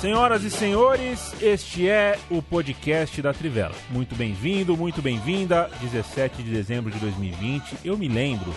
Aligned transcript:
Senhoras 0.00 0.42
e 0.44 0.50
senhores, 0.50 1.34
este 1.42 1.86
é 1.86 2.18
o 2.30 2.40
podcast 2.40 3.20
da 3.20 3.34
Trivela. 3.34 3.74
Muito 3.90 4.14
bem-vindo, 4.14 4.74
muito 4.74 5.02
bem-vinda. 5.02 5.70
17 5.78 6.42
de 6.42 6.50
dezembro 6.50 6.90
de 6.90 6.98
2020. 6.98 7.76
Eu 7.84 7.98
me 7.98 8.08
lembro 8.08 8.54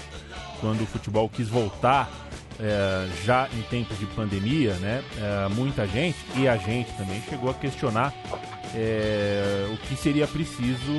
quando 0.61 0.83
o 0.83 0.85
futebol 0.85 1.27
quis 1.27 1.49
voltar, 1.49 2.09
é, 2.57 3.09
já 3.25 3.49
em 3.53 3.61
tempos 3.63 3.99
de 3.99 4.05
pandemia, 4.05 4.75
né? 4.75 5.03
É, 5.17 5.49
muita 5.53 5.85
gente, 5.85 6.15
e 6.37 6.47
a 6.47 6.55
gente 6.55 6.89
também, 6.93 7.21
chegou 7.29 7.49
a 7.49 7.53
questionar 7.53 8.13
é, 8.73 9.67
o 9.69 9.75
que 9.85 9.97
seria 9.97 10.25
preciso 10.25 10.93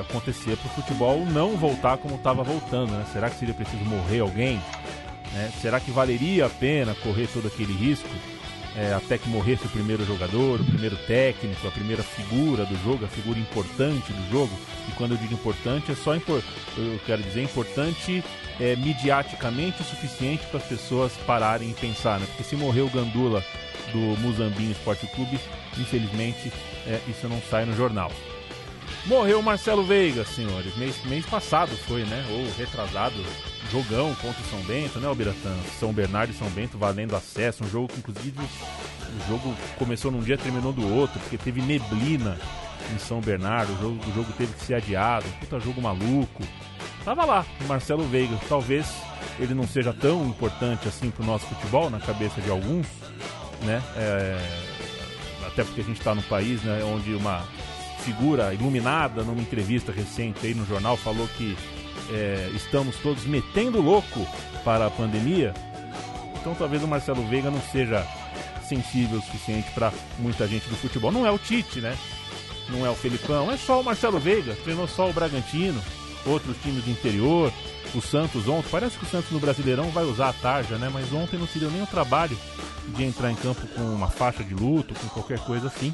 acontecer 0.00 0.54
para 0.58 0.70
o 0.70 0.74
futebol 0.74 1.24
não 1.24 1.56
voltar 1.56 1.96
como 1.96 2.16
estava 2.16 2.42
voltando. 2.42 2.92
Né? 2.92 3.06
Será 3.10 3.30
que 3.30 3.38
seria 3.38 3.54
preciso 3.54 3.82
morrer 3.86 4.20
alguém? 4.20 4.60
Né? 5.32 5.50
Será 5.62 5.80
que 5.80 5.90
valeria 5.90 6.44
a 6.44 6.50
pena 6.50 6.94
correr 6.96 7.26
todo 7.28 7.48
aquele 7.48 7.72
risco? 7.72 8.10
É, 8.76 8.92
até 8.94 9.18
que 9.18 9.28
morresse 9.28 9.66
o 9.66 9.68
primeiro 9.68 10.04
jogador, 10.04 10.60
o 10.60 10.64
primeiro 10.64 10.96
técnico, 11.06 11.66
a 11.66 11.70
primeira 11.70 12.02
figura 12.02 12.64
do 12.64 12.76
jogo, 12.82 13.04
a 13.04 13.08
figura 13.08 13.38
importante 13.38 14.12
do 14.12 14.30
jogo. 14.30 14.52
E 14.88 14.92
quando 14.92 15.12
eu 15.12 15.18
digo 15.18 15.34
importante, 15.34 15.92
é 15.92 15.94
só 15.94 16.14
impor, 16.14 16.42
eu 16.76 17.00
quero 17.04 17.22
dizer 17.22 17.42
importante 17.42 18.24
é, 18.58 18.74
midiaticamente 18.76 19.82
o 19.82 19.84
suficiente 19.84 20.46
para 20.46 20.58
as 20.58 20.66
pessoas 20.66 21.12
pararem 21.26 21.70
e 21.70 21.74
pensar, 21.74 22.18
né? 22.18 22.26
Porque 22.26 22.44
se 22.44 22.56
morreu 22.56 22.86
o 22.86 22.90
Gandula 22.90 23.44
do 23.92 23.98
Muzambinho 24.20 24.72
Esporte 24.72 25.06
Clube, 25.08 25.38
infelizmente 25.78 26.52
é, 26.86 27.00
isso 27.08 27.28
não 27.28 27.40
sai 27.50 27.64
no 27.64 27.76
jornal. 27.76 28.10
Morreu 29.06 29.40
o 29.40 29.42
Marcelo 29.42 29.84
Veiga, 29.84 30.24
senhores. 30.24 30.76
Mês, 30.76 30.94
mês 31.04 31.26
passado 31.26 31.72
foi, 31.88 32.04
né? 32.04 32.24
Ou 32.30 32.46
retrasado. 32.56 33.16
Jogão 33.72 34.14
contra 34.16 34.42
o 34.42 34.44
São 34.50 34.60
Bento, 34.64 35.00
né, 35.00 35.08
Albiratã? 35.08 35.56
São 35.80 35.94
Bernardo 35.94 36.30
e 36.30 36.36
São 36.36 36.48
Bento 36.50 36.76
valendo 36.76 37.16
acesso. 37.16 37.64
Um 37.64 37.70
jogo 37.70 37.88
que, 37.88 38.00
inclusive, 38.00 38.38
o 38.38 39.28
jogo 39.28 39.56
começou 39.78 40.10
num 40.10 40.20
dia 40.20 40.36
terminou 40.36 40.74
do 40.74 40.86
outro, 40.94 41.18
porque 41.20 41.38
teve 41.38 41.62
neblina 41.62 42.38
em 42.94 42.98
São 42.98 43.22
Bernardo. 43.22 43.72
O 43.72 43.80
jogo, 43.80 44.10
o 44.10 44.14
jogo 44.14 44.32
teve 44.36 44.52
que 44.52 44.62
ser 44.62 44.74
adiado. 44.74 45.24
Puta 45.40 45.58
jogo 45.58 45.80
maluco. 45.80 46.42
Tava 47.02 47.24
lá, 47.24 47.46
o 47.62 47.64
Marcelo 47.64 48.04
Veiga. 48.04 48.38
Talvez 48.46 48.86
ele 49.38 49.54
não 49.54 49.66
seja 49.66 49.92
tão 49.92 50.26
importante 50.26 50.86
assim 50.86 51.10
pro 51.10 51.24
nosso 51.24 51.46
futebol, 51.46 51.88
na 51.88 51.98
cabeça 51.98 52.42
de 52.42 52.50
alguns, 52.50 52.86
né? 53.62 53.82
É... 53.96 54.38
Até 55.46 55.64
porque 55.64 55.80
a 55.80 55.84
gente 55.84 55.98
está 55.98 56.14
num 56.14 56.22
país 56.22 56.62
né, 56.62 56.82
onde 56.84 57.14
uma 57.14 57.42
figura 58.02 58.52
iluminada 58.52 59.22
numa 59.22 59.40
entrevista 59.40 59.92
recente 59.92 60.46
aí 60.46 60.54
no 60.54 60.66
jornal 60.66 60.96
falou 60.96 61.26
que 61.36 61.56
é, 62.12 62.50
estamos 62.54 62.96
todos 62.96 63.24
metendo 63.24 63.80
louco 63.80 64.26
para 64.64 64.86
a 64.86 64.90
pandemia. 64.90 65.54
Então 66.40 66.54
talvez 66.54 66.82
o 66.82 66.88
Marcelo 66.88 67.26
Veiga 67.26 67.50
não 67.50 67.60
seja 67.60 68.06
sensível 68.68 69.18
o 69.18 69.22
suficiente 69.22 69.70
para 69.72 69.92
muita 70.18 70.46
gente 70.46 70.68
do 70.68 70.76
futebol. 70.76 71.12
Não 71.12 71.26
é 71.26 71.30
o 71.30 71.38
Tite, 71.38 71.80
né? 71.80 71.96
Não 72.68 72.86
é 72.86 72.90
o 72.90 72.94
Felipão, 72.94 73.50
é 73.50 73.56
só 73.56 73.80
o 73.80 73.84
Marcelo 73.84 74.18
Veiga. 74.18 74.54
Treinou 74.62 74.86
só 74.88 75.08
o 75.08 75.12
Bragantino, 75.12 75.80
outros 76.26 76.56
times 76.62 76.84
do 76.84 76.90
interior, 76.90 77.52
o 77.94 78.00
Santos 78.00 78.48
ontem. 78.48 78.68
Parece 78.70 78.96
que 78.96 79.04
o 79.04 79.08
Santos 79.08 79.30
no 79.30 79.40
Brasileirão 79.40 79.90
vai 79.90 80.04
usar 80.04 80.28
a 80.28 80.32
tarja, 80.32 80.76
né? 80.76 80.90
Mas 80.92 81.12
ontem 81.12 81.38
não 81.38 81.46
se 81.46 81.58
deu 81.58 81.70
nem 81.70 81.82
o 81.82 81.86
trabalho 81.86 82.36
de 82.88 83.04
entrar 83.04 83.30
em 83.30 83.36
campo 83.36 83.66
com 83.68 83.82
uma 83.82 84.08
faixa 84.08 84.42
de 84.42 84.54
luto, 84.54 84.94
com 84.94 85.08
qualquer 85.08 85.38
coisa 85.40 85.66
assim. 85.66 85.92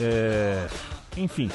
É... 0.00 0.68
Enfim, 1.16 1.50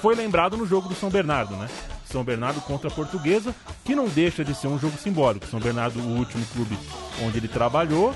foi 0.00 0.14
lembrado 0.14 0.56
no 0.56 0.66
jogo 0.66 0.88
do 0.88 0.94
São 0.94 1.10
Bernardo, 1.10 1.56
né? 1.56 1.68
São 2.12 2.22
Bernardo 2.22 2.60
contra 2.60 2.88
a 2.88 2.92
Portuguesa, 2.92 3.54
que 3.84 3.94
não 3.94 4.06
deixa 4.06 4.44
de 4.44 4.54
ser 4.54 4.68
um 4.68 4.78
jogo 4.78 4.98
simbólico. 4.98 5.46
São 5.46 5.58
Bernardo, 5.58 5.98
o 5.98 6.18
último 6.18 6.44
clube 6.52 6.78
onde 7.24 7.38
ele 7.38 7.48
trabalhou, 7.48 8.14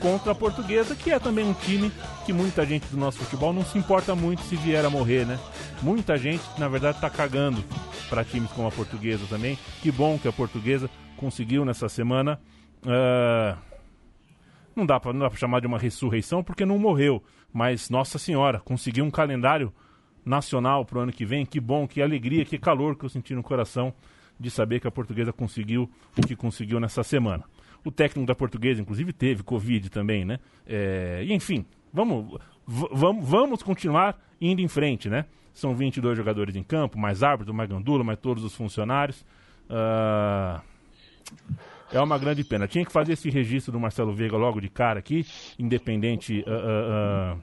contra 0.00 0.32
a 0.32 0.34
Portuguesa, 0.34 0.96
que 0.96 1.12
é 1.12 1.18
também 1.18 1.46
um 1.46 1.54
time 1.54 1.92
que 2.24 2.32
muita 2.32 2.66
gente 2.66 2.86
do 2.88 2.96
nosso 2.96 3.18
futebol 3.18 3.52
não 3.52 3.64
se 3.64 3.78
importa 3.78 4.14
muito 4.14 4.42
se 4.42 4.56
vier 4.56 4.84
a 4.84 4.90
morrer, 4.90 5.24
né? 5.24 5.38
Muita 5.80 6.18
gente, 6.18 6.42
na 6.58 6.68
verdade, 6.68 7.00
tá 7.00 7.08
cagando 7.08 7.62
para 8.08 8.24
times 8.24 8.50
como 8.50 8.66
a 8.66 8.72
Portuguesa 8.72 9.24
também. 9.28 9.56
Que 9.80 9.92
bom 9.92 10.18
que 10.18 10.26
a 10.26 10.32
Portuguesa 10.32 10.90
conseguiu 11.16 11.64
nessa 11.64 11.88
semana. 11.88 12.40
Uh... 12.82 13.56
Não 14.74 14.84
dá 14.84 15.00
para 15.00 15.12
chamar 15.36 15.60
de 15.60 15.66
uma 15.66 15.78
ressurreição 15.78 16.44
porque 16.44 16.66
não 16.66 16.78
morreu, 16.78 17.22
mas 17.50 17.88
Nossa 17.88 18.18
Senhora 18.18 18.60
conseguiu 18.60 19.04
um 19.06 19.10
calendário 19.10 19.72
nacional 20.26 20.84
para 20.84 20.98
o 20.98 21.00
ano 21.02 21.12
que 21.12 21.24
vem. 21.24 21.46
Que 21.46 21.60
bom, 21.60 21.86
que 21.86 22.02
alegria, 22.02 22.44
que 22.44 22.58
calor 22.58 22.96
que 22.96 23.04
eu 23.04 23.08
senti 23.08 23.34
no 23.34 23.42
coração 23.42 23.94
de 24.38 24.50
saber 24.50 24.80
que 24.80 24.88
a 24.88 24.90
portuguesa 24.90 25.32
conseguiu 25.32 25.88
o 26.18 26.26
que 26.26 26.36
conseguiu 26.36 26.78
nessa 26.80 27.02
semana. 27.02 27.44
O 27.84 27.90
técnico 27.90 28.26
da 28.26 28.34
portuguesa, 28.34 28.82
inclusive, 28.82 29.12
teve 29.12 29.42
Covid 29.42 29.88
também, 29.88 30.24
né? 30.24 30.40
É, 30.66 31.22
e 31.24 31.32
enfim, 31.32 31.64
vamos, 31.92 32.38
vamos, 32.66 33.26
vamos 33.26 33.62
continuar 33.62 34.20
indo 34.40 34.60
em 34.60 34.68
frente, 34.68 35.08
né? 35.08 35.24
São 35.54 35.74
22 35.74 36.18
jogadores 36.18 36.56
em 36.56 36.62
campo, 36.62 36.98
mais 36.98 37.22
árbitro, 37.22 37.54
mais 37.54 37.70
gandula, 37.70 38.04
mais 38.04 38.18
todos 38.18 38.44
os 38.44 38.54
funcionários. 38.54 39.24
Uh, 39.70 40.60
é 41.90 42.00
uma 42.00 42.18
grande 42.18 42.44
pena. 42.44 42.68
Tinha 42.68 42.84
que 42.84 42.92
fazer 42.92 43.14
esse 43.14 43.30
registro 43.30 43.72
do 43.72 43.80
Marcelo 43.80 44.12
Veiga 44.12 44.36
logo 44.36 44.60
de 44.60 44.68
cara 44.68 44.98
aqui, 44.98 45.24
independente. 45.58 46.44
Uh, 46.46 47.36
uh, 47.36 47.42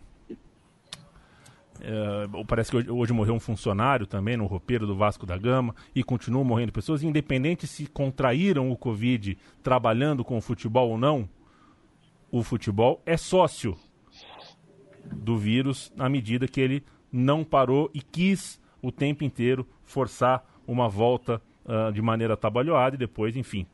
Uh, 1.83 2.45
parece 2.45 2.71
que 2.71 2.77
hoje, 2.77 2.89
hoje, 2.89 3.11
morreu 3.11 3.33
um 3.33 3.39
funcionário 3.39 4.07
também 4.07 4.38
no 4.38 4.45
roupeiro 4.45 4.88
do 4.88 4.95
Vasco 4.95 5.25
da 5.25 5.38
Gama 5.38 5.75
e 5.94 6.01
continuam 6.01 6.45
morrendo 6.45 6.71
pessoas, 6.71 7.03
independente 7.03 7.67
se 7.67 7.88
contraíram 7.88 8.71
o 8.71 8.77
Covid 8.77 9.38
trabalhando 9.61 10.23
com 10.23 10.38
o 10.38 10.41
futebol 10.41 10.91
ou 10.91 10.97
não, 10.97 11.27
o 12.31 12.41
futebol 12.41 13.01
é 13.05 13.17
sócio 13.17 13.75
do 15.11 15.38
vírus 15.38 15.91
à 15.99 16.07
medida 16.07 16.47
que 16.47 16.61
ele 16.61 16.83
não 17.11 17.43
parou 17.43 17.91
e 17.93 18.01
quis 18.01 18.59
o 18.81 18.91
tempo 18.91 19.23
inteiro 19.23 19.67
forçar 19.83 20.43
uma 20.66 20.88
volta 20.88 21.41
uh, 21.66 21.91
de 21.91 22.01
maneira 22.01 22.38
trabalhada 22.38 22.95
e 22.95 22.99
depois, 22.99 23.35
enfim, 23.35 23.67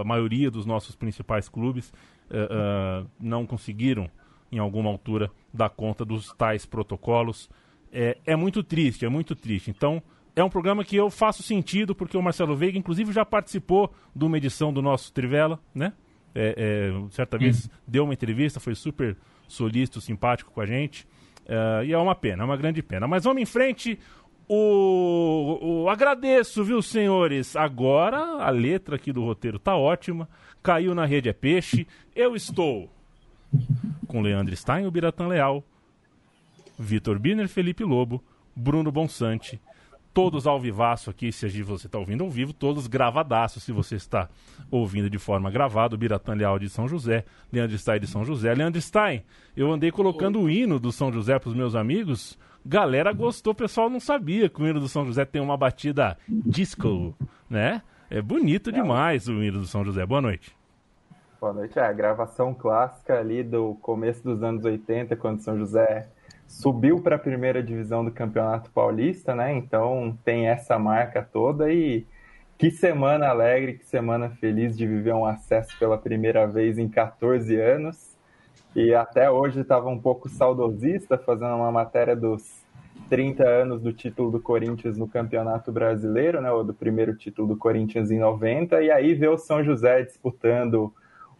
a 0.00 0.04
maioria 0.04 0.50
dos 0.50 0.64
nossos 0.64 0.94
principais 0.94 1.48
clubes 1.48 1.92
uh, 2.30 3.06
não 3.20 3.44
conseguiram 3.44 4.08
em 4.50 4.58
alguma 4.58 4.90
altura 4.90 5.30
dar 5.52 5.70
conta 5.70 6.04
dos 6.04 6.32
tais 6.34 6.66
protocolos. 6.66 7.48
É, 7.92 8.18
é 8.26 8.36
muito 8.36 8.62
triste, 8.62 9.04
é 9.04 9.08
muito 9.08 9.34
triste. 9.34 9.70
Então, 9.70 10.02
é 10.34 10.44
um 10.44 10.50
programa 10.50 10.84
que 10.84 10.94
eu 10.94 11.08
faço 11.08 11.42
sentido, 11.42 11.94
porque 11.94 12.16
o 12.16 12.22
Marcelo 12.22 12.54
Veiga, 12.54 12.78
inclusive, 12.78 13.12
já 13.12 13.24
participou 13.24 13.92
de 14.14 14.24
uma 14.24 14.36
edição 14.36 14.72
do 14.72 14.82
nosso 14.82 15.12
Trivela, 15.12 15.58
né? 15.74 15.94
É, 16.34 16.92
é, 16.92 17.10
certa 17.10 17.38
vez 17.38 17.64
uhum. 17.64 17.70
deu 17.88 18.04
uma 18.04 18.12
entrevista, 18.12 18.60
foi 18.60 18.74
super 18.74 19.16
solícito, 19.48 20.00
simpático 20.02 20.50
com 20.50 20.60
a 20.60 20.66
gente. 20.66 21.06
Uh, 21.46 21.84
e 21.84 21.92
é 21.92 21.98
uma 21.98 22.14
pena, 22.14 22.42
é 22.42 22.44
uma 22.44 22.56
grande 22.56 22.82
pena. 22.82 23.08
Mas 23.08 23.24
vamos 23.24 23.40
em 23.40 23.46
frente. 23.46 23.98
O, 24.46 25.84
o, 25.84 25.88
agradeço, 25.88 26.62
viu, 26.62 26.82
senhores? 26.82 27.56
Agora 27.56 28.18
a 28.44 28.50
letra 28.50 28.96
aqui 28.96 29.12
do 29.12 29.24
roteiro 29.24 29.58
tá 29.58 29.74
ótima. 29.76 30.28
Caiu 30.62 30.94
na 30.94 31.06
rede 31.06 31.28
é 31.30 31.32
peixe. 31.32 31.86
Eu 32.14 32.36
estou 32.36 32.90
com 34.06 34.20
Leandro 34.20 34.54
Stein, 34.56 34.86
o 34.86 34.90
Biratã 34.90 35.26
Leal, 35.26 35.64
Vitor 36.78 37.18
Birner, 37.18 37.48
Felipe 37.48 37.84
Lobo, 37.84 38.22
Bruno 38.54 38.90
Bonsante, 38.90 39.60
todos 40.16 40.46
ao 40.46 40.58
vivaço 40.58 41.10
aqui, 41.10 41.30
se 41.30 41.62
você 41.62 41.86
está 41.86 41.98
ouvindo 41.98 42.24
ao 42.24 42.30
vivo, 42.30 42.52
todos 42.52 42.86
gravadaços, 42.86 43.62
se 43.62 43.70
você 43.70 43.96
está 43.96 44.30
ouvindo 44.70 45.10
de 45.10 45.18
forma 45.18 45.50
gravada, 45.50 45.94
o 45.94 45.98
Biratã 45.98 46.32
Leal 46.32 46.58
de 46.58 46.70
São 46.70 46.88
José, 46.88 47.24
Leandro 47.52 47.76
Stein 47.76 48.00
de 48.00 48.06
São 48.06 48.24
José. 48.24 48.54
Leandro 48.54 48.80
Stein, 48.80 49.22
eu 49.54 49.70
andei 49.70 49.90
colocando 49.90 50.40
o 50.40 50.48
hino 50.48 50.80
do 50.80 50.90
São 50.90 51.12
José 51.12 51.38
para 51.38 51.50
os 51.50 51.54
meus 51.54 51.74
amigos, 51.74 52.38
galera 52.64 53.12
gostou, 53.12 53.52
o 53.52 53.56
pessoal 53.56 53.90
não 53.90 54.00
sabia 54.00 54.48
que 54.48 54.62
o 54.62 54.66
hino 54.66 54.80
do 54.80 54.88
São 54.88 55.04
José 55.04 55.26
tem 55.26 55.42
uma 55.42 55.56
batida 55.56 56.16
disco, 56.28 57.14
né? 57.48 57.82
É 58.08 58.22
bonito 58.22 58.72
demais 58.72 59.28
o 59.28 59.42
hino 59.42 59.58
do 59.58 59.66
São 59.66 59.84
José. 59.84 60.06
Boa 60.06 60.22
noite. 60.22 60.56
Boa 61.38 61.52
noite. 61.52 61.78
É 61.78 61.82
a 61.82 61.92
gravação 61.92 62.54
clássica 62.54 63.18
ali 63.18 63.42
do 63.42 63.74
começo 63.82 64.22
dos 64.24 64.42
anos 64.42 64.64
80, 64.64 65.14
quando 65.16 65.42
São 65.42 65.58
José 65.58 66.08
subiu 66.48 67.02
para 67.02 67.16
a 67.16 67.18
primeira 67.18 67.62
divisão 67.62 68.02
do 68.02 68.10
Campeonato 68.10 68.70
Paulista, 68.70 69.34
né? 69.34 69.52
Então 69.52 70.16
tem 70.24 70.48
essa 70.48 70.78
marca 70.78 71.22
toda 71.22 71.70
e 71.70 72.06
que 72.56 72.70
semana 72.70 73.28
alegre, 73.28 73.74
que 73.74 73.84
semana 73.84 74.30
feliz 74.30 74.74
de 74.78 74.86
viver 74.86 75.12
um 75.12 75.26
acesso 75.26 75.78
pela 75.78 75.98
primeira 75.98 76.46
vez 76.46 76.78
em 76.78 76.88
14 76.88 77.54
anos. 77.60 78.16
E 78.74 78.94
até 78.94 79.30
hoje 79.30 79.60
estava 79.60 79.90
um 79.90 79.98
pouco 79.98 80.30
saudosista, 80.30 81.18
fazendo 81.18 81.54
uma 81.54 81.70
matéria 81.70 82.16
dos 82.16 82.64
30 83.10 83.46
anos 83.46 83.82
do 83.82 83.92
título 83.92 84.30
do 84.30 84.40
Corinthians 84.40 84.96
no 84.96 85.06
Campeonato 85.06 85.70
Brasileiro, 85.70 86.40
né, 86.40 86.50
ou 86.50 86.64
do 86.64 86.72
primeiro 86.72 87.14
título 87.14 87.48
do 87.48 87.56
Corinthians 87.58 88.10
em 88.10 88.18
90, 88.18 88.80
e 88.80 88.90
aí 88.90 89.12
ver 89.12 89.28
o 89.28 89.36
São 89.36 89.62
José 89.62 90.02
disputando 90.02 90.94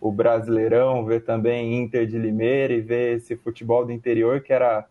o 0.06 0.12
Brasileirão, 0.12 1.04
ver 1.04 1.24
também 1.24 1.80
Inter 1.80 2.06
de 2.06 2.16
Limeira 2.16 2.72
e 2.72 2.80
ver 2.80 3.16
esse 3.16 3.36
futebol 3.36 3.84
do 3.84 3.92
interior 3.92 4.40
que 4.40 4.52
era 4.52 4.86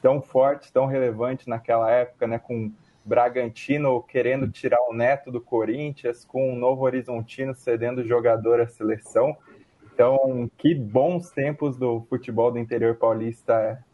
tão 0.00 0.22
forte, 0.22 0.72
tão 0.72 0.86
relevante 0.86 1.48
naquela 1.48 1.90
época, 1.90 2.26
né, 2.26 2.38
com 2.38 2.70
Bragantino 3.04 4.00
querendo 4.02 4.48
tirar 4.48 4.80
o 4.88 4.94
neto 4.94 5.32
do 5.32 5.40
Corinthians, 5.40 6.24
com 6.24 6.52
o 6.52 6.56
Novo 6.56 6.84
Horizontino 6.84 7.54
cedendo 7.54 8.06
jogador 8.06 8.60
à 8.60 8.68
seleção. 8.68 9.36
Então, 9.92 10.48
que 10.56 10.74
bons 10.74 11.30
tempos 11.30 11.76
do 11.76 12.06
futebol 12.08 12.52
do 12.52 12.58
interior 12.58 12.94
paulista 12.94 13.84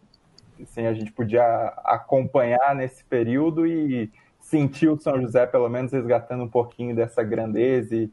assim, 0.62 0.86
a 0.86 0.92
gente 0.92 1.12
podia 1.12 1.72
acompanhar 1.84 2.74
nesse 2.74 3.02
período 3.04 3.66
e 3.66 4.10
sentir 4.38 4.88
o 4.88 4.98
São 4.98 5.20
José, 5.20 5.46
pelo 5.46 5.68
menos, 5.68 5.92
resgatando 5.92 6.44
um 6.44 6.48
pouquinho 6.48 6.94
dessa 6.94 7.22
grandeza 7.22 7.96
e, 7.96 8.10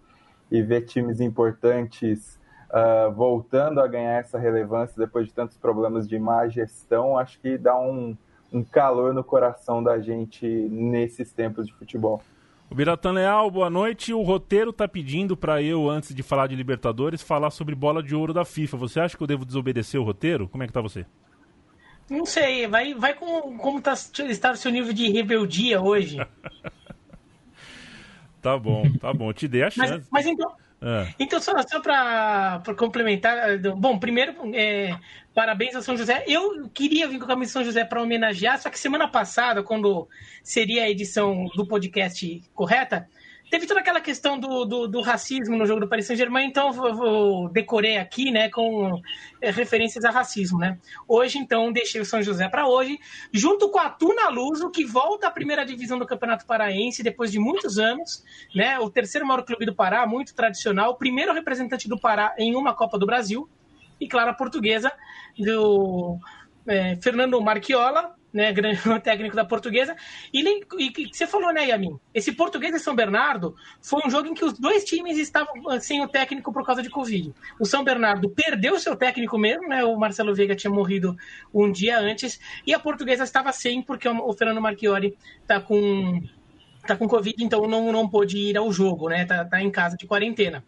e 0.49 0.61
ver 0.61 0.81
times 0.81 1.19
importantes 1.19 2.39
uh, 2.75 3.11
voltando 3.13 3.79
a 3.79 3.87
ganhar 3.87 4.19
essa 4.19 4.37
relevância 4.37 4.95
depois 4.97 5.27
de 5.27 5.33
tantos 5.33 5.57
problemas 5.57 6.07
de 6.07 6.19
má 6.19 6.47
gestão, 6.47 7.17
acho 7.17 7.39
que 7.39 7.57
dá 7.57 7.79
um, 7.79 8.15
um 8.51 8.63
calor 8.63 9.13
no 9.13 9.23
coração 9.23 9.81
da 9.81 9.99
gente 9.99 10.45
nesses 10.45 11.31
tempos 11.31 11.65
de 11.65 11.73
futebol. 11.73 12.21
O 12.69 12.75
Biratan 12.75 13.13
Leal, 13.13 13.49
boa 13.49 13.69
noite. 13.69 14.11
O 14.11 14.23
roteiro 14.23 14.73
tá 14.73 14.87
pedindo 14.87 15.37
para 15.37 15.61
eu, 15.61 15.87
antes 15.87 16.13
de 16.13 16.23
falar 16.23 16.47
de 16.47 16.55
Libertadores, 16.55 17.21
falar 17.21 17.51
sobre 17.51 17.75
bola 17.75 18.01
de 18.01 18.15
ouro 18.15 18.33
da 18.33 18.43
FIFA. 18.43 18.77
Você 18.77 18.99
acha 18.99 19.15
que 19.15 19.21
eu 19.21 19.27
devo 19.27 19.45
desobedecer 19.45 20.01
o 20.01 20.03
roteiro? 20.03 20.49
Como 20.49 20.63
é 20.63 20.67
que 20.67 20.73
tá 20.73 20.81
você? 20.81 21.05
Não 22.09 22.25
sei, 22.25 22.67
vai, 22.67 22.93
vai 22.93 23.13
com 23.13 23.57
como 23.57 23.81
tá, 23.81 23.93
está 23.93 24.51
o 24.51 24.55
seu 24.55 24.71
nível 24.71 24.93
de 24.93 25.11
rebeldia 25.11 25.81
hoje. 25.81 26.17
tá 28.41 28.57
bom, 28.57 28.83
tá 28.99 29.13
bom, 29.13 29.31
te 29.31 29.47
dei 29.47 29.63
a 29.63 29.69
chance. 29.69 29.93
Mas, 29.93 30.07
mas 30.11 30.25
então, 30.25 30.51
é. 30.85 31.13
então 31.19 31.39
só, 31.39 31.51
só 31.67 31.79
para 31.79 32.61
complementar, 32.77 33.57
bom, 33.75 33.97
primeiro, 33.97 34.35
é, 34.53 34.95
parabéns 35.33 35.75
ao 35.75 35.81
São 35.81 35.97
José. 35.97 36.23
Eu 36.27 36.69
queria 36.69 37.07
vir 37.07 37.17
com 37.17 37.25
a 37.25 37.29
camisa 37.29 37.51
São 37.51 37.63
José 37.63 37.83
para 37.83 38.01
homenagear, 38.01 38.61
só 38.61 38.69
que 38.69 38.79
semana 38.79 39.07
passada, 39.07 39.63
quando 39.63 40.07
seria 40.43 40.83
a 40.83 40.89
edição 40.89 41.45
do 41.55 41.67
podcast 41.67 42.43
correta, 42.53 43.07
Teve 43.55 43.67
toda 43.67 43.79
aquela 43.79 44.01
questão 44.01 44.37
do, 44.37 44.65
do, 44.65 44.85
do, 44.85 44.99
racismo 44.99 45.55
no 45.55 45.65
jogo 45.65 45.79
do 45.79 45.87
Paris 45.87 46.07
Saint-Germain, 46.07 46.45
então 46.45 46.73
eu 46.73 47.49
decorei 47.53 47.95
aqui, 47.95 48.29
né, 48.29 48.49
com 48.49 49.01
é, 49.41 49.49
referências 49.49 50.03
a 50.03 50.11
racismo, 50.11 50.59
né. 50.59 50.77
Hoje, 51.07 51.37
então, 51.37 51.71
deixei 51.71 52.01
o 52.01 52.05
São 52.05 52.21
José 52.21 52.49
para 52.49 52.67
hoje, 52.67 52.99
junto 53.31 53.69
com 53.69 53.79
a 53.79 53.89
Tuna 53.89 54.27
Luso, 54.27 54.69
que 54.69 54.83
volta 54.83 55.27
à 55.27 55.31
primeira 55.31 55.65
divisão 55.65 55.97
do 55.97 56.05
Campeonato 56.05 56.45
Paraense 56.45 57.01
depois 57.01 57.31
de 57.31 57.39
muitos 57.39 57.79
anos, 57.79 58.25
né, 58.53 58.77
o 58.77 58.89
terceiro 58.89 59.25
maior 59.25 59.41
clube 59.43 59.65
do 59.65 59.73
Pará, 59.73 60.05
muito 60.05 60.35
tradicional, 60.35 60.91
o 60.91 60.95
primeiro 60.97 61.33
representante 61.33 61.87
do 61.87 61.97
Pará 61.97 62.35
em 62.37 62.57
uma 62.57 62.73
Copa 62.73 62.99
do 62.99 63.05
Brasil, 63.05 63.49
e 64.01 64.05
claro, 64.05 64.31
a 64.31 64.33
portuguesa 64.33 64.91
do 65.39 66.19
é, 66.67 66.97
Fernando 66.97 67.39
Marchiola, 67.39 68.15
né, 68.35 68.51
grande 68.51 68.81
técnico 69.01 69.33
da 69.33 69.45
portuguesa. 69.45 69.95
E, 70.33 70.43
e, 70.77 71.07
você 71.11 71.25
falou, 71.25 71.53
né, 71.53 71.67
Yamin? 71.67 71.97
Esse 72.13 72.33
português 72.33 72.75
e 72.75 72.79
São 72.79 72.93
Bernardo 72.93 73.55
foi 73.81 74.01
um 74.05 74.09
jogo 74.09 74.27
em 74.27 74.33
que 74.33 74.43
os 74.43 74.59
dois 74.59 74.83
times 74.83 75.17
estavam 75.17 75.69
ah, 75.69 75.79
sem 75.79 76.03
o 76.03 76.07
técnico 76.07 76.51
por 76.51 76.65
causa 76.65 76.83
de 76.83 76.89
Covid. 76.89 77.33
O 77.57 77.65
São 77.65 77.81
Bernardo 77.81 78.29
perdeu 78.29 78.77
seu 78.77 78.95
técnico 78.97 79.37
mesmo, 79.37 79.69
né? 79.69 79.85
O 79.85 79.97
Marcelo 79.97 80.35
Veiga 80.35 80.53
tinha 80.53 80.69
morrido 80.69 81.15
um 81.53 81.71
dia 81.71 81.97
antes, 81.97 82.37
e 82.67 82.73
a 82.73 82.79
portuguesa 82.79 83.23
estava 83.23 83.53
sem, 83.53 83.81
porque 83.81 84.09
o 84.09 84.33
Fernando 84.33 84.61
Marchiori 84.61 85.17
está 85.41 85.61
com 85.61 86.21
tá 86.85 86.95
com 86.95 87.07
Covid, 87.07 87.43
então 87.43 87.67
não, 87.67 87.91
não 87.91 88.07
pôde 88.07 88.37
ir 88.37 88.57
ao 88.57 88.71
jogo, 88.71 89.09
né? 89.09 89.25
Tá, 89.25 89.45
tá 89.45 89.61
em 89.61 89.71
casa 89.71 89.95
de 89.95 90.05
quarentena. 90.05 90.63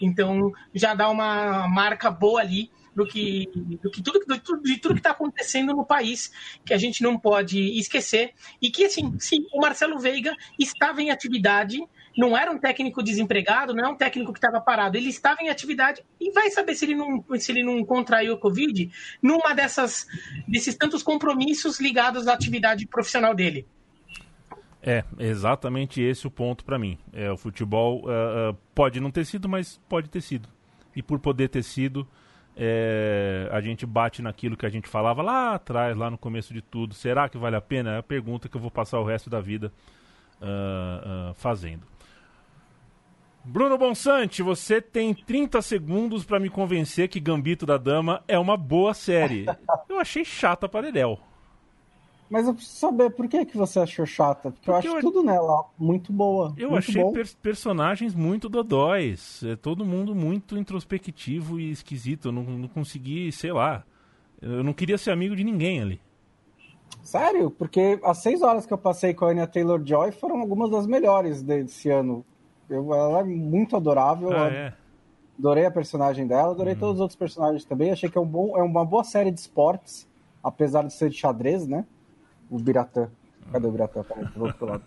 Então 0.00 0.52
já 0.74 0.92
dá 0.92 1.08
uma 1.08 1.68
marca 1.68 2.10
boa 2.10 2.40
ali 2.40 2.70
do 2.94 3.06
que, 3.06 3.48
do 3.54 3.90
que 3.90 4.02
tudo, 4.02 4.20
do, 4.26 4.62
de 4.62 4.78
tudo 4.78 4.94
que 4.94 5.00
está 5.00 5.10
acontecendo 5.10 5.74
no 5.74 5.84
país, 5.84 6.30
que 6.64 6.74
a 6.74 6.78
gente 6.78 7.02
não 7.02 7.18
pode 7.18 7.58
esquecer. 7.78 8.32
E 8.60 8.70
que, 8.70 8.84
assim, 8.84 9.18
sim, 9.18 9.46
o 9.52 9.60
Marcelo 9.60 9.98
Veiga 9.98 10.36
estava 10.58 11.02
em 11.02 11.10
atividade, 11.10 11.78
não 12.16 12.36
era 12.36 12.50
um 12.50 12.58
técnico 12.58 13.02
desempregado, 13.02 13.74
não 13.74 13.84
é 13.84 13.88
um 13.88 13.96
técnico 13.96 14.32
que 14.32 14.38
estava 14.38 14.60
parado, 14.60 14.96
ele 14.96 15.08
estava 15.08 15.42
em 15.42 15.48
atividade 15.48 16.04
e 16.20 16.30
vai 16.30 16.50
saber 16.50 16.74
se 16.74 16.84
ele 16.84 16.94
não, 16.94 17.24
se 17.38 17.50
ele 17.50 17.62
não 17.62 17.84
contraiu 17.84 18.34
o 18.34 18.38
Covid 18.38 18.90
numa 19.22 19.54
dessas, 19.54 20.06
desses 20.46 20.76
tantos 20.76 21.02
compromissos 21.02 21.80
ligados 21.80 22.28
à 22.28 22.34
atividade 22.34 22.86
profissional 22.86 23.34
dele. 23.34 23.66
É, 24.84 25.04
exatamente 25.18 26.02
esse 26.02 26.26
o 26.26 26.30
ponto 26.30 26.64
para 26.64 26.78
mim. 26.78 26.98
É, 27.12 27.30
o 27.30 27.36
futebol 27.36 28.02
uh, 28.04 28.52
pode 28.74 29.00
não 29.00 29.12
ter 29.12 29.24
sido, 29.24 29.48
mas 29.48 29.80
pode 29.88 30.10
ter 30.10 30.20
sido. 30.20 30.48
E 30.94 31.02
por 31.02 31.20
poder 31.20 31.48
ter 31.48 31.62
sido, 31.62 32.06
é, 32.56 33.48
a 33.50 33.60
gente 33.60 33.86
bate 33.86 34.20
naquilo 34.20 34.56
que 34.56 34.66
a 34.66 34.68
gente 34.68 34.88
falava 34.88 35.22
lá 35.22 35.54
atrás, 35.54 35.96
lá 35.96 36.10
no 36.10 36.18
começo 36.18 36.52
de 36.52 36.60
tudo. 36.60 36.94
Será 36.94 37.28
que 37.28 37.38
vale 37.38 37.56
a 37.56 37.60
pena? 37.60 37.94
É 37.94 37.98
a 37.98 38.02
pergunta 38.02 38.48
que 38.48 38.56
eu 38.56 38.60
vou 38.60 38.70
passar 38.70 39.00
o 39.00 39.04
resto 39.04 39.30
da 39.30 39.40
vida 39.40 39.72
uh, 40.40 41.30
uh, 41.30 41.34
fazendo. 41.34 41.82
Bruno 43.44 43.76
Bonsante, 43.76 44.40
você 44.42 44.80
tem 44.80 45.12
30 45.12 45.60
segundos 45.62 46.24
para 46.24 46.38
me 46.38 46.48
convencer 46.48 47.08
que 47.08 47.18
Gambito 47.18 47.66
da 47.66 47.76
Dama 47.76 48.22
é 48.28 48.38
uma 48.38 48.56
boa 48.56 48.94
série. 48.94 49.46
Eu 49.88 49.98
achei 49.98 50.24
chata 50.24 50.68
para 50.68 50.82
Dedel. 50.82 51.18
Mas 52.32 52.46
eu 52.48 52.54
preciso 52.54 52.78
saber 52.78 53.10
por 53.10 53.28
que, 53.28 53.44
que 53.44 53.58
você 53.58 53.78
achou 53.78 54.06
chata. 54.06 54.50
Porque, 54.50 54.64
Porque 54.64 54.88
eu 54.88 54.96
acho 54.96 55.06
eu... 55.06 55.12
tudo 55.12 55.22
nela 55.22 55.66
muito 55.78 56.10
boa. 56.10 56.54
Eu 56.56 56.70
muito 56.70 56.78
achei 56.78 57.04
per 57.12 57.28
personagens 57.42 58.14
muito 58.14 58.48
dodóis. 58.48 59.42
É 59.44 59.54
todo 59.54 59.84
mundo 59.84 60.14
muito 60.14 60.56
introspectivo 60.56 61.60
e 61.60 61.70
esquisito. 61.70 62.28
Eu 62.28 62.32
não, 62.32 62.42
não 62.42 62.68
consegui, 62.68 63.30
sei 63.32 63.52
lá. 63.52 63.84
Eu 64.40 64.64
não 64.64 64.72
queria 64.72 64.96
ser 64.96 65.10
amigo 65.10 65.36
de 65.36 65.44
ninguém 65.44 65.82
ali. 65.82 66.00
Sério? 67.02 67.50
Porque 67.50 68.00
as 68.02 68.22
seis 68.22 68.40
horas 68.40 68.64
que 68.64 68.72
eu 68.72 68.78
passei 68.78 69.12
com 69.12 69.26
a 69.26 69.28
Anya 69.28 69.46
Taylor-Joy 69.46 70.12
foram 70.12 70.40
algumas 70.40 70.70
das 70.70 70.86
melhores 70.86 71.42
desse 71.42 71.90
ano. 71.90 72.24
Eu, 72.66 72.94
ela 72.94 73.20
é 73.20 73.24
muito 73.24 73.76
adorável. 73.76 74.32
Ah, 74.32 74.48
é? 74.48 74.72
Adorei 75.38 75.66
a 75.66 75.70
personagem 75.70 76.26
dela, 76.26 76.52
adorei 76.52 76.72
hum. 76.72 76.78
todos 76.78 76.94
os 76.94 77.00
outros 77.02 77.18
personagens 77.18 77.66
também. 77.66 77.92
Achei 77.92 78.08
que 78.08 78.16
é, 78.16 78.20
um 78.22 78.26
bom, 78.26 78.56
é 78.56 78.62
uma 78.62 78.86
boa 78.86 79.04
série 79.04 79.30
de 79.30 79.38
esportes, 79.38 80.08
apesar 80.42 80.82
de 80.84 80.94
ser 80.94 81.10
de 81.10 81.18
xadrez, 81.18 81.66
né? 81.66 81.84
O 82.52 82.58
Biratã. 82.58 83.10
Cadê 83.50 83.66
o 83.66 83.72
Biratã? 83.72 84.02
Peraí, 84.04 84.24
do 84.26 84.44
outro 84.44 84.66
lado. 84.66 84.84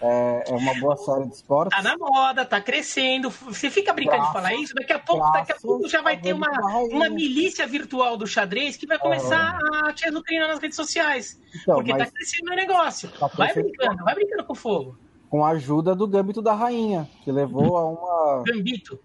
É, 0.00 0.44
é, 0.46 0.54
uma 0.54 0.74
boa 0.74 0.96
série 0.96 1.26
de 1.26 1.34
esportes. 1.34 1.76
Tá 1.76 1.82
na 1.82 1.96
moda, 1.98 2.44
tá 2.44 2.60
crescendo. 2.60 3.30
Você 3.30 3.68
fica 3.68 3.92
brincando 3.92 4.26
de 4.26 4.32
falar 4.32 4.54
isso, 4.54 4.72
daqui 4.74 4.92
a 4.92 4.98
pouco, 4.98 5.30
daqui 5.32 5.52
a 5.52 5.56
pouco 5.56 5.88
já 5.88 6.00
vai 6.00 6.16
ter 6.16 6.32
uma, 6.32 6.48
uma 6.90 7.10
milícia 7.10 7.66
virtual 7.66 8.16
do 8.16 8.26
xadrez 8.26 8.76
que 8.76 8.86
vai 8.86 8.98
começar 8.98 9.58
é. 9.60 9.88
a 9.88 9.92
te 9.92 10.06
azucrinar 10.08 10.48
nas 10.48 10.60
redes 10.60 10.76
sociais. 10.76 11.40
Então, 11.62 11.76
porque 11.76 11.96
tá 11.96 12.06
crescendo 12.06 12.52
o 12.52 12.54
negócio. 12.54 13.10
Tá 13.10 13.26
vai 13.26 13.52
brincando, 13.52 14.04
vai 14.04 14.14
brincando 14.14 14.44
com 14.44 14.54
fogo. 14.54 14.96
Com 15.28 15.44
a 15.44 15.50
ajuda 15.50 15.94
do 15.94 16.06
Gambito 16.06 16.40
da 16.40 16.54
Rainha, 16.54 17.08
que 17.24 17.32
levou 17.32 17.76
a 17.76 17.84
uma. 17.86 18.44
Gambito. 18.44 19.00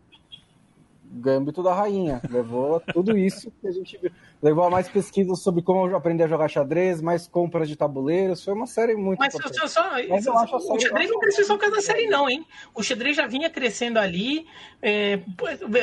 Gambito 1.16 1.62
da 1.62 1.74
Rainha. 1.74 2.20
Levou 2.30 2.78
a 2.78 2.80
tudo 2.80 3.16
isso 3.16 3.52
que 3.62 3.68
a 3.68 3.72
gente 3.72 3.98
viu. 4.02 4.12
Levou 4.42 4.64
a 4.64 4.70
mais 4.70 4.90
pesquisas 4.90 5.42
sobre 5.42 5.62
como 5.62 5.96
aprender 5.96 6.24
a 6.24 6.28
jogar 6.28 6.48
xadrez, 6.48 7.02
mais 7.02 7.28
compras 7.28 7.70
de 7.70 7.76
tabuleiros. 7.76 8.44
Foi 8.44 8.54
uma 8.54 8.66
série 8.66 8.96
muito 8.96 9.20
Mas, 9.20 9.34
só, 9.34 9.68
só, 9.68 9.92
Mas 10.10 10.26
eu 10.26 10.38
acho 10.38 10.56
o 10.56 10.80
xadrez 10.80 11.10
não 11.12 11.20
cresceu 11.20 11.46
só 11.46 11.54
por 11.54 11.62
causa 11.62 11.76
da 11.76 11.82
série, 11.82 12.08
não, 12.08 12.28
hein? 12.28 12.46
O 12.74 12.82
xadrez 12.82 13.16
já 13.16 13.28
vinha 13.28 13.50
crescendo 13.50 14.00
ali. 14.00 14.48
É, 14.82 15.20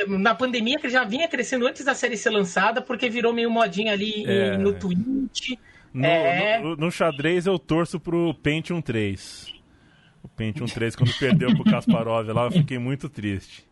na 0.08 0.34
pandemia, 0.34 0.78
que 0.78 0.88
já 0.88 1.04
vinha 1.04 1.28
crescendo 1.28 1.66
antes 1.66 1.84
da 1.84 1.94
série 1.94 2.16
ser 2.16 2.30
lançada, 2.30 2.82
porque 2.82 3.08
virou 3.08 3.32
meio 3.32 3.50
modinha 3.50 3.92
ali 3.92 4.24
é. 4.26 4.58
no 4.58 4.72
Twitch. 4.72 5.56
No, 5.92 6.04
é... 6.04 6.60
no, 6.60 6.76
no, 6.76 6.90
xadrez 6.90 7.46
eu 7.46 7.58
torço 7.58 8.00
pro 8.00 8.34
Pentium 8.34 8.80
3. 8.80 9.54
O 10.22 10.28
Pentium 10.28 10.66
3, 10.66 10.96
quando 10.96 11.16
perdeu 11.18 11.54
pro 11.54 11.64
Kasparov 11.64 12.28
lá, 12.28 12.44
eu 12.46 12.52
fiquei 12.52 12.78
muito 12.78 13.08
triste. 13.08 13.69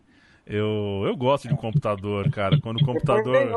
Eu, 0.48 1.02
eu 1.04 1.16
gosto 1.16 1.46
de 1.46 1.54
computador, 1.54 2.30
cara. 2.30 2.58
Quando 2.60 2.80
o 2.80 2.84
computador. 2.84 3.46
Né? 3.46 3.52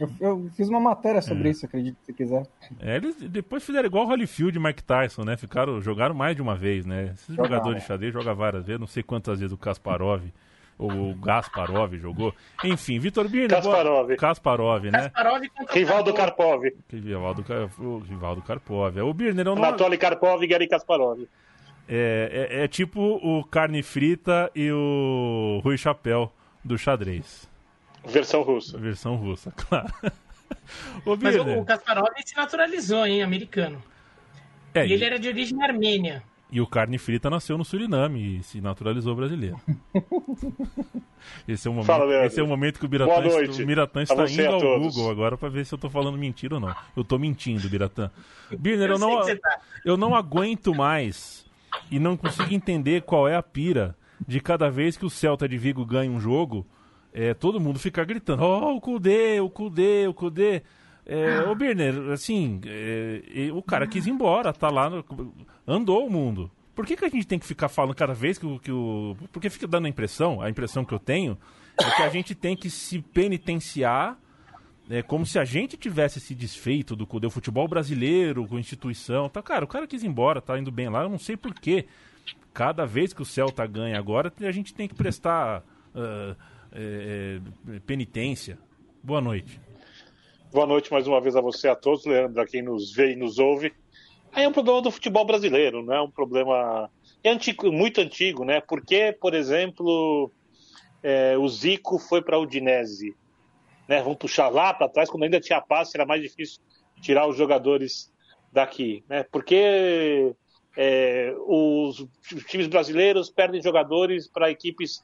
eu, 0.00 0.10
eu, 0.20 0.50
fiz 0.56 0.68
uma 0.68 0.80
matéria 0.80 1.20
sobre 1.20 1.48
é. 1.48 1.50
isso, 1.50 1.66
acredito, 1.66 1.98
se 2.02 2.12
quiser. 2.12 2.46
É, 2.80 2.96
eles 2.96 3.16
depois 3.16 3.64
fizeram 3.64 3.86
igual 3.86 4.06
o 4.06 4.08
Holyfield 4.08 4.56
e 4.56 4.60
Mike 4.60 4.82
Tyson, 4.82 5.24
né? 5.24 5.36
Ficaram, 5.36 5.80
jogaram 5.82 6.14
mais 6.14 6.34
de 6.34 6.40
uma 6.40 6.56
vez, 6.56 6.86
né? 6.86 7.10
Esses 7.14 7.36
jogadores 7.36 7.82
de 7.82 7.86
xadrez 7.86 8.12
jogam 8.12 8.34
várias 8.34 8.64
vezes, 8.64 8.80
não 8.80 8.86
sei 8.86 9.02
quantas 9.02 9.40
vezes 9.40 9.52
o 9.52 9.58
Kasparov 9.58 10.22
ou 10.78 11.10
o 11.10 11.14
Gasparov 11.16 11.94
jogou. 11.96 12.32
Enfim, 12.64 12.98
Vitor 12.98 13.28
Birner. 13.28 13.50
Kasparov. 13.50 14.06
Boa... 14.06 14.16
Kasparov, 14.16 14.84
né? 14.84 15.10
Kasparov 15.10 15.42
Rivaldo 15.70 16.14
Karpov. 16.14 16.62
Rivaldo, 16.88 17.44
o 17.78 17.98
Rivaldo 17.98 18.42
Karpov. 18.42 18.96
É 18.96 19.02
o 19.02 19.12
Birner. 19.12 19.46
É 19.46 19.50
o 19.50 19.54
Anatoly 19.54 19.98
Karpov 19.98 20.42
e 20.42 20.46
Gary 20.46 20.68
Kasparov. 20.68 21.26
É, 21.88 22.48
é, 22.50 22.64
é, 22.64 22.68
tipo 22.68 23.00
o 23.00 23.42
carne 23.44 23.82
frita 23.82 24.50
e 24.54 24.70
o 24.70 25.60
Rui 25.64 25.78
Chapéu 25.78 26.30
do 26.62 26.76
xadrez. 26.76 27.48
Versão 28.04 28.42
russa. 28.42 28.76
Versão 28.76 29.16
russa, 29.16 29.50
claro. 29.56 29.92
Ô, 31.06 31.16
Mas 31.16 31.36
o, 31.36 31.60
o 31.60 31.64
Kasparov 31.64 32.08
se 32.24 32.36
naturalizou, 32.36 33.06
hein, 33.06 33.22
americano. 33.22 33.82
É, 34.74 34.86
e 34.86 34.92
ele 34.92 35.04
era 35.04 35.18
de 35.18 35.28
origem 35.28 35.62
armênia. 35.62 36.22
E 36.50 36.60
o 36.60 36.66
Carne 36.66 36.96
Frita 36.96 37.28
nasceu 37.28 37.58
no 37.58 37.64
Suriname 37.64 38.38
e 38.38 38.42
se 38.42 38.60
naturalizou 38.60 39.14
brasileiro. 39.14 39.60
esse, 41.46 41.68
é 41.68 41.70
o 41.70 41.74
momento, 41.74 41.86
Fala, 41.86 42.26
esse 42.26 42.40
é 42.40 42.42
o 42.42 42.46
momento 42.46 42.78
que 42.78 42.86
o 42.86 42.88
Biratã, 42.88 43.20
o 43.20 43.66
Biratã 43.66 44.02
está 44.02 44.26
indo 44.26 44.46
ao 44.46 44.58
todos. 44.58 44.94
Google 44.94 45.10
agora 45.10 45.36
para 45.36 45.50
ver 45.50 45.66
se 45.66 45.74
eu 45.74 45.76
estou 45.76 45.90
falando 45.90 46.16
mentira 46.16 46.54
ou 46.54 46.60
não. 46.60 46.74
Eu 46.96 47.02
estou 47.02 47.18
mentindo, 47.18 47.68
Biratã. 47.68 48.10
Birner, 48.58 48.88
eu, 48.88 48.94
eu 48.94 48.98
não, 48.98 49.20
tá. 49.20 49.60
eu 49.84 49.96
não 49.98 50.14
aguento 50.14 50.74
mais 50.74 51.47
e 51.90 51.98
não 51.98 52.16
consigo 52.16 52.52
entender 52.52 53.02
qual 53.02 53.28
é 53.28 53.36
a 53.36 53.42
pira 53.42 53.96
de 54.26 54.40
cada 54.40 54.70
vez 54.70 54.96
que 54.96 55.06
o 55.06 55.10
Celta 55.10 55.48
de 55.48 55.56
Vigo 55.56 55.84
ganha 55.84 56.10
um 56.10 56.20
jogo, 56.20 56.66
é, 57.12 57.34
todo 57.34 57.60
mundo 57.60 57.78
fica 57.78 58.04
gritando: 58.04 58.42
Oh, 58.44 58.76
o 58.76 58.80
Kudê, 58.80 59.40
o 59.40 59.48
Kudê, 59.48 60.06
o 60.06 60.14
Kudê. 60.14 60.62
É, 61.06 61.40
ô 61.48 61.54
Birner, 61.54 62.10
assim, 62.12 62.60
é, 62.66 63.50
o 63.52 63.62
cara 63.62 63.86
quis 63.86 64.06
ir 64.06 64.10
embora, 64.10 64.52
tá 64.52 64.68
lá, 64.68 64.90
no, 64.90 65.02
andou 65.66 66.06
o 66.06 66.10
mundo. 66.10 66.50
Por 66.74 66.84
que, 66.84 66.96
que 66.96 67.04
a 67.04 67.08
gente 67.08 67.26
tem 67.26 67.38
que 67.38 67.46
ficar 67.46 67.68
falando 67.68 67.94
cada 67.94 68.12
vez 68.12 68.38
que 68.38 68.58
que 68.58 68.70
o. 68.70 69.16
Porque 69.32 69.48
fica 69.48 69.66
dando 69.66 69.86
a 69.86 69.88
impressão, 69.88 70.42
a 70.42 70.50
impressão 70.50 70.84
que 70.84 70.92
eu 70.92 70.98
tenho, 70.98 71.38
é 71.80 71.90
que 71.90 72.02
a 72.02 72.08
gente 72.10 72.34
tem 72.34 72.54
que 72.54 72.68
se 72.68 73.00
penitenciar 73.00 74.18
é 74.90 75.02
como 75.02 75.26
se 75.26 75.38
a 75.38 75.44
gente 75.44 75.76
tivesse 75.76 76.20
se 76.20 76.34
desfeito 76.34 76.96
do, 76.96 77.30
futebol 77.30 77.68
brasileiro, 77.68 78.46
com 78.46 78.58
instituição. 78.58 79.28
Tá, 79.28 79.42
cara, 79.42 79.64
o 79.64 79.68
cara 79.68 79.86
quis 79.86 80.02
ir 80.02 80.06
embora, 80.06 80.40
tá 80.40 80.58
indo 80.58 80.70
bem 80.70 80.88
lá, 80.88 81.02
eu 81.02 81.08
não 81.08 81.18
sei 81.18 81.36
porquê. 81.36 81.86
Cada 82.54 82.86
vez 82.86 83.12
que 83.12 83.22
o 83.22 83.24
Celta 83.24 83.66
ganha 83.66 83.98
agora, 83.98 84.32
a 84.40 84.52
gente 84.52 84.74
tem 84.74 84.88
que 84.88 84.94
prestar 84.94 85.62
uh, 85.94 86.36
é, 86.72 87.40
penitência. 87.86 88.58
Boa 89.02 89.20
noite. 89.20 89.60
Boa 90.50 90.66
noite 90.66 90.90
mais 90.90 91.06
uma 91.06 91.20
vez 91.20 91.36
a 91.36 91.40
você, 91.40 91.68
a 91.68 91.76
todos, 91.76 92.06
Leandro, 92.06 92.40
a 92.40 92.46
quem 92.46 92.62
nos 92.62 92.92
vê 92.92 93.12
e 93.12 93.16
nos 93.16 93.38
ouve. 93.38 93.72
Aí 94.32 94.44
é 94.44 94.48
um 94.48 94.52
problema 94.52 94.82
do 94.82 94.90
futebol 94.90 95.24
brasileiro, 95.24 95.82
não 95.82 95.94
é 95.94 96.02
um 96.02 96.10
problema 96.10 96.90
é 97.22 97.30
antigo, 97.30 97.70
muito 97.72 98.00
antigo, 98.00 98.44
né? 98.44 98.60
Porque, 98.60 99.16
por 99.20 99.34
exemplo, 99.34 100.30
é, 101.02 101.36
o 101.36 101.48
Zico 101.48 101.98
foi 101.98 102.22
para 102.22 102.36
a 102.36 102.40
Udinese, 102.40 103.14
né? 103.88 104.02
Vamos 104.02 104.18
puxar 104.18 104.48
lá 104.48 104.74
para 104.74 104.88
trás, 104.88 105.08
quando 105.08 105.22
ainda 105.24 105.40
tinha 105.40 105.60
passe, 105.60 105.96
era 105.96 106.04
mais 106.04 106.22
difícil 106.22 106.60
tirar 107.00 107.26
os 107.26 107.36
jogadores 107.36 108.12
daqui, 108.52 109.02
né? 109.08 109.22
Porque 109.24 110.34
é, 110.76 111.34
os 111.38 112.06
times 112.46 112.66
brasileiros 112.66 113.30
perdem 113.30 113.62
jogadores 113.62 114.28
para 114.28 114.50
equipes 114.50 115.02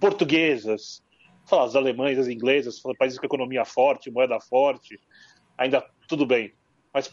portuguesas, 0.00 1.02
falar 1.46 1.64
as 1.64 1.76
alemães, 1.76 2.18
as 2.18 2.28
inglesas, 2.28 2.82
países 2.98 3.18
com 3.18 3.26
economia 3.26 3.64
forte, 3.64 4.10
moeda 4.10 4.40
forte, 4.40 4.98
ainda 5.56 5.84
tudo 6.08 6.26
bem. 6.26 6.52
Mas 6.92 7.12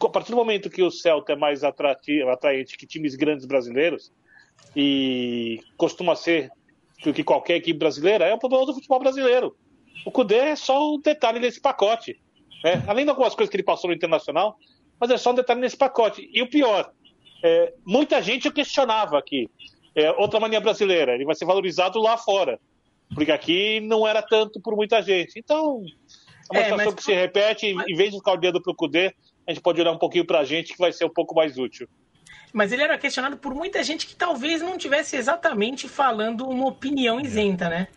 a 0.00 0.08
partir 0.08 0.30
do 0.30 0.36
momento 0.36 0.70
que 0.70 0.82
o 0.82 0.90
Celta 0.90 1.32
é 1.32 1.36
mais 1.36 1.64
atrativo, 1.64 2.28
atraente 2.30 2.76
que 2.76 2.86
times 2.86 3.14
grandes 3.14 3.46
brasileiros, 3.46 4.12
e 4.76 5.60
costuma 5.76 6.14
ser 6.14 6.50
que 6.98 7.24
qualquer 7.24 7.56
equipe 7.56 7.78
brasileira, 7.78 8.26
é 8.26 8.34
um 8.34 8.38
problema 8.38 8.66
do 8.66 8.74
futebol 8.74 8.98
brasileiro. 9.00 9.56
O 10.04 10.10
Cudê 10.10 10.36
é 10.36 10.56
só 10.56 10.94
um 10.94 11.00
detalhe 11.00 11.40
desse 11.40 11.60
pacote. 11.60 12.20
Né? 12.64 12.82
Além 12.86 13.04
de 13.04 13.10
algumas 13.10 13.34
coisas 13.34 13.50
que 13.50 13.56
ele 13.56 13.62
passou 13.64 13.88
no 13.88 13.96
Internacional, 13.96 14.58
mas 14.98 15.10
é 15.10 15.16
só 15.16 15.30
um 15.30 15.34
detalhe 15.34 15.60
nesse 15.60 15.76
pacote. 15.76 16.28
E 16.32 16.42
o 16.42 16.48
pior, 16.48 16.90
é, 17.42 17.74
muita 17.84 18.22
gente 18.22 18.50
questionava 18.50 19.18
aqui. 19.18 19.48
É, 19.94 20.10
outra 20.12 20.38
mania 20.38 20.60
brasileira, 20.60 21.14
ele 21.14 21.24
vai 21.24 21.34
ser 21.34 21.44
valorizado 21.44 21.98
lá 22.00 22.16
fora 22.16 22.58
porque 23.14 23.32
aqui 23.32 23.80
não 23.80 24.06
era 24.06 24.22
tanto 24.22 24.60
por 24.60 24.76
muita 24.76 25.02
gente. 25.02 25.38
Então, 25.38 25.82
é 26.52 26.56
uma 26.56 26.60
é, 26.60 26.64
situação 26.64 26.86
mas... 26.86 26.94
que 26.94 27.02
se 27.02 27.12
repete, 27.12 27.74
mas... 27.74 27.86
em 27.88 27.94
vez 27.94 28.10
de 28.10 28.18
ficar 28.18 28.32
olhando 28.32 28.62
para 28.62 28.72
o 28.72 28.74
Cudê, 28.74 29.14
a 29.46 29.52
gente 29.52 29.62
pode 29.62 29.80
olhar 29.80 29.92
um 29.92 29.98
pouquinho 29.98 30.26
para 30.26 30.40
a 30.40 30.44
gente, 30.44 30.72
que 30.72 30.78
vai 30.78 30.92
ser 30.92 31.04
um 31.04 31.12
pouco 31.12 31.34
mais 31.34 31.58
útil. 31.58 31.88
Mas 32.52 32.72
ele 32.72 32.82
era 32.82 32.98
questionado 32.98 33.36
por 33.36 33.54
muita 33.54 33.82
gente 33.82 34.06
que 34.06 34.14
talvez 34.14 34.60
não 34.60 34.76
tivesse 34.76 35.16
exatamente 35.16 35.88
falando 35.88 36.48
uma 36.48 36.66
opinião 36.66 37.20
isenta, 37.20 37.68
né? 37.68 37.88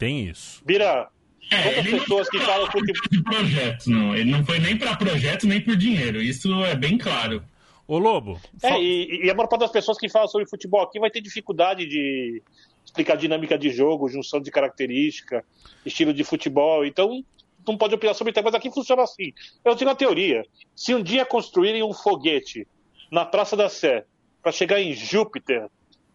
Tem 0.00 0.26
isso. 0.26 0.62
Bira, 0.64 1.08
é, 1.52 1.62
quantas 1.62 2.00
pessoas 2.00 2.30
que 2.30 2.40
falam 2.40 2.66
futebol... 2.70 3.02
de 3.12 3.22
projetos, 3.22 3.86
não. 3.86 4.16
Ele 4.16 4.30
não 4.30 4.42
foi 4.42 4.58
nem 4.58 4.78
para 4.78 4.96
projetos 4.96 5.46
nem 5.46 5.60
por 5.60 5.76
dinheiro. 5.76 6.22
Isso 6.22 6.48
é 6.64 6.74
bem 6.74 6.96
claro. 6.96 7.44
Ô 7.86 7.98
Lobo. 7.98 8.40
É, 8.62 8.80
e, 8.80 9.26
e 9.26 9.30
a 9.30 9.34
maior 9.34 9.46
parte 9.46 9.60
das 9.60 9.70
pessoas 9.70 9.98
que 9.98 10.08
falam 10.08 10.26
sobre 10.26 10.48
futebol 10.48 10.80
aqui 10.80 10.98
vai 10.98 11.10
ter 11.10 11.20
dificuldade 11.20 11.86
de, 11.86 12.42
explicar 12.82 13.16
dinâmica 13.16 13.58
de 13.58 13.68
jogo, 13.68 14.08
junção 14.08 14.40
de 14.40 14.50
característica, 14.50 15.44
estilo 15.84 16.14
de 16.14 16.24
futebol. 16.24 16.84
Então, 16.84 17.22
não 17.68 17.76
pode 17.76 17.94
opinar 17.94 18.14
sobre 18.14 18.32
isso, 18.32 18.42
mas 18.42 18.54
aqui 18.54 18.70
funciona 18.70 19.02
assim. 19.02 19.34
Eu 19.62 19.76
tenho 19.76 19.90
uma 19.90 19.96
teoria. 19.96 20.44
Se 20.74 20.94
um 20.94 21.02
dia 21.02 21.26
construírem 21.26 21.82
um 21.82 21.92
foguete 21.92 22.66
na 23.10 23.26
Praça 23.26 23.54
da 23.54 23.68
Sé 23.68 24.06
para 24.42 24.50
chegar 24.50 24.80
em 24.80 24.94
Júpiter 24.94 25.68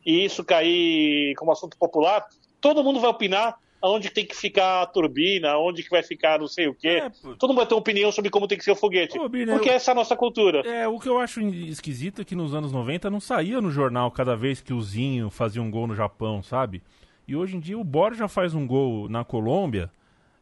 e 0.04 0.26
isso 0.26 0.44
cair 0.44 1.36
como 1.36 1.52
assunto 1.52 1.78
popular, 1.78 2.26
todo 2.60 2.84
mundo 2.84 3.00
vai 3.00 3.12
opinar 3.12 3.58
aonde 3.82 4.10
tem 4.10 4.26
que 4.26 4.36
ficar 4.36 4.82
a 4.82 4.86
turbina, 4.86 5.58
onde 5.58 5.84
que 5.84 5.90
vai 5.90 6.02
ficar 6.02 6.40
não 6.40 6.48
sei 6.48 6.68
o 6.68 6.74
quê. 6.74 7.02
É, 7.04 7.10
Todo 7.38 7.50
mundo 7.50 7.58
vai 7.58 7.66
ter 7.66 7.74
uma 7.74 7.80
opinião 7.80 8.12
sobre 8.12 8.32
como 8.32 8.48
tem 8.48 8.58
que 8.58 8.64
ser 8.64 8.72
o 8.72 8.76
foguete. 8.76 9.18
Pô, 9.18 9.30
Bina, 9.30 9.54
porque 9.54 9.70
eu... 9.70 9.74
essa 9.74 9.92
é 9.92 9.94
a 9.94 9.96
nossa 9.96 10.16
cultura. 10.16 10.62
É, 10.62 10.88
o 10.88 11.00
que 11.00 11.08
eu 11.08 11.20
acho 11.20 11.42
esquisito 11.42 12.22
é 12.22 12.26
que 12.26 12.36
nos 12.36 12.54
anos 12.54 12.72
90 12.72 13.10
não 13.10 13.20
saía 13.20 13.62
no 13.62 13.70
jornal 13.70 14.10
cada 14.12 14.36
vez 14.36 14.62
que 14.62 14.74
o 14.74 14.82
Zinho 14.82 15.30
fazia 15.30 15.62
um 15.62 15.70
gol 15.70 15.88
no 15.88 15.96
Japão, 15.96 16.42
sabe? 16.42 16.82
E 17.28 17.36
hoje 17.36 17.58
em 17.58 17.60
dia 17.60 17.78
o 17.78 17.84
Borja 17.84 18.28
faz 18.28 18.54
um 18.54 18.66
gol 18.66 19.10
na 19.10 19.24
Colômbia 19.24 19.90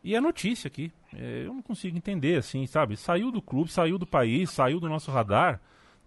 e 0.04 0.16
é 0.16 0.22
notícia 0.22 0.68
aqui. 0.68 0.92
É, 1.16 1.44
eu 1.46 1.54
não 1.54 1.62
consigo 1.62 1.96
entender, 1.96 2.38
assim, 2.38 2.66
sabe? 2.66 2.98
Saiu 2.98 3.32
do 3.32 3.42
clube, 3.42 3.72
saiu 3.72 3.98
do 3.98 4.06
país, 4.06 4.50
saiu 4.50 4.80
do 4.80 4.90
nosso 4.90 5.12
radar. 5.12 5.62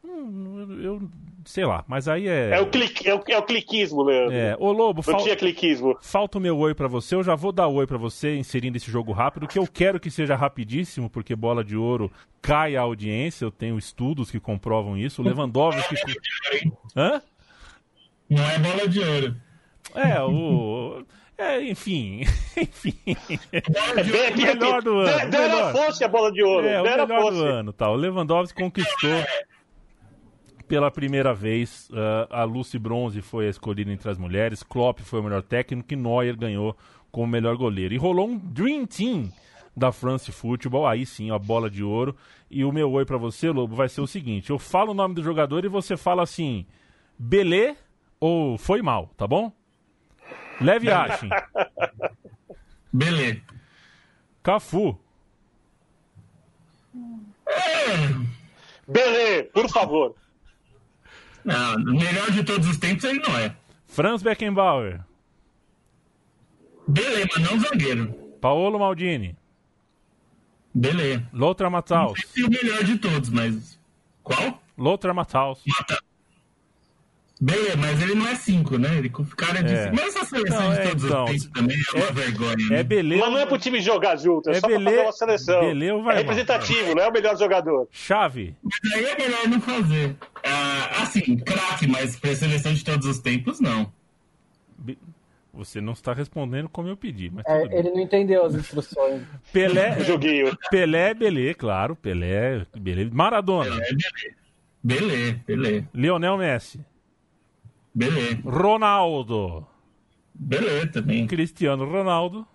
Hum, 0.09 0.79
eu, 0.81 1.03
sei 1.45 1.65
lá, 1.65 1.85
mas 1.89 2.07
aí 2.07 2.29
é. 2.29 2.51
É 2.51 2.61
o, 2.61 2.67
clique, 2.67 3.09
é 3.09 3.15
o, 3.15 3.23
é 3.27 3.37
o 3.37 3.43
cliquismo, 3.43 4.05
Leandro. 4.05 4.33
É. 4.33 4.57
Ô 4.59 4.71
Lobo, 4.71 5.03
fal... 5.03 5.17
tinha 5.17 5.35
cliquismo. 5.35 5.99
falta 6.01 6.39
o 6.39 6.41
meu 6.41 6.57
oi 6.59 6.75
para 6.75 6.87
você. 6.87 7.17
Eu 7.17 7.25
já 7.25 7.35
vou 7.35 7.51
dar 7.51 7.67
oi 7.67 7.87
para 7.89 7.99
você 7.99 8.37
inserindo 8.37 8.77
esse 8.77 8.89
jogo 8.89 9.13
rápido, 9.13 9.49
que 9.49 9.59
eu 9.59 9.67
quero 9.67 9.99
que 9.99 10.11
seja 10.11 10.37
rapidíssimo, 10.37 11.11
porque 11.11 11.35
bola 11.35 11.65
de 11.65 11.77
ouro 11.77 12.11
cai 12.41 12.77
a 12.77 12.83
audiência. 12.83 13.45
Eu 13.45 13.51
tenho 13.51 13.77
estudos 13.77 14.31
que 14.31 14.39
comprovam 14.39 14.97
isso. 14.97 15.23
O 15.23 15.25
Lewandowski. 15.25 15.97
Hã? 16.97 17.21
Não 18.31 18.45
é 18.45 18.59
bola 18.61 18.89
de 18.89 19.01
ouro. 19.01 19.37
É, 19.95 20.23
o. 20.23 21.05
É, 21.39 21.63
enfim, 21.63 22.23
enfim. 22.57 22.99
É 23.53 24.33
o 24.33 24.37
melhor 24.37 24.83
do 24.83 24.99
ano. 25.01 25.31
Dera 25.31 25.73
fosse 25.73 26.03
a 26.03 26.09
bola 26.09 26.33
de 26.33 26.43
ouro. 26.43 26.67
É, 26.67 26.81
o 26.81 26.85
melhor 26.85 27.09
fosse. 27.09 27.39
do 27.39 27.45
ano, 27.45 27.73
tá. 27.73 27.91
O 27.91 27.95
Lewandowski 27.95 28.63
conquistou 28.63 29.11
pela 30.67 30.91
primeira 30.91 31.33
vez, 31.33 31.89
uh, 31.91 32.27
a 32.31 32.45
Lucy 32.45 32.79
Bronze 32.79 33.23
foi 33.23 33.47
a 33.47 33.51
escolhida 33.51 33.93
entre 33.93 34.11
as 34.11 34.19
mulheres, 34.19 34.63
Klopp 34.63 35.01
foi 35.01 35.21
o 35.21 35.23
melhor 35.23 35.43
técnico 35.43 35.93
e 35.93 35.97
Neuer 35.97 36.37
ganhou 36.37 36.77
como 37.11 37.27
melhor 37.27 37.57
goleiro. 37.57 37.95
E 37.95 37.97
rolou 37.97 38.29
um 38.29 38.37
Dream 38.37 38.85
Team 38.87 39.33
da 39.77 39.93
France 39.93 40.33
Football, 40.33 40.87
aí 40.87 41.07
sim, 41.07 41.31
a 41.31 41.39
bola 41.39 41.71
de 41.71 41.83
ouro. 41.83 42.17
E 42.51 42.65
o 42.65 42.73
meu 42.73 42.91
oi 42.93 43.05
para 43.05 43.17
você, 43.17 43.51
Lobo, 43.51 43.75
vai 43.77 43.89
ser 43.89 44.01
o 44.01 44.07
seguinte: 44.07 44.51
eu 44.51 44.59
falo 44.59 44.91
o 44.91 44.95
nome 44.95 45.15
do 45.15 45.23
jogador 45.23 45.65
e 45.65 45.69
você 45.69 45.97
fala 45.97 46.23
assim, 46.23 46.67
Belê 47.19 47.77
ou 48.19 48.59
foi 48.59 48.83
mal, 48.83 49.11
tá 49.17 49.27
bom? 49.27 49.53
Leve 50.61 50.91
Ashin. 50.91 51.29
Belê. 52.93 53.41
Cafu. 54.43 54.99
Belê, 58.89 59.43
por 59.45 59.69
favor. 59.69 60.15
Não, 61.47 61.77
o 61.77 61.97
melhor 61.97 62.31
de 62.33 62.43
todos 62.43 62.69
os 62.69 62.77
tempos 62.77 63.05
ele 63.05 63.21
não 63.21 63.39
é. 63.39 63.55
Franz 63.87 64.21
Beckenbauer. 64.21 65.01
Beleza, 66.89 67.29
mas 67.37 67.51
não 67.51 67.61
zagueiro. 67.61 68.13
Paolo 68.41 68.79
Maldini. 68.79 69.37
Beleza. 70.75 71.27
Lothar 71.33 71.71
Matthaus. 71.71 72.09
Não 72.09 72.17
sei 72.17 72.27
se 72.29 72.43
é 72.43 72.47
o 72.47 72.51
melhor 72.51 72.85
de 72.85 72.99
todos, 72.99 73.31
mas. 73.31 73.79
Qual? 74.23 74.61
Lothar 74.77 75.15
Matthaus. 75.15 75.63
Mata... 75.67 76.03
Beleza, 77.39 77.77
mas 77.77 78.01
ele 78.01 78.15
não 78.15 78.27
é 78.27 78.35
5, 78.35 78.79
né? 78.79 78.97
Ele 78.97 79.11
cara 79.11 79.63
de. 79.63 79.75
É. 79.75 79.91
Mas 79.93 80.17
essa 80.17 80.25
seleção 80.25 80.63
não, 80.63 80.71
de 80.71 80.79
é, 80.79 80.89
todos 80.89 81.05
então, 81.05 81.25
os 81.25 81.31
tempos 81.31 81.47
também 81.51 81.77
é 81.77 81.99
uma 81.99 82.07
é, 82.07 82.13
vergonha. 82.13 82.71
Né? 82.71 82.81
É 82.81 82.83
beleza. 82.83 83.21
Mas 83.21 83.33
não 83.33 83.39
é 83.39 83.47
pro 83.47 83.59
time 83.59 83.81
jogar 83.83 84.17
junto, 84.17 84.49
é, 84.49 84.57
é 84.57 84.61
só 84.61 84.67
bele... 84.67 84.83
pra 84.83 84.91
fazer 84.91 85.03
uma 85.03 85.13
seleção. 85.13 85.61
Beleza, 85.61 85.99
vai, 85.99 86.15
é 86.15 86.19
representativo, 86.21 86.95
não 86.95 87.03
é 87.03 87.09
o 87.09 87.13
melhor 87.13 87.37
jogador. 87.37 87.89
Chave. 87.91 88.57
Mas 88.63 88.93
aí 88.95 89.05
é 89.05 89.19
melhor 89.19 89.49
não 89.49 89.61
fazer. 89.61 90.17
Ah, 90.43 91.03
assim, 91.03 91.37
craque, 91.37 91.87
mas 91.87 92.17
pra 92.17 92.35
seleção 92.35 92.73
de 92.73 92.83
todos 92.83 93.07
os 93.07 93.19
tempos, 93.19 93.61
não. 93.61 93.93
Você 95.53 95.81
não 95.81 95.93
está 95.93 96.15
respondendo 96.15 96.71
como 96.71 96.89
eu 96.89 96.97
pedi, 96.97 97.31
mas 97.31 97.45
é, 97.47 97.79
ele 97.79 97.91
não 97.91 98.01
entendeu 98.01 98.47
as 98.47 98.55
instruções. 98.55 99.23
Pelé, 99.53 100.01
Joguinho. 100.05 100.57
Pelé, 100.71 101.13
Belê, 101.13 101.53
claro, 101.53 101.95
Pelé, 101.95 102.67
Belê. 102.79 103.11
Maradona. 103.11 103.77
Pelé, 103.77 103.87
Belê. 103.93 104.35
Belê, 104.83 105.33
Belê. 105.47 105.85
Lionel 105.93 106.39
Messi. 106.39 106.81
Beleza. 107.97 108.43
Ronaldo. 108.45 109.67
Beleza 110.35 110.87
também. 110.89 111.27
Cristiano 111.27 111.91
Ronaldo. 111.91 112.47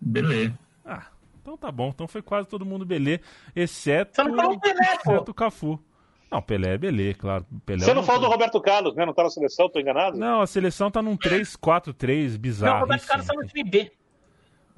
Beleza. 0.00 0.56
Ah, 0.84 1.06
então 1.42 1.56
tá 1.56 1.72
bom. 1.72 1.88
Então 1.88 2.06
foi 2.06 2.22
quase 2.22 2.48
todo 2.48 2.64
mundo 2.64 2.84
belê, 2.86 3.18
exceto, 3.56 4.14
Você 4.14 4.22
não 4.22 4.36
falou 4.36 4.52
o 4.54 4.60
Pelé, 4.60 4.98
pô. 5.02 5.12
exceto 5.12 5.30
o 5.32 5.34
Cafu. 5.34 5.80
Não, 6.30 6.40
Pelé 6.42 6.74
é 6.74 6.78
belê, 6.78 7.14
claro. 7.14 7.44
Pelé 7.64 7.80
Você 7.84 7.90
é 7.90 7.94
não 7.94 8.02
uma 8.02 8.06
falou 8.06 8.22
do 8.22 8.28
Roberto 8.28 8.60
Carlos, 8.60 8.94
né? 8.94 9.04
Não 9.04 9.12
tá 9.12 9.24
na 9.24 9.30
seleção, 9.30 9.68
tô 9.68 9.80
enganado? 9.80 10.16
Não, 10.16 10.40
a 10.42 10.46
seleção 10.46 10.90
tá 10.90 11.02
num 11.02 11.16
3-4-3 11.16 12.36
bizarro. 12.38 12.72
Não, 12.72 12.78
o 12.78 12.80
Roberto 12.82 13.06
Carlos 13.06 13.26
tá 13.26 13.34
no 13.34 13.46
time 13.46 13.64
B. 13.68 13.92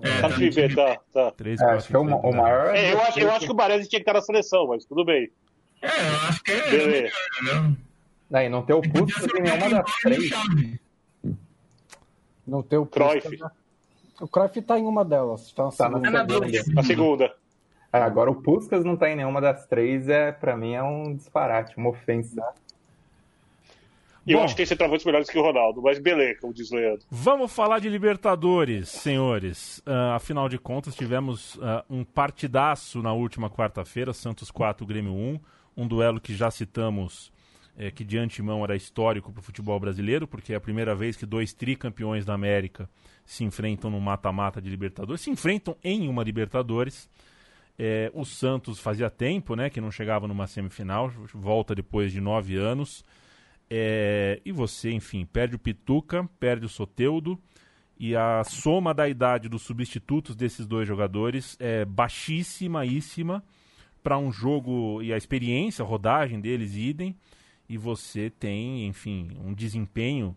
É, 0.01 0.21
Tá 0.21 0.29
no 0.29 0.35
time 0.35 0.51
B, 0.51 0.75
tá, 0.75 0.99
tá. 1.13 1.31
3, 1.33 1.61
É, 1.61 1.65
acho 1.73 1.89
que 1.89 1.97
é 1.97 1.99
o, 1.99 2.03
o 2.03 2.37
maior. 2.37 2.75
É, 2.75 2.93
eu, 2.93 3.01
acho, 3.03 3.21
eu 3.21 3.31
acho 3.33 3.47
que 3.47 3.53
o 3.53 3.55
Baresi 3.55 3.89
tinha 3.89 3.99
que 3.99 4.03
estar 4.09 4.13
na 4.15 4.23
seleção, 4.23 4.67
mas 4.69 4.85
tudo 4.87 5.05
bem. 5.05 5.31
É, 5.83 5.87
eu 5.89 6.29
acho 6.29 6.43
que 6.43 6.53
é. 6.53 6.71
Beleza. 6.71 7.13
Não. 7.43 7.77
Não 8.31 8.63
ter 8.63 8.75
o 8.75 8.83
Puskas 8.83 9.27
em 9.35 9.43
nenhuma 9.43 9.71
das 9.71 9.93
três. 10.03 10.31
Não 12.47 12.63
tem 12.63 12.79
o 12.79 12.87
Cruyff. 12.87 13.21
Puskas, 13.23 13.41
né? 13.41 13.51
O 14.21 14.29
Cruyff 14.29 14.63
tá 14.63 14.79
em 14.79 14.87
uma 14.87 15.05
delas. 15.05 15.53
Tá 15.53 15.65
na 15.65 15.71
Tá 15.71 15.77
segunda. 15.89 16.11
na 16.11 16.19
segunda. 16.21 16.41
dúvida. 16.41 16.65
Na 16.75 16.83
segunda. 16.83 17.35
É, 17.93 17.99
agora 18.03 18.31
o 18.31 18.35
Puskas 18.43 18.85
não 18.85 18.97
tá 18.97 19.09
em 19.11 19.17
nenhuma 19.17 19.41
das 19.41 19.67
três, 19.67 20.09
é, 20.09 20.31
pra 20.31 20.57
mim 20.57 20.75
é 20.75 20.83
um 20.83 21.15
disparate, 21.15 21.75
uma 21.79 21.89
ofensa. 21.91 22.43
E 24.27 24.33
eu 24.33 24.43
acho 24.43 24.53
que 24.53 24.59
tem 24.59 24.67
centroavantes 24.67 25.07
melhores 25.07 25.31
que 25.31 25.39
o 25.39 25.43
Ronaldo, 25.43 25.81
mas 25.81 25.99
beleza, 25.99 26.39
como 26.43 26.53
diz 26.53 26.71
o 26.71 26.75
Leandro. 26.77 27.07
Vamos 27.11 27.51
falar 27.51 27.79
de 27.79 27.89
Libertadores, 27.89 28.91
senhores. 28.91 29.81
Ah, 29.87 30.17
afinal 30.17 30.51
de 30.51 30.59
contas, 30.59 30.95
tivemos 30.95 31.59
ah, 31.63 31.83
um 31.89 32.05
partidaço 32.05 33.01
na 33.03 33.15
última 33.15 33.49
quarta-feira, 33.49 34.13
Santos 34.13 34.51
4, 34.51 34.85
Grêmio 34.85 35.15
1. 35.15 35.41
Um 35.79 35.87
duelo 35.89 36.21
que 36.21 36.35
já 36.35 36.51
citamos, 36.51 37.33
eh, 37.79 37.93
que 37.93 38.05
de 38.05 38.19
antemão 38.19 38.65
era 38.65 38.75
histórico 38.75 39.33
para 39.33 39.41
o 39.41 39.43
futebol 39.43 39.79
brasileiro, 39.79 40.27
porque 40.27 40.53
é 40.53 40.57
a 40.57 40.61
primeira 40.61 40.95
vez 40.95 41.17
que 41.17 41.25
dois 41.25 41.53
tricampeões 41.53 42.27
da 42.27 42.35
América 42.35 42.91
se 43.25 43.45
enfrentam 43.45 43.89
no 43.89 44.01
mata-mata 44.01 44.61
de 44.61 44.69
Libertadores, 44.69 45.23
se 45.23 45.31
enfrentam 45.31 45.77
em 45.83 46.09
uma 46.09 46.25
Libertadores. 46.25 47.09
Eh, 47.79 48.11
o 48.13 48.25
Santos 48.25 48.81
fazia 48.81 49.09
tempo 49.09 49.55
né, 49.55 49.71
que 49.71 49.81
não 49.81 49.93
chegava 49.93 50.27
numa 50.27 50.49
semifinal, 50.49 51.09
volta 51.33 51.75
depois 51.75 52.11
de 52.11 52.21
nove 52.21 52.57
anos. 52.57 53.05
É, 53.71 54.41
e 54.45 54.51
você, 54.51 54.91
enfim, 54.91 55.27
perde 55.27 55.55
o 55.55 55.59
Pituca, 55.59 56.29
perde 56.41 56.65
o 56.65 56.69
Soteudo, 56.69 57.39
e 57.99 58.17
a 58.17 58.43
soma 58.45 58.95
da 58.95 59.09
idade 59.09 59.49
dos 59.49 59.63
substitutos 59.63 60.35
desses 60.35 60.67
dois 60.67 60.89
jogadores 60.89 61.57
é 61.61 61.85
baixíssima 61.85 62.83
para 64.03 64.17
um 64.17 64.33
jogo 64.33 65.03
e 65.03 65.13
a 65.13 65.17
experiência, 65.17 65.85
a 65.85 65.87
rodagem 65.87 66.41
deles 66.41 66.75
idem, 66.77 67.17
e 67.69 67.77
você 67.77 68.31
tem, 68.31 68.87
enfim, 68.87 69.31
um 69.45 69.53
desempenho 69.53 70.37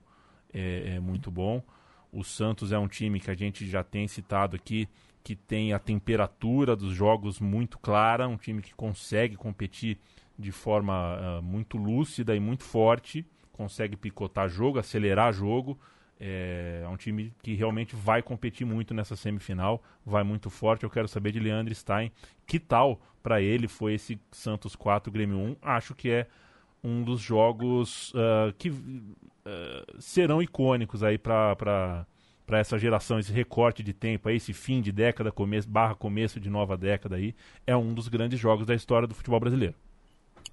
é, 0.53 0.95
é 0.95 0.99
muito 0.99 1.31
bom. 1.31 1.63
O 2.11 2.23
Santos 2.23 2.71
é 2.71 2.77
um 2.77 2.87
time 2.87 3.19
que 3.19 3.31
a 3.31 3.33
gente 3.33 3.65
já 3.67 3.83
tem 3.83 4.07
citado 4.07 4.55
aqui, 4.55 4.87
que 5.23 5.35
tem 5.35 5.71
a 5.71 5.79
temperatura 5.79 6.75
dos 6.75 6.93
jogos 6.93 7.39
muito 7.39 7.79
clara, 7.79 8.27
um 8.27 8.37
time 8.37 8.61
que 8.61 8.73
consegue 8.73 9.35
competir 9.35 9.97
de 10.37 10.51
forma 10.51 10.93
ah, 10.93 11.41
muito 11.41 11.77
lúcida 11.77 12.35
e 12.35 12.39
muito 12.39 12.63
forte, 12.63 13.25
consegue 13.53 13.95
picotar 13.95 14.49
jogo, 14.49 14.79
acelerar 14.79 15.31
jogo. 15.31 15.79
É, 16.19 16.81
é 16.83 16.87
um 16.87 16.97
time 16.97 17.33
que 17.41 17.53
realmente 17.53 17.95
vai 17.95 18.21
competir 18.21 18.65
muito 18.65 18.93
nessa 18.93 19.15
semifinal, 19.15 19.81
vai 20.05 20.23
muito 20.23 20.49
forte. 20.49 20.83
Eu 20.83 20.89
quero 20.89 21.07
saber 21.07 21.31
de 21.31 21.39
Leandro 21.39 21.73
Stein, 21.73 22.11
que 22.45 22.59
tal 22.59 22.99
para 23.23 23.41
ele 23.41 23.67
foi 23.67 23.93
esse 23.93 24.19
Santos 24.31 24.75
4 24.75 25.11
Grêmio 25.11 25.37
1? 25.37 25.55
Acho 25.61 25.95
que 25.95 26.09
é 26.09 26.27
um 26.83 27.03
dos 27.03 27.19
jogos 27.19 28.13
ah, 28.15 28.53
que 28.57 28.71
ah, 29.45 29.85
serão 29.99 30.41
icônicos 30.41 31.03
aí 31.03 31.17
para 31.17 32.05
para 32.51 32.59
essa 32.59 32.77
geração, 32.77 33.17
esse 33.17 33.31
recorte 33.31 33.81
de 33.81 33.93
tempo, 33.93 34.27
aí, 34.27 34.35
esse 34.35 34.51
fim 34.51 34.81
de 34.81 34.91
década, 34.91 35.31
começo, 35.31 35.69
barra 35.69 35.95
começo 35.95 36.37
de 36.37 36.49
nova 36.49 36.75
década 36.75 37.15
aí, 37.15 37.33
é 37.65 37.77
um 37.77 37.93
dos 37.93 38.09
grandes 38.09 38.37
jogos 38.37 38.65
da 38.65 38.75
história 38.75 39.07
do 39.07 39.15
futebol 39.15 39.39
brasileiro. 39.39 39.73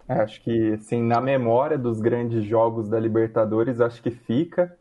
É, 0.09 0.15
Acho 0.15 0.41
que, 0.41 0.75
assim, 0.75 1.03
na 1.03 1.21
memória 1.21 1.77
dos 1.77 2.01
grandes 2.01 2.45
jogos 2.45 2.89
da 2.89 3.01
Libertadores, 3.01 3.81
acho 3.81 4.01
que 4.01 4.13
fica. 4.13 4.77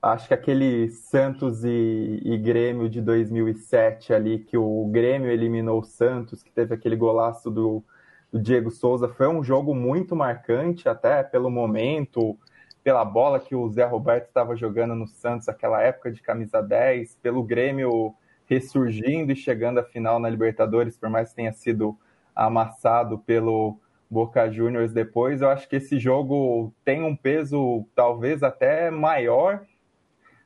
Acho 0.00 0.28
que 0.28 0.34
aquele 0.34 0.88
Santos 0.88 1.62
e, 1.62 2.20
e 2.24 2.38
Grêmio 2.38 2.88
de 2.88 3.02
2007 3.02 4.14
ali, 4.14 4.38
que 4.38 4.56
o 4.56 4.88
Grêmio 4.90 5.30
eliminou 5.30 5.80
o 5.80 5.84
Santos, 5.84 6.42
que 6.42 6.50
teve 6.50 6.74
aquele 6.74 6.96
golaço 6.96 7.50
do, 7.50 7.84
do 8.32 8.40
Diego 8.40 8.70
Souza, 8.70 9.08
foi 9.08 9.28
um 9.28 9.44
jogo 9.44 9.74
muito 9.74 10.16
marcante, 10.16 10.88
até 10.88 11.22
pelo 11.22 11.50
momento, 11.50 12.38
pela 12.82 13.04
bola 13.04 13.38
que 13.38 13.54
o 13.54 13.68
Zé 13.68 13.84
Roberto 13.84 14.28
estava 14.28 14.56
jogando 14.56 14.94
no 14.94 15.06
Santos 15.06 15.46
naquela 15.46 15.82
época 15.82 16.10
de 16.10 16.22
camisa 16.22 16.62
10, 16.62 17.16
pelo 17.16 17.42
Grêmio 17.42 18.14
ressurgindo 18.46 19.32
e 19.32 19.36
chegando 19.36 19.78
à 19.78 19.84
final 19.84 20.18
na 20.18 20.30
Libertadores, 20.30 20.96
por 20.96 21.10
mais 21.10 21.30
que 21.30 21.36
tenha 21.36 21.52
sido 21.52 21.96
amassado 22.34 23.18
pelo 23.18 23.78
Boca 24.10 24.50
Juniors 24.50 24.92
depois, 24.92 25.40
eu 25.40 25.48
acho 25.48 25.68
que 25.68 25.76
esse 25.76 25.98
jogo 25.98 26.72
tem 26.84 27.02
um 27.02 27.14
peso 27.14 27.86
talvez 27.94 28.42
até 28.42 28.90
maior, 28.90 29.62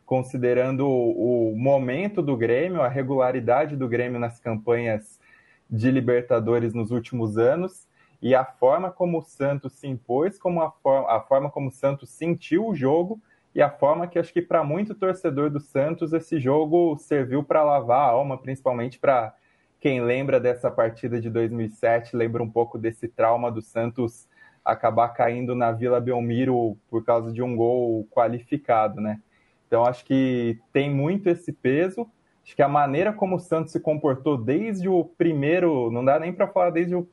considerando 0.05 0.89
o 0.89 1.53
momento 1.57 2.23
do 2.23 2.37
Grêmio, 2.37 2.83
a 2.83 2.89
regularidade 2.89 3.77
do 3.77 3.89
Grêmio 3.89 4.21
nas 4.21 4.39
campanhas 4.39 5.21
de 5.69 5.91
Libertadores 5.91 6.73
nos 6.73 6.91
últimos 6.91 7.37
anos 7.39 7.87
e 8.21 8.35
a 8.35 8.45
forma 8.45 8.91
como 8.91 9.19
o 9.19 9.23
Santos 9.23 9.75
se 9.75 9.87
impôs, 9.87 10.39
como 10.39 10.63
a, 10.63 10.71
forma, 10.71 11.11
a 11.11 11.21
forma 11.21 11.51
como 11.51 11.69
o 11.69 11.73
Santos 11.73 12.11
sentiu 12.11 12.67
o 12.67 12.75
jogo 12.75 13.21
e 13.55 13.63
a 13.63 13.71
forma 13.71 14.07
que 14.07 14.19
acho 14.19 14.33
que 14.33 14.43
para 14.43 14.63
muito 14.63 14.95
torcedor 14.95 15.51
do 15.51 15.61
Santos 15.61 16.13
esse 16.13 16.39
jogo 16.39 16.97
serviu 16.99 17.43
para 17.43 17.63
lavar 17.63 18.01
a 18.01 18.11
alma, 18.11 18.39
principalmente 18.39 18.99
para 18.99 19.35
quem 19.81 20.01
lembra 20.01 20.41
dessa 20.41 20.71
partida 20.71 21.21
de 21.21 21.31
2007, 21.31 22.17
lembra 22.17 22.43
um 22.43 22.51
pouco 22.51 22.79
desse 22.79 23.09
trauma 23.09 23.51
do 23.51 23.63
Santos 23.63 24.27
acabar 24.65 25.09
caindo 25.11 25.55
na 25.55 25.71
Vila 25.71 26.01
Belmiro 26.01 26.77
por 26.91 27.05
causa 27.05 27.33
de 27.33 27.43
um 27.43 27.55
gol 27.55 28.07
qualificado, 28.11 29.01
né? 29.01 29.21
Então 29.67 29.85
acho 29.85 30.05
que 30.05 30.59
tem 30.73 30.93
muito 30.93 31.29
esse 31.29 31.53
peso. 31.53 32.11
Acho 32.47 32.55
que 32.55 32.63
a 32.63 32.69
maneira 32.69 33.13
como 33.13 33.37
o 33.37 33.41
Santos 33.41 33.73
se 33.73 33.81
comportou 33.81 34.39
desde 34.39 34.89
o 34.89 35.05
primeiro, 35.05 35.91
não 35.91 36.05
dá 36.05 36.17
nem 36.21 36.33
para 36.33 36.47
falar 36.47 36.71
desde, 36.71 36.95
o, 36.95 37.09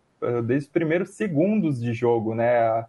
desde 0.45 0.67
os 0.67 0.71
primeiros 0.71 1.09
segundos 1.09 1.81
de 1.81 1.91
jogo, 1.91 2.35
né? 2.35 2.85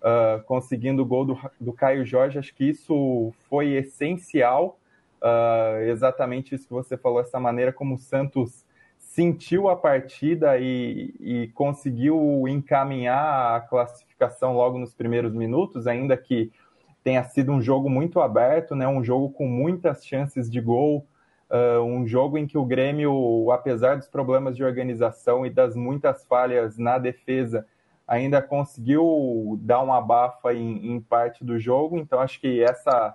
Uh, 0.00 0.40
conseguindo 0.46 1.02
o 1.02 1.04
gol 1.04 1.24
do, 1.24 1.36
do 1.60 1.72
Caio 1.72 2.06
Jorge, 2.06 2.38
acho 2.38 2.54
que 2.54 2.68
isso 2.68 3.34
foi 3.50 3.72
essencial. 3.72 4.78
Uh, 5.20 5.80
exatamente 5.88 6.54
isso 6.54 6.68
que 6.68 6.72
você 6.72 6.96
falou, 6.96 7.20
essa 7.20 7.40
maneira 7.40 7.72
como 7.72 7.96
o 7.96 7.98
Santos 7.98 8.64
sentiu 8.96 9.68
a 9.68 9.74
partida 9.74 10.56
e, 10.56 11.12
e, 11.18 11.48
conseguiu 11.48 12.46
encaminhar 12.46 13.56
a 13.56 13.60
classificação 13.60 14.52
logo 14.52 14.78
nos 14.78 14.94
primeiros 14.94 15.34
minutos, 15.34 15.88
ainda 15.88 16.16
que 16.16 16.52
tenha 17.02 17.24
sido 17.24 17.50
um 17.50 17.60
jogo 17.60 17.90
muito 17.90 18.20
aberto, 18.20 18.76
né? 18.76 18.86
um 18.86 19.02
jogo 19.02 19.30
com 19.30 19.48
muitas 19.48 20.06
chances 20.06 20.48
de 20.48 20.60
gol, 20.60 21.04
uh, 21.50 21.82
um 21.82 22.06
jogo 22.06 22.38
em 22.38 22.46
que 22.46 22.58
o 22.58 22.64
Grêmio, 22.64 23.50
apesar 23.50 23.96
dos 23.96 24.08
problemas 24.08 24.56
de 24.56 24.64
organização 24.64 25.44
e 25.44 25.50
das 25.50 25.74
muitas 25.74 26.24
falhas 26.24 26.78
na 26.78 26.98
defesa, 26.98 27.66
ainda 28.06 28.40
conseguiu 28.40 29.58
dar 29.60 29.82
uma 29.82 29.98
abafa 29.98 30.54
em, 30.54 30.92
em 30.92 31.00
parte 31.00 31.44
do 31.44 31.58
jogo. 31.58 31.98
Então, 31.98 32.20
acho 32.20 32.40
que 32.40 32.62
essa, 32.62 33.14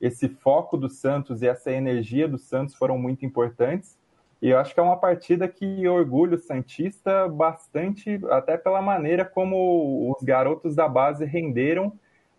esse 0.00 0.28
foco 0.28 0.76
do 0.76 0.88
Santos 0.88 1.40
e 1.40 1.48
essa 1.48 1.70
energia 1.70 2.28
do 2.28 2.36
Santos 2.36 2.74
foram 2.74 2.98
muito 2.98 3.24
importantes. 3.24 3.98
E 4.42 4.50
eu 4.50 4.58
acho 4.58 4.74
que 4.74 4.80
é 4.80 4.82
uma 4.82 4.98
partida 4.98 5.48
que 5.48 5.88
orgulha 5.88 6.34
o 6.34 6.38
Santista 6.38 7.26
bastante, 7.26 8.20
até 8.28 8.58
pela 8.58 8.82
maneira 8.82 9.24
como 9.24 10.12
os 10.14 10.22
garotos 10.22 10.76
da 10.76 10.86
base 10.86 11.24
renderam 11.24 11.92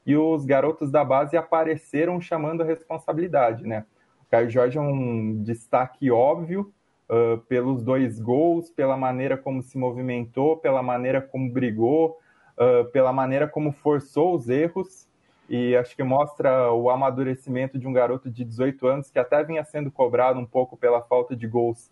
e 0.06 0.16
os 0.16 0.46
garotos 0.46 0.92
da 0.92 1.04
base 1.04 1.36
apareceram 1.36 2.22
chamando 2.22 2.62
a 2.62 2.66
responsabilidade, 2.66 3.66
né? 3.66 3.86
Caio 4.36 4.50
Jorge 4.50 4.78
é 4.78 4.82
um 4.82 5.41
destaque 5.43 6.12
óbvio 6.12 6.74
uh, 7.10 7.38
pelos 7.48 7.82
dois 7.82 8.19
gols, 8.19 8.69
pela 8.69 8.98
maneira 8.98 9.38
como 9.38 9.62
se 9.62 9.78
movimentou, 9.78 10.58
pela 10.58 10.84
maneira 10.84 11.21
como 11.21 11.50
brigou, 11.50 12.19
uh, 12.58 12.84
pela 12.91 13.13
maneira 13.13 13.48
como 13.48 13.71
forçou 13.71 14.36
os 14.36 14.50
erros. 14.50 15.08
E 15.48 15.74
acho 15.78 15.95
que 15.95 16.04
mostra 16.04 16.69
o 16.74 16.89
amadurecimento 16.89 17.80
de 17.80 17.88
um 17.88 17.93
garoto 17.93 18.30
de 18.30 18.43
18 18.43 18.86
anos 18.86 19.10
que 19.10 19.17
até 19.17 19.41
vinha 19.41 19.63
sendo 19.63 19.89
cobrado 19.89 20.38
um 20.38 20.45
pouco 20.45 20.76
pela 20.76 21.02
falta 21.02 21.34
de 21.34 21.48
gols 21.48 21.89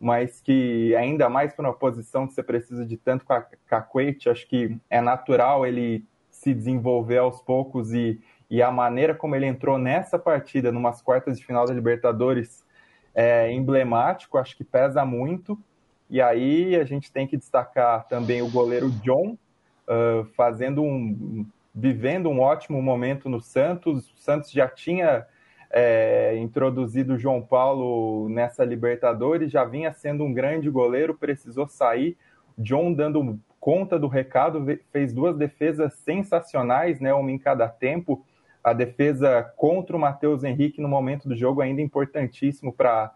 mas 0.00 0.40
que 0.40 0.94
ainda 0.94 1.28
mais 1.28 1.52
para 1.52 1.66
uma 1.66 1.74
posição 1.74 2.24
que 2.24 2.32
você 2.32 2.40
precisa 2.40 2.86
de 2.86 2.96
tanto 2.96 3.26
cacuete, 3.66 4.30
acho 4.30 4.46
que 4.46 4.78
é 4.88 5.00
natural 5.00 5.66
ele 5.66 6.04
se 6.30 6.54
desenvolver 6.54 7.18
aos 7.18 7.42
poucos 7.42 7.92
e, 7.92 8.20
e 8.50 8.62
a 8.62 8.70
maneira 8.70 9.14
como 9.14 9.36
ele 9.36 9.46
entrou 9.46 9.78
nessa 9.78 10.18
partida, 10.18 10.72
numas 10.72 11.02
quartas 11.02 11.38
de 11.38 11.44
final 11.44 11.66
da 11.66 11.74
Libertadores, 11.74 12.64
é 13.14 13.52
emblemático, 13.52 14.38
acho 14.38 14.56
que 14.56 14.64
pesa 14.64 15.04
muito. 15.04 15.58
E 16.08 16.22
aí 16.22 16.76
a 16.76 16.84
gente 16.84 17.12
tem 17.12 17.26
que 17.26 17.36
destacar 17.36 18.06
também 18.08 18.40
o 18.40 18.50
goleiro 18.50 18.90
John, 19.02 19.36
uh, 19.86 20.24
fazendo 20.36 20.82
um. 20.82 21.46
vivendo 21.74 22.30
um 22.30 22.40
ótimo 22.40 22.80
momento 22.80 23.28
no 23.28 23.40
Santos. 23.40 24.10
O 24.10 24.16
Santos 24.16 24.50
já 24.50 24.68
tinha 24.68 25.26
é, 25.70 26.36
introduzido 26.38 27.14
o 27.14 27.18
João 27.18 27.42
Paulo 27.42 28.28
nessa 28.28 28.64
Libertadores, 28.64 29.50
já 29.50 29.64
vinha 29.64 29.92
sendo 29.92 30.24
um 30.24 30.32
grande 30.32 30.70
goleiro, 30.70 31.14
precisou 31.14 31.66
sair. 31.66 32.16
John 32.56 32.92
dando 32.92 33.38
conta 33.60 33.98
do 33.98 34.08
recado, 34.08 34.64
fez 34.90 35.12
duas 35.12 35.36
defesas 35.36 35.94
sensacionais, 35.94 37.00
né, 37.00 37.12
uma 37.12 37.30
em 37.30 37.38
cada 37.38 37.68
tempo. 37.68 38.24
A 38.68 38.72
defesa 38.72 39.42
contra 39.56 39.96
o 39.96 40.00
Matheus 40.00 40.44
Henrique 40.44 40.80
no 40.80 40.88
momento 40.88 41.28
do 41.28 41.36
jogo 41.36 41.60
ainda 41.60 41.80
importantíssimo 41.80 42.72
para 42.72 43.12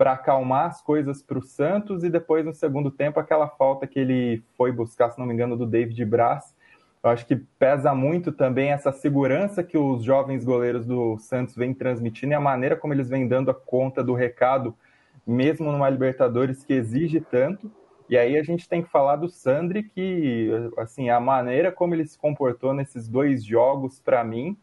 para 0.00 0.12
acalmar 0.12 0.64
as 0.64 0.80
coisas 0.80 1.22
para 1.22 1.38
o 1.38 1.42
Santos 1.42 2.02
e 2.02 2.08
depois 2.08 2.42
no 2.42 2.54
segundo 2.54 2.90
tempo 2.90 3.20
aquela 3.20 3.46
falta 3.46 3.86
que 3.86 3.98
ele 3.98 4.42
foi 4.56 4.72
buscar, 4.72 5.10
se 5.10 5.18
não 5.18 5.26
me 5.26 5.34
engano, 5.34 5.58
do 5.58 5.66
David 5.66 6.02
Braz. 6.06 6.56
Eu 7.04 7.10
acho 7.10 7.26
que 7.26 7.36
pesa 7.36 7.94
muito 7.94 8.32
também 8.32 8.70
essa 8.70 8.92
segurança 8.92 9.62
que 9.62 9.76
os 9.76 10.02
jovens 10.02 10.42
goleiros 10.42 10.86
do 10.86 11.18
Santos 11.18 11.54
vêm 11.54 11.74
transmitindo 11.74 12.32
e 12.32 12.34
a 12.34 12.40
maneira 12.40 12.76
como 12.76 12.94
eles 12.94 13.10
vêm 13.10 13.28
dando 13.28 13.50
a 13.50 13.54
conta 13.54 14.02
do 14.02 14.14
recado, 14.14 14.74
mesmo 15.26 15.70
numa 15.70 15.90
Libertadores 15.90 16.64
que 16.64 16.72
exige 16.72 17.20
tanto. 17.20 17.70
E 18.08 18.16
aí 18.16 18.38
a 18.38 18.42
gente 18.42 18.66
tem 18.66 18.82
que 18.82 18.88
falar 18.88 19.16
do 19.16 19.28
Sandri, 19.28 19.82
que 19.82 20.48
assim 20.78 21.10
a 21.10 21.20
maneira 21.20 21.70
como 21.70 21.94
ele 21.94 22.06
se 22.06 22.18
comportou 22.18 22.72
nesses 22.72 23.06
dois 23.06 23.44
jogos, 23.44 24.00
para 24.00 24.24
mim, 24.24 24.56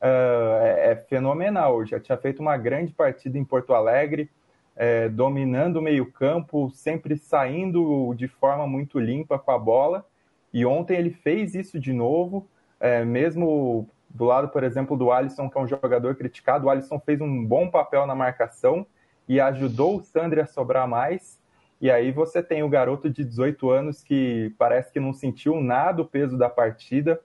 uh, 0.00 0.64
é, 0.64 0.96
fenomenal. 1.08 1.84
Já 1.84 2.00
tinha 2.00 2.16
feito 2.16 2.40
uma 2.40 2.56
grande 2.56 2.92
partida 2.92 3.38
em 3.38 3.44
Porto 3.44 3.74
Alegre, 3.74 4.30
é, 4.74 5.08
dominando 5.08 5.76
o 5.76 5.82
meio-campo, 5.82 6.70
sempre 6.70 7.16
saindo 7.16 8.14
de 8.14 8.28
forma 8.28 8.66
muito 8.66 8.98
limpa 8.98 9.38
com 9.38 9.50
a 9.50 9.58
bola. 9.58 10.06
E 10.52 10.64
ontem 10.64 10.96
ele 10.96 11.10
fez 11.10 11.54
isso 11.54 11.78
de 11.78 11.92
novo, 11.92 12.48
é, 12.78 13.04
mesmo 13.04 13.88
do 14.08 14.24
lado, 14.24 14.48
por 14.48 14.64
exemplo, 14.64 14.96
do 14.96 15.10
Alisson, 15.10 15.50
que 15.50 15.58
é 15.58 15.60
um 15.60 15.66
jogador 15.66 16.14
criticado. 16.14 16.66
O 16.66 16.70
Alisson 16.70 16.98
fez 17.00 17.20
um 17.20 17.44
bom 17.44 17.68
papel 17.68 18.06
na 18.06 18.14
marcação 18.14 18.86
e 19.28 19.40
ajudou 19.40 19.96
o 19.96 20.02
Sandri 20.02 20.40
a 20.40 20.46
sobrar 20.46 20.86
mais. 20.88 21.38
E 21.80 21.90
aí 21.90 22.10
você 22.10 22.42
tem 22.42 22.62
o 22.62 22.68
garoto 22.68 23.10
de 23.10 23.22
18 23.22 23.70
anos 23.70 24.02
que 24.02 24.54
parece 24.58 24.90
que 24.92 25.00
não 25.00 25.12
sentiu 25.12 25.60
nada 25.60 26.02
o 26.02 26.06
peso 26.06 26.38
da 26.38 26.48
partida, 26.48 27.20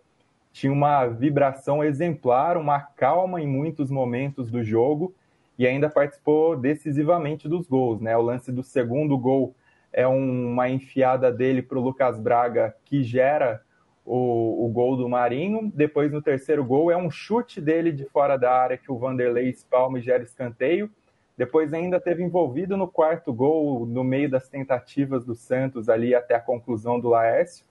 tinha 0.51 0.71
uma 0.71 1.07
vibração 1.07 1.83
exemplar, 1.83 2.57
uma 2.57 2.79
calma 2.79 3.41
em 3.41 3.47
muitos 3.47 3.89
momentos 3.89 4.51
do 4.51 4.63
jogo 4.63 5.15
e 5.57 5.65
ainda 5.65 5.89
participou 5.89 6.57
decisivamente 6.57 7.47
dos 7.47 7.67
gols, 7.67 8.01
né? 8.01 8.17
O 8.17 8.21
lance 8.21 8.51
do 8.51 8.63
segundo 8.63 9.17
gol 9.17 9.55
é 9.93 10.07
uma 10.07 10.69
enfiada 10.69 11.31
dele 11.31 11.61
para 11.61 11.77
o 11.77 11.81
Lucas 11.81 12.19
Braga 12.19 12.75
que 12.85 13.03
gera 13.03 13.61
o, 14.05 14.65
o, 14.65 14.69
gol 14.69 14.97
do 14.97 15.07
Marinho. 15.07 15.71
Depois, 15.73 16.11
no 16.11 16.21
terceiro 16.21 16.63
gol, 16.63 16.91
é 16.91 16.97
um 16.97 17.09
chute 17.09 17.61
dele 17.61 17.91
de 17.91 18.05
fora 18.05 18.37
da 18.37 18.51
área 18.51 18.77
que 18.77 18.91
o 18.91 18.97
Vanderlei 18.97 19.49
espalma 19.49 19.99
e 19.99 20.01
gera 20.01 20.23
escanteio. 20.23 20.89
Depois 21.37 21.73
ainda 21.73 21.99
teve 21.99 22.23
envolvido 22.23 22.75
no 22.75 22.87
quarto 22.87 23.33
gol, 23.33 23.85
no 23.85 24.03
meio 24.03 24.29
das 24.29 24.49
tentativas 24.49 25.25
do 25.25 25.35
Santos 25.35 25.89
ali 25.89 26.13
até 26.13 26.35
a 26.35 26.41
conclusão 26.41 26.99
do 26.99 27.09
Laércio. 27.09 27.65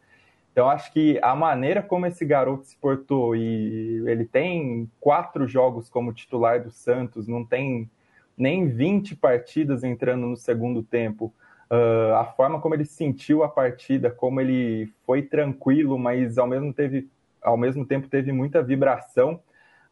Então 0.53 0.69
acho 0.69 0.93
que 0.93 1.19
a 1.23 1.35
maneira 1.35 1.83
como 1.83 2.07
esse 2.07 2.25
garoto 2.25 2.65
se 2.65 2.77
portou 2.77 3.37
e 3.37 4.03
ele 4.07 4.25
tem 4.25 4.91
quatro 5.01 5.47
jogos 5.47 5.89
como 5.89 6.13
titular 6.13 6.63
do 6.63 6.71
Santos, 6.71 7.29
não 7.29 7.45
tem 7.45 7.89
nem 8.37 8.69
20 8.69 9.17
partidas 9.17 9.85
entrando 9.85 10.27
no 10.27 10.37
segundo 10.37 10.83
tempo. 10.83 11.33
Uh, 11.71 12.15
a 12.15 12.25
forma 12.25 12.61
como 12.61 12.75
ele 12.75 12.85
sentiu 12.85 13.45
a 13.45 13.49
partida, 13.49 14.11
como 14.11 14.41
ele 14.41 14.93
foi 15.07 15.23
tranquilo, 15.23 15.97
mas 15.97 16.37
ao 16.37 16.47
mesmo, 16.47 16.73
teve, 16.73 17.09
ao 17.41 17.57
mesmo 17.57 17.87
tempo 17.87 18.09
teve 18.09 18.33
muita 18.33 18.61
vibração, 18.61 19.41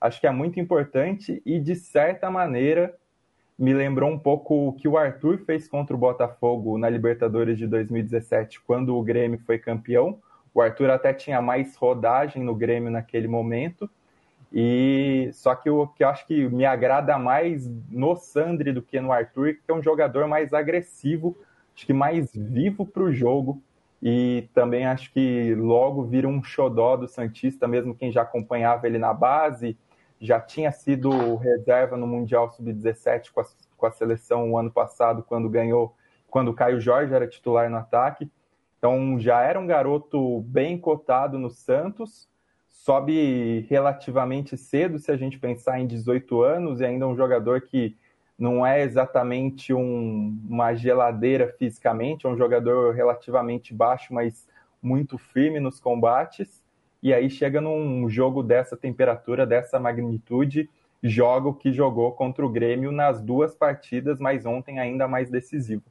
acho 0.00 0.20
que 0.20 0.26
é 0.26 0.30
muito 0.30 0.58
importante 0.58 1.40
e 1.46 1.60
de 1.60 1.76
certa 1.76 2.30
maneira 2.30 2.94
me 3.58 3.72
lembrou 3.72 4.10
um 4.10 4.18
pouco 4.18 4.68
o 4.68 4.72
que 4.72 4.88
o 4.88 4.96
Arthur 4.96 5.38
fez 5.38 5.68
contra 5.68 5.94
o 5.94 5.98
Botafogo 5.98 6.78
na 6.78 6.88
Libertadores 6.88 7.58
de 7.58 7.66
2017, 7.66 8.60
quando 8.60 8.96
o 8.96 9.02
Grêmio 9.02 9.38
foi 9.40 9.58
campeão. 9.58 10.18
O 10.54 10.60
Arthur 10.60 10.90
até 10.90 11.12
tinha 11.12 11.40
mais 11.40 11.76
rodagem 11.76 12.42
no 12.42 12.54
Grêmio 12.54 12.90
naquele 12.90 13.28
momento. 13.28 13.88
E 14.52 15.30
só 15.32 15.54
que 15.54 15.68
o 15.68 15.86
que 15.86 16.02
eu 16.02 16.08
acho 16.08 16.26
que 16.26 16.48
me 16.48 16.64
agrada 16.64 17.18
mais 17.18 17.68
no 17.90 18.16
Sandri 18.16 18.72
do 18.72 18.82
que 18.82 18.98
no 19.00 19.12
Arthur, 19.12 19.54
que 19.54 19.70
é 19.70 19.74
um 19.74 19.82
jogador 19.82 20.26
mais 20.26 20.54
agressivo, 20.54 21.36
acho 21.76 21.84
que 21.84 21.92
mais 21.92 22.32
vivo 22.34 22.86
para 22.86 23.02
o 23.02 23.12
jogo. 23.12 23.62
E 24.02 24.48
também 24.54 24.86
acho 24.86 25.12
que 25.12 25.54
logo 25.54 26.04
vira 26.04 26.28
um 26.28 26.42
xodó 26.42 26.96
do 26.96 27.08
Santista, 27.08 27.66
mesmo 27.66 27.94
quem 27.94 28.12
já 28.12 28.22
acompanhava 28.22 28.86
ele 28.86 28.98
na 28.98 29.12
base, 29.12 29.76
já 30.20 30.40
tinha 30.40 30.70
sido 30.72 31.36
reserva 31.36 31.96
no 31.96 32.06
Mundial 32.06 32.50
Sub-17 32.50 33.30
com, 33.32 33.42
com 33.76 33.86
a, 33.86 33.90
seleção 33.90 34.50
o 34.50 34.58
ano 34.58 34.70
passado, 34.70 35.22
quando 35.22 35.48
ganhou, 35.48 35.94
quando 36.30 36.48
o 36.48 36.54
Caio 36.54 36.80
Jorge 36.80 37.12
era 37.12 37.26
titular 37.26 37.68
no 37.68 37.76
ataque. 37.76 38.30
Então 38.78 39.18
já 39.18 39.42
era 39.42 39.58
um 39.58 39.66
garoto 39.66 40.40
bem 40.42 40.78
cotado 40.78 41.38
no 41.38 41.50
Santos, 41.50 42.28
sobe 42.68 43.66
relativamente 43.68 44.56
cedo 44.56 44.98
se 44.98 45.10
a 45.10 45.16
gente 45.16 45.38
pensar 45.38 45.80
em 45.80 45.86
18 45.86 46.42
anos, 46.42 46.80
e 46.80 46.84
ainda 46.84 47.06
um 47.06 47.16
jogador 47.16 47.62
que 47.62 47.96
não 48.38 48.64
é 48.64 48.82
exatamente 48.82 49.74
um, 49.74 50.38
uma 50.48 50.74
geladeira 50.74 51.52
fisicamente, 51.58 52.24
é 52.24 52.28
um 52.28 52.36
jogador 52.36 52.94
relativamente 52.94 53.74
baixo, 53.74 54.14
mas 54.14 54.46
muito 54.80 55.18
firme 55.18 55.58
nos 55.58 55.80
combates 55.80 56.62
e 57.02 57.14
aí 57.14 57.30
chega 57.30 57.60
num 57.60 58.08
jogo 58.08 58.42
dessa 58.42 58.76
temperatura, 58.76 59.46
dessa 59.46 59.78
magnitude, 59.78 60.68
joga 61.02 61.48
o 61.48 61.54
que 61.54 61.72
jogou 61.72 62.12
contra 62.12 62.44
o 62.44 62.48
Grêmio 62.48 62.90
nas 62.90 63.20
duas 63.20 63.54
partidas, 63.54 64.18
mas 64.18 64.44
ontem 64.44 64.80
ainda 64.80 65.06
mais 65.06 65.30
decisivo. 65.30 65.84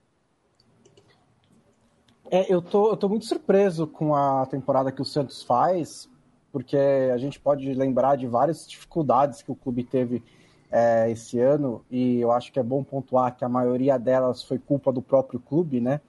É, 2.29 2.51
eu 2.53 2.61
tô, 2.61 2.91
eu 2.91 2.97
tô 2.97 3.07
muito 3.07 3.25
surpreso 3.25 3.87
com 3.87 4.13
a 4.15 4.45
temporada 4.45 4.91
que 4.91 5.01
o 5.01 5.05
Santos 5.05 5.43
faz, 5.43 6.09
porque 6.51 6.77
a 6.77 7.17
gente 7.17 7.39
pode 7.39 7.73
lembrar 7.73 8.17
de 8.17 8.27
várias 8.27 8.67
dificuldades 8.67 9.41
que 9.41 9.51
o 9.51 9.55
clube 9.55 9.83
teve 9.83 10.23
é, 10.71 11.09
esse 11.09 11.39
ano, 11.39 11.83
e 11.89 12.19
eu 12.19 12.31
acho 12.31 12.51
que 12.51 12.59
é 12.59 12.63
bom 12.63 12.83
pontuar 12.83 13.35
que 13.35 13.45
a 13.45 13.49
maioria 13.49 13.97
delas 13.97 14.43
foi 14.43 14.59
culpa 14.59 14.91
do 14.91 15.01
próprio 15.01 15.39
clube, 15.39 15.79
né? 15.79 16.01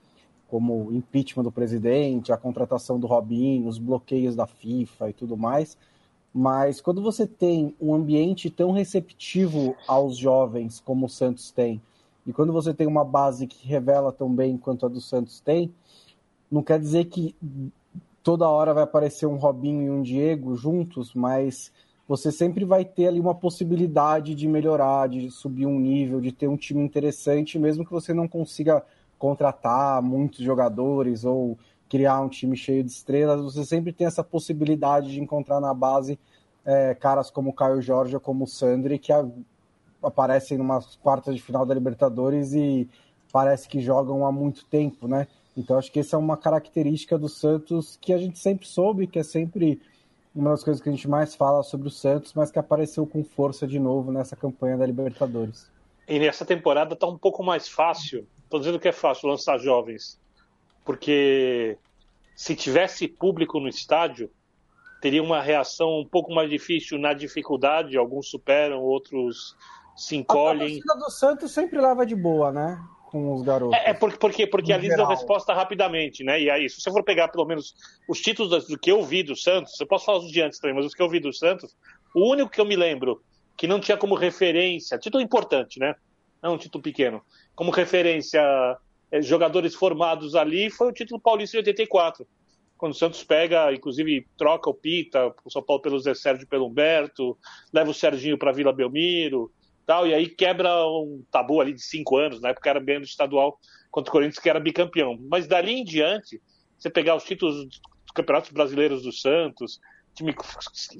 como 0.49 0.87
o 0.87 0.93
impeachment 0.93 1.43
do 1.43 1.51
presidente, 1.51 2.31
a 2.31 2.37
contratação 2.37 2.99
do 2.99 3.05
Robinho, 3.05 3.67
os 3.67 3.77
bloqueios 3.77 4.35
da 4.35 4.47
FIFA 4.47 5.11
e 5.11 5.13
tudo 5.13 5.37
mais. 5.37 5.77
Mas 6.33 6.81
quando 6.81 7.01
você 7.01 7.27
tem 7.27 7.75
um 7.79 7.93
ambiente 7.93 8.49
tão 8.49 8.71
receptivo 8.71 9.75
aos 9.87 10.17
jovens 10.17 10.79
como 10.79 11.05
o 11.05 11.09
Santos 11.09 11.51
tem, 11.51 11.81
e 12.25 12.33
quando 12.33 12.51
você 12.51 12.73
tem 12.73 12.87
uma 12.87 13.05
base 13.05 13.47
que 13.47 13.67
revela 13.67 14.11
tão 14.11 14.33
bem 14.33 14.57
quanto 14.57 14.85
a 14.85 14.89
do 14.89 14.99
Santos 14.99 15.39
tem, 15.39 15.71
não 16.51 16.63
quer 16.63 16.79
dizer 16.79 17.05
que 17.05 17.35
toda 18.23 18.49
hora 18.49 18.73
vai 18.73 18.83
aparecer 18.83 19.25
um 19.25 19.37
Robinho 19.37 19.83
e 19.83 19.89
um 19.89 20.01
Diego 20.01 20.55
juntos, 20.55 21.13
mas 21.13 21.71
você 22.07 22.31
sempre 22.31 22.65
vai 22.65 22.83
ter 22.83 23.07
ali 23.07 23.19
uma 23.19 23.35
possibilidade 23.35 24.33
de 24.33 24.47
melhorar, 24.47 25.07
de 25.07 25.29
subir 25.29 25.65
um 25.65 25.79
nível, 25.79 26.19
de 26.19 26.31
ter 26.31 26.47
um 26.47 26.57
time 26.57 26.83
interessante, 26.83 27.59
mesmo 27.59 27.85
que 27.85 27.91
você 27.91 28.13
não 28.13 28.27
consiga 28.27 28.83
contratar 29.17 30.01
muitos 30.01 30.39
jogadores 30.39 31.23
ou 31.23 31.57
criar 31.89 32.21
um 32.21 32.29
time 32.29 32.55
cheio 32.55 32.83
de 32.83 32.91
estrelas, 32.91 33.41
você 33.41 33.65
sempre 33.65 33.91
tem 33.91 34.07
essa 34.07 34.23
possibilidade 34.23 35.11
de 35.11 35.19
encontrar 35.19 35.59
na 35.59 35.73
base 35.73 36.19
é, 36.63 36.93
caras 36.93 37.31
como 37.31 37.53
Caio 37.53 37.81
Jorge 37.81 38.15
ou 38.15 38.21
como 38.21 38.43
o 38.43 38.47
Sandri, 38.47 38.99
que 38.99 39.11
a, 39.11 39.25
aparecem 40.01 40.57
numa 40.57 40.79
quartas 41.01 41.35
de 41.35 41.41
final 41.41 41.65
da 41.65 41.73
Libertadores 41.73 42.53
e 42.53 42.87
parece 43.31 43.67
que 43.67 43.81
jogam 43.81 44.25
há 44.25 44.31
muito 44.31 44.65
tempo, 44.65 45.07
né? 45.07 45.27
Então 45.59 45.77
acho 45.77 45.91
que 45.91 45.99
essa 45.99 46.15
é 46.15 46.19
uma 46.19 46.37
característica 46.37 47.17
do 47.17 47.29
Santos 47.29 47.97
que 48.01 48.13
a 48.13 48.17
gente 48.17 48.39
sempre 48.39 48.65
soube, 48.65 49.05
que 49.05 49.19
é 49.19 49.23
sempre 49.23 49.81
uma 50.33 50.51
das 50.51 50.63
coisas 50.63 50.81
que 50.81 50.89
a 50.89 50.91
gente 50.91 51.07
mais 51.07 51.35
fala 51.35 51.61
sobre 51.63 51.87
o 51.87 51.91
Santos, 51.91 52.33
mas 52.33 52.51
que 52.51 52.57
apareceu 52.57 53.05
com 53.05 53.23
força 53.23 53.67
de 53.67 53.79
novo 53.79 54.11
nessa 54.11 54.35
campanha 54.35 54.77
da 54.77 54.85
Libertadores. 54.85 55.69
E 56.07 56.17
nessa 56.17 56.45
temporada 56.45 56.93
está 56.93 57.05
um 57.05 57.17
pouco 57.17 57.43
mais 57.43 57.67
fácil 57.67 58.25
Estou 58.49 58.59
dizendo 58.59 58.79
que 58.79 58.87
é 58.87 58.91
fácil 58.91 59.29
lançar 59.29 59.59
jovens, 59.59 60.19
porque 60.83 61.77
se 62.35 62.55
tivesse 62.55 63.07
público 63.07 63.59
no 63.59 63.67
estádio, 63.69 64.27
teria 64.99 65.21
uma 65.21 65.39
reação 65.39 65.99
um 65.99 66.05
pouco 66.05 66.33
mais 66.33 66.49
difícil 66.49 66.97
na 66.97 67.13
dificuldade. 67.13 67.95
Alguns 67.95 68.27
superam, 68.27 68.81
outros 68.81 69.55
se 69.95 70.15
encolhem. 70.15 70.79
A 70.79 70.81
torcida 70.81 70.95
do 70.95 71.11
Santos 71.11 71.51
sempre 71.51 71.79
leva 71.79 72.07
de 72.07 72.15
boa, 72.15 72.51
né? 72.51 72.83
Com 73.09 73.33
os 73.33 73.41
garotos. 73.41 73.75
É, 73.75 73.89
é 73.89 73.93
porque, 73.95 74.17
porque, 74.19 74.45
porque 74.45 74.71
ali 74.71 74.87
dá 74.87 75.07
resposta 75.07 75.51
rapidamente, 75.51 76.23
né? 76.23 76.39
E 76.39 76.47
aí, 76.47 76.69
se 76.69 76.79
você 76.79 76.91
for 76.91 77.03
pegar 77.03 77.27
pelo 77.29 77.43
menos 77.43 77.73
os 78.07 78.21
títulos 78.21 78.67
do 78.67 78.77
que 78.77 78.91
eu 78.91 79.03
vi 79.03 79.23
do 79.23 79.35
Santos, 79.35 79.79
eu 79.79 79.87
posso 79.87 80.05
falar 80.05 80.19
os 80.19 80.31
de 80.31 80.39
antes 80.39 80.59
também, 80.59 80.75
mas 80.75 80.85
os 80.85 80.93
que 80.93 81.01
eu 81.01 81.09
vi 81.09 81.19
do 81.19 81.33
Santos, 81.33 81.75
o 82.13 82.29
único 82.29 82.51
que 82.51 82.61
eu 82.61 82.65
me 82.65 82.75
lembro 82.75 83.19
que 83.57 83.65
não 83.65 83.79
tinha 83.79 83.97
como 83.97 84.13
referência, 84.13 84.99
título 84.99 85.23
importante, 85.23 85.79
né? 85.79 85.95
Não 86.39 86.53
um 86.53 86.57
título 86.59 86.83
pequeno, 86.83 87.23
como 87.55 87.71
referência 87.71 88.43
é, 89.11 89.23
jogadores 89.23 89.73
formados 89.73 90.35
ali 90.35 90.69
foi 90.69 90.89
o 90.89 90.93
título 90.93 91.19
paulista 91.19 91.53
de 91.53 91.69
84. 91.69 92.27
Quando 92.77 92.91
o 92.91 92.95
Santos 92.95 93.23
pega, 93.23 93.73
inclusive, 93.73 94.27
troca 94.37 94.69
o 94.69 94.73
Pita, 94.75 95.33
o 95.43 95.49
São 95.49 95.63
Paulo 95.63 95.81
pelo 95.81 95.99
Zé 95.99 96.13
Sérgio 96.13 96.47
pelo 96.47 96.67
Humberto, 96.67 97.35
leva 97.73 97.89
o 97.89 97.93
Serginho 97.93 98.37
para 98.37 98.51
Vila 98.51 98.71
Belmiro. 98.71 99.51
Tal, 99.89 100.05
e 100.05 100.13
aí 100.13 100.29
quebra 100.29 100.85
um 100.85 101.23
tabu 101.31 101.59
ali 101.59 101.73
de 101.73 101.81
cinco 101.81 102.15
anos, 102.15 102.39
na 102.39 102.49
época 102.49 102.69
era 102.69 102.79
bem 102.79 102.99
no 102.99 103.05
estadual 103.05 103.59
contra 103.89 104.11
o 104.11 104.11
Corinthians, 104.11 104.37
que 104.37 104.47
era 104.47 104.59
bicampeão. 104.59 105.17
Mas 105.27 105.47
dali 105.47 105.71
em 105.71 105.83
diante, 105.83 106.39
você 106.77 106.91
pegar 106.91 107.15
os 107.15 107.23
títulos 107.23 107.65
dos 107.65 107.81
campeonatos 108.13 108.51
brasileiros 108.51 109.01
do 109.01 109.11
Santos, 109.11 109.79
time 110.13 110.35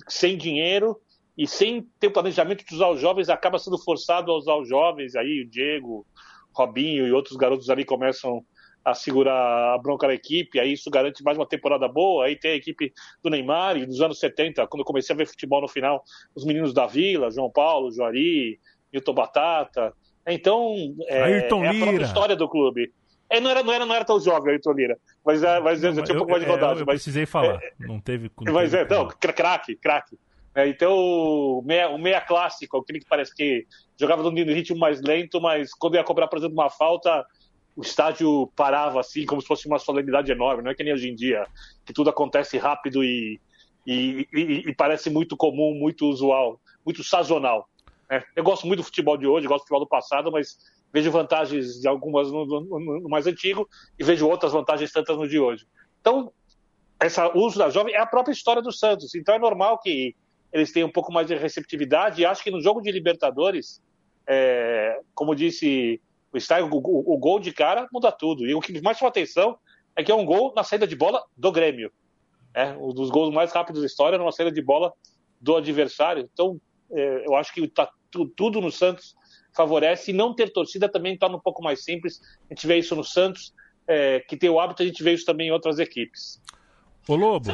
sem 0.08 0.36
dinheiro 0.36 1.00
e 1.38 1.46
sem 1.46 1.88
ter 2.00 2.08
o 2.08 2.12
planejamento 2.12 2.66
de 2.66 2.74
usar 2.74 2.90
os 2.90 3.00
jovens, 3.00 3.30
acaba 3.30 3.60
sendo 3.60 3.78
forçado 3.78 4.32
a 4.32 4.36
usar 4.36 4.56
os 4.56 4.68
jovens, 4.68 5.16
aí 5.16 5.42
o 5.42 5.48
Diego, 5.48 6.04
Robinho 6.52 7.06
e 7.06 7.12
outros 7.12 7.38
garotos 7.38 7.70
ali 7.70 7.86
começam 7.86 8.44
a 8.84 8.96
segurar 8.96 9.76
a 9.76 9.78
bronca 9.78 10.08
da 10.08 10.16
equipe, 10.16 10.60
aí 10.60 10.74
isso 10.74 10.90
garante 10.90 11.24
mais 11.24 11.38
uma 11.38 11.46
temporada 11.46 11.88
boa, 11.88 12.26
aí 12.26 12.36
tem 12.36 12.54
a 12.54 12.56
equipe 12.56 12.92
do 13.22 13.30
Neymar, 13.30 13.78
e 13.78 13.86
nos 13.86 14.02
anos 14.02 14.18
70, 14.18 14.66
quando 14.66 14.82
eu 14.82 14.86
comecei 14.86 15.14
a 15.14 15.18
ver 15.18 15.28
futebol 15.28 15.62
no 15.62 15.68
final, 15.68 16.04
os 16.34 16.44
meninos 16.44 16.74
da 16.74 16.88
Vila, 16.88 17.30
João 17.30 17.52
Paulo, 17.52 17.92
Juari, 17.92 18.60
Milton 18.92 19.14
Batata, 19.14 19.94
então 20.28 20.76
é, 21.08 21.22
Ayrton 21.24 21.64
é 21.64 21.70
a 21.70 21.74
própria 21.74 22.04
história 22.04 22.36
do 22.36 22.48
clube. 22.48 22.92
É, 23.30 23.40
não, 23.40 23.52
era, 23.52 23.62
não, 23.62 23.74
era, 23.74 23.86
não 23.86 23.96
era 23.96 24.06
tão 24.06 24.20
jovem, 24.20 24.54
Ayrton 24.54 24.72
Lira, 24.72 24.98
mas, 25.24 25.44
é, 25.44 25.60
mas 25.60 25.82
não, 25.82 25.94
já 25.94 26.04
tinha 26.04 26.16
um 26.16 26.20
pouco 26.20 26.32
mais 26.32 26.44
de 26.44 26.50
rodagem. 26.50 26.78
Eu, 26.78 26.80
eu 26.82 26.86
mas, 26.86 26.96
precisei 26.96 27.26
falar, 27.26 27.60
é, 27.62 27.74
não 27.80 28.00
teve... 28.00 28.32
Não 28.42 28.54
mas 28.54 28.72
teve, 28.72 28.92
é, 28.92 28.98
não, 28.98 29.08
craque, 29.08 29.76
craque. 29.76 30.18
É, 30.56 30.68
então, 30.68 30.94
o 30.98 31.62
meia, 31.64 31.90
o 31.90 31.98
meia 31.98 32.20
clássico, 32.20 32.78
aquele 32.78 33.00
que 33.00 33.08
parece 33.08 33.34
que 33.36 33.68
jogava 34.00 34.24
no 34.24 34.32
ritmo 34.32 34.80
mais 34.80 35.00
lento, 35.02 35.40
mas 35.40 35.72
quando 35.74 35.96
ia 35.96 36.04
cobrar, 36.04 36.28
por 36.28 36.40
exemplo, 36.40 36.56
uma 36.56 36.70
falta, 36.70 37.24
o 37.76 37.82
estádio 37.82 38.52
parava 38.56 39.00
assim, 39.00 39.26
como 39.26 39.42
se 39.42 39.48
fosse 39.48 39.68
uma 39.68 39.78
solenidade 39.78 40.32
enorme, 40.32 40.64
não 40.64 40.72
é 40.72 40.76
que 40.76 40.84
nem 40.84 40.94
hoje 40.94 41.08
em 41.08 41.16
dia, 41.16 41.46
que 41.86 41.94
tudo 41.94 42.10
acontece 42.10 42.58
rápido 42.58 43.04
e, 43.04 43.40
e, 43.86 44.28
e, 44.34 44.70
e 44.70 44.76
parece 44.76 45.10
muito 45.10 45.38
comum, 45.38 45.76
muito 45.76 46.08
usual, 46.08 46.60
muito 46.84 47.04
sazonal. 47.04 47.69
Né? 48.10 48.24
Eu 48.36 48.44
gosto 48.44 48.66
muito 48.66 48.80
do 48.80 48.84
futebol 48.84 49.18
de 49.18 49.28
hoje, 49.28 49.48
gosto 49.48 49.64
do 49.64 49.68
futebol 49.68 49.82
do 49.82 49.88
passado, 49.88 50.32
mas 50.32 50.58
vejo 50.92 51.12
vantagens 51.12 51.80
de 51.80 51.88
algumas 51.88 52.32
no, 52.32 52.46
no, 52.46 53.00
no 53.02 53.10
mais 53.10 53.28
antigo 53.28 53.68
e 53.98 54.04
vejo 54.04 54.28
outras 54.28 54.52
vantagens 54.52 54.92
tantas 54.92 55.16
no 55.18 55.28
de 55.28 55.40
hoje. 55.40 55.68
Então, 56.02 56.32
esse 57.04 57.20
uso 57.36 57.58
da 57.58 57.70
jovem 57.70 57.94
é 57.94 58.00
a 58.00 58.06
própria 58.06 58.34
história 58.34 58.62
do 58.62 58.72
Santos. 58.72 59.16
Então 59.16 59.36
é 59.36 59.40
normal 59.40 59.80
que 59.80 60.16
eles 60.52 60.72
tenham 60.72 60.90
um 60.90 60.92
pouco 60.92 61.14
mais 61.14 61.28
de 61.28 61.36
receptividade 61.36 62.22
e 62.22 62.26
acho 62.26 62.44
que 62.44 62.52
no 62.52 62.62
jogo 62.62 62.82
de 62.82 62.92
Libertadores, 62.92 63.82
é, 64.28 65.00
como 65.14 65.36
disse 65.36 66.02
o 66.34 66.40
Stein, 66.40 66.64
o, 66.64 66.70
o, 66.70 67.14
o, 67.14 67.18
gol 67.18 67.40
de 67.40 67.52
cara 67.52 67.88
muda 67.92 68.12
tudo. 68.12 68.46
E 68.46 68.54
o 68.54 68.60
que 68.60 68.82
mais 68.82 68.98
chama 68.98 69.10
atenção 69.10 69.58
é 69.96 70.04
que 70.04 70.12
é 70.12 70.16
um 70.16 70.26
gol 70.26 70.54
na 70.56 70.64
saída 70.64 70.86
de 70.86 70.96
bola 70.96 71.24
do 71.38 71.52
Grêmio. 71.52 71.92
É, 72.54 72.72
um 72.74 72.90
dos 72.90 73.10
gols 73.10 73.34
mais 73.34 73.52
rápidos 73.52 73.82
da 73.82 73.88
história 73.88 74.18
numa 74.18 74.32
saída 74.32 74.52
de 74.52 74.62
bola 74.62 74.92
do 75.40 75.56
adversário. 75.56 76.28
Então, 76.34 76.60
é, 76.92 77.28
eu 77.28 77.36
acho 77.36 77.54
que 77.54 77.68
tá, 77.68 77.90
tudo 78.36 78.62
no 78.62 78.72
Santos 78.72 79.16
favorece. 79.56 80.12
E 80.12 80.14
não 80.14 80.34
ter 80.34 80.52
torcida 80.52 80.90
também 80.90 81.18
torna 81.18 81.38
um 81.38 81.42
pouco 81.42 81.64
mais 81.64 81.84
simples. 81.84 82.22
A 82.50 82.54
gente 82.54 82.68
vê 82.68 82.78
isso 82.78 82.96
no 82.96 83.04
Santos, 83.04 83.54
é, 83.88 84.20
que 84.22 84.38
tem 84.38 84.50
o 84.50 84.60
hábito, 84.60 84.84
a 84.84 84.86
gente 84.86 85.04
vê 85.04 85.14
isso 85.14 85.26
também 85.26 85.48
em 85.48 85.52
outras 85.52 85.80
equipes. 85.80 86.42
Ô 87.08 87.16
Lobo, 87.16 87.52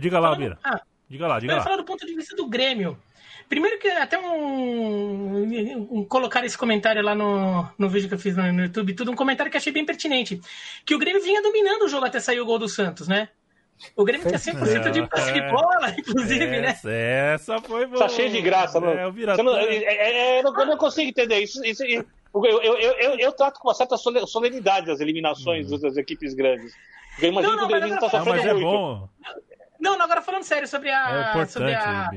diga 0.00 0.18
lá, 0.18 0.34
Bira. 0.34 0.58
Ah, 0.64 0.82
diga 1.08 1.26
lá, 1.26 1.38
diga 1.38 1.52
eu 1.52 1.56
lá. 1.58 1.62
falar 1.62 1.76
do 1.76 1.84
ponto 1.84 2.04
de 2.04 2.14
vista 2.14 2.34
do 2.34 2.48
Grêmio. 2.48 2.98
Primeiro 3.48 3.80
que 3.80 3.88
até 3.88 4.16
um, 4.18 5.42
um, 5.90 6.04
colocar 6.04 6.44
esse 6.44 6.56
comentário 6.56 7.02
lá 7.02 7.16
no, 7.16 7.68
no 7.76 7.88
vídeo 7.88 8.08
que 8.08 8.14
eu 8.14 8.18
fiz 8.18 8.36
no, 8.36 8.52
no, 8.52 8.62
YouTube, 8.62 8.94
tudo 8.94 9.10
um 9.10 9.16
comentário 9.16 9.50
que 9.50 9.56
achei 9.56 9.72
bem 9.72 9.84
pertinente. 9.84 10.40
Que 10.84 10.94
o 10.94 10.98
Grêmio 10.98 11.22
vinha 11.22 11.42
dominando 11.42 11.82
o 11.82 11.88
jogo 11.88 12.06
até 12.06 12.20
sair 12.20 12.40
o 12.40 12.46
gol 12.46 12.60
do 12.60 12.68
Santos, 12.68 13.08
né? 13.08 13.28
O 13.96 14.04
Grêmio 14.04 14.26
tinha 14.26 14.38
100% 14.38 14.90
de 14.90 15.06
posse 15.06 15.32
de 15.32 15.40
bola, 15.42 15.90
inclusive, 15.98 16.46
né? 16.46 16.68
essa, 16.68 16.88
né? 16.88 17.34
Essa 17.34 17.60
foi 17.60 17.86
boa. 17.86 17.98
Tá 17.98 18.08
cheio 18.08 18.30
de 18.30 18.40
graça, 18.40 18.78
é, 18.78 18.80
mano. 18.80 19.00
É, 19.00 19.42
não, 19.42 19.56
é, 19.56 19.74
é, 19.76 20.38
eu, 20.40 20.42
não, 20.44 20.60
eu 20.60 20.66
não 20.66 20.76
consigo 20.76 21.08
entender 21.08 21.38
isso. 21.38 21.64
isso 21.64 21.82
eu, 21.84 22.04
eu, 22.34 22.62
eu, 22.62 23.18
eu, 23.18 23.32
trato 23.32 23.58
com 23.58 23.68
uma 23.68 23.74
certa 23.74 23.96
solenidade 23.96 24.90
as 24.90 25.00
eliminações 25.00 25.70
uhum. 25.70 25.80
das 25.80 25.96
equipes 25.96 26.34
grandes. 26.34 26.74
Eu 27.20 27.30
imagino 27.30 27.56
não, 27.56 27.62
não, 27.62 27.68
que 27.68 27.74
o 27.74 27.80
Grêmio 27.80 27.94
está 27.94 28.08
sofrendo 28.08 28.48
é 28.48 28.52
muito. 28.52 28.66
Bom. 28.66 29.08
Não, 29.80 29.96
não, 29.96 30.04
agora 30.04 30.20
falando 30.20 30.42
sério 30.42 30.68
sobre 30.68 30.90
a. 30.90 31.32
É 31.34 31.46
sobre 31.46 31.74
a. 31.74 32.10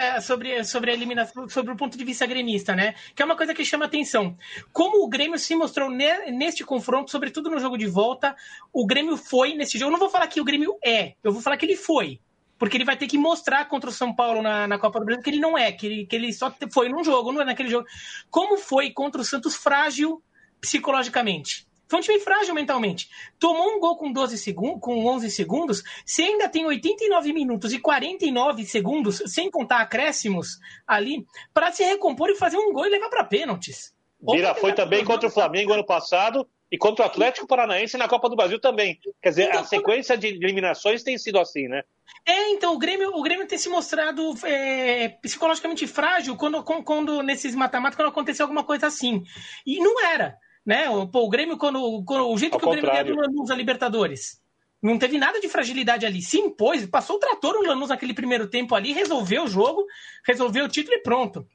É, 0.00 0.20
sobre, 0.20 0.64
sobre 0.64 0.90
a 0.90 0.94
eliminação, 0.94 1.46
sobre 1.48 1.72
o 1.72 1.76
ponto 1.76 1.98
de 1.98 2.04
vista 2.04 2.24
gremista, 2.24 2.74
né? 2.74 2.94
Que 3.14 3.20
é 3.20 3.24
uma 3.24 3.36
coisa 3.36 3.52
que 3.52 3.64
chama 3.64 3.84
atenção. 3.84 4.36
Como 4.72 5.04
o 5.04 5.08
Grêmio 5.08 5.38
se 5.38 5.54
mostrou 5.54 5.90
ne, 5.90 6.30
neste 6.30 6.64
confronto, 6.64 7.10
sobretudo 7.10 7.50
no 7.50 7.58
jogo 7.58 7.76
de 7.76 7.86
volta, 7.86 8.34
o 8.72 8.86
Grêmio 8.86 9.16
foi 9.16 9.54
nesse 9.54 9.78
jogo. 9.78 9.90
Eu 9.90 9.92
não 9.92 9.98
vou 9.98 10.08
falar 10.08 10.26
que 10.26 10.40
o 10.40 10.44
Grêmio 10.44 10.78
é, 10.82 11.14
eu 11.22 11.32
vou 11.32 11.42
falar 11.42 11.58
que 11.58 11.66
ele 11.66 11.76
foi. 11.76 12.18
Porque 12.58 12.78
ele 12.78 12.86
vai 12.86 12.96
ter 12.96 13.06
que 13.06 13.18
mostrar 13.18 13.66
contra 13.66 13.90
o 13.90 13.92
São 13.92 14.14
Paulo 14.14 14.40
na, 14.40 14.66
na 14.66 14.78
Copa 14.78 14.98
do 14.98 15.04
Brasil 15.04 15.22
que 15.22 15.28
ele 15.28 15.40
não 15.40 15.58
é, 15.58 15.70
que 15.72 15.86
ele, 15.86 16.06
que 16.06 16.16
ele 16.16 16.32
só 16.32 16.50
foi 16.72 16.88
num 16.88 17.04
jogo, 17.04 17.30
não 17.30 17.42
é 17.42 17.44
naquele 17.44 17.68
jogo. 17.68 17.86
Como 18.30 18.56
foi 18.56 18.90
contra 18.90 19.20
o 19.20 19.24
Santos 19.24 19.54
frágil 19.54 20.22
psicologicamente? 20.58 21.66
Foi 21.88 21.98
um 21.98 22.02
time 22.02 22.18
frágil 22.20 22.54
mentalmente. 22.54 23.08
Tomou 23.38 23.76
um 23.76 23.80
gol 23.80 23.96
com 23.96 24.12
12 24.12 24.38
segundos, 24.38 24.80
com 24.80 25.04
11 25.06 25.30
segundos, 25.30 25.82
se 26.04 26.22
ainda 26.22 26.48
tem 26.48 26.66
89 26.66 27.32
minutos 27.32 27.72
e 27.72 27.78
49 27.78 28.64
segundos, 28.64 29.22
sem 29.26 29.50
contar 29.50 29.80
acréscimos 29.80 30.58
ali, 30.86 31.24
para 31.54 31.72
se 31.72 31.84
recompor 31.84 32.30
e 32.30 32.34
fazer 32.34 32.56
um 32.56 32.72
gol 32.72 32.86
e 32.86 32.90
levar 32.90 33.08
para 33.08 33.24
pênaltis. 33.24 33.94
Vira 34.20 34.54
foi 34.54 34.72
também 34.72 35.04
contra 35.04 35.28
o 35.28 35.32
Flamengo 35.32 35.72
ano 35.72 35.84
passado 35.84 36.48
e 36.70 36.76
contra 36.76 37.04
o 37.04 37.06
Atlético 37.06 37.46
Paranaense 37.46 37.96
na 37.96 38.08
Copa 38.08 38.28
do 38.28 38.34
Brasil 38.34 38.60
também. 38.60 38.98
Quer 39.22 39.28
dizer, 39.28 39.48
então, 39.48 39.60
a 39.60 39.64
sequência 39.64 40.16
de 40.16 40.26
eliminações 40.26 41.02
tem 41.02 41.16
sido 41.16 41.38
assim, 41.38 41.68
né? 41.68 41.82
É, 42.26 42.50
então, 42.50 42.74
o 42.74 42.78
Grêmio, 42.78 43.10
o 43.14 43.22
Grêmio 43.22 43.46
tem 43.46 43.58
se 43.58 43.68
mostrado 43.68 44.34
é, 44.44 45.08
psicologicamente 45.08 45.86
frágil 45.86 46.36
quando, 46.36 46.62
quando 46.62 47.22
nesses 47.22 47.54
mata-mata, 47.54 47.96
quando 47.96 48.08
aconteceu 48.08 48.44
alguma 48.44 48.64
coisa 48.64 48.88
assim. 48.88 49.22
E 49.64 49.78
não 49.78 50.04
era 50.04 50.36
né? 50.66 50.90
O, 50.90 51.06
pô, 51.06 51.20
o 51.24 51.28
Grêmio, 51.28 51.56
quando, 51.56 52.02
quando 52.04 52.28
o 52.28 52.36
jeito 52.36 52.54
Ao 52.54 52.58
que 52.58 52.66
contrário. 52.66 52.88
o 52.88 52.92
Grêmio 52.92 53.14
ganhou 53.14 53.32
Lanús 53.32 53.50
a 53.50 53.54
Libertadores. 53.54 54.42
Não 54.82 54.98
teve 54.98 55.16
nada 55.16 55.40
de 55.40 55.48
fragilidade 55.48 56.04
ali. 56.04 56.20
Se 56.20 56.38
impôs, 56.38 56.84
passou 56.86 57.16
o 57.16 57.20
trator 57.20 57.54
no 57.54 57.66
Lanús 57.66 57.88
naquele 57.88 58.12
primeiro 58.12 58.48
tempo 58.48 58.74
ali, 58.74 58.92
resolveu 58.92 59.44
o 59.44 59.48
jogo, 59.48 59.86
resolveu 60.26 60.64
o 60.64 60.68
título 60.68 60.96
e 60.96 61.02
pronto. 61.02 61.46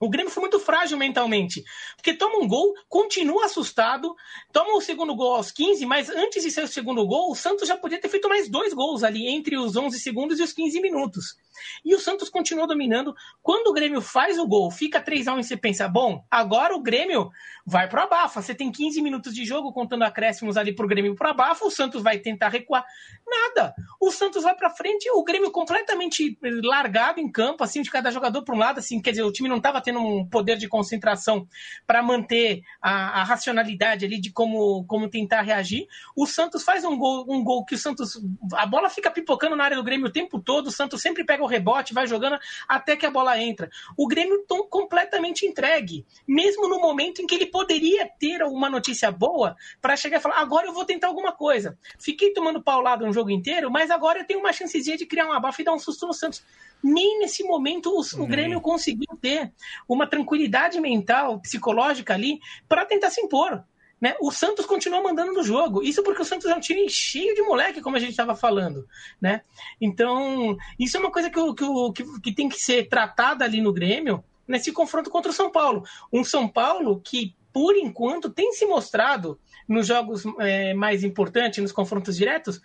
O 0.00 0.08
Grêmio 0.08 0.32
foi 0.32 0.40
muito 0.40 0.58
frágil 0.58 0.96
mentalmente, 0.96 1.62
porque 1.94 2.14
toma 2.14 2.38
um 2.38 2.48
gol, 2.48 2.72
continua 2.88 3.44
assustado, 3.44 4.16
toma 4.50 4.74
o 4.74 4.80
segundo 4.80 5.14
gol 5.14 5.34
aos 5.34 5.52
15, 5.52 5.84
mas 5.84 6.08
antes 6.08 6.42
de 6.42 6.50
ser 6.50 6.64
o 6.64 6.68
segundo 6.68 7.06
gol, 7.06 7.30
o 7.30 7.34
Santos 7.34 7.68
já 7.68 7.76
podia 7.76 8.00
ter 8.00 8.08
feito 8.08 8.26
mais 8.26 8.48
dois 8.48 8.72
gols 8.72 9.04
ali 9.04 9.28
entre 9.28 9.58
os 9.58 9.76
11 9.76 10.00
segundos 10.00 10.40
e 10.40 10.42
os 10.42 10.54
15 10.54 10.80
minutos. 10.80 11.36
E 11.84 11.94
o 11.94 11.98
Santos 11.98 12.30
continua 12.30 12.66
dominando. 12.66 13.14
Quando 13.42 13.68
o 13.68 13.72
Grêmio 13.74 14.00
faz 14.00 14.38
o 14.38 14.46
gol, 14.46 14.70
fica 14.70 15.00
3 15.00 15.28
a 15.28 15.34
1 15.34 15.40
e 15.40 15.44
você 15.44 15.56
pensa, 15.56 15.86
bom, 15.86 16.24
agora 16.30 16.74
o 16.74 16.80
Grêmio 16.80 17.30
vai 17.66 17.88
para 17.88 18.04
abafa. 18.04 18.40
Você 18.40 18.54
tem 18.54 18.72
15 18.72 19.02
minutos 19.02 19.34
de 19.34 19.44
jogo 19.44 19.72
contando 19.72 20.04
acréscimos 20.04 20.56
ali 20.56 20.74
pro 20.74 20.88
Grêmio 20.88 21.14
para 21.14 21.30
abafa, 21.30 21.64
o 21.66 21.70
Santos 21.70 22.02
vai 22.02 22.18
tentar 22.18 22.48
recuar. 22.48 22.84
Nada. 23.26 23.74
O 24.00 24.10
Santos 24.10 24.42
vai 24.42 24.54
para 24.54 24.70
frente, 24.70 25.10
o 25.10 25.22
Grêmio 25.22 25.50
completamente 25.50 26.38
largado 26.62 27.20
em 27.20 27.30
campo, 27.30 27.62
assim, 27.62 27.82
de 27.82 27.90
cada 27.90 28.10
jogador 28.10 28.42
para 28.42 28.54
um 28.54 28.58
lado, 28.58 28.78
assim, 28.78 29.00
quer 29.00 29.10
dizer, 29.10 29.22
o 29.22 29.32
time 29.32 29.48
não 29.48 29.58
estava 29.58 29.80
tendo 29.80 29.89
um 29.98 30.24
poder 30.24 30.56
de 30.56 30.68
concentração 30.68 31.46
para 31.86 32.02
manter 32.02 32.62
a, 32.80 33.20
a, 33.20 33.24
racionalidade 33.24 34.04
ali 34.04 34.20
de 34.20 34.30
como, 34.32 34.84
como 34.84 35.08
tentar 35.08 35.42
reagir. 35.42 35.86
O 36.14 36.26
Santos 36.26 36.62
faz 36.62 36.84
um 36.84 36.96
gol, 36.96 37.24
um 37.28 37.42
gol 37.42 37.64
que 37.64 37.74
o 37.74 37.78
Santos. 37.78 38.20
A 38.54 38.66
bola 38.66 38.88
fica 38.88 39.10
pipocando 39.10 39.56
na 39.56 39.64
área 39.64 39.76
do 39.76 39.82
Grêmio 39.82 40.06
o 40.06 40.12
tempo 40.12 40.40
todo, 40.40 40.68
o 40.68 40.70
Santos 40.70 41.00
sempre 41.00 41.24
pega 41.24 41.42
o 41.42 41.46
rebote, 41.46 41.94
vai 41.94 42.06
jogando 42.06 42.38
até 42.68 42.96
que 42.96 43.06
a 43.06 43.10
bola 43.10 43.38
entra. 43.38 43.70
O 43.96 44.06
Grêmio 44.06 44.44
tão 44.46 44.68
completamente 44.68 45.46
entregue, 45.46 46.06
mesmo 46.26 46.68
no 46.68 46.80
momento 46.80 47.22
em 47.22 47.26
que 47.26 47.34
ele 47.34 47.46
poderia 47.46 48.08
ter 48.18 48.42
alguma 48.42 48.68
notícia 48.68 49.10
boa 49.10 49.56
para 49.80 49.96
chegar 49.96 50.18
e 50.18 50.20
falar: 50.20 50.36
agora 50.36 50.66
eu 50.66 50.72
vou 50.72 50.84
tentar 50.84 51.08
alguma 51.08 51.32
coisa. 51.32 51.78
Fiquei 51.98 52.32
tomando 52.32 52.62
paulado 52.62 53.04
um 53.04 53.12
jogo 53.12 53.30
inteiro, 53.30 53.70
mas 53.70 53.90
agora 53.90 54.20
eu 54.20 54.26
tenho 54.26 54.40
uma 54.40 54.52
chancezinha 54.52 54.96
de 54.96 55.06
criar 55.06 55.26
um 55.26 55.32
abafo 55.32 55.60
e 55.60 55.64
dar 55.64 55.72
um 55.72 55.78
susto 55.78 56.06
no 56.06 56.12
Santos. 56.12 56.42
Nem 56.82 57.18
nesse 57.18 57.44
momento 57.44 57.90
o, 57.90 58.22
o 58.22 58.26
Grêmio 58.26 58.60
conseguiu 58.60 59.16
ter 59.20 59.52
uma 59.88 60.06
tranquilidade 60.06 60.80
mental, 60.80 61.40
psicológica 61.40 62.14
ali, 62.14 62.40
para 62.68 62.86
tentar 62.86 63.10
se 63.10 63.20
impor. 63.20 63.64
Né? 64.00 64.14
O 64.20 64.30
Santos 64.32 64.64
continua 64.64 65.02
mandando 65.02 65.32
no 65.32 65.42
jogo. 65.42 65.82
Isso 65.82 66.02
porque 66.02 66.22
o 66.22 66.24
Santos 66.24 66.46
é 66.46 66.54
um 66.54 66.60
time 66.60 66.88
cheio 66.88 67.34
de 67.34 67.42
moleque, 67.42 67.82
como 67.82 67.96
a 67.96 67.98
gente 68.00 68.12
estava 68.12 68.34
falando. 68.34 68.88
Né? 69.20 69.42
Então, 69.80 70.56
isso 70.78 70.96
é 70.96 71.00
uma 71.00 71.10
coisa 71.12 71.28
que, 71.28 71.38
que, 71.54 72.20
que 72.20 72.34
tem 72.34 72.48
que 72.48 72.58
ser 72.58 72.88
tratada 72.88 73.44
ali 73.44 73.60
no 73.60 73.72
Grêmio 73.72 74.24
nesse 74.48 74.72
confronto 74.72 75.10
contra 75.10 75.30
o 75.30 75.34
São 75.34 75.50
Paulo. 75.50 75.84
Um 76.12 76.24
São 76.24 76.48
Paulo 76.48 77.00
que, 77.04 77.36
por 77.52 77.76
enquanto, 77.76 78.30
tem 78.30 78.52
se 78.52 78.64
mostrado 78.64 79.38
nos 79.68 79.86
jogos 79.86 80.24
é, 80.38 80.72
mais 80.74 81.04
importantes, 81.04 81.62
nos 81.62 81.70
confrontos 81.70 82.16
diretos, 82.16 82.60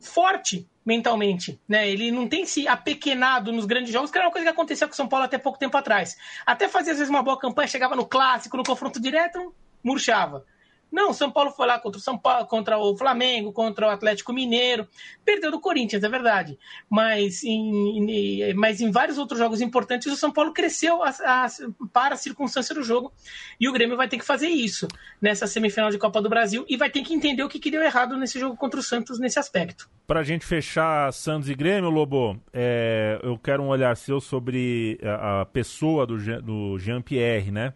forte 0.00 0.66
mentalmente, 0.88 1.60
né? 1.68 1.86
Ele 1.86 2.10
não 2.10 2.26
tem 2.26 2.46
se 2.46 2.66
apequenado 2.66 3.52
nos 3.52 3.66
grandes 3.66 3.92
jogos, 3.92 4.10
que 4.10 4.16
era 4.16 4.26
uma 4.26 4.32
coisa 4.32 4.46
que 4.46 4.50
aconteceu 4.50 4.88
com 4.88 4.94
o 4.94 4.96
São 4.96 5.06
Paulo 5.06 5.26
até 5.26 5.36
pouco 5.36 5.58
tempo 5.58 5.76
atrás. 5.76 6.16
Até 6.46 6.66
fazia 6.66 6.92
às 6.92 6.98
vezes 6.98 7.10
uma 7.10 7.22
boa 7.22 7.38
campanha, 7.38 7.68
chegava 7.68 7.94
no 7.94 8.06
clássico, 8.06 8.56
no 8.56 8.64
confronto 8.64 8.98
direto, 8.98 9.54
murchava 9.84 10.46
Não, 10.90 11.12
São 11.12 11.30
Paulo 11.30 11.50
foi 11.50 11.66
lá 11.66 11.78
contra 11.78 11.98
o, 11.98 12.02
São 12.02 12.16
Paulo, 12.16 12.46
contra 12.46 12.78
o 12.78 12.96
Flamengo, 12.96 13.52
contra 13.52 13.86
o 13.86 13.90
Atlético 13.90 14.32
Mineiro, 14.32 14.88
perdeu 15.24 15.50
do 15.50 15.60
Corinthians, 15.60 16.02
é 16.02 16.08
verdade. 16.08 16.58
Mas 16.88 17.44
em, 17.44 18.54
mas 18.54 18.80
em 18.80 18.90
vários 18.90 19.18
outros 19.18 19.38
jogos 19.38 19.60
importantes, 19.60 20.10
o 20.10 20.16
São 20.16 20.32
Paulo 20.32 20.52
cresceu 20.52 21.02
a, 21.02 21.10
a, 21.10 21.46
para 21.92 22.14
a 22.14 22.18
circunstância 22.18 22.74
do 22.74 22.82
jogo. 22.82 23.12
E 23.60 23.68
o 23.68 23.72
Grêmio 23.72 23.96
vai 23.96 24.08
ter 24.08 24.18
que 24.18 24.24
fazer 24.24 24.48
isso 24.48 24.88
nessa 25.20 25.46
semifinal 25.46 25.90
de 25.90 25.98
Copa 25.98 26.22
do 26.22 26.28
Brasil 26.28 26.64
e 26.68 26.76
vai 26.76 26.90
ter 26.90 27.02
que 27.02 27.12
entender 27.12 27.42
o 27.42 27.48
que, 27.48 27.58
que 27.58 27.70
deu 27.70 27.82
errado 27.82 28.16
nesse 28.16 28.40
jogo 28.40 28.56
contra 28.56 28.80
o 28.80 28.82
Santos 28.82 29.18
nesse 29.18 29.38
aspecto. 29.38 29.88
Para 30.06 30.20
a 30.20 30.24
gente 30.24 30.46
fechar 30.46 31.12
Santos 31.12 31.50
e 31.50 31.54
Grêmio, 31.54 31.90
Lobo, 31.90 32.40
é, 32.52 33.20
eu 33.22 33.38
quero 33.38 33.62
um 33.62 33.68
olhar 33.68 33.94
seu 33.96 34.20
sobre 34.20 34.98
a, 35.02 35.42
a 35.42 35.46
pessoa 35.46 36.06
do, 36.06 36.16
do 36.42 36.78
Jean-Pierre, 36.78 37.50
né? 37.50 37.74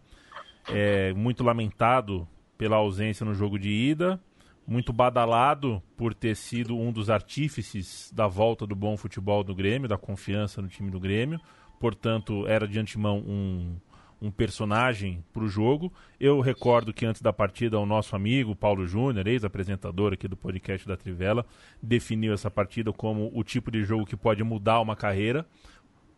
É, 0.69 1.13
muito 1.15 1.43
lamentado 1.43 2.27
pela 2.63 2.77
ausência 2.77 3.27
no 3.27 3.35
jogo 3.35 3.59
de 3.59 3.69
ida, 3.69 4.21
muito 4.65 4.93
badalado 4.93 5.83
por 5.97 6.15
ter 6.15 6.37
sido 6.37 6.79
um 6.79 6.93
dos 6.93 7.11
artífices 7.11 8.13
da 8.15 8.29
volta 8.29 8.65
do 8.65 8.77
bom 8.77 8.97
futebol 8.97 9.43
do 9.43 9.53
Grêmio, 9.53 9.89
da 9.89 9.99
confiança 9.99 10.63
no 10.63 10.69
time 10.69 10.89
do 10.89 11.01
Grêmio. 11.01 11.41
Portanto, 11.81 12.47
era 12.47 12.69
de 12.69 12.79
antemão 12.79 13.19
um, 13.19 13.75
um 14.21 14.31
personagem 14.31 15.25
para 15.33 15.43
o 15.43 15.49
jogo. 15.49 15.93
Eu 16.21 16.41
recordo 16.41 16.93
que 16.93 17.05
antes 17.05 17.21
da 17.21 17.33
partida, 17.33 17.81
o 17.81 17.85
nosso 17.85 18.15
amigo 18.15 18.55
Paulo 18.55 18.87
Júnior, 18.87 19.27
ex-apresentador 19.27 20.13
aqui 20.13 20.29
do 20.29 20.37
podcast 20.37 20.87
da 20.87 20.97
Trivela, 20.97 21.45
definiu 21.83 22.33
essa 22.33 22.49
partida 22.49 22.93
como 22.93 23.29
o 23.35 23.43
tipo 23.43 23.73
de 23.73 23.83
jogo 23.83 24.07
que 24.07 24.17
pode 24.17 24.45
mudar 24.45 24.81
uma 24.81 24.95
carreira 24.95 25.45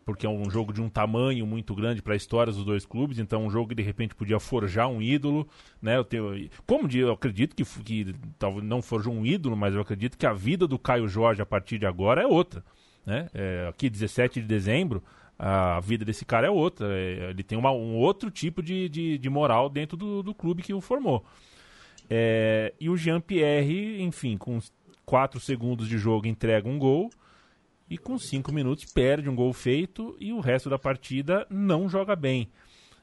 porque 0.05 0.25
é 0.25 0.29
um 0.29 0.49
jogo 0.51 0.71
de 0.71 0.81
um 0.81 0.87
tamanho 0.87 1.47
muito 1.47 1.73
grande 1.73 2.01
para 2.01 2.13
a 2.13 2.15
história 2.15 2.53
dos 2.53 2.63
dois 2.63 2.85
clubes, 2.85 3.17
então 3.17 3.43
um 3.43 3.49
jogo 3.49 3.69
que 3.69 3.75
de 3.75 3.81
repente 3.81 4.13
podia 4.13 4.39
forjar 4.39 4.87
um 4.87 5.01
ídolo, 5.01 5.47
né? 5.81 5.97
Eu 5.97 6.03
tenho, 6.03 6.47
como 6.67 6.87
eu 6.93 7.11
acredito 7.11 7.55
que, 7.55 7.65
que 7.83 8.15
talvez 8.37 8.63
não 8.63 8.83
forjou 8.83 9.11
um 9.11 9.25
ídolo, 9.25 9.57
mas 9.57 9.73
eu 9.73 9.81
acredito 9.81 10.15
que 10.15 10.27
a 10.27 10.33
vida 10.33 10.67
do 10.67 10.77
Caio 10.77 11.07
Jorge 11.07 11.41
a 11.41 11.45
partir 11.45 11.79
de 11.79 11.87
agora 11.87 12.21
é 12.21 12.27
outra, 12.27 12.63
né? 13.03 13.27
É, 13.33 13.67
aqui 13.67 13.89
17 13.89 14.41
de 14.41 14.47
dezembro 14.47 15.03
a 15.37 15.79
vida 15.81 16.05
desse 16.05 16.23
cara 16.23 16.47
é 16.47 16.49
outra, 16.49 16.87
é, 16.89 17.31
ele 17.31 17.43
tem 17.43 17.57
uma, 17.57 17.71
um 17.71 17.95
outro 17.95 18.31
tipo 18.31 18.63
de, 18.63 18.87
de, 18.87 19.17
de 19.17 19.29
moral 19.29 19.69
dentro 19.69 19.97
do, 19.97 20.23
do, 20.23 20.33
clube 20.33 20.63
que 20.63 20.73
o 20.73 20.79
formou. 20.79 21.25
É, 22.09 22.73
e 22.79 22.89
o 22.89 22.95
Jean 22.95 23.19
Pierre, 23.19 24.01
enfim, 24.01 24.37
com 24.37 24.59
4 25.05 25.39
segundos 25.39 25.89
de 25.89 25.97
jogo 25.97 26.27
entrega 26.27 26.69
um 26.69 26.79
gol 26.79 27.09
e 27.89 27.97
com 27.97 28.17
cinco 28.17 28.51
minutos 28.51 28.85
perde 28.85 29.29
um 29.29 29.35
gol 29.35 29.53
feito 29.53 30.15
e 30.19 30.33
o 30.33 30.39
resto 30.39 30.69
da 30.69 30.79
partida 30.79 31.45
não 31.49 31.87
joga 31.87 32.15
bem. 32.15 32.49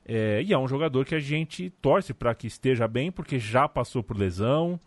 É, 0.04 0.42
e 0.42 0.52
é 0.52 0.58
um 0.58 0.66
jogador 0.66 1.04
que 1.04 1.14
a 1.14 1.20
gente 1.20 1.70
torce 1.80 2.12
para 2.12 2.34
que 2.34 2.46
esteja 2.46 2.88
bem, 2.88 3.12
porque 3.12 3.38
já 3.38 3.68
passou 3.68 4.02
por 4.02 4.16
lesão. 4.16 4.80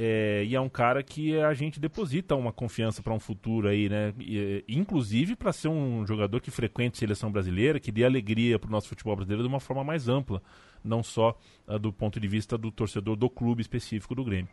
É, 0.00 0.44
e 0.46 0.54
é 0.54 0.60
um 0.60 0.68
cara 0.68 1.02
que 1.02 1.36
a 1.40 1.52
gente 1.54 1.80
deposita 1.80 2.36
uma 2.36 2.52
confiança 2.52 3.02
para 3.02 3.12
um 3.12 3.18
futuro 3.18 3.66
aí, 3.66 3.88
né? 3.88 4.14
E, 4.20 4.64
inclusive 4.68 5.34
para 5.34 5.52
ser 5.52 5.66
um 5.66 6.06
jogador 6.06 6.40
que 6.40 6.52
frequente 6.52 6.94
a 6.94 6.98
seleção 6.98 7.32
brasileira, 7.32 7.80
que 7.80 7.90
dê 7.90 8.04
alegria 8.04 8.60
para 8.60 8.68
o 8.68 8.70
nosso 8.70 8.88
futebol 8.88 9.16
brasileiro 9.16 9.42
de 9.42 9.48
uma 9.48 9.58
forma 9.58 9.82
mais 9.82 10.08
ampla, 10.08 10.40
não 10.84 11.02
só 11.02 11.36
uh, 11.66 11.78
do 11.80 11.92
ponto 11.92 12.20
de 12.20 12.28
vista 12.28 12.56
do 12.56 12.70
torcedor 12.70 13.16
do 13.16 13.28
clube 13.28 13.60
específico 13.60 14.14
do 14.14 14.24
Grêmio. 14.24 14.48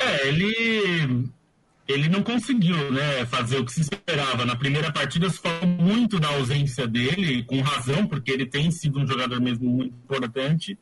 É, 0.00 0.28
ele 0.28 1.30
ele 1.88 2.08
não 2.08 2.22
conseguiu 2.22 2.90
né, 2.90 3.24
fazer 3.26 3.58
o 3.58 3.64
que 3.64 3.72
se 3.72 3.80
esperava. 3.82 4.44
Na 4.44 4.56
primeira 4.56 4.92
partida 4.92 5.30
se 5.30 5.38
falou 5.38 5.66
muito 5.66 6.18
da 6.18 6.28
ausência 6.28 6.86
dele, 6.86 7.44
com 7.44 7.60
razão, 7.60 8.06
porque 8.06 8.30
ele 8.30 8.46
tem 8.46 8.70
sido 8.70 8.98
um 8.98 9.06
jogador 9.06 9.40
mesmo 9.40 9.68
muito 9.68 9.94
importante, 9.94 10.76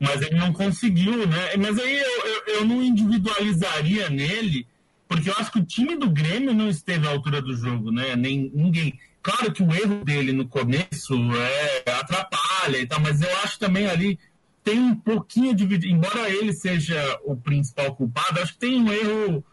mas 0.00 0.22
ele 0.22 0.36
não 0.36 0.52
conseguiu, 0.52 1.26
né? 1.26 1.56
Mas 1.58 1.78
aí 1.78 1.98
eu, 1.98 2.26
eu, 2.26 2.54
eu 2.54 2.64
não 2.64 2.82
individualizaria 2.82 4.08
nele, 4.08 4.66
porque 5.06 5.28
eu 5.28 5.34
acho 5.38 5.52
que 5.52 5.60
o 5.60 5.64
time 5.64 5.96
do 5.96 6.08
Grêmio 6.08 6.54
não 6.54 6.68
esteve 6.68 7.06
à 7.06 7.10
altura 7.10 7.42
do 7.42 7.54
jogo, 7.54 7.90
né? 7.90 8.16
Nem 8.16 8.50
ninguém. 8.54 8.98
Claro 9.22 9.52
que 9.52 9.62
o 9.62 9.72
erro 9.72 10.04
dele 10.04 10.32
no 10.32 10.46
começo 10.46 11.14
é, 11.34 11.90
atrapalha 11.90 12.78
e 12.78 12.86
tal, 12.86 13.00
mas 13.00 13.20
eu 13.20 13.36
acho 13.38 13.58
também 13.58 13.86
ali 13.86 14.18
tem 14.62 14.78
um 14.78 14.94
pouquinho 14.94 15.54
de. 15.54 15.64
Embora 15.88 16.30
ele 16.30 16.52
seja 16.54 17.20
o 17.24 17.36
principal 17.36 17.94
culpado, 17.94 18.40
acho 18.40 18.54
que 18.54 18.60
tem 18.60 18.80
um 18.80 18.90
erro 18.90 19.44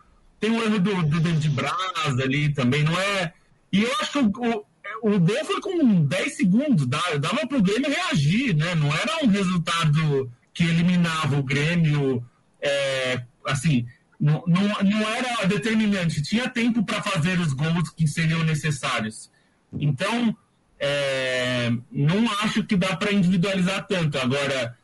tem 0.42 0.50
o 0.50 0.64
erro 0.64 0.80
do, 0.80 1.04
do 1.04 1.20
David 1.20 1.50
Braz 1.50 2.20
ali 2.20 2.52
também, 2.52 2.84
não 2.84 3.00
é. 3.00 3.32
E 3.72 3.84
eu 3.84 3.92
acho 4.02 4.12
que 4.12 4.18
o, 4.18 4.66
o, 5.04 5.20
gol 5.20 5.46
foi 5.46 5.62
com 5.62 6.04
10 6.04 6.36
segundos, 6.36 6.88
dava 6.88 7.48
para 7.48 7.58
o 7.58 7.62
Grêmio 7.62 7.90
reagir, 7.90 8.56
né? 8.56 8.74
Não 8.74 8.92
era 8.94 9.24
um 9.24 9.28
resultado 9.28 10.30
que 10.52 10.64
eliminava 10.64 11.38
o 11.38 11.44
Grêmio, 11.44 12.26
é, 12.60 13.22
assim, 13.46 13.86
não, 14.20 14.44
não, 14.48 14.64
não 14.64 15.10
era 15.10 15.46
determinante, 15.46 16.24
tinha 16.24 16.50
tempo 16.50 16.84
para 16.84 17.04
fazer 17.04 17.40
os 17.40 17.54
gols 17.54 17.90
que 17.92 18.08
seriam 18.08 18.44
necessários. 18.44 19.30
Então, 19.72 20.36
é, 20.80 21.72
não 21.92 22.30
acho 22.42 22.64
que 22.64 22.76
dá 22.76 22.96
para 22.96 23.14
individualizar 23.14 23.86
tanto. 23.86 24.18
Agora, 24.18 24.76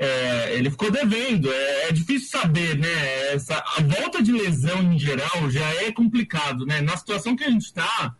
é, 0.00 0.54
ele 0.54 0.70
ficou 0.70 0.90
devendo. 0.90 1.52
É, 1.52 1.88
é, 1.88 1.92
difícil 1.92 2.30
saber, 2.30 2.74
né? 2.78 3.34
Essa, 3.34 3.62
a 3.76 3.82
volta 3.82 4.22
de 4.22 4.32
lesão 4.32 4.94
em 4.94 4.98
geral 4.98 5.50
já 5.50 5.68
é 5.84 5.92
complicado, 5.92 6.64
né? 6.64 6.80
Na 6.80 6.96
situação 6.96 7.36
que 7.36 7.44
a 7.44 7.50
gente 7.50 7.66
está, 7.66 8.16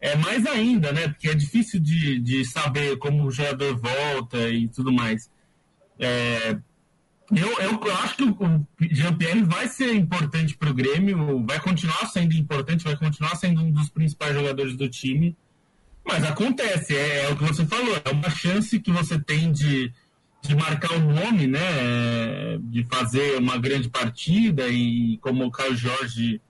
é 0.00 0.16
mais 0.16 0.46
ainda, 0.46 0.90
né? 0.90 1.08
Porque 1.08 1.28
é 1.28 1.34
difícil 1.34 1.80
de, 1.80 2.18
de 2.18 2.46
saber 2.46 2.96
como 2.96 3.26
o 3.26 3.30
jogador 3.30 3.76
volta 3.76 4.48
e 4.48 4.66
tudo 4.68 4.90
mais. 4.90 5.30
É, 5.98 6.56
eu, 7.30 7.60
eu 7.60 7.94
acho 7.96 8.16
que 8.16 8.24
o 8.24 8.66
Jean-Pierre 8.80 9.42
vai 9.42 9.68
ser 9.68 9.94
importante 9.94 10.56
para 10.56 10.70
o 10.70 10.74
Grêmio, 10.74 11.44
vai 11.46 11.60
continuar 11.60 12.06
sendo 12.06 12.32
importante, 12.32 12.84
vai 12.84 12.96
continuar 12.96 13.36
sendo 13.36 13.60
um 13.60 13.70
dos 13.70 13.90
principais 13.90 14.34
jogadores 14.34 14.78
do 14.78 14.88
time. 14.88 15.36
Mas 16.06 16.24
acontece, 16.24 16.96
é, 16.96 17.24
é 17.24 17.28
o 17.28 17.36
que 17.36 17.44
você 17.44 17.66
falou, 17.66 18.00
é 18.02 18.10
uma 18.10 18.30
chance 18.30 18.80
que 18.80 18.90
você 18.90 19.20
tem 19.20 19.52
de 19.52 19.92
de 20.42 20.56
marcar 20.56 20.92
o 20.92 20.98
nome, 20.98 21.46
né, 21.46 22.58
de 22.62 22.84
fazer 22.84 23.38
uma 23.38 23.56
grande 23.56 23.88
partida 23.88 24.68
e 24.68 25.16
como 25.18 25.44
o 25.44 25.50
Caio 25.50 25.76
Jorge 25.76 26.40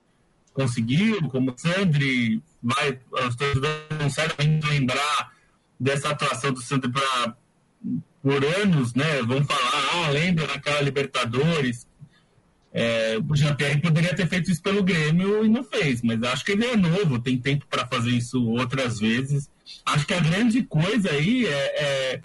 conseguiu, 0.51 1.29
como 1.29 1.51
o 1.51 1.57
Sandri 1.57 2.41
vai, 2.61 2.99
os 3.27 3.35
torcedores 3.35 3.83
vão 3.99 4.09
certamente 4.09 4.67
lembrar 4.67 5.31
dessa 5.79 6.09
atuação 6.09 6.51
do 6.51 6.61
Sandri 6.61 6.91
para 6.91 7.35
por 8.21 8.43
anos, 8.61 8.93
né, 8.95 9.21
vão 9.21 9.43
falar, 9.43 10.05
ah, 10.07 10.09
lembra 10.09 10.47
naquela 10.47 10.81
Libertadores, 10.81 11.85
é, 12.71 13.17
o 13.19 13.35
Jean-Pierre 13.35 13.81
poderia 13.81 14.15
ter 14.15 14.27
feito 14.27 14.49
isso 14.49 14.61
pelo 14.61 14.81
Grêmio 14.81 15.45
e 15.45 15.49
não 15.49 15.63
fez, 15.63 16.01
mas 16.01 16.23
acho 16.23 16.43
que 16.43 16.53
ele 16.53 16.65
é 16.65 16.75
novo, 16.75 17.19
tem 17.19 17.37
tempo 17.37 17.67
para 17.69 17.85
fazer 17.85 18.09
isso 18.09 18.43
outras 18.49 18.99
vezes. 18.99 19.47
Acho 19.85 20.07
que 20.07 20.13
a 20.13 20.19
grande 20.19 20.63
coisa 20.63 21.11
aí 21.11 21.45
é, 21.45 21.51
é 21.83 22.21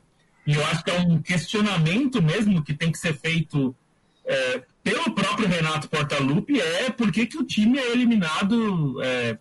e 0.48 0.54
eu 0.54 0.64
acho 0.64 0.82
que 0.82 0.90
é 0.90 0.98
um 0.98 1.20
questionamento 1.20 2.22
mesmo 2.22 2.64
que 2.64 2.72
tem 2.72 2.90
que 2.90 2.96
ser 2.96 3.12
feito 3.12 3.76
é, 4.24 4.62
pelo 4.82 5.14
próprio 5.14 5.46
Renato 5.46 5.90
Portaluppi, 5.90 6.58
é 6.58 6.88
por 6.88 7.12
que, 7.12 7.26
que 7.26 7.36
o 7.36 7.44
time 7.44 7.78
é 7.78 7.92
eliminado 7.92 8.96
é, 9.02 9.36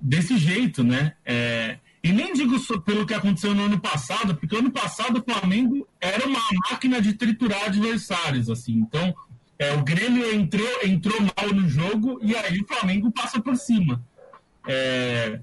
desse 0.00 0.38
jeito, 0.38 0.82
né? 0.82 1.12
É, 1.26 1.76
e 2.02 2.10
nem 2.10 2.32
digo 2.32 2.58
pelo 2.84 3.04
que 3.04 3.12
aconteceu 3.12 3.54
no 3.54 3.66
ano 3.66 3.78
passado, 3.78 4.34
porque 4.34 4.56
ano 4.56 4.70
passado 4.70 5.18
o 5.18 5.30
Flamengo 5.30 5.86
era 6.00 6.26
uma 6.26 6.40
máquina 6.70 7.02
de 7.02 7.12
triturar 7.12 7.64
adversários, 7.64 8.48
assim. 8.48 8.76
Então, 8.76 9.14
é, 9.58 9.74
o 9.74 9.84
Grêmio 9.84 10.34
entrou, 10.34 10.66
entrou 10.84 11.20
mal 11.20 11.52
no 11.52 11.68
jogo 11.68 12.18
e 12.22 12.34
aí 12.34 12.58
o 12.60 12.66
Flamengo 12.66 13.12
passa 13.12 13.42
por 13.42 13.56
cima. 13.56 14.02
É, 14.66 15.38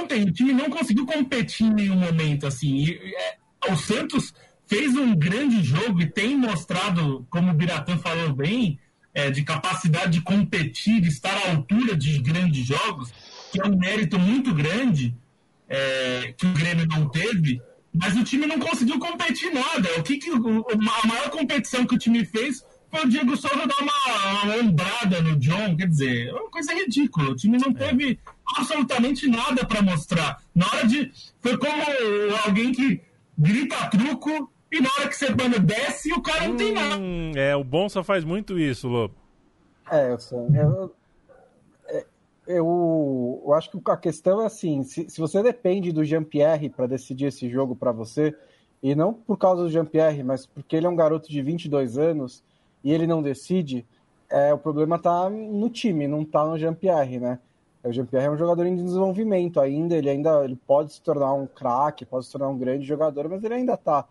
ontem 0.00 0.24
o 0.24 0.32
time 0.32 0.52
não 0.52 0.68
conseguiu 0.68 1.06
competir 1.06 1.68
em 1.68 1.74
nenhum 1.74 1.96
momento, 1.96 2.44
assim. 2.44 2.74
E, 2.78 3.14
é, 3.14 3.37
o 3.70 3.76
Santos 3.76 4.32
fez 4.66 4.94
um 4.94 5.14
grande 5.14 5.62
jogo 5.62 6.00
e 6.00 6.06
tem 6.06 6.36
mostrado, 6.36 7.26
como 7.30 7.50
o 7.50 7.54
Biratã 7.54 7.96
falou 7.96 8.32
bem, 8.32 8.78
é, 9.14 9.30
de 9.30 9.42
capacidade 9.42 10.12
de 10.12 10.20
competir, 10.20 11.00
de 11.00 11.08
estar 11.08 11.34
à 11.34 11.50
altura 11.50 11.96
de 11.96 12.18
grandes 12.18 12.66
jogos, 12.66 13.10
que 13.50 13.60
é 13.60 13.66
um 13.66 13.76
mérito 13.76 14.18
muito 14.18 14.54
grande 14.54 15.14
é, 15.68 16.34
que 16.36 16.46
o 16.46 16.52
Grêmio 16.52 16.86
não 16.86 17.08
teve, 17.08 17.60
mas 17.92 18.16
o 18.16 18.24
time 18.24 18.46
não 18.46 18.58
conseguiu 18.58 18.98
competir 18.98 19.52
nada. 19.52 19.88
O 19.98 20.02
que, 20.02 20.18
que 20.18 20.30
a 20.30 21.06
maior 21.06 21.30
competição 21.30 21.86
que 21.86 21.94
o 21.94 21.98
time 21.98 22.24
fez 22.24 22.64
foi 22.90 23.04
o 23.04 23.08
Diego 23.08 23.36
Souza 23.36 23.66
dar 23.66 23.82
uma, 23.82 24.44
uma 24.44 24.56
ombrada 24.62 25.20
no 25.20 25.36
John, 25.36 25.76
quer 25.76 25.88
dizer, 25.88 26.28
é 26.28 26.32
uma 26.32 26.50
coisa 26.50 26.72
ridícula. 26.72 27.30
O 27.30 27.36
time 27.36 27.58
não 27.58 27.72
teve 27.72 28.18
absolutamente 28.56 29.28
nada 29.28 29.64
para 29.66 29.82
mostrar. 29.82 30.42
Na 30.54 30.66
hora 30.66 30.86
de. 30.86 31.10
Foi 31.40 31.56
como 31.58 31.82
alguém 32.44 32.72
que 32.72 33.00
grita 33.38 33.88
truco 33.90 34.50
e 34.70 34.80
na 34.80 34.88
hora 34.98 35.08
que 35.08 35.16
você 35.16 35.30
manda 35.30 35.58
desce, 35.58 36.12
o 36.12 36.20
cara 36.20 36.48
não 36.48 36.56
tem 36.56 36.72
nada. 36.72 36.96
Hum, 36.98 37.32
é, 37.34 37.56
o 37.56 37.64
bom 37.64 37.88
só 37.88 38.04
faz 38.04 38.24
muito 38.24 38.58
isso, 38.58 38.86
Lobo. 38.88 39.14
É, 39.90 40.10
eu, 40.10 40.18
eu, 40.54 40.94
é, 41.88 42.06
eu, 42.46 43.42
eu 43.46 43.54
acho 43.54 43.70
que 43.70 43.90
a 43.90 43.96
questão 43.96 44.42
é 44.42 44.46
assim: 44.46 44.82
se, 44.82 45.08
se 45.08 45.18
você 45.18 45.42
depende 45.42 45.90
do 45.90 46.04
Jean-Pierre 46.04 46.68
para 46.68 46.86
decidir 46.86 47.26
esse 47.26 47.48
jogo 47.48 47.74
para 47.74 47.92
você, 47.92 48.36
E 48.82 48.94
não 48.94 49.14
por 49.14 49.38
causa 49.38 49.62
do 49.62 49.70
Jean-Pierre, 49.70 50.22
mas 50.22 50.44
porque 50.44 50.76
ele 50.76 50.86
é 50.86 50.88
um 50.88 50.96
garoto 50.96 51.30
de 51.30 51.40
22 51.40 51.96
anos 51.96 52.44
e 52.84 52.92
ele 52.92 53.06
não 53.06 53.22
decide, 53.22 53.86
é, 54.30 54.52
o 54.52 54.58
problema 54.58 54.96
está 54.96 55.28
no 55.30 55.70
time, 55.70 56.06
não 56.06 56.22
está 56.22 56.44
no 56.44 56.58
Jean-Pierre, 56.58 57.18
né? 57.18 57.38
O 57.82 57.92
Jean-Pierre 57.92 58.26
é 58.26 58.30
um 58.30 58.36
jogador 58.36 58.66
em 58.66 58.74
desenvolvimento 58.74 59.60
ainda, 59.60 59.96
ele 59.96 60.10
ainda 60.10 60.44
ele 60.44 60.56
pode 60.56 60.92
se 60.92 61.00
tornar 61.00 61.32
um 61.34 61.46
craque, 61.46 62.04
pode 62.04 62.26
se 62.26 62.32
tornar 62.32 62.48
um 62.48 62.58
grande 62.58 62.84
jogador, 62.84 63.28
mas 63.28 63.42
ele 63.42 63.54
ainda 63.54 63.74
está 63.74 64.04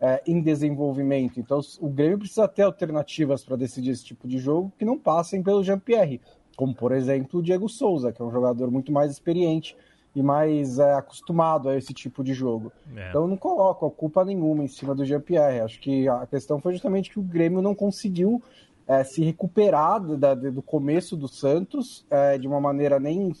é, 0.00 0.22
em 0.26 0.40
desenvolvimento. 0.40 1.38
Então 1.38 1.60
o 1.80 1.88
Grêmio 1.88 2.18
precisa 2.18 2.48
ter 2.48 2.62
alternativas 2.62 3.44
para 3.44 3.56
decidir 3.56 3.90
esse 3.90 4.04
tipo 4.04 4.26
de 4.26 4.38
jogo 4.38 4.72
que 4.78 4.84
não 4.84 4.98
passem 4.98 5.42
pelo 5.42 5.62
Jean-Pierre, 5.62 6.20
como 6.56 6.74
por 6.74 6.92
exemplo 6.92 7.40
o 7.40 7.42
Diego 7.42 7.68
Souza, 7.68 8.12
que 8.12 8.22
é 8.22 8.24
um 8.24 8.30
jogador 8.30 8.70
muito 8.70 8.90
mais 8.90 9.12
experiente 9.12 9.76
e 10.14 10.22
mais 10.22 10.78
é, 10.78 10.94
acostumado 10.94 11.68
a 11.68 11.76
esse 11.76 11.92
tipo 11.92 12.24
de 12.24 12.32
jogo. 12.32 12.72
É. 12.96 13.10
Então 13.10 13.22
eu 13.22 13.28
não 13.28 13.36
coloco 13.36 13.86
a 13.86 13.90
culpa 13.90 14.24
nenhuma 14.24 14.64
em 14.64 14.68
cima 14.68 14.94
do 14.94 15.04
Jean-Pierre. 15.04 15.60
Acho 15.60 15.78
que 15.78 16.08
a 16.08 16.26
questão 16.26 16.58
foi 16.58 16.72
justamente 16.72 17.10
que 17.10 17.18
o 17.18 17.22
Grêmio 17.22 17.62
não 17.62 17.74
conseguiu 17.74 18.42
é, 18.90 19.04
se 19.04 19.22
recuperar 19.22 20.00
da, 20.16 20.34
do 20.34 20.60
começo 20.60 21.16
do 21.16 21.28
Santos 21.28 22.04
é, 22.10 22.36
de 22.36 22.48
uma 22.48 22.60
maneira 22.60 22.98
nem 22.98 23.32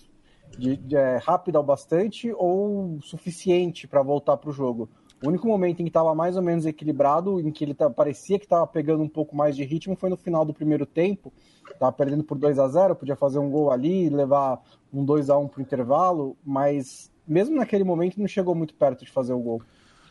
de, 0.56 0.76
de, 0.76 0.94
é, 0.94 1.16
rápida 1.16 1.58
o 1.58 1.62
bastante 1.64 2.32
ou 2.36 3.00
suficiente 3.02 3.88
para 3.88 4.00
voltar 4.00 4.36
para 4.36 4.48
o 4.48 4.52
jogo. 4.52 4.88
O 5.20 5.26
único 5.26 5.48
momento 5.48 5.80
em 5.80 5.84
que 5.84 5.90
estava 5.90 6.14
mais 6.14 6.36
ou 6.36 6.42
menos 6.42 6.66
equilibrado, 6.66 7.40
em 7.40 7.50
que 7.50 7.64
ele 7.64 7.74
tá, 7.74 7.90
parecia 7.90 8.38
que 8.38 8.44
estava 8.44 8.64
pegando 8.64 9.02
um 9.02 9.08
pouco 9.08 9.34
mais 9.34 9.56
de 9.56 9.64
ritmo, 9.64 9.96
foi 9.96 10.08
no 10.08 10.16
final 10.16 10.44
do 10.44 10.54
primeiro 10.54 10.86
tempo. 10.86 11.32
Estava 11.68 11.90
perdendo 11.90 12.22
por 12.22 12.38
2 12.38 12.56
a 12.60 12.68
0 12.68 12.94
podia 12.94 13.16
fazer 13.16 13.40
um 13.40 13.50
gol 13.50 13.72
ali, 13.72 14.08
levar 14.08 14.62
um 14.92 15.04
2 15.04 15.30
a 15.30 15.36
1 15.36 15.48
para 15.48 15.58
o 15.58 15.62
intervalo, 15.62 16.36
mas 16.44 17.10
mesmo 17.26 17.56
naquele 17.56 17.82
momento 17.82 18.20
não 18.20 18.28
chegou 18.28 18.54
muito 18.54 18.72
perto 18.74 19.04
de 19.04 19.10
fazer 19.10 19.32
o 19.32 19.40
gol. 19.40 19.62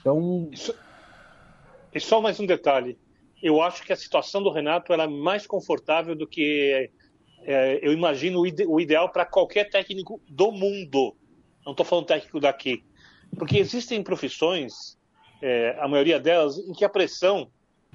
Então. 0.01 0.49
E 1.95 1.99
só 1.99 2.19
mais 2.19 2.41
um 2.41 2.45
detalhe. 2.45 2.97
Eu 3.41 3.61
acho 3.61 3.83
que 3.83 3.93
a 3.93 3.95
situação 3.95 4.43
do 4.43 4.51
Renato 4.51 4.91
é 4.93 5.07
mais 5.07 5.47
confortável 5.47 6.15
do 6.15 6.27
que 6.27 6.89
é, 7.43 7.79
eu 7.81 7.93
imagino 7.93 8.41
o, 8.41 8.47
ide 8.47 8.65
o 8.65 8.79
ideal 8.79 9.09
para 9.09 9.25
qualquer 9.25 9.69
técnico 9.69 10.21
do 10.27 10.51
mundo. 10.51 11.15
Não 11.65 11.71
estou 11.71 11.85
falando 11.85 12.05
técnico 12.05 12.39
daqui. 12.39 12.83
Porque 13.37 13.57
existem 13.57 14.03
profissões 14.03 14.97
é, 15.41 15.77
a 15.79 15.87
maioria 15.87 16.19
delas, 16.19 16.57
em 16.57 16.73
que 16.73 16.83
a 16.83 16.89
pressão, 16.89 17.49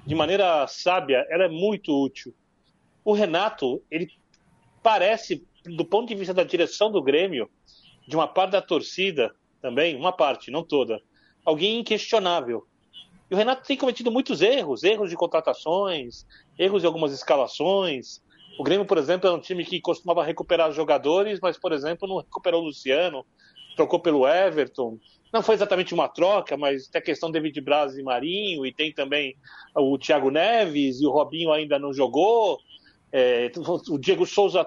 de 0.05 0.15
maneira 0.15 0.65
sábia, 0.67 1.25
ela 1.29 1.45
é 1.45 1.49
muito 1.49 1.91
útil. 1.93 2.33
O 3.03 3.13
Renato, 3.13 3.83
ele 3.91 4.07
parece, 4.81 5.45
do 5.63 5.85
ponto 5.85 6.07
de 6.07 6.15
vista 6.15 6.33
da 6.33 6.43
direção 6.43 6.91
do 6.91 7.03
Grêmio, 7.03 7.49
de 8.07 8.15
uma 8.15 8.27
parte 8.27 8.51
da 8.51 8.61
torcida 8.61 9.35
também, 9.61 9.95
uma 9.95 10.11
parte, 10.11 10.51
não 10.51 10.63
toda, 10.63 11.01
alguém 11.43 11.79
inquestionável. 11.79 12.67
O 13.35 13.37
Renato 13.37 13.67
tem 13.67 13.75
cometido 13.75 14.09
muitos 14.09 14.41
erros, 14.41 14.81
erros 14.81 15.09
de 15.09 15.17
contratações, 15.17 16.25
erros 16.57 16.79
de 16.79 16.87
algumas 16.87 17.11
escalações. 17.11 18.23
O 18.57 18.63
Grêmio, 18.63 18.85
por 18.85 18.97
exemplo, 18.97 19.29
é 19.29 19.33
um 19.33 19.41
time 19.41 19.65
que 19.65 19.81
costumava 19.81 20.23
recuperar 20.23 20.71
jogadores, 20.71 21.41
mas, 21.41 21.57
por 21.57 21.73
exemplo, 21.73 22.07
não 22.07 22.19
recuperou 22.19 22.61
o 22.61 22.67
Luciano, 22.67 23.25
trocou 23.75 23.99
pelo 23.99 24.25
Everton. 24.25 24.97
Não 25.33 25.43
foi 25.43 25.55
exatamente 25.55 25.93
uma 25.93 26.07
troca, 26.07 26.55
mas 26.55 26.87
tem 26.87 26.99
a 26.99 27.03
questão 27.03 27.29
David 27.29 27.59
Braz 27.59 27.97
e 27.97 28.03
Marinho, 28.03 28.65
e 28.65 28.71
tem 28.71 28.93
também 28.93 29.35
o 29.75 29.97
Thiago 29.97 30.31
Neves, 30.31 31.01
e 31.01 31.05
o 31.05 31.11
Robinho 31.11 31.51
ainda 31.51 31.77
não 31.77 31.93
jogou. 31.93 32.57
É, 33.11 33.51
o 33.89 33.97
Diego 33.97 34.25
Souza, 34.25 34.65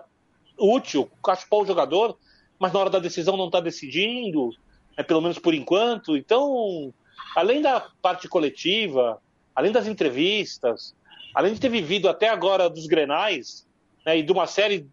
útil, 0.58 1.10
caspou 1.24 1.62
o 1.62 1.66
jogador, 1.66 2.18
mas 2.58 2.70
na 2.70 2.80
hora 2.80 2.90
da 2.90 2.98
decisão 2.98 3.34
não 3.34 3.46
está 3.46 3.60
decidindo, 3.60 4.50
é, 4.94 5.02
pelo 5.02 5.22
menos 5.22 5.38
por 5.38 5.54
enquanto. 5.54 6.18
Então, 6.18 6.92
além 7.36 7.62
da 7.62 7.88
parte 8.02 8.28
coletiva, 8.28 9.20
além 9.54 9.72
das 9.72 9.86
entrevistas, 9.86 10.94
além 11.34 11.54
de 11.54 11.60
ter 11.60 11.68
vivido 11.68 12.08
até 12.08 12.28
agora 12.28 12.68
dos 12.68 12.86
grenais, 12.86 13.66
né, 14.04 14.18
e 14.18 14.22
de 14.22 14.32
uma 14.32 14.46
série 14.46 14.88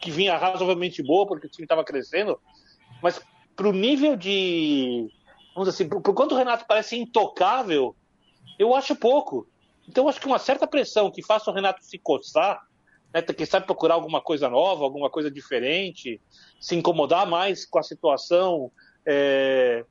que 0.00 0.10
vinha 0.10 0.36
razoavelmente 0.36 1.02
boa, 1.02 1.26
porque 1.26 1.46
o 1.46 1.50
time 1.50 1.64
estava 1.64 1.84
crescendo, 1.84 2.38
mas 3.02 3.20
para 3.54 3.68
o 3.68 3.72
nível 3.72 4.16
de. 4.16 5.08
Vamos 5.54 5.68
dizer 5.68 5.84
assim, 5.84 6.00
por 6.00 6.14
quanto 6.14 6.34
o 6.34 6.38
Renato 6.38 6.64
parece 6.66 6.96
intocável, 6.96 7.94
eu 8.58 8.74
acho 8.74 8.96
pouco. 8.96 9.46
Então, 9.86 10.04
eu 10.04 10.08
acho 10.08 10.20
que 10.20 10.26
uma 10.26 10.38
certa 10.38 10.66
pressão 10.66 11.10
que 11.10 11.22
faça 11.22 11.50
o 11.50 11.54
Renato 11.54 11.84
se 11.84 11.98
coçar, 11.98 12.60
né, 13.12 13.22
sabe 13.46 13.66
procurar 13.66 13.94
alguma 13.94 14.20
coisa 14.20 14.48
nova, 14.48 14.84
alguma 14.84 15.10
coisa 15.10 15.30
diferente, 15.30 16.20
se 16.60 16.74
incomodar 16.74 17.26
mais 17.26 17.66
com 17.66 17.78
a 17.78 17.82
situação, 17.82 18.72
é, 19.04 19.84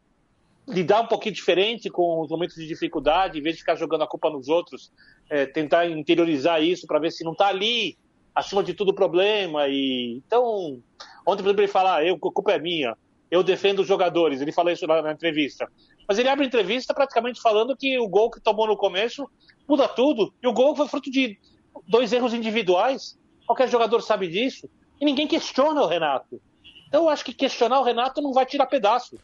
lidar 0.71 1.01
um 1.01 1.07
pouquinho 1.07 1.35
diferente 1.35 1.89
com 1.89 2.21
os 2.21 2.29
momentos 2.29 2.55
de 2.55 2.67
dificuldade, 2.67 3.39
em 3.39 3.41
vez 3.41 3.55
de 3.55 3.61
ficar 3.61 3.75
jogando 3.75 4.03
a 4.03 4.07
culpa 4.07 4.29
nos 4.29 4.47
outros, 4.47 4.91
é, 5.29 5.45
tentar 5.45 5.87
interiorizar 5.87 6.63
isso 6.63 6.87
para 6.87 6.99
ver 6.99 7.11
se 7.11 7.23
não 7.23 7.33
está 7.33 7.47
ali, 7.47 7.97
acima 8.33 8.63
de 8.63 8.73
tudo, 8.73 8.89
o 8.89 8.95
problema. 8.95 9.67
E 9.67 10.21
então, 10.25 10.81
ontem, 11.25 11.43
por 11.43 11.49
exemplo, 11.49 11.61
ele 11.61 11.67
fala: 11.67 11.97
ah, 11.97 12.03
eu, 12.03 12.15
a 12.15 12.19
culpa 12.19 12.53
é 12.53 12.59
minha 12.59 12.95
eu 13.31 13.41
defendo 13.41 13.79
os 13.79 13.87
jogadores. 13.87 14.41
Ele 14.41 14.51
falou 14.51 14.73
isso 14.73 14.85
na, 14.85 15.01
na, 15.01 15.13
entrevista. 15.13 15.71
Mas 16.07 16.19
ele 16.19 16.27
abre 16.27 16.43
a 16.43 16.47
entrevista 16.47 16.93
praticamente 16.93 17.41
falando 17.41 17.75
que 17.77 17.97
o 17.97 18.07
gol 18.07 18.29
que 18.29 18.41
tomou 18.41 18.67
no 18.67 18.75
começo 18.75 19.25
muda 19.65 19.87
tudo. 19.87 20.33
E 20.43 20.47
o 20.47 20.53
gol 20.53 20.75
foi 20.75 20.87
fruto 20.89 21.09
de 21.09 21.39
dois 21.87 22.11
erros 22.11 22.33
individuais. 22.33 23.17
Qualquer 23.47 23.69
jogador 23.69 24.01
sabe 24.01 24.27
disso. 24.27 24.69
E 24.99 25.05
ninguém 25.05 25.27
questiona 25.27 25.81
o 25.81 25.87
Renato. 25.87 26.41
Então 26.89 27.03
eu 27.03 27.09
acho 27.09 27.23
que 27.23 27.33
questionar 27.33 27.79
o 27.79 27.83
Renato 27.83 28.21
não 28.21 28.33
vai 28.33 28.45
tirar 28.45 28.65
pedaço. 28.65 29.17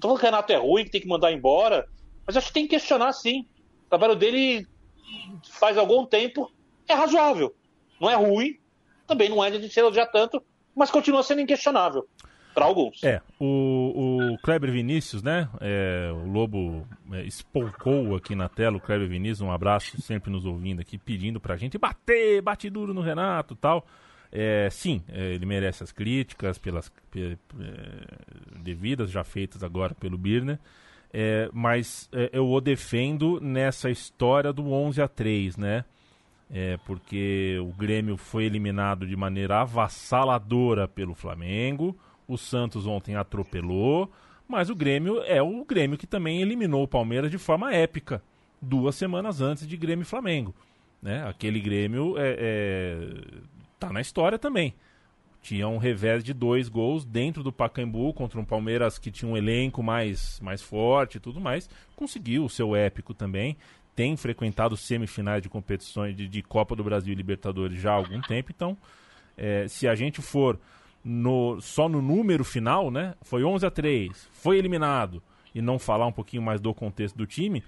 Não 0.00 0.16
tô 0.16 0.16
falando 0.16 0.18
que 0.18 0.24
o 0.24 0.30
Renato 0.30 0.52
é 0.52 0.56
ruim, 0.56 0.84
que 0.84 0.90
tem 0.90 1.00
que 1.00 1.08
mandar 1.08 1.30
embora. 1.30 1.86
Mas 2.26 2.36
acho 2.36 2.46
que 2.46 2.54
tem 2.54 2.64
que 2.64 2.70
questionar 2.70 3.12
sim. 3.12 3.46
O 3.86 3.88
trabalho 3.90 4.16
dele 4.16 4.66
faz 5.50 5.76
algum 5.76 6.06
tempo 6.06 6.50
é 6.88 6.94
razoável. 6.94 7.54
Não 8.00 8.10
é 8.10 8.14
ruim, 8.14 8.58
também 9.06 9.28
não 9.28 9.44
é 9.44 9.50
de 9.50 9.68
se 9.68 9.78
elogiar 9.78 10.06
tanto, 10.06 10.42
mas 10.74 10.90
continua 10.90 11.22
sendo 11.22 11.42
inquestionável 11.42 12.08
para 12.54 12.64
alguns. 12.64 13.04
É, 13.04 13.20
o, 13.38 14.32
o 14.32 14.38
Kleber 14.38 14.72
Vinícius, 14.72 15.22
né? 15.22 15.48
É, 15.60 16.10
o 16.12 16.26
Lobo 16.30 16.86
é, 17.12 17.22
espolcou 17.24 18.16
aqui 18.16 18.34
na 18.34 18.48
tela 18.48 18.78
o 18.78 18.80
Kleber 18.80 19.08
Vinícius, 19.08 19.42
um 19.42 19.52
abraço 19.52 20.00
sempre 20.00 20.30
nos 20.30 20.46
ouvindo 20.46 20.80
aqui, 20.80 20.96
pedindo 20.96 21.38
pra 21.38 21.56
gente 21.56 21.76
bater, 21.76 22.40
bate 22.40 22.70
duro 22.70 22.94
no 22.94 23.02
Renato 23.02 23.54
tal. 23.54 23.86
É, 24.32 24.68
sim, 24.70 25.02
é, 25.08 25.34
ele 25.34 25.44
merece 25.44 25.82
as 25.82 25.90
críticas 25.90 26.56
pelas 26.56 26.90
é, 27.16 27.36
devidas, 28.62 29.10
já 29.10 29.24
feitas 29.24 29.62
agora 29.62 29.94
pelo 29.94 30.16
Birner. 30.16 30.58
É, 31.12 31.50
mas 31.52 32.08
é, 32.12 32.30
eu 32.32 32.48
o 32.48 32.60
defendo 32.60 33.40
nessa 33.40 33.90
história 33.90 34.52
do 34.52 34.72
11 34.72 35.02
a 35.02 35.08
3, 35.08 35.56
né? 35.56 35.84
É, 36.52 36.76
porque 36.78 37.58
o 37.60 37.72
Grêmio 37.72 38.16
foi 38.16 38.44
eliminado 38.44 39.06
de 39.06 39.16
maneira 39.16 39.60
avassaladora 39.60 40.86
pelo 40.86 41.14
Flamengo. 41.14 41.96
O 42.26 42.36
Santos 42.36 42.86
ontem 42.86 43.16
atropelou, 43.16 44.10
mas 44.48 44.70
o 44.70 44.74
Grêmio 44.74 45.20
é 45.22 45.42
o 45.42 45.64
Grêmio 45.64 45.98
que 45.98 46.06
também 46.06 46.40
eliminou 46.40 46.84
o 46.84 46.88
Palmeiras 46.88 47.30
de 47.30 47.38
forma 47.38 47.72
épica, 47.72 48.22
duas 48.62 48.94
semanas 48.94 49.40
antes 49.40 49.66
de 49.66 49.76
Grêmio 49.76 50.02
e 50.02 50.06
Flamengo. 50.06 50.54
Né? 51.02 51.24
Aquele 51.26 51.60
Grêmio 51.60 52.16
é, 52.18 52.36
é, 52.38 53.08
tá 53.88 53.92
na 53.92 54.00
história 54.00 54.38
também. 54.38 54.74
Tinha 55.42 55.66
um 55.66 55.78
revés 55.78 56.22
de 56.22 56.34
dois 56.34 56.68
gols 56.68 57.04
dentro 57.04 57.42
do 57.42 57.50
Pacaembu 57.50 58.12
contra 58.12 58.38
um 58.38 58.44
Palmeiras 58.44 58.98
que 58.98 59.10
tinha 59.10 59.30
um 59.30 59.36
elenco 59.36 59.82
mais, 59.82 60.38
mais 60.40 60.60
forte 60.60 61.16
e 61.16 61.20
tudo 61.20 61.40
mais. 61.40 61.68
Conseguiu 61.96 62.44
o 62.44 62.48
seu 62.48 62.76
épico 62.76 63.14
também. 63.14 63.56
Tem 63.96 64.16
frequentado 64.16 64.76
semifinais 64.76 65.42
de 65.42 65.48
competições 65.48 66.14
de, 66.14 66.28
de 66.28 66.42
Copa 66.42 66.76
do 66.76 66.84
Brasil 66.84 67.12
e 67.12 67.16
Libertadores 67.16 67.80
já 67.80 67.90
há 67.90 67.94
algum 67.94 68.20
tempo. 68.20 68.52
Então, 68.54 68.76
é, 69.36 69.66
se 69.66 69.88
a 69.88 69.94
gente 69.94 70.20
for 70.20 70.58
no, 71.02 71.58
só 71.60 71.88
no 71.88 72.02
número 72.02 72.44
final, 72.44 72.90
né? 72.90 73.14
Foi 73.22 73.42
11 73.42 73.66
a 73.66 73.70
3, 73.70 74.28
foi 74.32 74.58
eliminado 74.58 75.22
e 75.54 75.62
não 75.62 75.78
falar 75.78 76.06
um 76.06 76.12
pouquinho 76.12 76.42
mais 76.42 76.60
do 76.60 76.72
contexto 76.74 77.16
do 77.16 77.26
time, 77.26 77.64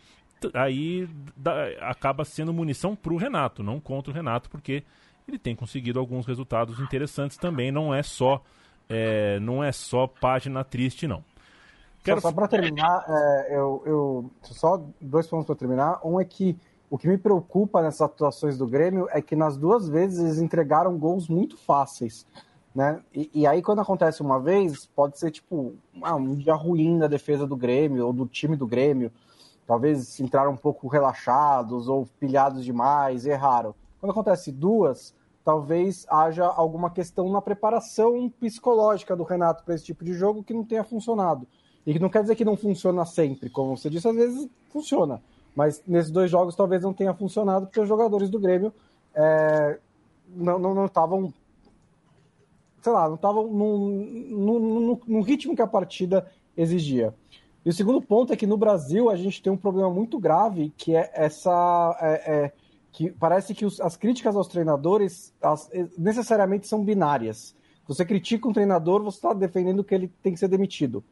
aí 0.55 1.09
da, 1.37 1.69
acaba 1.81 2.25
sendo 2.25 2.53
munição 2.53 2.95
para 2.95 3.13
o 3.13 3.17
Renato, 3.17 3.63
não 3.63 3.81
contra 3.81 4.13
o 4.13 4.15
Renato, 4.15 4.51
porque 4.51 4.85
ele 5.27 5.39
tem 5.39 5.55
conseguido 5.55 5.99
alguns 5.99 6.27
resultados 6.27 6.81
interessantes 6.81 7.37
também. 7.37 7.70
Não 7.70 7.95
é 7.95 8.03
só 8.03 8.43
é, 8.89 9.41
não 9.41 9.62
é 9.62 9.73
só 9.73 10.07
página 10.07 10.62
triste, 10.64 11.07
não. 11.07 11.25
Quero... 12.05 12.20
Só, 12.20 12.29
só 12.29 12.35
para 12.35 12.49
terminar, 12.49 13.05
é, 13.09 13.57
eu, 13.57 13.83
eu 13.87 14.31
só 14.43 14.85
dois 15.01 15.27
pontos 15.27 15.47
para 15.47 15.55
terminar. 15.55 16.01
Um 16.05 16.20
é 16.20 16.25
que 16.25 16.57
o 16.91 16.99
que 16.99 17.09
me 17.09 17.16
preocupa 17.16 17.81
nessas 17.81 18.03
atuações 18.03 18.59
do 18.59 18.66
Grêmio 18.66 19.09
é 19.11 19.23
que 19.23 19.35
nas 19.35 19.57
duas 19.57 19.89
vezes 19.89 20.18
eles 20.18 20.39
entregaram 20.39 20.99
gols 20.99 21.29
muito 21.29 21.57
fáceis. 21.57 22.27
Né? 22.75 23.01
E, 23.14 23.31
e, 23.35 23.47
aí, 23.47 23.62
quando 23.62 23.81
acontece 23.81 24.20
uma 24.20 24.41
vez, 24.41 24.87
pode 24.87 25.18
ser 25.18 25.31
tipo 25.31 25.75
ah, 26.03 26.16
um 26.16 26.35
dia 26.35 26.55
ruim 26.55 26.99
da 26.99 27.07
defesa 27.07 27.47
do 27.47 27.57
Grêmio 27.57 28.07
ou 28.07 28.12
do 28.12 28.27
time 28.27 28.57
do 28.57 28.66
Grêmio. 28.66 29.11
Talvez 29.66 30.20
entraram 30.20 30.53
um 30.53 30.57
pouco 30.57 30.89
relaxados 30.89 31.89
ou 31.89 32.07
pilhados 32.18 32.64
demais, 32.64 33.25
erraram. 33.25 33.75
Quando 34.03 34.11
acontece 34.11 34.50
duas, 34.50 35.14
talvez 35.44 36.05
haja 36.11 36.44
alguma 36.44 36.90
questão 36.90 37.30
na 37.30 37.40
preparação 37.40 38.28
psicológica 38.28 39.14
do 39.14 39.22
Renato 39.22 39.62
para 39.62 39.76
esse 39.76 39.84
tipo 39.84 40.05
de 40.05 40.12
jogo 40.12 40.42
que 40.42 40.53
não 40.53 40.64
tenha 40.64 40.82
funcionado. 40.82 41.46
E 41.86 41.92
que 41.92 42.00
não 42.00 42.09
quer 42.09 42.22
dizer 42.22 42.34
que 42.34 42.44
não 42.44 42.57
funciona 42.57 43.05
sempre, 43.05 43.48
como 43.48 43.76
você 43.76 43.88
disse, 43.88 44.09
às 44.09 44.16
vezes 44.16 44.50
funciona. 44.70 45.22
Mas 45.55 45.80
nesses 45.86 46.11
dois 46.11 46.28
jogos 46.28 46.57
talvez 46.57 46.82
não 46.82 46.92
tenha 46.92 47.14
funcionado, 47.14 47.66
porque 47.66 47.78
os 47.78 47.86
jogadores 47.86 48.28
do 48.28 48.40
Grêmio 48.40 48.74
é, 49.14 49.78
não 50.34 50.84
estavam. 50.86 51.32
Sei 52.80 52.92
lá, 52.92 53.07
não 53.07 53.14
estavam 53.14 53.46
no 53.46 55.20
ritmo 55.20 55.55
que 55.55 55.62
a 55.62 55.66
partida 55.68 56.28
exigia. 56.57 57.14
E 57.64 57.70
o 57.70 57.72
segundo 57.72 58.03
ponto 58.03 58.32
é 58.32 58.36
que 58.36 58.48
no 58.48 58.57
Brasil 58.57 59.09
a 59.09 59.14
gente 59.14 59.40
tem 59.40 59.53
um 59.53 59.57
problema 59.57 59.90
muito 59.90 60.18
grave, 60.18 60.72
que 60.76 60.96
é 60.96 61.09
essa. 61.14 61.96
É, 62.00 62.32
é, 62.32 62.53
que 62.93 63.11
parece 63.11 63.55
que 63.55 63.64
os, 63.64 63.80
as 63.80 63.97
críticas 63.97 64.36
aos 64.36 64.47
treinadores 64.47 65.32
as, 65.40 65.70
necessariamente 65.97 66.68
são 66.68 66.84
binárias. 66.84 67.57
Você 67.88 68.05
critica 68.05 68.47
um 68.47 68.53
treinador, 68.53 69.03
você 69.03 69.16
está 69.16 69.32
defendendo 69.32 69.82
que 69.82 69.95
ele 69.95 70.12
tem 70.22 70.32
que 70.34 70.38
ser 70.38 70.49
demitido. 70.49 71.03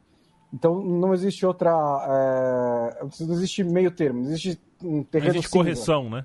Então 0.52 0.80
não 0.80 1.14
existe 1.14 1.44
outra. 1.46 1.70
É, 1.70 3.04
não 3.24 3.34
existe 3.34 3.64
meio 3.64 3.90
termo, 3.90 4.20
não 4.20 4.28
existe 4.28 4.60
um 4.82 5.02
terreno. 5.02 5.32
Não 5.32 5.38
existe 5.40 5.50
correção, 5.50 6.10
né? 6.10 6.24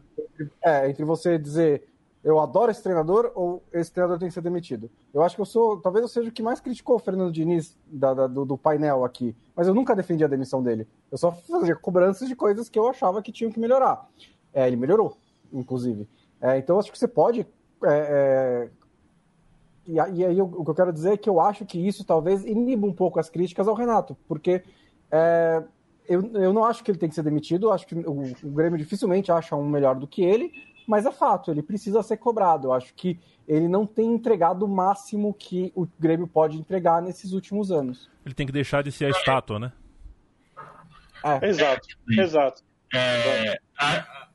É, 0.61 0.89
entre 0.89 1.05
você 1.05 1.37
dizer 1.37 1.87
eu 2.25 2.39
adoro 2.39 2.71
esse 2.71 2.81
treinador 2.81 3.31
ou 3.35 3.63
esse 3.71 3.91
treinador 3.91 4.17
tem 4.17 4.27
que 4.27 4.33
ser 4.33 4.41
demitido. 4.41 4.89
Eu 5.13 5.21
acho 5.21 5.35
que 5.35 5.41
eu 5.41 5.45
sou, 5.45 5.79
talvez 5.79 6.01
eu 6.01 6.09
seja 6.09 6.27
o 6.27 6.31
que 6.31 6.41
mais 6.41 6.59
criticou 6.59 6.95
o 6.95 6.99
Fernando 6.99 7.31
Diniz 7.31 7.77
da, 7.85 8.15
da, 8.15 8.25
do, 8.25 8.43
do, 8.43 8.57
painel 8.57 9.05
aqui, 9.05 9.35
mas 9.55 9.67
eu 9.67 9.75
nunca 9.75 9.95
defendi 9.95 10.23
a 10.23 10.27
demissão 10.27 10.63
dele. 10.63 10.87
Eu 11.11 11.19
só 11.19 11.31
fazia 11.31 11.75
cobranças 11.75 12.27
de 12.27 12.35
coisas 12.35 12.67
que 12.67 12.79
eu 12.79 12.87
achava 12.87 13.21
que 13.21 13.31
tinham 13.31 13.51
que 13.51 13.59
melhorar. 13.59 14.09
É, 14.51 14.65
ele 14.65 14.75
melhorou, 14.75 15.15
inclusive. 15.51 16.07
É, 16.41 16.57
então 16.57 16.79
acho 16.79 16.91
que 16.91 16.97
você 16.97 17.07
pode. 17.07 17.41
É, 17.83 17.87
é 17.87 18.69
e, 19.87 19.93
e, 19.93 20.25
aí 20.25 20.41
o 20.41 20.63
que 20.63 20.71
eu 20.71 20.75
quero 20.75 20.91
dizer 20.91 21.13
é 21.13 21.17
que 21.17 21.29
eu 21.29 21.39
acho 21.39 21.63
que 21.65 21.77
isso 21.77 22.03
talvez 22.03 22.43
iniba 22.43 22.87
um 22.87 22.93
pouco 22.93 23.19
as 23.19 23.29
críticas 23.29 23.67
ao 23.67 23.75
Renato, 23.75 24.17
porque 24.27 24.63
é, 25.11 25.63
eu, 26.07 26.21
eu 26.33 26.51
não 26.51 26.65
acho 26.65 26.83
que 26.83 26.89
ele 26.89 26.97
tem 26.97 27.09
que 27.09 27.15
ser 27.15 27.23
demitido, 27.23 27.71
acho 27.71 27.85
que 27.85 27.95
o, 27.95 28.21
o 28.43 28.51
Grêmio 28.51 28.77
dificilmente 28.77 29.31
acha 29.31 29.55
um 29.55 29.67
melhor 29.67 29.95
do 29.95 30.07
que 30.07 30.23
ele, 30.23 30.51
mas 30.87 31.05
é 31.05 31.11
fato, 31.11 31.51
ele 31.51 31.61
precisa 31.61 32.01
ser 32.03 32.17
cobrado. 32.17 32.67
Eu 32.67 32.73
acho 32.73 32.93
que 32.93 33.19
ele 33.47 33.67
não 33.67 33.85
tem 33.85 34.13
entregado 34.13 34.65
o 34.65 34.67
máximo 34.67 35.33
que 35.33 35.71
o 35.75 35.87
Grêmio 35.99 36.27
pode 36.27 36.57
entregar 36.57 37.01
nesses 37.01 37.31
últimos 37.31 37.71
anos. 37.71 38.09
Ele 38.25 38.33
tem 38.35 38.45
que 38.45 38.51
deixar 38.51 38.83
de 38.83 38.91
ser 38.91 39.05
a 39.05 39.09
estátua, 39.09 39.59
né? 39.59 39.71
É. 41.23 41.47
Exato, 41.47 41.87
exato. 42.09 42.63
É, 42.93 43.59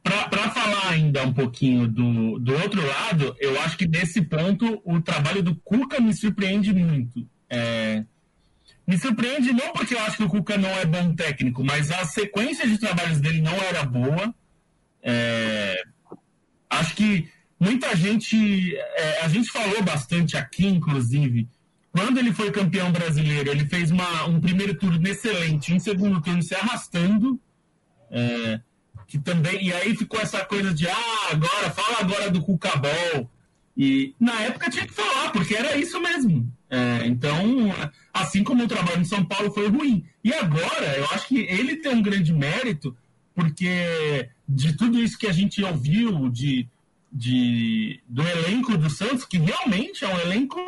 Para 0.03 0.51
falar 0.51 0.90
ainda 0.90 1.22
um 1.24 1.32
pouquinho 1.32 1.86
do, 1.86 2.38
do 2.38 2.55
outro 2.55 2.84
lado, 2.86 3.36
eu 3.38 3.61
acho 3.61 3.76
que 3.76 3.86
nesse 3.86 4.22
ponto 4.22 4.80
o 4.84 5.01
trabalho 5.01 5.42
do 5.42 5.55
Cuca 5.57 6.01
me 6.01 6.14
surpreende 6.14 6.72
muito. 6.72 7.28
É, 7.48 8.05
me 8.86 8.98
surpreende 8.98 9.53
não 9.53 9.72
porque 9.72 9.94
eu 9.94 10.01
acho 10.01 10.16
que 10.16 10.24
o 10.24 10.28
Cuca 10.28 10.57
não 10.57 10.70
é 10.70 10.84
bom 10.84 11.14
técnico, 11.14 11.62
mas 11.62 11.90
a 11.90 12.05
sequência 12.05 12.66
de 12.66 12.78
trabalhos 12.78 13.20
dele 13.20 13.40
não 13.40 13.53
era 13.53 13.84
boa. 13.84 14.34
É, 15.03 15.82
acho 16.68 16.96
que 16.96 17.28
muita 17.59 17.94
gente. 17.94 18.74
É, 18.76 19.22
a 19.22 19.28
gente 19.28 19.51
falou 19.51 19.82
bastante 19.82 20.36
aqui, 20.36 20.66
inclusive. 20.66 21.48
Quando 21.92 22.18
ele 22.18 22.32
foi 22.32 22.51
campeão 22.51 22.90
brasileiro, 22.90 23.51
ele 23.51 23.66
fez 23.66 23.90
uma, 23.90 24.24
um 24.26 24.40
primeiro 24.40 24.74
turno 24.74 25.07
excelente, 25.07 25.72
um 25.72 25.80
segundo 25.80 26.20
turno 26.20 26.42
se 26.42 26.55
arrastando. 26.55 27.38
É, 28.11 28.61
que 29.11 29.18
também 29.18 29.66
e 29.66 29.72
aí 29.72 29.96
ficou 29.96 30.20
essa 30.20 30.44
coisa 30.44 30.72
de 30.72 30.86
ah 30.86 31.28
agora 31.32 31.70
fala 31.70 31.98
agora 31.98 32.30
do 32.30 32.40
Cucabol 32.40 33.28
e 33.76 34.14
na 34.20 34.40
época 34.42 34.70
tinha 34.70 34.86
que 34.86 34.92
falar 34.92 35.30
porque 35.32 35.54
era 35.54 35.76
isso 35.76 36.00
mesmo. 36.00 36.50
É, 36.70 37.06
então 37.06 37.42
assim 38.14 38.44
como 38.44 38.62
o 38.62 38.68
trabalho 38.68 39.00
em 39.00 39.04
São 39.04 39.24
Paulo 39.24 39.50
foi 39.50 39.68
ruim. 39.68 40.04
E 40.22 40.32
agora 40.32 40.96
eu 40.96 41.04
acho 41.06 41.26
que 41.26 41.40
ele 41.40 41.76
tem 41.76 41.92
um 41.92 42.02
grande 42.02 42.32
mérito 42.32 42.96
porque 43.34 44.28
de 44.48 44.76
tudo 44.76 45.00
isso 45.00 45.18
que 45.18 45.26
a 45.26 45.32
gente 45.32 45.62
ouviu 45.64 46.28
de, 46.28 46.68
de 47.12 48.00
do 48.08 48.22
elenco 48.22 48.78
do 48.78 48.88
Santos, 48.88 49.24
que 49.24 49.38
realmente 49.38 50.04
é 50.04 50.14
um 50.14 50.20
elenco 50.20 50.61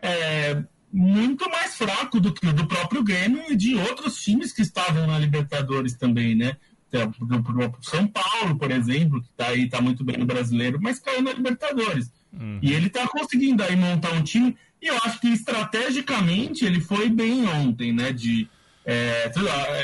é, 0.00 0.62
muito 0.92 1.48
mais 1.50 1.74
fraco 1.74 2.20
do 2.20 2.32
que 2.32 2.46
o 2.46 2.52
do 2.52 2.66
próprio 2.66 3.02
Grêmio 3.02 3.42
e 3.50 3.56
de 3.56 3.74
outros 3.74 4.20
times 4.22 4.52
que 4.52 4.62
estavam 4.62 5.06
na 5.08 5.18
Libertadores 5.18 5.94
também, 5.94 6.36
né? 6.36 6.56
Do 6.90 7.76
São 7.82 8.06
Paulo, 8.06 8.56
por 8.56 8.70
exemplo, 8.70 9.22
que 9.22 9.28
está 9.28 9.48
aí, 9.48 9.64
está 9.64 9.80
muito 9.80 10.02
bem 10.02 10.16
no 10.16 10.26
brasileiro, 10.26 10.78
mas 10.80 10.98
caiu 10.98 11.22
na 11.22 11.32
Libertadores. 11.32 12.10
Uhum. 12.32 12.58
E 12.60 12.72
ele 12.72 12.88
está 12.88 13.06
conseguindo 13.06 13.62
aí 13.62 13.76
montar 13.76 14.12
um 14.12 14.22
time, 14.22 14.56
e 14.82 14.88
eu 14.88 14.96
acho 15.04 15.20
que 15.20 15.28
estrategicamente 15.28 16.64
ele 16.64 16.80
foi 16.80 17.08
bem 17.08 17.46
ontem, 17.46 17.92
né? 17.92 18.12
De, 18.12 18.48
é, 18.84 19.30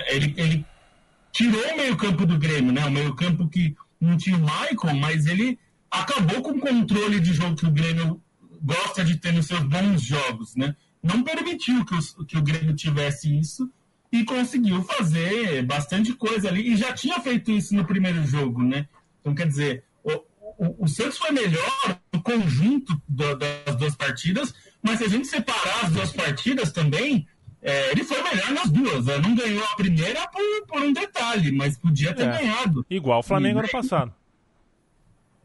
ele, 0.08 0.34
ele 0.36 0.66
tirou 1.32 1.62
o 1.62 1.76
meio-campo 1.76 2.26
do 2.26 2.38
Grêmio, 2.38 2.72
né? 2.72 2.84
O 2.84 2.90
meio-campo 2.90 3.48
que 3.48 3.76
não 4.00 4.16
tinha 4.16 4.36
o 4.36 4.40
Michael, 4.40 4.96
mas 5.00 5.26
ele 5.26 5.58
acabou 5.90 6.42
com 6.42 6.52
o 6.52 6.60
controle 6.60 7.20
de 7.20 7.32
jogo 7.32 7.56
que 7.56 7.66
o 7.66 7.70
Grêmio 7.70 8.20
gosta 8.62 9.04
de 9.04 9.16
ter 9.16 9.32
nos 9.32 9.46
seus 9.46 9.62
bons 9.62 10.02
jogos, 10.02 10.56
né? 10.56 10.74
Não 11.02 11.22
permitiu 11.22 11.84
que, 11.84 11.94
os, 11.94 12.16
que 12.26 12.36
o 12.36 12.42
Grêmio 12.42 12.74
tivesse 12.74 13.38
isso 13.38 13.70
e 14.20 14.24
conseguiu 14.24 14.82
fazer 14.82 15.62
bastante 15.64 16.12
coisa 16.12 16.48
ali. 16.48 16.72
E 16.72 16.76
já 16.76 16.92
tinha 16.92 17.20
feito 17.20 17.50
isso 17.50 17.74
no 17.74 17.84
primeiro 17.84 18.24
jogo, 18.24 18.62
né? 18.62 18.88
Então, 19.20 19.34
quer 19.34 19.46
dizer, 19.46 19.84
o, 20.02 20.12
o, 20.58 20.84
o 20.84 20.88
Santos 20.88 21.18
foi 21.18 21.30
melhor 21.30 21.98
no 22.12 22.22
conjunto 22.22 23.00
do, 23.08 23.36
das 23.36 23.76
duas 23.76 23.94
partidas, 23.94 24.54
mas 24.82 24.98
se 24.98 25.04
a 25.04 25.08
gente 25.08 25.26
separar 25.26 25.84
as 25.84 25.92
duas 25.92 26.12
partidas 26.12 26.72
também, 26.72 27.26
é, 27.60 27.90
ele 27.92 28.04
foi 28.04 28.22
melhor 28.22 28.50
nas 28.52 28.70
duas. 28.70 29.06
Né? 29.06 29.18
Não 29.18 29.34
ganhou 29.34 29.64
a 29.64 29.76
primeira 29.76 30.26
por, 30.28 30.66
por 30.66 30.82
um 30.82 30.92
detalhe, 30.92 31.52
mas 31.52 31.76
podia 31.76 32.14
ter 32.14 32.24
é. 32.24 32.38
ganhado. 32.38 32.86
Igual 32.88 33.20
o 33.20 33.22
Flamengo 33.22 33.58
e, 33.58 33.60
ano 33.60 33.68
passado. 33.68 34.14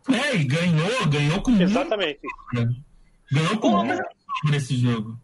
É, 0.09 0.36
e 0.36 0.43
ganhou, 0.43 1.07
ganhou 1.07 1.41
com 1.41 1.51
Exatamente. 1.59 2.19
Muito... 2.53 2.76
Ganhou 3.32 3.57
com 3.57 3.84
muito 3.84 4.03
sobre 4.41 4.57
esse 4.57 4.76
jogo. 4.76 5.17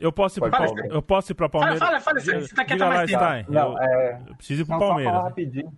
Eu 0.00 0.12
posso 0.12 0.38
ir 0.38 0.50
para 0.50 0.66
eu 0.90 1.02
posso 1.02 1.32
ir 1.32 1.34
para 1.34 1.48
Palmeiras. 1.48 1.78
Fala, 1.78 2.00
fala, 2.00 2.20
fala, 2.20 2.40
você 2.40 2.54
tá 2.54 2.64
quieto 2.64 2.80
mais 2.80 3.10
tempo. 3.10 3.52
Não, 3.52 3.72
eu, 3.72 3.78
é... 3.78 4.22
eu 4.28 4.34
preciso 4.36 4.62
ir 4.62 4.64
para 4.64 4.78
Palmeiras. 4.78 5.14
Só 5.14 5.22
rapidinho. 5.22 5.72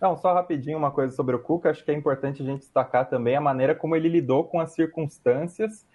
Não, 0.00 0.16
só 0.16 0.34
rapidinho 0.34 0.78
uma 0.78 0.90
coisa 0.90 1.14
sobre 1.14 1.34
o 1.36 1.38
Cuca. 1.38 1.70
Acho 1.70 1.84
que 1.84 1.90
é 1.90 1.94
importante 1.94 2.42
a 2.42 2.44
gente 2.44 2.60
destacar 2.60 3.08
também 3.08 3.36
a 3.36 3.40
maneira 3.40 3.74
como 3.74 3.96
ele 3.96 4.08
lidou 4.08 4.44
com 4.44 4.60
as 4.60 4.72
circunstâncias 4.72 5.86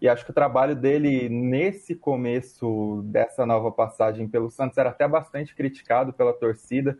e 0.00 0.08
acho 0.08 0.24
que 0.24 0.30
o 0.30 0.34
trabalho 0.34 0.76
dele 0.76 1.28
nesse 1.28 1.94
começo 1.94 3.02
dessa 3.06 3.46
nova 3.46 3.72
passagem 3.72 4.28
pelo 4.28 4.50
Santos 4.50 4.76
era 4.76 4.90
até 4.90 5.08
bastante 5.08 5.54
criticado 5.54 6.12
pela 6.12 6.34
torcida 6.34 6.96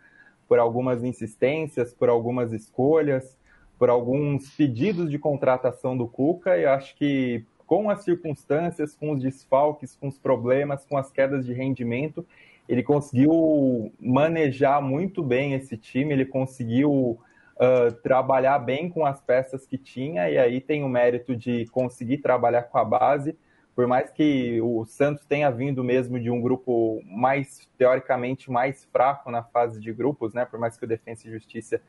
por 0.49 0.59
algumas 0.59 1.05
insistências, 1.05 1.93
por 1.93 2.09
algumas 2.09 2.53
escolhas, 2.53 3.37
por 3.79 3.91
alguns 3.91 4.49
pedidos 4.57 5.11
de 5.11 5.19
contratação 5.19 5.97
do 5.97 6.09
Cuca. 6.09 6.57
E 6.57 6.65
acho 6.65 6.97
que 6.97 7.45
com 7.67 7.91
as 7.91 8.05
circunstâncias, 8.05 8.95
com 8.95 9.13
os 9.13 9.21
desfalques, 9.21 9.97
com 9.97 10.09
os 10.09 10.19
problemas, 10.19 10.85
com 10.85 10.97
as 10.97 11.11
quedas 11.11 11.45
de 11.45 11.53
rendimento, 11.53 12.25
ele 12.69 12.83
conseguiu 12.83 13.93
manejar 14.01 14.83
muito 14.83 15.23
bem 15.23 15.55
esse 15.55 15.77
time, 15.77 16.13
ele 16.13 16.27
conseguiu 16.27 17.19
uh, 17.57 17.93
trabalhar 18.03 18.59
bem 18.59 18.89
com 18.89 19.05
as 19.05 19.21
peças 19.21 19.67
que 19.67 19.79
tinha, 19.79 20.29
e 20.29 20.39
aí 20.39 20.61
tem 20.61 20.83
o 20.83 20.89
mérito 20.89 21.37
de 21.37 21.67
conseguir 21.67 22.19
trabalhar 22.19 22.63
com 22.65 22.79
a 22.79 22.85
base. 22.85 23.37
Por 23.75 23.87
mais 23.87 24.11
que 24.11 24.59
o 24.63 24.85
Santos 24.87 25.27
tenha 25.27 25.51
vindo 25.51 25.85
mesmo 25.85 26.19
de 26.19 26.31
um 26.31 26.41
grupo 26.41 27.03
mais, 27.05 27.69
teoricamente, 27.77 28.51
mais 28.51 28.87
fraco 28.87 29.31
na 29.31 29.43
fase 29.43 29.79
de 29.79 29.93
grupos, 29.93 30.33
né? 30.33 30.47
Por 30.47 30.59
mais 30.59 30.79
que 30.79 30.85
o 30.85 30.89
Defensa 30.89 31.29
e 31.29 31.31
Justiça 31.31 31.81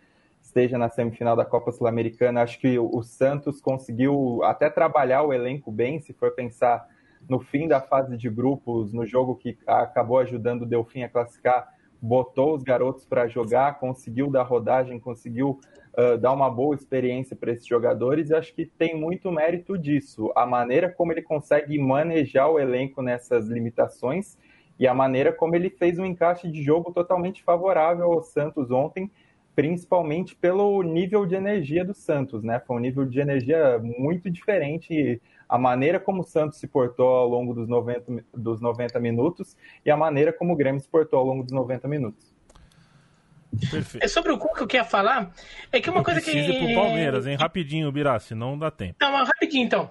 esteja 0.48 0.78
na 0.78 0.90
semifinal 0.90 1.36
da 1.36 1.44
Copa 1.44 1.74
Sul-Americana, 1.74 2.42
acho 2.42 2.58
que 2.58 2.80
o 2.80 3.04
Santos 3.04 3.60
conseguiu 3.60 4.42
até 4.44 4.70
trabalhar 4.70 5.24
o 5.24 5.34
elenco 5.34 5.70
bem, 5.70 6.00
se 6.00 6.14
for 6.14 6.32
pensar 6.32 6.88
no 7.28 7.42
fim 7.42 7.68
da 7.68 7.82
fase 7.82 8.16
de 8.16 8.30
grupos, 8.30 8.94
no 8.94 9.06
jogo 9.06 9.36
que 9.36 9.58
acabou 9.68 10.20
ajudando 10.20 10.62
o 10.62 10.66
Delfim 10.66 11.04
a 11.04 11.10
classificar, 11.10 11.68
botou 12.02 12.56
os 12.56 12.64
garotos 12.64 13.06
para 13.06 13.28
jogar, 13.28 13.78
conseguiu 13.78 14.32
dar 14.32 14.44
rodagem, 14.44 15.00
conseguiu 15.00 15.60
uh, 15.98 16.18
dar 16.18 16.32
uma 16.32 16.50
boa 16.50 16.74
experiência 16.74 17.36
para 17.36 17.52
esses 17.52 17.68
jogadores, 17.68 18.30
e 18.30 18.36
acho 18.36 18.56
que 18.56 18.66
tem 18.66 18.98
muito 18.98 19.30
mérito 19.30 19.78
disso. 19.78 20.32
A 20.34 20.46
maneira 20.46 20.90
como 20.90 21.12
ele 21.12 21.22
consegue 21.22 21.78
manejar 21.78 22.48
o 22.50 22.58
elenco 22.58 23.02
nessas 23.02 23.48
limitações 23.48 24.38
e 24.80 24.88
a 24.88 24.94
maneira 24.94 25.34
como 25.34 25.56
ele 25.56 25.70
fez 25.70 26.00
um 26.00 26.06
encaixe 26.06 26.50
de 26.50 26.64
jogo 26.64 26.94
totalmente 26.94 27.44
favorável 27.44 28.14
ao 28.14 28.24
Santos 28.24 28.72
ontem, 28.72 29.12
principalmente 29.58 30.36
pelo 30.36 30.84
nível 30.84 31.26
de 31.26 31.34
energia 31.34 31.84
do 31.84 31.92
Santos, 31.92 32.44
né? 32.44 32.60
Foi 32.60 32.76
um 32.76 32.80
nível 32.80 33.04
de 33.08 33.20
energia 33.20 33.80
muito 33.80 34.30
diferente 34.30 35.20
a 35.50 35.58
maneira 35.58 36.00
como 36.00 36.22
o 36.22 36.24
Santos 36.24 36.60
se 36.60 36.68
portou 36.68 37.08
ao 37.08 37.28
longo 37.28 37.56
dos 37.56 37.68
90, 37.68 38.24
dos 38.36 38.62
90 38.62 39.00
minutos 39.00 39.58
e 39.84 39.90
a 39.90 39.98
maneira 39.98 40.32
como 40.32 40.54
o 40.54 40.56
Grêmio 40.56 40.80
se 40.80 40.88
portou 40.88 41.18
ao 41.18 41.26
longo 41.26 41.42
dos 41.42 41.52
90 41.52 41.88
minutos. 41.88 42.32
Perfeito. 43.72 44.04
É 44.04 44.08
sobre 44.08 44.32
o 44.32 44.38
Cuca 44.38 44.58
que 44.58 44.62
eu 44.62 44.68
queria 44.68 44.86
falar. 44.86 45.32
É 45.72 45.82
que 45.82 45.90
uma 45.90 46.02
eu 46.02 46.04
coisa 46.04 46.22
que. 46.22 46.30
ir 46.30 46.60
pro 46.60 46.76
Palmeiras, 46.76 47.26
hein? 47.26 47.36
Rapidinho, 47.36 47.92
Birassi, 47.92 48.36
não 48.36 48.60
dá 48.60 48.70
tempo. 48.70 48.96
Não, 49.02 49.12
mas 49.12 49.28
rapidinho 49.28 49.66
então. 49.66 49.90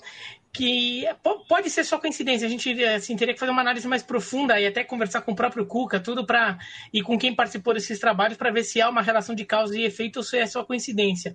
Que 0.57 1.05
pode 1.47 1.69
ser 1.69 1.85
só 1.85 1.99
coincidência. 1.99 2.47
A 2.47 2.51
gente 2.51 2.83
assim, 2.83 3.15
teria 3.15 3.35
que 3.35 3.41
fazer 3.41 3.53
uma 3.53 3.61
análise 3.61 3.87
mais 3.87 4.03
profunda 4.03 4.59
e 4.59 4.67
até 4.67 4.83
conversar 4.83 5.21
com 5.21 5.33
o 5.33 5.37
próprio 5.37 5.67
Cuca, 5.67 6.01
tudo 6.01 6.25
para 6.25 6.57
e 6.91 7.03
com 7.03 7.19
quem 7.19 7.35
participou 7.35 7.75
desses 7.75 7.99
trabalhos 7.99 8.39
para 8.39 8.51
ver 8.51 8.65
se 8.65 8.81
há 8.81 8.89
uma 8.89 9.03
relação 9.03 9.35
de 9.35 9.45
causa 9.45 9.79
e 9.79 9.85
efeito 9.85 10.17
ou 10.17 10.23
se 10.23 10.39
é 10.39 10.47
só 10.47 10.65
coincidência. 10.65 11.35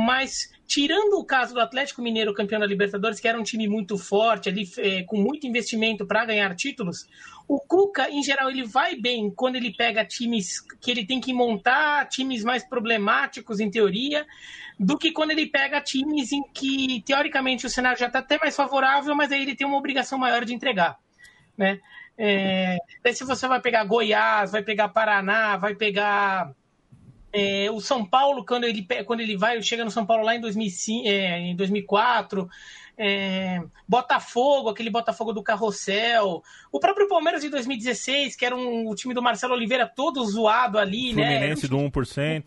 Mas 0.00 0.48
tirando 0.64 1.14
o 1.14 1.24
caso 1.24 1.52
do 1.52 1.60
Atlético 1.60 2.00
Mineiro 2.00 2.32
campeão 2.32 2.60
da 2.60 2.66
Libertadores, 2.66 3.18
que 3.18 3.26
era 3.26 3.36
um 3.36 3.42
time 3.42 3.66
muito 3.66 3.98
forte 3.98 4.48
ali, 4.48 4.62
é, 4.78 5.02
com 5.02 5.20
muito 5.20 5.44
investimento 5.44 6.06
para 6.06 6.24
ganhar 6.24 6.54
títulos, 6.54 7.08
o 7.48 7.58
Cuca, 7.58 8.08
em 8.08 8.22
geral, 8.22 8.48
ele 8.48 8.64
vai 8.64 8.94
bem 8.94 9.28
quando 9.28 9.56
ele 9.56 9.74
pega 9.74 10.04
times 10.04 10.60
que 10.80 10.92
ele 10.92 11.04
tem 11.04 11.20
que 11.20 11.34
montar, 11.34 12.06
times 12.06 12.44
mais 12.44 12.62
problemáticos 12.62 13.58
em 13.58 13.68
teoria 13.68 14.24
do 14.78 14.96
que 14.96 15.10
quando 15.10 15.32
ele 15.32 15.48
pega 15.48 15.80
times 15.80 16.30
em 16.30 16.44
que, 16.54 17.02
teoricamente, 17.04 17.66
o 17.66 17.70
cenário 17.70 17.98
já 17.98 18.06
está 18.06 18.20
até 18.20 18.38
mais 18.38 18.54
favorável, 18.54 19.16
mas 19.16 19.32
aí 19.32 19.42
ele 19.42 19.56
tem 19.56 19.66
uma 19.66 19.78
obrigação 19.78 20.16
maior 20.16 20.44
de 20.44 20.54
entregar. 20.54 20.96
Né? 21.56 21.80
É, 22.16 22.76
daí 23.02 23.14
se 23.14 23.24
você 23.24 23.48
vai 23.48 23.60
pegar 23.60 23.82
Goiás, 23.82 24.52
vai 24.52 24.62
pegar 24.62 24.90
Paraná, 24.90 25.56
vai 25.56 25.74
pegar 25.74 26.54
é, 27.32 27.70
o 27.70 27.80
São 27.80 28.04
Paulo, 28.04 28.44
quando 28.44 28.64
ele, 28.64 28.86
quando 29.04 29.20
ele 29.20 29.36
vai, 29.36 29.60
chega 29.62 29.84
no 29.84 29.90
São 29.90 30.06
Paulo 30.06 30.24
lá 30.24 30.34
em, 30.34 30.40
2005, 30.40 31.06
é, 31.06 31.38
em 31.40 31.56
2004, 31.56 32.48
é, 32.96 33.62
Botafogo, 33.86 34.68
aquele 34.68 34.90
Botafogo 34.90 35.32
do 35.32 35.42
Carrossel, 35.42 36.42
o 36.72 36.80
próprio 36.80 37.08
Palmeiras 37.08 37.42
de 37.42 37.48
2016, 37.48 38.34
que 38.34 38.44
era 38.44 38.56
um, 38.56 38.88
o 38.88 38.94
time 38.94 39.14
do 39.14 39.22
Marcelo 39.22 39.54
Oliveira 39.54 39.86
todo 39.86 40.24
zoado 40.24 40.78
ali, 40.78 41.12
Fluminense 41.12 41.16
né? 41.16 41.38
Fluminense 41.38 41.68
do 41.68 41.76
1% 41.76 42.44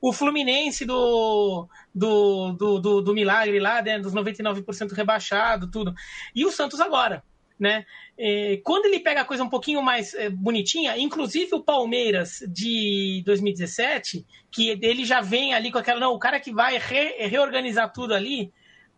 o 0.00 0.12
Fluminense 0.12 0.84
do, 0.84 1.68
do, 1.94 2.52
do, 2.52 2.78
do, 2.78 3.02
do 3.02 3.14
Milagre 3.14 3.58
lá, 3.58 3.82
né, 3.82 3.98
dos 3.98 4.14
99% 4.14 4.92
rebaixado, 4.92 5.70
tudo. 5.70 5.94
E 6.34 6.44
o 6.44 6.52
Santos 6.52 6.80
agora, 6.80 7.24
né? 7.58 7.84
E 8.18 8.60
quando 8.64 8.86
ele 8.86 9.00
pega 9.00 9.22
a 9.22 9.24
coisa 9.24 9.44
um 9.44 9.48
pouquinho 9.48 9.82
mais 9.82 10.14
é, 10.14 10.28
bonitinha, 10.30 10.96
inclusive 10.98 11.54
o 11.54 11.62
Palmeiras 11.62 12.40
de 12.48 13.22
2017, 13.24 14.26
que 14.50 14.78
ele 14.82 15.04
já 15.04 15.20
vem 15.20 15.54
ali 15.54 15.70
com 15.70 15.78
aquela, 15.78 16.00
não, 16.00 16.12
o 16.12 16.18
cara 16.18 16.40
que 16.40 16.52
vai 16.52 16.78
re, 16.78 17.26
reorganizar 17.26 17.92
tudo 17.92 18.14
ali, 18.14 18.52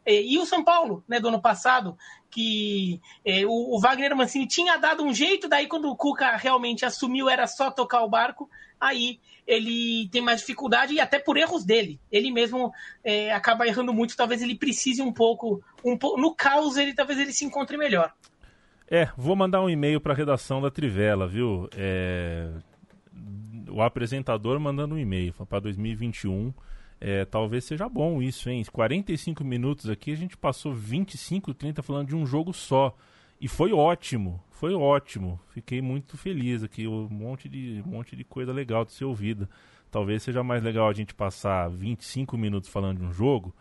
e, 0.07 0.35
e 0.35 0.39
o 0.39 0.47
São 0.47 0.65
Paulo, 0.65 1.05
né, 1.07 1.21
do 1.21 1.29
ano 1.29 1.41
passado, 1.41 1.97
que 2.31 3.01
é, 3.25 3.45
o, 3.45 3.77
o, 3.77 3.81
Wagner 3.81 4.15
Mancini 4.17 4.47
tinha 4.47 4.77
dado 4.77 5.05
um 5.05 5.13
jeito, 5.13 5.49
daí 5.49 5.67
quando 5.67 5.89
o 5.91 5.97
Cuca 5.97 6.37
realmente 6.37 6.85
assumiu 6.85 7.29
era 7.29 7.47
só 7.47 7.71
tocar 7.71 8.03
o 8.03 8.09
barco, 8.09 8.49
aí 8.81 9.21
ele 9.47 10.09
tem 10.11 10.21
mais 10.21 10.41
dificuldade 10.41 10.95
e 10.95 11.01
até 11.01 11.19
por 11.19 11.37
erros 11.37 11.65
dele. 11.65 11.99
Ele 12.13 12.31
mesmo 12.31 12.71
é, 13.03 13.33
acaba 13.33 13.67
errando 13.67 13.95
muito, 13.95 14.17
talvez 14.17 14.43
ele 14.43 14.55
precise 14.55 15.01
um 15.01 15.13
pouco, 15.13 15.63
um 15.83 15.97
po 15.97 16.19
no 16.19 16.35
caos 16.35 16.77
ele 16.77 16.95
talvez 16.95 17.19
ele 17.19 17.33
se 17.33 17.45
encontre 17.45 17.77
melhor. 17.77 18.13
É, 18.91 19.09
vou 19.17 19.37
mandar 19.37 19.61
um 19.61 19.69
e-mail 19.69 20.01
para 20.01 20.15
a 20.15 20.17
redação 20.17 20.63
da 20.63 20.71
Trivela, 20.71 21.29
viu? 21.29 21.69
É... 21.77 22.51
O 23.71 23.83
apresentador 23.83 24.59
mandando 24.59 24.95
um 24.95 24.99
e-mail 24.99 25.35
para 25.47 25.61
2021. 25.61 26.55
É, 26.99 27.25
talvez 27.27 27.65
seja 27.65 27.87
bom 27.87 28.23
isso, 28.23 28.49
hein? 28.49 28.65
45 28.73 29.45
minutos 29.45 29.91
aqui, 29.91 30.11
a 30.11 30.17
gente 30.17 30.37
passou 30.37 30.73
25, 30.73 31.53
30 31.53 31.83
falando 31.83 32.09
de 32.09 32.17
um 32.17 32.25
jogo 32.25 32.53
só. 32.55 32.97
E 33.39 33.47
foi 33.47 33.73
ótimo, 33.73 34.43
foi 34.51 34.75
ótimo. 34.75 35.39
Fiquei 35.51 35.83
muito 35.83 36.17
feliz 36.17 36.65
aqui. 36.65 36.89
Um 36.89 37.09
monte 37.11 37.49
de, 37.49 37.83
um 37.87 37.91
monte 37.91 38.17
de 38.17 38.25
coisa 38.25 38.53
legal 38.53 38.87
de 38.87 38.93
ser 38.93 39.05
ouvida. 39.05 39.49
Talvez 39.91 40.23
seja 40.23 40.43
mais 40.43 40.63
legal 40.63 40.89
a 40.89 40.93
gente 40.95 41.15
passar 41.15 41.69
25 41.69 42.39
minutos 42.39 42.71
falando 42.71 42.99
de 42.99 43.05
um 43.05 43.13
jogo 43.13 43.55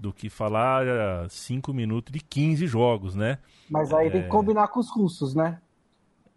do 0.00 0.12
que 0.12 0.30
falar 0.30 1.28
5 1.28 1.72
minutos 1.74 2.12
de 2.12 2.20
15 2.20 2.66
jogos, 2.66 3.14
né? 3.14 3.38
Mas 3.68 3.92
aí 3.92 4.08
é... 4.08 4.10
tem 4.10 4.22
que 4.22 4.28
combinar 4.28 4.68
com 4.68 4.80
os 4.80 4.90
russos, 4.90 5.34
né? 5.34 5.60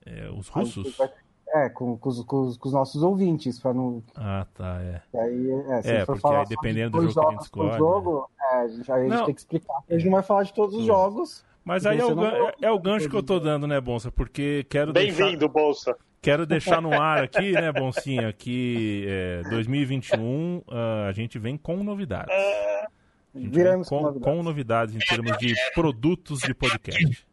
É, 0.05 0.29
os 0.29 0.49
russos? 0.49 0.97
É, 1.55 1.69
com, 1.69 1.95
com, 1.97 2.09
os, 2.09 2.23
com, 2.23 2.41
os, 2.41 2.73
nossos 2.73 3.03
ouvintes, 3.03 3.59
para 3.59 3.73
não. 3.73 4.03
Ah, 4.15 4.45
tá, 4.55 4.81
é. 4.81 5.01
aí, 5.17 5.51
é, 5.69 5.81
se 5.81 5.91
é, 5.91 6.05
porque 6.05 6.27
aí 6.27 6.45
dependendo 6.47 6.99
do 6.99 7.09
jogo 7.09 7.21
que 7.21 7.27
a 7.27 7.31
gente 7.31 7.41
escolhe. 7.43 7.77
Jogo, 7.77 8.29
né? 8.37 8.45
é, 8.45 8.55
a 8.55 8.67
gente, 8.67 8.91
aí 8.91 9.05
a 9.05 9.09
gente 9.09 9.25
tem 9.25 9.35
que 9.35 9.41
explicar. 9.41 9.75
A 9.87 9.93
gente 9.93 10.05
não 10.05 10.13
vai 10.13 10.23
falar 10.23 10.43
de 10.43 10.53
todos 10.53 10.75
os 10.75 10.85
jogos. 10.85 11.45
Mas 11.63 11.85
aí 11.85 11.99
é 11.99 12.05
o, 12.05 12.25
é, 12.25 12.53
é 12.63 12.71
o, 12.71 12.79
gancho 12.79 13.07
que 13.07 13.15
eu 13.15 13.23
tô 13.23 13.39
dando, 13.39 13.65
né, 13.67 13.79
Bonsa? 13.79 14.11
Porque 14.11 14.65
quero 14.69 14.91
Bem-vindo, 14.91 15.37
deixar... 15.37 15.47
Bolsa. 15.47 15.97
Quero 16.21 16.45
deixar 16.45 16.81
no 16.81 16.93
ar 16.93 17.23
aqui, 17.23 17.51
né, 17.51 17.71
Boncinha, 17.71 18.33
que 18.33 19.05
é, 19.07 19.41
2021 19.49 20.57
uh, 20.57 20.63
a 21.07 21.11
gente 21.11 21.37
vem 21.37 21.55
com 21.55 21.83
novidades. 21.83 22.33
É... 22.33 22.87
Viramos 23.33 23.89
com, 23.89 23.97
com, 23.97 24.03
novidades. 24.03 24.23
com 24.23 24.43
novidades 24.43 24.95
em 24.95 24.99
termos 24.99 25.37
de 25.37 25.55
produtos 25.73 26.39
de 26.39 26.53
podcast. 26.53 27.25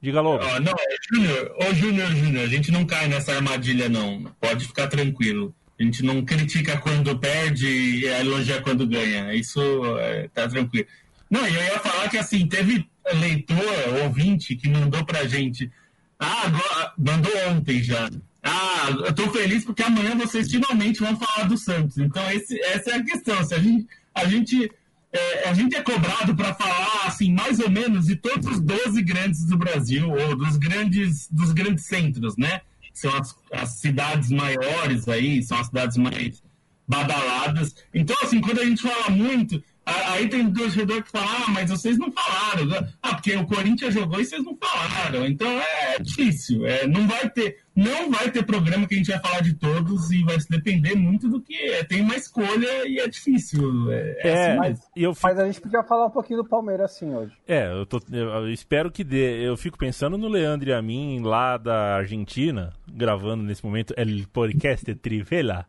Diga 0.00 0.20
logo. 0.20 0.44
Oh, 0.44 0.60
não, 0.60 0.74
Júnior, 1.12 1.56
ô 1.58 1.74
Júnior, 1.74 2.10
Júnior, 2.14 2.44
a 2.44 2.48
gente 2.48 2.70
não 2.70 2.84
cai 2.84 3.08
nessa 3.08 3.32
armadilha, 3.34 3.88
não. 3.88 4.24
Pode 4.40 4.66
ficar 4.66 4.86
tranquilo. 4.88 5.54
A 5.78 5.82
gente 5.82 6.04
não 6.04 6.24
critica 6.24 6.78
quando 6.78 7.18
perde 7.18 7.66
e 7.66 8.06
elogia 8.06 8.60
quando 8.60 8.86
ganha. 8.86 9.34
Isso 9.34 9.60
é, 9.98 10.28
tá 10.28 10.48
tranquilo. 10.48 10.86
Não, 11.30 11.46
eu 11.46 11.54
ia 11.54 11.78
falar 11.78 12.08
que 12.08 12.18
assim, 12.18 12.46
teve 12.46 12.86
leitor, 13.14 14.02
ouvinte, 14.04 14.56
que 14.56 14.68
mandou 14.68 15.04
pra 15.04 15.26
gente. 15.26 15.70
Ah, 16.18 16.46
agora, 16.46 16.92
mandou 16.96 17.32
ontem 17.48 17.82
já. 17.82 18.08
Ah, 18.42 18.90
eu 19.06 19.14
tô 19.14 19.30
feliz 19.30 19.64
porque 19.64 19.82
amanhã 19.82 20.14
vocês 20.16 20.50
finalmente 20.50 21.00
vão 21.00 21.16
falar 21.16 21.48
do 21.48 21.56
Santos. 21.56 21.98
Então, 21.98 22.30
esse, 22.30 22.60
essa 22.60 22.90
é 22.90 22.94
a 22.96 23.02
questão. 23.02 23.42
Se 23.42 23.54
a 23.54 23.58
gente, 23.58 23.86
a 24.14 24.26
gente, 24.26 24.70
é, 25.14 25.48
a 25.48 25.54
gente 25.54 25.76
é 25.76 25.80
cobrado 25.80 26.34
para 26.34 26.52
falar, 26.54 27.06
assim, 27.06 27.32
mais 27.32 27.60
ou 27.60 27.70
menos 27.70 28.06
de 28.06 28.16
todos 28.16 28.46
os 28.48 28.60
12 28.60 29.00
grandes 29.02 29.44
do 29.46 29.56
Brasil, 29.56 30.10
ou 30.10 30.36
dos 30.36 30.56
grandes, 30.56 31.28
dos 31.30 31.52
grandes 31.52 31.86
centros, 31.86 32.36
né? 32.36 32.62
São 32.92 33.14
as, 33.16 33.36
as 33.52 33.70
cidades 33.80 34.30
maiores 34.30 35.08
aí, 35.08 35.40
são 35.42 35.56
as 35.58 35.68
cidades 35.68 35.96
mais 35.96 36.42
badaladas. 36.86 37.76
Então, 37.94 38.16
assim, 38.22 38.40
quando 38.40 38.60
a 38.60 38.64
gente 38.64 38.82
fala 38.82 39.10
muito, 39.10 39.62
Aí 39.86 40.28
tem 40.28 40.50
torcedor 40.50 41.02
que 41.02 41.10
fala, 41.10 41.26
ah, 41.26 41.50
mas 41.50 41.70
vocês 41.70 41.98
não 41.98 42.10
falaram. 42.10 42.88
Ah, 43.02 43.14
porque 43.14 43.36
o 43.36 43.46
Corinthians 43.46 43.92
jogou 43.92 44.18
e 44.18 44.24
vocês 44.24 44.42
não 44.42 44.56
falaram. 44.56 45.26
Então 45.26 45.48
é 45.48 45.98
difícil. 46.00 46.66
É, 46.66 46.86
não 46.86 47.06
vai 47.06 47.28
ter, 47.28 47.58
não 47.76 48.10
vai 48.10 48.30
ter 48.30 48.44
programa 48.44 48.86
que 48.86 48.94
a 48.94 48.98
gente 48.98 49.10
vai 49.10 49.20
falar 49.20 49.40
de 49.40 49.52
todos 49.54 50.10
e 50.10 50.22
vai 50.22 50.38
depender 50.48 50.94
muito 50.94 51.28
do 51.28 51.40
que 51.40 51.54
é. 51.54 51.84
Tem 51.84 52.00
uma 52.00 52.16
escolha 52.16 52.86
e 52.86 52.98
é 52.98 53.06
difícil. 53.06 53.92
É, 53.92 53.96
é, 53.96 54.28
é 54.28 54.32
assim, 54.32 54.58
mas, 54.58 54.80
eu 54.96 55.14
fico... 55.14 55.26
mas 55.26 55.38
a 55.38 55.46
gente 55.46 55.60
podia 55.60 55.82
falar 55.82 56.06
um 56.06 56.10
pouquinho 56.10 56.42
do 56.42 56.48
Palmeiras 56.48 56.92
assim 56.92 57.14
hoje. 57.14 57.32
É, 57.46 57.70
eu, 57.70 57.84
tô, 57.84 58.00
eu 58.10 58.50
espero 58.50 58.90
que 58.90 59.04
dê. 59.04 59.46
Eu 59.46 59.56
fico 59.56 59.76
pensando 59.76 60.16
no 60.16 60.28
Leandro 60.28 60.70
e 60.70 60.72
a 60.72 60.80
mim 60.80 61.20
lá 61.22 61.58
da 61.58 61.96
Argentina, 61.96 62.72
gravando 62.90 63.42
nesse 63.42 63.64
momento 63.64 63.92
El 63.98 64.26
Podcast 64.32 64.94
Trivela, 64.94 65.66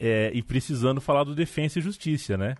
é, 0.00 0.32
e 0.34 0.42
precisando 0.42 1.00
falar 1.00 1.22
do 1.22 1.36
Defensa 1.36 1.78
e 1.78 1.82
Justiça, 1.82 2.36
né? 2.36 2.56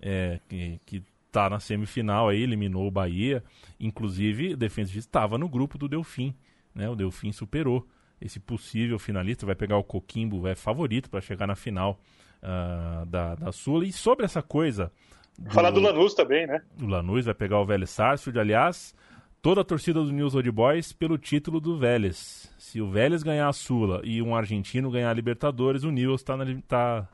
É, 0.00 0.40
que, 0.48 0.80
que 0.86 1.02
tá 1.30 1.48
na 1.48 1.60
semifinal 1.60 2.28
aí, 2.28 2.42
eliminou 2.42 2.86
o 2.86 2.90
Bahia. 2.90 3.42
Inclusive, 3.78 4.54
o 4.54 4.56
Defensa 4.56 4.98
estava 4.98 5.38
no 5.38 5.48
grupo 5.48 5.78
do 5.78 5.88
Delfim. 5.88 6.34
Né? 6.74 6.88
O 6.88 6.94
Delfim 6.94 7.32
superou 7.32 7.86
esse 8.20 8.38
possível 8.38 8.98
finalista, 8.98 9.46
vai 9.46 9.54
pegar 9.54 9.78
o 9.78 9.84
Coquimbo, 9.84 10.46
é 10.46 10.54
favorito 10.54 11.08
para 11.08 11.20
chegar 11.20 11.46
na 11.46 11.56
final 11.56 11.98
uh, 12.42 13.06
da, 13.06 13.34
da 13.34 13.52
Sula. 13.52 13.84
E 13.84 13.92
sobre 13.92 14.26
essa 14.26 14.42
coisa. 14.42 14.92
Do, 15.38 15.50
Falar 15.50 15.70
do 15.70 15.80
Lanús 15.80 16.12
também, 16.12 16.46
né? 16.46 16.60
O 16.80 16.86
Lanús 16.86 17.24
vai 17.24 17.34
pegar 17.34 17.58
o 17.60 17.64
Vélez 17.64 17.90
Sarsfield. 17.90 18.38
Aliás, 18.38 18.94
toda 19.40 19.62
a 19.62 19.64
torcida 19.64 20.02
do 20.02 20.12
News 20.12 20.34
Old 20.34 20.50
Boys 20.50 20.92
pelo 20.92 21.16
título 21.16 21.60
do 21.60 21.78
Vélez. 21.78 22.52
Se 22.58 22.80
o 22.80 22.90
Vélez 22.90 23.22
ganhar 23.22 23.48
a 23.48 23.52
Sula 23.52 24.02
e 24.04 24.20
um 24.20 24.34
argentino 24.34 24.90
ganhar 24.90 25.10
a 25.10 25.14
Libertadores, 25.14 25.82
o 25.82 25.90
News 25.90 26.20
está 26.20 26.36
na, 26.36 26.44
tá, 26.68 27.08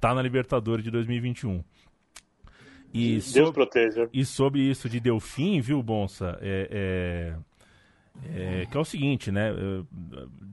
tá 0.00 0.14
na 0.14 0.22
Libertadores 0.22 0.84
de 0.84 0.90
2021. 0.90 1.62
E 2.92 3.10
Deus 3.12 3.24
sobre, 3.24 3.52
proteja. 3.52 4.08
E 4.12 4.24
sobre 4.24 4.60
isso 4.62 4.88
de 4.88 5.00
Delfim, 5.00 5.60
viu, 5.60 5.82
Bonsa? 5.82 6.38
É, 6.40 7.36
é, 8.32 8.60
é, 8.62 8.66
que 8.66 8.76
é 8.76 8.80
o 8.80 8.84
seguinte, 8.84 9.30
né? 9.30 9.50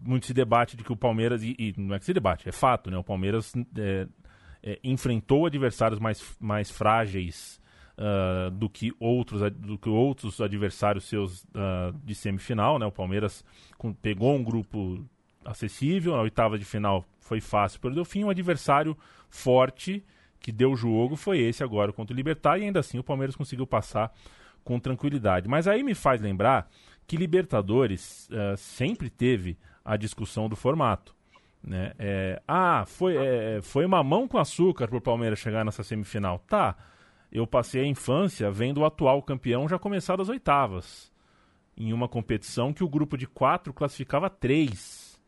Muito 0.04 0.26
se 0.26 0.34
debate 0.34 0.76
de 0.76 0.84
que 0.84 0.92
o 0.92 0.98
Palmeiras. 0.98 1.44
E, 1.44 1.56
e 1.58 1.74
não 1.78 1.96
é 1.96 2.00
que 2.00 2.06
se 2.06 2.14
debate, 2.14 2.48
é 2.48 2.52
fato, 2.52 2.92
né? 2.92 2.98
O 2.98 3.04
Palmeiras 3.04 3.54
é, 3.78 4.08
é, 4.62 4.80
enfrentou 4.84 5.46
adversários 5.46 6.00
mais, 6.00 6.38
mais 6.40 6.70
frágeis 6.70 7.60
uh, 7.98 8.52
do, 8.52 8.70
que 8.70 8.94
outros, 9.00 9.42
do 9.52 9.78
que 9.78 9.90
outros 9.90 10.42
adversários 10.42 11.06
seus 11.06 11.44
uh, 11.44 11.94
de 12.04 12.14
semifinal, 12.14 12.78
né? 12.78 12.86
O 12.86 12.92
Palmeiras 12.92 13.44
com, 13.78 13.94
pegou 13.94 14.36
um 14.36 14.44
grupo 14.44 15.04
acessível, 15.44 16.16
na 16.16 16.22
oitava 16.22 16.58
de 16.58 16.66
final 16.66 17.06
foi 17.20 17.42
fácil 17.42 17.80
para 17.80 17.90
o 17.90 17.96
Delfim, 17.96 18.24
um 18.24 18.30
adversário 18.30 18.96
forte 19.30 20.04
que 20.40 20.52
deu 20.52 20.72
o 20.72 20.76
jogo 20.76 21.16
foi 21.16 21.40
esse 21.40 21.64
agora 21.64 21.92
contra 21.92 22.14
o 22.14 22.16
Libertar 22.16 22.58
e 22.58 22.64
ainda 22.64 22.80
assim 22.80 23.00
o 23.00 23.04
Palmeiras 23.04 23.36
conseguiu 23.36 23.66
passar 23.66 24.14
com 24.64 24.80
tranquilidade. 24.80 25.48
Mas 25.48 25.68
aí 25.68 25.84
me 25.84 25.94
faz 25.94 26.22
lembrar 26.22 26.70
que 27.08 27.18
Libertadores 27.18 28.28
uh, 28.30 28.58
sempre 28.58 29.10
teve 29.10 29.58
a 29.84 29.96
discussão 29.96 30.50
do 30.50 30.56
formato. 30.56 31.16
Né? 31.64 31.94
É, 31.98 32.42
ah, 32.48 32.84
foi, 32.86 33.16
é, 33.18 33.60
foi 33.62 33.86
uma 33.86 34.04
mão 34.04 34.28
com 34.28 34.38
açúcar 34.38 34.88
para 34.88 34.98
o 34.98 35.02
Palmeiras 35.02 35.40
chegar 35.40 35.66
nessa 35.66 35.84
semifinal. 35.84 36.40
Tá. 36.48 36.76
eu 37.32 37.46
passei 37.48 37.82
a 37.82 37.88
infância 37.88 38.52
vendo 38.52 38.80
o 38.80 38.86
atual 38.86 39.22
campeão 39.22 39.68
já 39.68 39.80
começar 39.80 40.16
das 40.16 40.30
oitavas. 40.30 41.12
Em 41.78 41.92
uma 41.92 42.08
competição 42.08 42.72
que 42.72 42.84
o 42.84 42.90
grupo 42.90 43.18
de 43.18 43.28
quatro 43.28 43.74
classificava 43.74 44.30
três. 44.30 45.20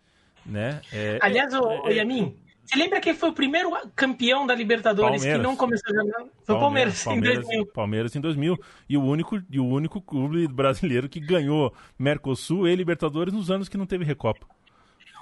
Né? 0.46 0.80
É, 0.94 1.20
Aliás, 1.22 1.54
o, 1.54 1.58
é, 1.58 1.82
o 1.82 1.90
Yamin, 1.90 2.36
você 2.68 2.78
lembra 2.78 3.00
quem 3.00 3.14
foi 3.14 3.30
o 3.30 3.34
primeiro 3.34 3.72
campeão 3.96 4.46
da 4.46 4.54
Libertadores 4.54 5.22
Palmeiras. 5.22 5.42
que 5.42 5.48
não 5.48 5.56
começou 5.56 5.90
a 5.90 6.04
jogar? 6.04 6.26
Foi 6.44 6.56
o 6.56 6.60
Palmeiras, 6.60 7.04
Palmeiras, 7.04 7.38
em 7.38 7.42
2000. 7.42 7.66
Palmeiras 7.68 8.16
em 8.16 8.22
2000. 8.22 8.58
E 8.90 8.98
o 8.98 9.04
único, 9.04 9.42
e 9.50 9.60
o 9.60 9.66
único 9.66 10.02
clube 10.02 10.48
brasileiro 10.50 11.08
que 11.08 11.22
ganhou 11.22 11.74
Mercosul 11.98 12.68
e 12.68 12.76
Libertadores 12.76 13.34
nos 13.34 13.50
anos 13.50 13.70
que 13.70 13.78
não 13.78 13.86
teve 13.86 14.04
Recopa. 14.04 14.46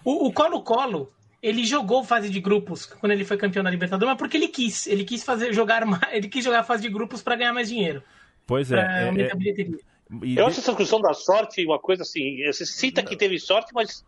O 0.04 0.32
Colo-Colo, 0.34 1.14
ele 1.42 1.64
jogou 1.66 2.04
fase 2.04 2.30
de 2.32 2.40
grupos 2.40 2.88
quando 2.88 3.12
ele 3.12 3.24
foi 3.24 3.38
campeão 3.38 3.64
da 3.64 3.70
Libertadores, 3.70 4.14
mas 4.14 4.18
porque 4.18 4.38
ele 4.38 4.48
quis. 4.48 4.88
Ele 4.88 5.04
quis 5.04 5.24
fazer 5.24 5.54
jogar 5.54 5.86
mais, 5.86 6.02
ele 6.12 6.28
quis 6.28 6.44
jogar 6.44 6.64
fase 6.64 6.82
de 6.82 6.90
grupos 6.90 7.22
para 7.22 7.36
ganhar 7.36 7.54
mais 7.54 7.70
dinheiro. 7.70 8.02
Pois 8.48 8.72
é. 8.72 8.80
é, 8.80 9.22
é 9.22 10.38
eu 10.38 10.46
acho 10.46 10.60
essa 10.60 10.72
discussão 10.72 11.00
da 11.00 11.14
sorte 11.14 11.66
uma 11.66 11.80
coisa 11.80 12.02
assim. 12.04 12.44
Você 12.46 12.66
cita 12.66 13.04
que 13.04 13.16
teve 13.16 13.40
sorte, 13.40 13.72
mas. 13.74 14.04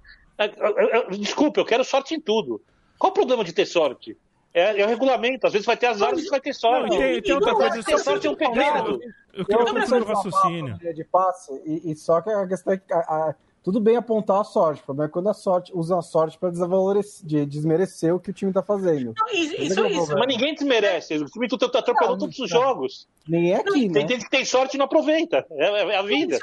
Desculpa, 1.19 1.59
eu 1.59 1.65
quero 1.65 1.83
sorte 1.83 2.15
em 2.15 2.21
tudo. 2.21 2.61
Qual 2.97 3.11
o 3.11 3.13
problema 3.13 3.43
de 3.43 3.53
ter 3.53 3.65
sorte? 3.65 4.17
É, 4.53 4.81
é 4.81 4.85
o 4.85 4.89
regulamento, 4.89 5.45
às 5.45 5.53
vezes 5.53 5.65
vai 5.65 5.77
ter 5.77 5.87
azar, 5.87 6.09
às 6.09 6.15
vezes 6.15 6.29
vai 6.29 6.41
ter 6.41 6.53
sorte. 6.53 6.89
Não, 6.89 6.97
tem, 6.97 7.21
tem 7.21 7.33
outra 7.33 7.53
coisa, 7.53 7.83
ter 7.83 7.99
sorte 7.99 8.27
é 8.27 8.29
um 8.29 8.35
pecado. 8.35 8.99
Eu 9.33 9.45
queria 9.45 9.65
concluir 9.65 10.01
o 10.01 10.05
raciocínio. 10.05 10.77
De 10.77 11.03
passe, 11.03 11.53
e, 11.65 11.91
e, 11.91 11.95
só 11.95 12.21
que 12.21 12.29
a 12.29 12.47
questão 12.47 12.73
é 12.73 12.77
que 12.77 12.91
a, 12.91 12.97
a, 12.97 13.35
tudo 13.67 13.81
bem 13.81 13.97
apontar 13.97 14.39
a 14.39 14.43
sorte, 14.45 14.81
o 14.81 14.85
problema 14.85 15.09
é 15.09 15.11
quando 15.11 15.27
a 15.27 15.33
sorte 15.33 15.73
usa 15.75 15.99
a 15.99 16.01
sorte 16.01 16.37
para 16.37 16.49
de 16.49 17.45
desmerecer 17.45 18.15
o 18.15 18.19
que 18.19 18.29
o 18.29 18.33
time 18.33 18.49
está 18.49 18.63
fazendo. 18.63 19.13
Não, 19.17 19.27
isso, 19.27 19.55
isso, 19.61 19.85
isso, 19.87 20.13
Mas 20.13 20.25
ninguém 20.25 20.53
desmerece. 20.53 21.17
O 21.17 21.25
time 21.25 21.49
tá 21.49 21.79
atropelando 21.79 22.17
todos 22.17 22.39
os 22.39 22.49
jogos. 22.49 23.09
Nem 23.27 23.51
é 23.51 23.57
aqui, 23.57 23.89
não, 23.89 23.93
né? 23.93 23.99
Tem 23.99 24.07
gente 24.07 24.23
que 24.23 24.29
tem 24.29 24.45
sorte 24.45 24.75
e 24.75 24.77
não 24.77 24.85
aproveita. 24.85 25.45
É, 25.51 25.65
é 25.65 25.97
a 25.97 26.01
vida. 26.01 26.39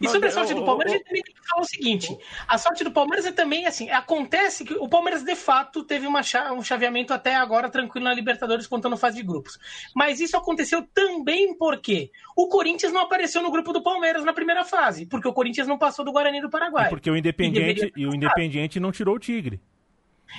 E 0.00 0.08
sobre 0.08 0.28
a 0.28 0.32
sorte 0.32 0.54
do 0.54 0.64
Palmeiras, 0.64 0.94
a 0.94 0.96
gente 0.96 1.04
também 1.04 1.22
tem 1.22 1.34
que 1.34 1.46
falar 1.46 1.60
o 1.60 1.66
seguinte: 1.66 2.18
a 2.48 2.56
sorte 2.56 2.82
do 2.82 2.90
Palmeiras 2.90 3.26
é 3.26 3.32
também 3.32 3.66
assim. 3.66 3.90
Acontece 3.90 4.64
que 4.64 4.72
o 4.72 4.88
Palmeiras, 4.88 5.22
de 5.22 5.36
fato, 5.36 5.84
teve 5.84 6.06
uma, 6.06 6.22
um 6.56 6.62
chaveamento 6.62 7.12
até 7.12 7.34
agora 7.34 7.68
tranquilo 7.68 8.06
na 8.06 8.14
Libertadores, 8.14 8.66
contando 8.66 8.96
fase 8.96 9.18
de 9.18 9.22
grupos. 9.22 9.58
Mas 9.94 10.18
isso 10.18 10.34
aconteceu 10.34 10.82
também 10.94 11.54
porque 11.58 12.10
o 12.34 12.48
Corinthians 12.48 12.90
não 12.90 13.02
apareceu 13.02 13.42
no 13.42 13.50
grupo 13.50 13.70
do 13.70 13.82
Palmeiras 13.82 14.24
na 14.24 14.32
primeira 14.32 14.64
fase, 14.64 15.04
porque 15.04 15.28
o 15.28 15.32
Corinthians 15.34 15.68
não 15.68 15.76
passou 15.76 16.02
do 16.06 16.10
Guarani 16.10 16.21
do 16.40 16.50
Paraguai. 16.50 16.86
E 16.86 16.90
porque 16.90 17.10
o 17.10 17.16
Independiente, 17.16 17.92
e, 17.96 18.02
e 18.02 18.06
o 18.06 18.14
Independiente 18.14 18.78
não 18.78 18.92
tirou 18.92 19.16
o 19.16 19.18
Tigre. 19.18 19.60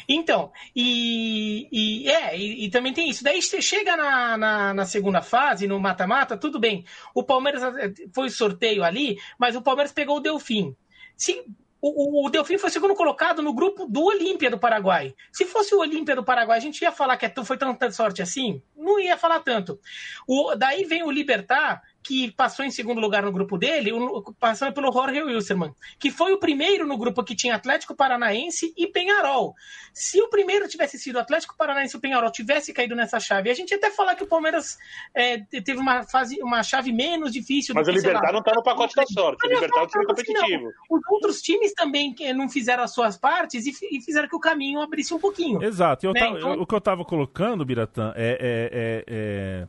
Então, 0.08 0.52
e, 0.76 1.68
e 1.72 2.10
é, 2.10 2.38
e, 2.38 2.66
e, 2.66 2.70
também 2.70 2.94
tem 2.94 3.10
isso. 3.10 3.24
Daí 3.24 3.42
você 3.42 3.62
chega 3.62 3.96
na, 3.96 4.38
na, 4.38 4.74
na 4.74 4.86
segunda 4.86 5.22
fase, 5.22 5.68
no 5.68 5.80
mata-mata, 5.80 6.38
tudo 6.38 6.60
bem. 6.60 6.86
O 7.14 7.24
Palmeiras 7.24 7.62
eh, 7.64 7.94
foi 8.14 8.30
sorteio 8.30 8.84
ali, 8.84 9.20
mas 9.38 9.56
o 9.56 9.62
Palmeiras 9.62 9.92
pegou 9.92 10.18
o 10.18 10.20
Delfim. 10.20 10.76
Se, 11.16 11.46
o, 11.86 12.26
o, 12.26 12.30
Delfim 12.30 12.58
foi 12.58 12.70
segundo 12.70 12.96
colocado 12.96 13.42
no 13.42 13.54
grupo 13.54 13.86
do 13.86 14.04
Olímpia 14.04 14.50
do 14.50 14.58
Paraguai. 14.58 15.14
Se 15.32 15.46
fosse 15.46 15.76
o 15.76 15.80
Olímpia 15.80 16.16
do 16.16 16.24
Paraguai, 16.24 16.58
a 16.58 16.62
gente 16.62 16.82
ia 16.82 16.92
falar 16.92 17.18
que 17.18 17.26
é 17.26 17.34
foi 17.44 17.58
tanta 17.58 17.92
sorte 17.92 18.22
assim? 18.22 18.62
Não 18.76 19.00
ia 19.00 19.18
falar 19.18 19.42
tanto. 19.42 19.80
O, 20.26 20.56
daí 20.56 20.86
vem 20.86 21.04
o 21.04 21.12
Libertar, 21.12 21.84
que 22.04 22.32
passou 22.32 22.66
em 22.66 22.72
segundo 22.72 23.00
lugar 23.00 23.24
no 23.24 23.32
grupo 23.32 23.58
dele, 23.58 23.92
passando 24.40 24.74
pelo 24.74 24.92
Jorge 24.92 25.24
Wilstermann, 25.24 25.74
que 25.98 26.12
foi 26.12 26.34
o 26.34 26.38
primeiro 26.38 26.86
no 26.86 26.98
grupo 26.98 27.24
que 27.24 27.36
tinha 27.36 27.56
Atlético 27.56 27.96
Paranaense 27.96 28.74
e 28.78 28.88
Penharol. 28.88 29.56
Se 29.94 30.22
o 30.22 30.30
primeiro 30.30 30.68
tivesse 30.68 31.00
sido 31.00 31.18
Atlético 31.18 31.56
Paranaense 31.58 31.96
e 31.96 31.98
o 31.98 32.02
Penharol 32.02 32.32
tivesse 32.32 32.74
caído 32.74 32.96
nessa 32.96 33.20
chave, 33.20 33.50
a 33.50 33.54
gente 33.54 33.72
ia 33.72 33.78
até 33.78 33.90
falar 33.90 34.16
que 34.16 34.24
o 34.24 34.28
Palmeiras 34.28 34.78
é, 35.14 35.38
teve 35.38 35.78
uma 35.78 36.04
fase, 36.04 36.38
uma 36.42 36.62
chave 36.62 36.92
menos 36.92 37.32
difícil. 37.32 37.74
Mas 37.74 37.88
o 37.88 37.92
Libertar 37.92 38.32
não 38.32 38.40
está 38.40 38.54
no 38.54 38.64
pacote 38.64 38.96
da 38.96 39.06
sorte. 39.06 39.46
O 39.46 39.50
Libertar 39.50 39.80
é 39.80 39.84
um 39.84 39.88
time 39.88 40.06
competitivo. 40.06 40.72
Os 40.90 41.02
outros 41.10 41.42
times 41.42 41.74
também 41.74 42.14
não 42.36 42.50
fizeram 42.50 42.84
as 42.84 42.94
suas 42.94 43.18
partes 43.18 43.66
e, 43.66 44.02
fizeram 44.02 44.28
que 44.28 44.36
o 44.36 44.40
caminho 44.40 44.82
abrisse 44.82 45.14
um 45.14 45.20
pouquinho. 45.20 45.64
Exato. 45.64 46.12
Né? 46.12 46.20
Então... 46.20 46.54
O 46.60 46.68
que 46.68 46.74
eu 46.74 46.80
estava 46.80 47.06
colocando, 47.06 47.64
Biratã, 47.64 48.14
é, 48.16 48.32
é, 48.40 48.70
é, 48.72 49.04
é 49.08 49.68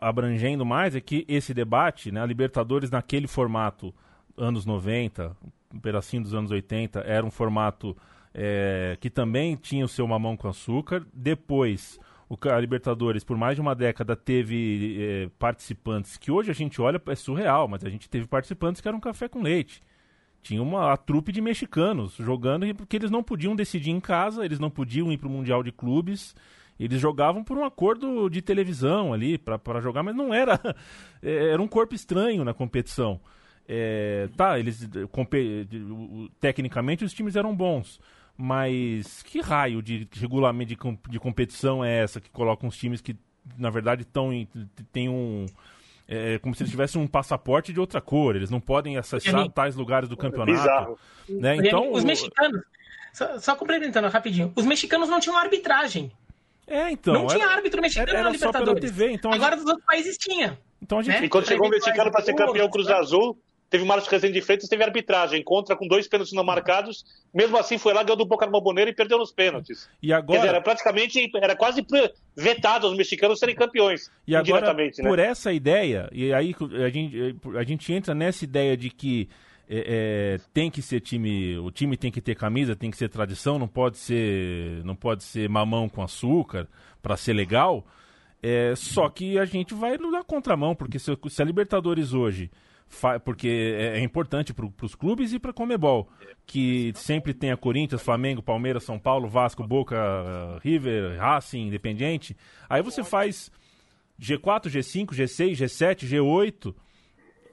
abrangendo 0.00 0.64
mais 0.64 0.96
é 0.96 1.00
que 1.00 1.24
esse 1.28 1.54
debate, 1.54 2.10
né, 2.10 2.20
a 2.20 2.26
Libertadores 2.26 2.90
naquele 2.90 3.26
formato, 3.26 3.94
anos 4.36 4.66
90, 4.66 5.36
um 5.72 5.78
pedacinho 5.78 6.22
dos 6.22 6.34
anos 6.34 6.50
80, 6.50 7.00
era 7.00 7.24
um 7.24 7.30
formato 7.30 7.96
é, 8.34 8.96
que 9.00 9.10
também 9.10 9.56
tinha 9.56 9.84
o 9.84 9.88
seu 9.88 10.06
mamão 10.06 10.36
com 10.36 10.48
açúcar. 10.48 11.06
Depois, 11.12 11.98
o, 12.28 12.36
a 12.48 12.58
Libertadores, 12.58 13.24
por 13.24 13.36
mais 13.36 13.54
de 13.54 13.60
uma 13.60 13.74
década, 13.74 14.16
teve 14.16 14.96
é, 14.98 15.30
participantes 15.38 16.16
que 16.16 16.30
hoje 16.30 16.50
a 16.50 16.54
gente 16.54 16.80
olha, 16.80 17.00
é 17.06 17.14
surreal, 17.14 17.68
mas 17.68 17.84
a 17.84 17.90
gente 17.90 18.08
teve 18.08 18.26
participantes 18.26 18.80
que 18.80 18.88
eram 18.88 19.00
café 19.00 19.28
com 19.28 19.42
leite. 19.42 19.82
Tinha 20.42 20.60
uma 20.60 20.92
a 20.92 20.96
trupe 20.96 21.30
de 21.30 21.40
mexicanos 21.40 22.16
jogando 22.16 22.66
porque 22.74 22.96
eles 22.96 23.12
não 23.12 23.22
podiam 23.22 23.54
decidir 23.54 23.90
em 23.90 24.00
casa, 24.00 24.44
eles 24.44 24.58
não 24.58 24.70
podiam 24.70 25.12
ir 25.12 25.18
para 25.18 25.28
o 25.28 25.30
Mundial 25.30 25.62
de 25.62 25.70
Clubes. 25.70 26.34
Eles 26.78 27.00
jogavam 27.00 27.44
por 27.44 27.56
um 27.56 27.64
acordo 27.64 28.28
de 28.28 28.42
televisão 28.42 29.12
ali 29.12 29.38
para 29.38 29.80
jogar, 29.80 30.02
mas 30.02 30.14
não 30.14 30.32
era. 30.32 30.58
É, 31.24 31.50
era 31.52 31.62
um 31.62 31.68
corpo 31.68 31.94
estranho 31.94 32.44
na 32.44 32.52
competição. 32.52 33.20
É, 33.68 34.28
tá, 34.36 34.58
eles. 34.58 34.88
Tecnicamente 36.40 37.04
os 37.04 37.12
times 37.12 37.36
eram 37.36 37.54
bons. 37.54 38.00
Mas 38.36 39.22
que 39.22 39.40
raio 39.40 39.80
de 39.80 40.08
regulamento 40.14 40.74
de, 40.74 40.98
de 41.08 41.20
competição 41.20 41.84
é 41.84 42.02
essa 42.02 42.20
que 42.20 42.28
coloca 42.28 42.66
uns 42.66 42.76
times 42.76 43.00
que, 43.00 43.16
na 43.56 43.70
verdade, 43.70 44.02
estão 44.02 44.30
tem 44.92 45.08
um. 45.08 45.46
É 46.08 46.38
como 46.40 46.54
se 46.54 46.62
eles 46.62 46.72
tivessem 46.72 47.00
um 47.00 47.06
passaporte 47.06 47.72
de 47.72 47.78
outra 47.78 48.00
cor. 48.00 48.34
Eles 48.34 48.50
não 48.50 48.60
podem 48.60 48.96
acessar 48.96 49.48
tais 49.50 49.76
lugares 49.76 50.08
do 50.08 50.16
campeonato. 50.16 50.98
Né? 51.28 51.56
Então, 51.56 51.92
os 51.92 52.02
mexicanos, 52.02 52.62
só, 53.12 53.38
só 53.38 53.54
complementando 53.54 54.08
rapidinho, 54.08 54.52
os 54.56 54.66
mexicanos 54.66 55.08
não 55.08 55.20
tinham 55.20 55.38
arbitragem. 55.38 56.10
É, 56.66 56.90
então. 56.90 57.14
Não 57.14 57.26
tinha 57.26 57.46
árbitro 57.46 57.80
mexicano 57.80 58.08
era, 58.08 58.18
era 58.18 58.28
na 58.28 58.32
Libertadores. 58.32 58.90
TV, 58.90 59.12
então 59.12 59.32
Agora 59.32 59.52
gente... 59.52 59.64
dos 59.64 59.70
outros 59.70 59.86
países 59.86 60.16
tinha. 60.16 60.58
Então 60.80 60.98
a 60.98 61.02
gente... 61.02 61.20
Né? 61.20 61.26
E 61.26 61.28
quando 61.28 61.46
chegou 61.46 61.66
o 61.66 61.70
mexicano 61.70 62.10
para 62.10 62.22
ser 62.22 62.34
campeão 62.34 62.68
Cruz 62.70 62.88
Azul, 62.88 63.38
teve 63.68 63.84
o 63.84 63.86
Márcio 63.86 64.10
Rezende 64.10 64.34
de 64.34 64.42
Freitas, 64.42 64.68
teve 64.68 64.84
arbitragem, 64.84 65.42
contra 65.42 65.74
com 65.74 65.88
dois 65.88 66.06
pênaltis 66.06 66.34
não 66.34 66.44
marcados, 66.44 67.04
mesmo 67.32 67.56
assim 67.56 67.78
foi 67.78 67.94
lá, 67.94 68.02
ganhou 68.02 68.16
do 68.16 68.26
Boca 68.26 68.46
Bomboneira 68.46 68.90
e 68.90 68.94
perdeu 68.94 69.16
nos 69.16 69.32
pênaltis. 69.32 69.88
E 70.02 70.12
agora... 70.12 70.40
Dizer, 70.40 70.48
era 70.50 70.60
praticamente, 70.60 71.30
era 71.36 71.56
quase 71.56 71.84
vetado 72.36 72.86
os 72.86 72.96
mexicanos 72.96 73.38
serem 73.38 73.54
campeões, 73.54 74.10
e 74.26 74.36
agora, 74.36 74.74
né? 74.74 74.90
por 75.02 75.18
essa 75.18 75.52
ideia, 75.52 76.08
e 76.12 76.34
aí 76.34 76.54
a 76.84 76.88
gente, 76.90 77.36
a 77.56 77.62
gente 77.62 77.92
entra 77.92 78.14
nessa 78.14 78.44
ideia 78.44 78.76
de 78.76 78.90
que 78.90 79.28
é, 79.68 80.36
é, 80.36 80.40
tem 80.52 80.70
que 80.70 80.82
ser 80.82 81.00
time, 81.00 81.56
o 81.58 81.70
time 81.70 81.96
tem 81.96 82.10
que 82.10 82.20
ter 82.20 82.34
camisa, 82.34 82.76
tem 82.76 82.90
que 82.90 82.96
ser 82.96 83.08
tradição, 83.08 83.58
não 83.58 83.68
pode 83.68 83.98
ser, 83.98 84.84
não 84.84 84.94
pode 84.94 85.22
ser 85.24 85.48
mamão 85.48 85.88
com 85.88 86.02
açúcar 86.02 86.68
para 87.00 87.16
ser 87.16 87.32
legal. 87.32 87.86
É, 88.42 88.74
só 88.74 89.08
que 89.08 89.38
a 89.38 89.44
gente 89.44 89.72
vai 89.72 89.96
na 89.96 90.24
contramão, 90.24 90.74
porque 90.74 90.98
se, 90.98 91.16
se 91.28 91.42
a 91.42 91.44
Libertadores 91.44 92.12
hoje, 92.12 92.50
porque 93.24 93.48
é, 93.78 93.98
é 93.98 94.02
importante 94.02 94.52
para 94.52 94.66
os 94.82 94.94
clubes 94.94 95.32
e 95.32 95.38
para 95.38 95.52
Comebol, 95.52 96.08
que 96.44 96.92
sempre 96.96 97.32
tem 97.32 97.50
a 97.50 97.56
Corinthians, 97.56 98.02
Flamengo, 98.02 98.42
Palmeiras, 98.42 98.84
São 98.84 98.98
Paulo, 98.98 99.28
Vasco, 99.28 99.66
Boca, 99.66 99.96
River, 100.62 101.18
Racing, 101.18 101.68
Independiente. 101.68 102.36
Aí 102.68 102.82
você 102.82 103.02
faz 103.02 103.50
G4, 104.20 104.66
G5, 104.66 105.06
G6, 105.10 105.52
G7, 105.52 106.06
G8 106.06 106.74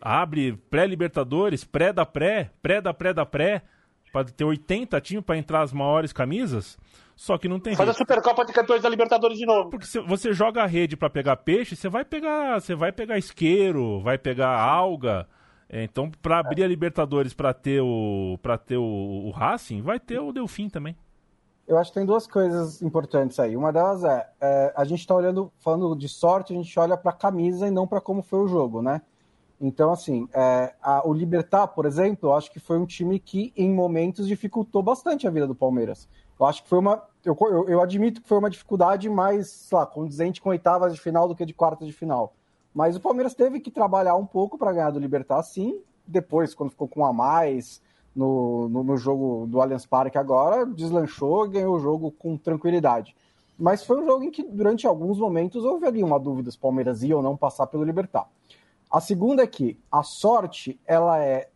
abre 0.01 0.53
pré-Libertadores, 0.69 1.63
pré 1.63 1.93
da 1.93 2.05
pré, 2.05 2.51
pré 2.61 2.81
da 2.81 2.93
pré 2.93 3.13
da 3.13 3.25
pré, 3.25 3.61
para 4.11 4.25
ter 4.25 4.43
80 4.43 4.99
times 5.01 5.23
para 5.23 5.37
entrar 5.37 5.61
as 5.61 5.73
maiores 5.73 6.11
camisas. 6.11 6.77
Só 7.15 7.37
que 7.37 7.49
não 7.49 7.59
tem 7.59 7.75
Faz 7.75 7.85
jeito. 7.85 7.97
a 7.97 7.99
Supercopa 7.99 8.45
de 8.45 8.53
Campeões 8.53 8.81
da 8.81 8.87
Libertadores 8.87 9.37
de 9.37 9.45
novo. 9.45 9.69
Porque 9.69 9.85
se 9.85 9.99
você 9.99 10.31
joga 10.31 10.63
a 10.63 10.65
rede 10.65 10.95
para 10.95 11.09
pegar 11.09 11.35
peixe, 11.35 11.75
você 11.75 11.89
vai 11.89 12.05
pegar, 12.05 12.61
você 12.61 12.73
vai 12.73 12.93
pegar 12.93 13.17
isqueiro, 13.17 14.01
vai 14.01 14.17
pegar 14.17 14.57
alga. 14.57 15.27
É, 15.67 15.83
então, 15.83 16.09
para 16.21 16.39
abrir 16.39 16.63
a 16.63 16.67
Libertadores 16.67 17.33
para 17.33 17.53
ter 17.53 17.81
o 17.81 18.39
para 18.41 18.57
ter 18.57 18.77
o, 18.77 18.83
o 19.27 19.31
Racing, 19.31 19.81
vai 19.81 19.99
ter 19.99 20.17
o 20.17 20.31
Delfim 20.31 20.69
também. 20.69 20.95
Eu 21.67 21.77
acho 21.77 21.91
que 21.91 21.99
tem 21.99 22.05
duas 22.05 22.25
coisas 22.25 22.81
importantes 22.81 23.39
aí. 23.39 23.55
Uma 23.55 23.71
delas 23.71 24.03
é, 24.03 24.27
é 24.41 24.73
a 24.75 24.83
gente 24.85 25.01
está 25.01 25.13
olhando, 25.13 25.51
falando 25.59 25.95
de 25.95 26.09
sorte, 26.09 26.53
a 26.53 26.55
gente 26.55 26.79
olha 26.79 26.97
para 26.97 27.11
a 27.11 27.15
camisa 27.15 27.67
e 27.67 27.71
não 27.71 27.85
para 27.85 28.01
como 28.01 28.23
foi 28.23 28.39
o 28.39 28.47
jogo, 28.47 28.81
né? 28.81 29.01
Então, 29.61 29.91
assim, 29.91 30.27
é, 30.33 30.73
a, 30.81 31.05
o 31.05 31.13
Libertar, 31.13 31.67
por 31.67 31.85
exemplo, 31.85 32.29
eu 32.29 32.33
acho 32.33 32.49
que 32.51 32.59
foi 32.59 32.77
um 32.77 32.85
time 32.85 33.19
que, 33.19 33.51
em 33.57 33.69
momentos, 33.69 34.27
dificultou 34.27 34.81
bastante 34.81 35.27
a 35.27 35.31
vida 35.31 35.45
do 35.45 35.53
Palmeiras. 35.53 36.07
Eu 36.39 36.45
acho 36.45 36.63
que 36.63 36.69
foi 36.69 36.79
uma. 36.79 37.03
Eu, 37.25 37.35
eu, 37.41 37.69
eu 37.69 37.81
admito 37.81 38.21
que 38.21 38.27
foi 38.27 38.37
uma 38.37 38.49
dificuldade 38.49 39.09
mais, 39.09 39.49
sei 39.49 39.77
lá, 39.77 39.85
condizente 39.85 40.41
com 40.41 40.49
oitavas 40.49 40.93
de 40.93 41.01
final 41.01 41.27
do 41.27 41.35
que 41.35 41.45
de 41.45 41.53
quartas 41.53 41.85
de 41.87 41.93
final. 41.93 42.33
Mas 42.73 42.95
o 42.95 43.01
Palmeiras 43.01 43.33
teve 43.33 43.59
que 43.59 43.69
trabalhar 43.69 44.15
um 44.15 44.25
pouco 44.25 44.57
para 44.57 44.71
ganhar 44.71 44.91
do 44.91 44.99
Libertar, 44.99 45.43
sim. 45.43 45.81
Depois, 46.07 46.55
quando 46.55 46.69
ficou 46.69 46.87
com 46.87 47.05
a 47.05 47.11
mais 47.11 47.81
no, 48.15 48.69
no, 48.69 48.83
no 48.83 48.97
jogo 48.97 49.45
do 49.47 49.61
Allianz 49.61 49.85
Parque 49.85 50.17
agora, 50.17 50.65
deslanchou 50.65 51.49
ganhou 51.49 51.75
o 51.75 51.79
jogo 51.79 52.11
com 52.11 52.37
tranquilidade. 52.37 53.15
Mas 53.57 53.83
foi 53.83 54.01
um 54.01 54.05
jogo 54.05 54.23
em 54.23 54.31
que, 54.31 54.41
durante 54.43 54.87
alguns 54.87 55.19
momentos, 55.19 55.65
houve 55.65 55.85
ali 55.85 56.01
uma 56.01 56.17
dúvida 56.17 56.49
se 56.49 56.55
o 56.55 56.61
Palmeiras 56.61 57.03
ia 57.03 57.17
ou 57.17 57.21
não 57.21 57.35
passar 57.35 57.67
pelo 57.67 57.83
Libertar. 57.83 58.25
A 58.91 58.99
segunda 58.99 59.43
é 59.43 59.47
que 59.47 59.77
a 59.91 60.01
sorte, 60.01 60.79
ela 60.85 61.19
é, 61.19 61.49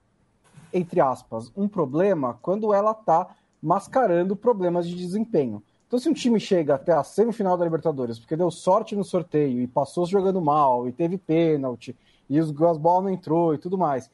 entre 0.72 1.02
aspas, 1.02 1.52
um 1.58 1.68
problema 1.68 2.38
quando 2.42 2.74
ela 2.74 2.92
está 2.92 3.36
mascarando 3.62 4.36
problemas 4.36 4.88
de 4.88 4.96
desempenho. 4.96 5.64
Então, 5.88 5.98
se 5.98 6.10
um 6.10 6.14
time 6.14 6.40
chega 6.40 6.76
até 6.76 6.92
a 6.92 7.04
semifinal 7.04 7.58
da 7.58 7.64
Libertadores 7.64 8.20
porque 8.20 8.36
deu 8.36 8.52
sorte 8.52 8.96
no 8.96 9.04
sorteio 9.04 9.62
e 9.62 9.68
passou 9.68 10.06
jogando 10.06 10.42
mal 10.42 10.88
e 10.88 10.92
teve 10.92 11.18
pênalti 11.18 11.96
e 12.30 12.40
os, 12.40 12.50
as 12.62 12.78
bolas 12.78 13.04
não 13.04 13.12
entrou 13.12 13.54
e 13.54 13.58
tudo 13.58 13.78
mais, 13.78 14.10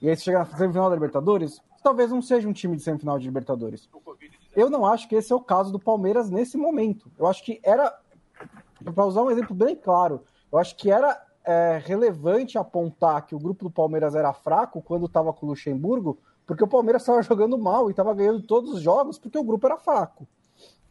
e 0.00 0.08
aí 0.08 0.16
você 0.16 0.24
chega 0.24 0.40
na 0.40 0.46
semifinal 0.46 0.88
da 0.88 0.96
Libertadores, 0.96 1.62
talvez 1.82 2.10
não 2.10 2.20
seja 2.22 2.48
um 2.48 2.52
time 2.52 2.76
de 2.76 2.82
semifinal 2.82 3.18
de 3.18 3.26
Libertadores. 3.26 3.88
Eu 4.54 4.68
não 4.68 4.84
acho 4.84 5.08
que 5.08 5.14
esse 5.14 5.32
é 5.32 5.36
o 5.36 5.40
caso 5.40 5.70
do 5.70 5.78
Palmeiras 5.78 6.30
nesse 6.30 6.56
momento. 6.56 7.10
Eu 7.18 7.26
acho 7.26 7.44
que 7.44 7.60
era, 7.62 7.98
para 8.94 9.06
usar 9.06 9.22
um 9.22 9.30
exemplo 9.30 9.54
bem 9.54 9.76
claro, 9.76 10.22
eu 10.50 10.58
acho 10.58 10.74
que 10.76 10.90
era 10.90 11.29
é, 11.50 11.82
relevante 11.84 12.56
apontar 12.56 13.26
que 13.26 13.34
o 13.34 13.38
grupo 13.38 13.64
do 13.64 13.70
Palmeiras 13.70 14.14
era 14.14 14.32
fraco 14.32 14.80
quando 14.80 15.06
estava 15.06 15.32
com 15.32 15.46
o 15.46 15.48
Luxemburgo, 15.48 16.16
porque 16.46 16.62
o 16.62 16.68
Palmeiras 16.68 17.02
estava 17.02 17.20
jogando 17.24 17.58
mal 17.58 17.88
e 17.88 17.90
estava 17.90 18.14
ganhando 18.14 18.40
todos 18.42 18.74
os 18.74 18.80
jogos 18.80 19.18
porque 19.18 19.36
o 19.36 19.42
grupo 19.42 19.66
era 19.66 19.76
fraco. 19.76 20.28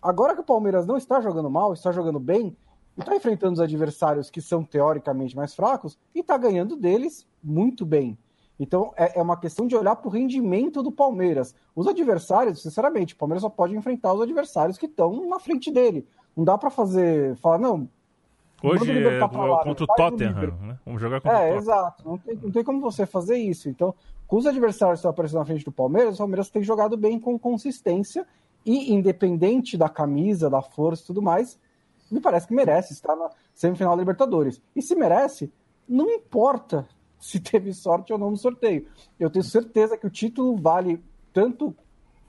Agora 0.01 0.35
que 0.35 0.41
o 0.41 0.45
Palmeiras 0.45 0.85
não 0.85 0.97
está 0.97 1.21
jogando 1.21 1.49
mal, 1.49 1.71
está 1.71 1.93
jogando 1.93 2.19
bem, 2.19 2.57
e 2.97 2.99
está 2.99 3.15
enfrentando 3.15 3.53
os 3.53 3.59
adversários 3.61 4.29
que 4.29 4.41
são 4.41 4.61
teoricamente 4.61 5.33
mais 5.33 5.55
fracos, 5.55 5.97
e 6.13 6.19
está 6.19 6.37
ganhando 6.37 6.75
deles 6.75 7.25
muito 7.41 7.85
bem. 7.85 8.17
Então 8.59 8.93
é, 8.97 9.17
é 9.17 9.21
uma 9.21 9.37
questão 9.37 9.65
de 9.65 9.77
olhar 9.77 9.95
para 9.95 10.09
o 10.09 10.11
rendimento 10.11 10.83
do 10.83 10.91
Palmeiras. 10.91 11.55
Os 11.73 11.87
adversários, 11.87 12.61
sinceramente, 12.61 13.13
o 13.13 13.17
Palmeiras 13.17 13.43
só 13.43 13.49
pode 13.49 13.75
enfrentar 13.75 14.13
os 14.13 14.21
adversários 14.21 14.77
que 14.77 14.87
estão 14.87 15.25
na 15.29 15.39
frente 15.39 15.71
dele. 15.71 16.05
Não 16.35 16.43
dá 16.43 16.57
para 16.57 16.69
fazer, 16.69 17.37
falar, 17.37 17.57
não. 17.57 17.89
Hoje 18.61 18.91
é, 18.91 19.19
lá, 19.19 19.63
contra 19.63 19.83
o 19.83 19.87
Tottenham, 19.87 20.57
né? 20.61 20.79
Vamos 20.85 21.01
jogar 21.01 21.21
contra 21.21 21.39
é, 21.39 21.51
o 21.51 21.55
Tottenham. 21.55 21.55
É, 21.55 21.57
exato. 21.57 22.07
Não 22.07 22.17
tem, 22.17 22.35
não 22.35 22.51
tem 22.51 22.63
como 22.63 22.81
você 22.81 23.05
fazer 23.05 23.37
isso. 23.37 23.69
Então, 23.69 23.95
com 24.27 24.37
os 24.37 24.45
adversários 24.45 24.97
que 24.97 24.99
estão 24.99 25.11
aparecendo 25.11 25.39
na 25.39 25.45
frente 25.45 25.65
do 25.65 25.71
Palmeiras, 25.71 26.15
o 26.15 26.17
Palmeiras 26.19 26.49
tem 26.49 26.61
jogado 26.61 26.95
bem 26.97 27.19
com 27.19 27.37
consistência 27.39 28.27
e, 28.65 28.93
independente 28.93 29.77
da 29.77 29.89
camisa, 29.89 30.49
da 30.49 30.61
força 30.61 31.03
e 31.03 31.05
tudo 31.07 31.21
mais, 31.21 31.57
me 32.11 32.19
parece 32.19 32.47
que 32.47 32.53
merece 32.53 32.93
estar 32.93 33.15
na 33.15 33.29
semifinal 33.53 33.95
da 33.95 34.01
Libertadores. 34.01 34.61
E 34.75 34.81
se 34.81 34.95
merece, 34.95 35.51
não 35.87 36.09
importa 36.09 36.87
se 37.19 37.39
teve 37.39 37.73
sorte 37.73 38.13
ou 38.13 38.19
não 38.19 38.31
no 38.31 38.37
sorteio. 38.37 38.87
Eu 39.19 39.29
tenho 39.29 39.43
certeza 39.43 39.97
que 39.97 40.07
o 40.07 40.09
título 40.09 40.55
vale 40.55 41.03
tanto. 41.33 41.75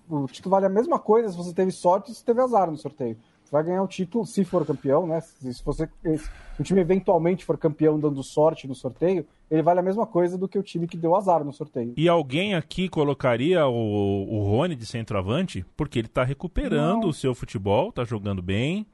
O 0.09 0.27
título 0.27 0.51
vale 0.51 0.67
a 0.67 0.71
mesma 0.71 0.99
coisa 0.99 1.29
se 1.29 1.37
você 1.37 1.53
teve 1.53 1.71
sorte 1.71 2.11
ou 2.11 2.15
se 2.15 2.25
teve 2.25 2.41
azar 2.41 2.71
no 2.71 2.77
sorteio. 2.77 3.17
Vai 3.51 3.65
ganhar 3.65 3.83
o 3.83 3.89
título 3.89 4.25
se 4.25 4.45
for 4.45 4.65
campeão, 4.65 5.07
né? 5.07 5.21
Se 5.21 5.63
você 5.65 5.89
se 6.05 6.31
o 6.59 6.63
time 6.63 6.81
eventualmente 6.81 7.45
for 7.45 7.59
campeão 7.59 7.99
dando 7.99 8.23
sorte 8.23 8.69
no 8.69 8.75
sorteio, 8.75 9.27
ele 9.51 9.63
vale 9.63 9.81
a 9.81 9.83
mesma 9.83 10.07
coisa 10.07 10.39
do 10.39 10.47
que 10.47 10.59
o 10.59 10.63
time 10.63 10.87
que 10.87 10.97
deu 10.97 11.17
azar 11.17 11.43
no 11.43 11.53
sorteio. 11.53 11.95
E 11.97 12.09
alguém 12.09 12.55
aqui 12.55 12.89
colocaria 12.89 13.67
o, 13.67 14.27
o 14.29 14.45
Rony 14.45 14.77
de 14.77 14.87
centroavante? 14.87 15.65
Porque 15.77 15.99
ele 15.99 16.07
está 16.07 16.23
recuperando 16.23 17.03
Não. 17.03 17.09
o 17.09 17.15
seu 17.15 17.35
futebol, 17.35 17.89
está 17.89 18.05
jogando 18.05 18.43
bem. 18.43 18.87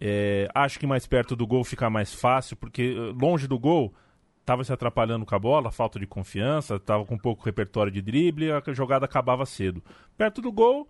É, 0.00 0.48
acho 0.54 0.78
que 0.78 0.86
mais 0.86 1.06
perto 1.06 1.36
do 1.36 1.46
gol 1.46 1.62
fica 1.62 1.88
mais 1.88 2.12
fácil, 2.12 2.56
porque 2.56 2.96
eh, 2.96 3.14
longe 3.20 3.46
do 3.46 3.58
gol 3.58 3.92
estava 4.40 4.62
se 4.64 4.72
atrapalhando 4.72 5.24
com 5.24 5.34
a 5.34 5.38
bola, 5.38 5.70
falta 5.70 5.98
de 5.98 6.06
confiança, 6.06 6.76
estava 6.76 7.04
com 7.04 7.16
pouco 7.16 7.44
repertório 7.44 7.92
de 7.92 8.02
drible, 8.02 8.50
a 8.50 8.62
jogada 8.72 9.06
acabava 9.06 9.46
cedo. 9.46 9.82
Perto 10.16 10.42
do 10.42 10.52
gol, 10.52 10.86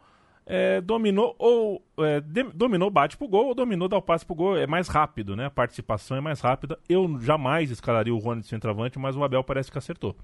é, 0.46 0.80
dominou 0.80 1.34
ou 1.38 1.82
é, 1.98 2.20
de, 2.20 2.42
dominou, 2.44 2.90
bate 2.90 3.16
pro 3.16 3.28
gol, 3.28 3.46
ou 3.46 3.54
dominou, 3.54 3.88
dá 3.88 3.96
o 3.96 4.02
passe 4.02 4.24
pro 4.24 4.34
gol. 4.34 4.56
É 4.56 4.66
mais 4.66 4.88
rápido, 4.88 5.34
né? 5.34 5.46
A 5.46 5.50
participação 5.50 6.16
é 6.16 6.20
mais 6.20 6.40
rápida. 6.40 6.78
Eu 6.88 7.18
jamais 7.20 7.70
escalaria 7.70 8.14
o 8.14 8.18
Rony 8.18 8.42
de 8.42 8.48
centroavante, 8.48 8.98
mas 8.98 9.16
o 9.16 9.24
Abel 9.24 9.42
parece 9.44 9.70
que 9.70 9.78
acertou. 9.78 10.14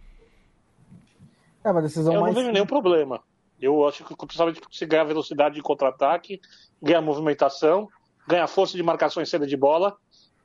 É 1.65 1.71
uma 1.71 1.83
decisão 1.83 2.15
Eu 2.15 2.21
mais... 2.21 2.35
não 2.35 2.41
vejo 2.43 2.53
nenhum 2.53 2.67
problema. 2.67 3.21
Eu 3.61 3.87
acho 3.87 4.05
que 4.05 4.17
principalmente 4.17 4.61
você 4.71 4.87
ganha 4.87 5.05
velocidade 5.05 5.55
de 5.55 5.63
contra-ataque, 5.63 6.41
ganha 6.83 7.01
movimentação, 7.01 7.89
ganha 8.27 8.47
força 8.47 8.77
de 8.77 8.83
marcação 8.83 9.23
em 9.23 9.27
cena 9.27 9.47
de 9.47 9.57
bola 9.57 9.97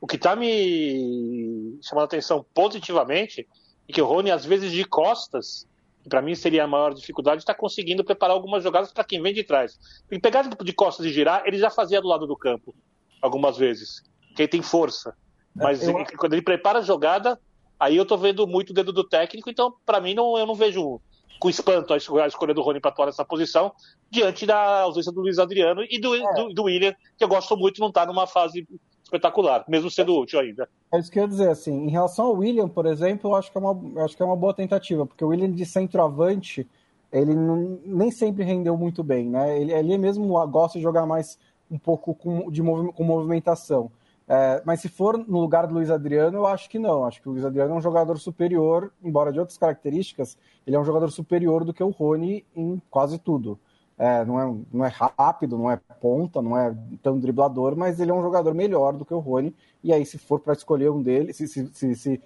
o 0.05 0.07
que 0.07 0.17
está 0.17 0.35
me 0.35 1.79
chamando 1.81 2.03
a 2.03 2.05
atenção 2.05 2.45
positivamente 2.53 3.47
é 3.87 3.91
que 3.91 4.01
o 4.01 4.05
Rony, 4.05 4.29
às 4.29 4.45
vezes 4.45 4.71
de 4.71 4.83
costas, 4.85 5.67
para 6.09 6.21
mim 6.21 6.35
seria 6.35 6.63
a 6.63 6.67
maior 6.67 6.93
dificuldade, 6.93 7.41
está 7.41 7.53
conseguindo 7.53 8.03
preparar 8.03 8.35
algumas 8.35 8.63
jogadas 8.63 8.91
para 8.91 9.03
quem 9.03 9.21
vem 9.21 9.33
de 9.33 9.43
trás. 9.43 9.79
Em 10.11 10.19
pegar 10.19 10.43
de 10.43 10.73
costas 10.73 11.05
e 11.05 11.09
girar, 11.09 11.43
ele 11.45 11.57
já 11.57 11.69
fazia 11.69 12.01
do 12.01 12.07
lado 12.07 12.27
do 12.27 12.35
campo, 12.35 12.75
algumas 13.21 13.57
vezes, 13.57 14.03
porque 14.27 14.43
ele 14.43 14.49
tem 14.49 14.61
força. 14.61 15.15
Mas 15.55 15.87
eu... 15.87 15.97
ele, 15.97 16.05
quando 16.17 16.33
ele 16.33 16.41
prepara 16.41 16.79
a 16.79 16.81
jogada, 16.83 17.39
aí 17.79 17.95
eu 17.95 18.03
estou 18.03 18.17
vendo 18.17 18.45
muito 18.47 18.69
o 18.69 18.73
dedo 18.73 18.91
do 18.91 19.03
técnico, 19.03 19.49
então 19.49 19.73
para 19.85 19.99
mim 19.99 20.13
não, 20.13 20.37
eu 20.37 20.45
não 20.45 20.55
vejo 20.55 21.01
com 21.39 21.49
espanto 21.49 21.93
a 21.93 21.97
escolha 21.97 22.53
do 22.53 22.61
Rony 22.61 22.79
para 22.79 22.91
atuar 22.91 23.07
nessa 23.07 23.25
posição, 23.25 23.73
diante 24.09 24.45
da 24.45 24.81
ausência 24.81 25.11
do 25.11 25.21
Luiz 25.21 25.37
Adriano 25.37 25.83
e 25.89 25.99
do, 25.99 26.15
é. 26.15 26.33
do, 26.33 26.53
do 26.53 26.63
William, 26.63 26.95
que 27.17 27.23
eu 27.23 27.27
gosto 27.27 27.57
muito, 27.57 27.79
não 27.79 27.89
está 27.89 28.05
numa 28.05 28.25
fase 28.25 28.65
espetacular, 29.05 29.63
mesmo 29.67 29.89
sendo 29.89 30.17
útil 30.19 30.39
ainda. 30.39 30.67
É 30.91 30.99
isso 30.99 31.11
que 31.11 31.19
eu 31.19 31.23
ia 31.23 31.29
dizer, 31.29 31.49
assim, 31.49 31.85
em 31.85 31.89
relação 31.89 32.25
ao 32.25 32.33
William, 32.33 32.67
por 32.67 32.85
exemplo, 32.85 33.31
eu 33.31 33.35
acho 33.35 33.51
que 33.51 33.57
é 33.57 33.61
uma, 33.61 34.03
acho 34.03 34.17
que 34.17 34.23
é 34.23 34.25
uma 34.25 34.35
boa 34.35 34.53
tentativa, 34.53 35.05
porque 35.05 35.23
o 35.23 35.29
William 35.29 35.51
de 35.51 35.65
centroavante, 35.65 36.67
ele 37.11 37.33
não, 37.33 37.79
nem 37.85 38.11
sempre 38.11 38.43
rendeu 38.43 38.75
muito 38.75 39.03
bem, 39.03 39.29
né? 39.29 39.59
Ele, 39.59 39.71
ele 39.71 39.97
mesmo 39.97 40.27
gosta 40.47 40.77
de 40.77 40.83
jogar 40.83 41.05
mais 41.05 41.39
um 41.69 41.77
pouco 41.77 42.13
com, 42.13 42.51
de 42.51 42.61
movi 42.61 42.91
com 42.93 43.03
movimentação. 43.03 43.91
É, 44.27 44.61
mas 44.65 44.81
se 44.81 44.89
for 44.89 45.17
no 45.17 45.39
lugar 45.39 45.67
do 45.67 45.75
Luiz 45.75 45.91
Adriano, 45.91 46.39
eu 46.39 46.47
acho 46.47 46.67
que 46.67 46.79
não. 46.79 47.05
Acho 47.05 47.21
que 47.21 47.29
o 47.29 47.31
Luiz 47.31 47.45
Adriano 47.45 47.75
é 47.75 47.77
um 47.77 47.81
jogador 47.81 48.17
superior, 48.17 48.91
embora 49.03 49.31
de 49.31 49.39
outras 49.39 49.57
características, 49.57 50.35
ele 50.65 50.75
é 50.75 50.79
um 50.79 50.85
jogador 50.85 51.11
superior 51.11 51.63
do 51.63 51.73
que 51.73 51.83
o 51.83 51.89
Rony 51.89 52.43
em 52.55 52.81
quase 52.89 53.19
tudo. 53.19 53.59
É, 53.97 54.25
não, 54.25 54.39
é, 54.39 54.55
não 54.73 54.85
é 54.85 54.89
rápido, 54.89 55.57
não 55.57 55.71
é 55.71 55.79
ponta, 56.01 56.41
não 56.41 56.57
é 56.57 56.75
tão 57.01 57.17
driblador, 57.17 57.77
mas 57.77 57.99
ele 57.99 58.11
é 58.11 58.13
um 58.13 58.21
jogador 58.21 58.53
melhor 58.53 58.93
do 58.93 59.05
que 59.05 59.13
o 59.13 59.19
Rony. 59.19 59.55
E 59.81 59.93
aí, 59.93 60.05
se 60.05 60.17
for 60.17 60.39
para 60.39 60.53
escolher 60.53 60.91
um 60.91 61.01
deles, 61.01 61.37
se, 61.37 61.47
se, 61.47 61.67
se, 61.73 61.95
se, 61.95 62.21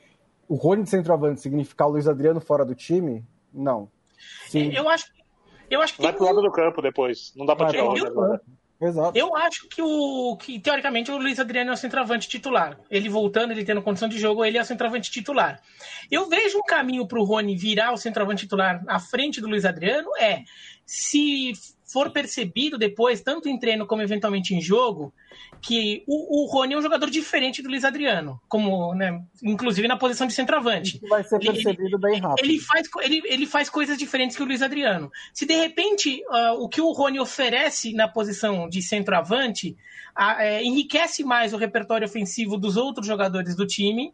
o 0.48 0.56
Rony 0.56 0.84
de 0.84 0.90
centroavante 0.90 1.42
significar 1.42 1.88
o 1.88 1.92
Luiz 1.92 2.08
Adriano 2.08 2.42
fora 2.42 2.66
do 2.66 2.74
time, 2.74 3.24
não. 3.54 3.88
Sim. 4.48 4.72
Eu 4.74 4.90
acho, 4.90 5.12
eu 5.70 5.80
acho 5.82 5.96
que. 5.96 6.02
Vai 6.02 6.12
pro 6.12 6.26
lado 6.26 6.42
do 6.42 6.52
campo 6.52 6.82
depois. 6.82 7.34
Não 7.36 7.46
dá 7.46 7.56
para 7.56 7.70
tirar 7.70 7.86
o 7.86 7.90
Rony 7.90 8.08
agora. 8.08 8.42
Exato. 8.82 9.18
Eu 9.18 9.36
acho 9.36 9.68
que 9.68 9.82
o 9.82 10.38
que 10.38 10.58
teoricamente 10.58 11.12
o 11.12 11.18
Luiz 11.18 11.38
Adriano 11.38 11.72
é 11.72 11.74
o 11.74 11.78
centroavante 11.78 12.30
titular. 12.30 12.80
Ele 12.90 13.10
voltando, 13.10 13.52
ele 13.52 13.66
tendo 13.66 13.82
condição 13.82 14.08
de 14.08 14.18
jogo, 14.18 14.46
ele 14.46 14.58
é 14.58 14.62
o 14.62 14.66
centroavante 14.66 15.12
titular. 15.12 15.62
Eu 16.10 16.30
vejo 16.30 16.58
um 16.58 16.64
caminho 16.64 17.06
para 17.06 17.20
o 17.20 17.26
Rony 17.26 17.58
virar 17.58 17.92
o 17.92 17.98
centroavante 17.98 18.44
titular 18.44 18.82
à 18.88 19.00
frente 19.00 19.42
do 19.42 19.50
Luiz 19.50 19.66
Adriano 19.66 20.10
é 20.18 20.44
se 20.86 21.52
for 21.92 22.12
percebido 22.12 22.78
depois, 22.78 23.22
tanto 23.22 23.50
em 23.50 23.58
treino 23.58 23.86
como 23.88 24.02
eventualmente 24.02 24.54
em 24.54 24.62
jogo, 24.62 25.12
que 25.60 26.04
o, 26.08 26.44
o 26.44 26.46
Rony 26.46 26.76
é 26.76 26.78
um 26.78 26.82
jogador 26.82 27.10
diferente 27.10 27.64
do 27.64 27.70
Luiz 27.70 27.84
Adriano, 27.84 28.40
como, 28.48 28.94
né, 28.94 29.20
inclusive 29.42 29.88
na 29.88 29.98
posição 29.98 30.28
de 30.28 30.34
centroavante. 30.34 30.98
Isso 30.98 31.08
vai 31.08 31.24
ser 31.24 31.40
percebido 31.40 31.88
ele, 31.88 31.98
bem 31.98 32.20
rápido. 32.20 32.46
Ele 32.46 32.60
faz, 32.60 32.88
ele, 33.02 33.22
ele 33.26 33.46
faz 33.48 33.70
coisas 33.70 33.98
diferentes 33.98 34.38
que 34.38 34.44
o 34.44 34.46
Luiz 34.46 34.62
Adriano. 34.62 35.12
Se 35.34 35.48
de 35.48 35.56
repente 35.56 36.24
uh, 36.30 36.64
o 36.64 36.70
que 36.70 36.80
o 36.80 36.92
Rony 36.92 37.20
oferece 37.20 37.92
na 37.94 38.08
posição 38.08 38.70
de 38.70 38.84
centroavante 38.84 39.76
uh, 40.16 40.40
é, 40.40 40.64
enriquece 40.64 41.24
mais 41.24 41.54
o 41.54 41.58
repertório 41.58 42.06
ofensivo 42.06 42.56
dos 42.56 42.78
outros 42.78 43.08
jogadores 43.08 43.56
do 43.56 43.66
time, 43.66 44.14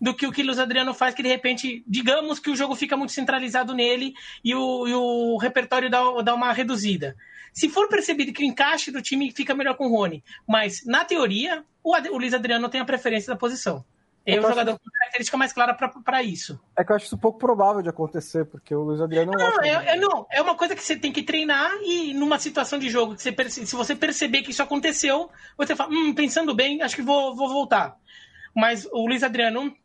do 0.00 0.14
que 0.14 0.26
o 0.26 0.32
que 0.32 0.42
o 0.42 0.46
Luiz 0.46 0.58
Adriano 0.58 0.92
faz, 0.92 1.14
que 1.14 1.22
de 1.22 1.28
repente, 1.28 1.84
digamos 1.86 2.38
que 2.38 2.50
o 2.50 2.56
jogo 2.56 2.74
fica 2.74 2.96
muito 2.96 3.12
centralizado 3.12 3.74
nele 3.74 4.14
e 4.44 4.54
o, 4.54 4.88
e 4.88 4.94
o 4.94 5.36
repertório 5.38 5.90
dá, 5.90 6.00
dá 6.22 6.34
uma 6.34 6.52
reduzida. 6.52 7.16
Se 7.52 7.68
for 7.68 7.88
percebido 7.88 8.32
que 8.32 8.42
o 8.42 8.46
encaixe 8.46 8.90
do 8.90 9.00
time 9.00 9.30
fica 9.30 9.54
melhor 9.54 9.76
com 9.76 9.86
o 9.86 9.96
Rony, 9.96 10.24
mas 10.46 10.84
na 10.84 11.04
teoria, 11.04 11.64
o, 11.82 11.94
o 11.94 12.18
Luiz 12.18 12.34
Adriano 12.34 12.68
tem 12.68 12.80
a 12.80 12.84
preferência 12.84 13.32
da 13.32 13.38
posição. 13.38 13.84
É 14.26 14.38
um 14.38 14.42
jogador 14.42 14.72
acho... 14.72 14.80
com 14.80 14.90
característica 14.90 15.36
mais 15.36 15.52
clara 15.52 15.74
para 15.74 16.22
isso. 16.22 16.58
É 16.76 16.82
que 16.82 16.90
eu 16.90 16.96
acho 16.96 17.06
isso 17.06 17.18
pouco 17.18 17.38
provável 17.38 17.82
de 17.82 17.90
acontecer, 17.90 18.46
porque 18.46 18.74
o 18.74 18.82
Luiz 18.82 19.00
Adriano 19.00 19.32
não, 19.32 19.50
não 19.50 19.62
é, 19.62 19.94
é, 19.94 19.96
não, 19.96 20.26
é 20.30 20.40
uma 20.40 20.56
coisa 20.56 20.74
que 20.74 20.82
você 20.82 20.96
tem 20.96 21.12
que 21.12 21.22
treinar 21.22 21.70
e 21.82 22.14
numa 22.14 22.38
situação 22.38 22.78
de 22.78 22.88
jogo, 22.88 23.14
que 23.14 23.22
você, 23.22 23.50
se 23.50 23.76
você 23.76 23.94
perceber 23.94 24.42
que 24.42 24.50
isso 24.50 24.62
aconteceu, 24.62 25.30
você 25.58 25.76
fala, 25.76 25.92
hum, 25.92 26.14
pensando 26.14 26.54
bem, 26.54 26.80
acho 26.80 26.96
que 26.96 27.02
vou, 27.02 27.36
vou 27.36 27.48
voltar. 27.48 27.96
Mas 28.56 28.86
o 28.86 29.06
Luiz 29.06 29.22
Adriano 29.22 29.76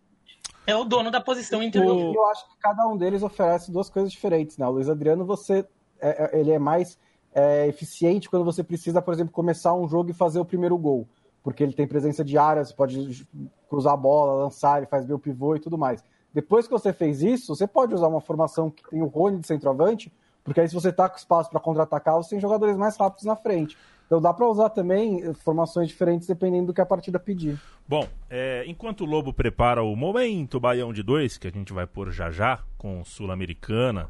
é 0.69 0.75
o 0.75 0.83
dono 0.83 1.09
da 1.09 1.19
posição 1.19 1.61
interior. 1.61 2.13
Eu 2.15 2.25
acho 2.27 2.47
que 2.49 2.57
cada 2.59 2.87
um 2.87 2.95
deles 2.95 3.23
oferece 3.23 3.71
duas 3.71 3.89
coisas 3.89 4.11
diferentes, 4.11 4.57
né? 4.57 4.67
O 4.67 4.71
Luiz 4.71 4.89
Adriano, 4.89 5.25
você, 5.25 5.65
é, 5.99 6.35
é, 6.35 6.39
ele 6.39 6.51
é 6.51 6.59
mais 6.59 6.97
é, 7.33 7.67
eficiente 7.67 8.29
quando 8.29 8.45
você 8.45 8.63
precisa, 8.63 9.01
por 9.01 9.13
exemplo, 9.13 9.33
começar 9.33 9.73
um 9.73 9.87
jogo 9.87 10.11
e 10.11 10.13
fazer 10.13 10.39
o 10.39 10.45
primeiro 10.45 10.77
gol, 10.77 11.07
porque 11.43 11.63
ele 11.63 11.73
tem 11.73 11.87
presença 11.87 12.23
de 12.23 12.37
área, 12.37 12.63
você 12.63 12.73
pode 12.73 13.27
cruzar 13.69 13.93
a 13.93 13.97
bola, 13.97 14.43
lançar, 14.43 14.77
ele 14.77 14.87
faz 14.87 15.05
bem 15.05 15.15
o 15.15 15.19
pivô 15.19 15.55
e 15.55 15.59
tudo 15.59 15.77
mais. 15.77 16.03
Depois 16.33 16.67
que 16.67 16.71
você 16.71 16.93
fez 16.93 17.21
isso, 17.21 17.55
você 17.55 17.65
pode 17.65 17.93
usar 17.93 18.07
uma 18.07 18.21
formação 18.21 18.69
que 18.69 18.87
tem 18.89 19.01
o 19.01 19.07
Rony 19.07 19.39
de 19.39 19.47
centroavante, 19.47 20.11
porque 20.43 20.61
aí 20.61 20.67
se 20.67 20.75
você 20.75 20.91
tá 20.91 21.09
com 21.09 21.17
espaço 21.17 21.49
para 21.49 21.59
contra-atacar, 21.59 22.15
você 22.15 22.31
tem 22.31 22.39
jogadores 22.39 22.77
mais 22.77 22.95
rápidos 22.95 23.25
na 23.25 23.35
frente. 23.35 23.77
Então 24.09 24.19
dá 24.19 24.33
para 24.33 24.47
usar 24.47 24.71
também 24.71 25.31
formações 25.35 25.87
diferentes 25.87 26.27
dependendo 26.27 26.65
do 26.65 26.73
que 26.73 26.81
a 26.81 26.85
partida 26.85 27.19
pedir. 27.19 27.61
Bom, 27.87 28.09
é, 28.27 28.63
enquanto 28.65 29.01
o 29.01 29.05
Lobo 29.05 29.31
prepara 29.31 29.83
o 29.83 29.95
momento 29.95 30.59
Baião 30.59 30.91
de 30.91 31.03
dois, 31.03 31.37
que 31.37 31.47
a 31.47 31.51
gente 31.51 31.71
vai 31.71 31.85
pôr 31.85 32.09
já 32.09 32.31
já, 32.31 32.59
com 32.75 33.05
Sul-Americana, 33.05 34.09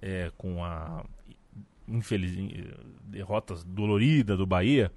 é, 0.00 0.32
com 0.38 0.64
a 0.64 1.04
infeliz 1.86 2.34
derrotas 3.02 3.62
dolorida 3.62 4.38
do 4.38 4.46
Bahia, 4.46 4.90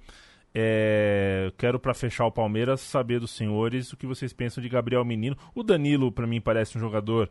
é, 0.54 1.52
quero 1.58 1.78
para 1.78 1.92
fechar 1.92 2.24
o 2.24 2.32
Palmeiras 2.32 2.80
saber 2.80 3.20
dos 3.20 3.32
senhores 3.32 3.92
o 3.92 3.96
que 3.96 4.06
vocês 4.06 4.32
pensam 4.32 4.62
de 4.62 4.70
Gabriel 4.70 5.04
Menino. 5.04 5.36
O 5.54 5.62
Danilo 5.62 6.10
para 6.10 6.26
mim 6.26 6.40
parece 6.40 6.78
um 6.78 6.80
jogador 6.80 7.28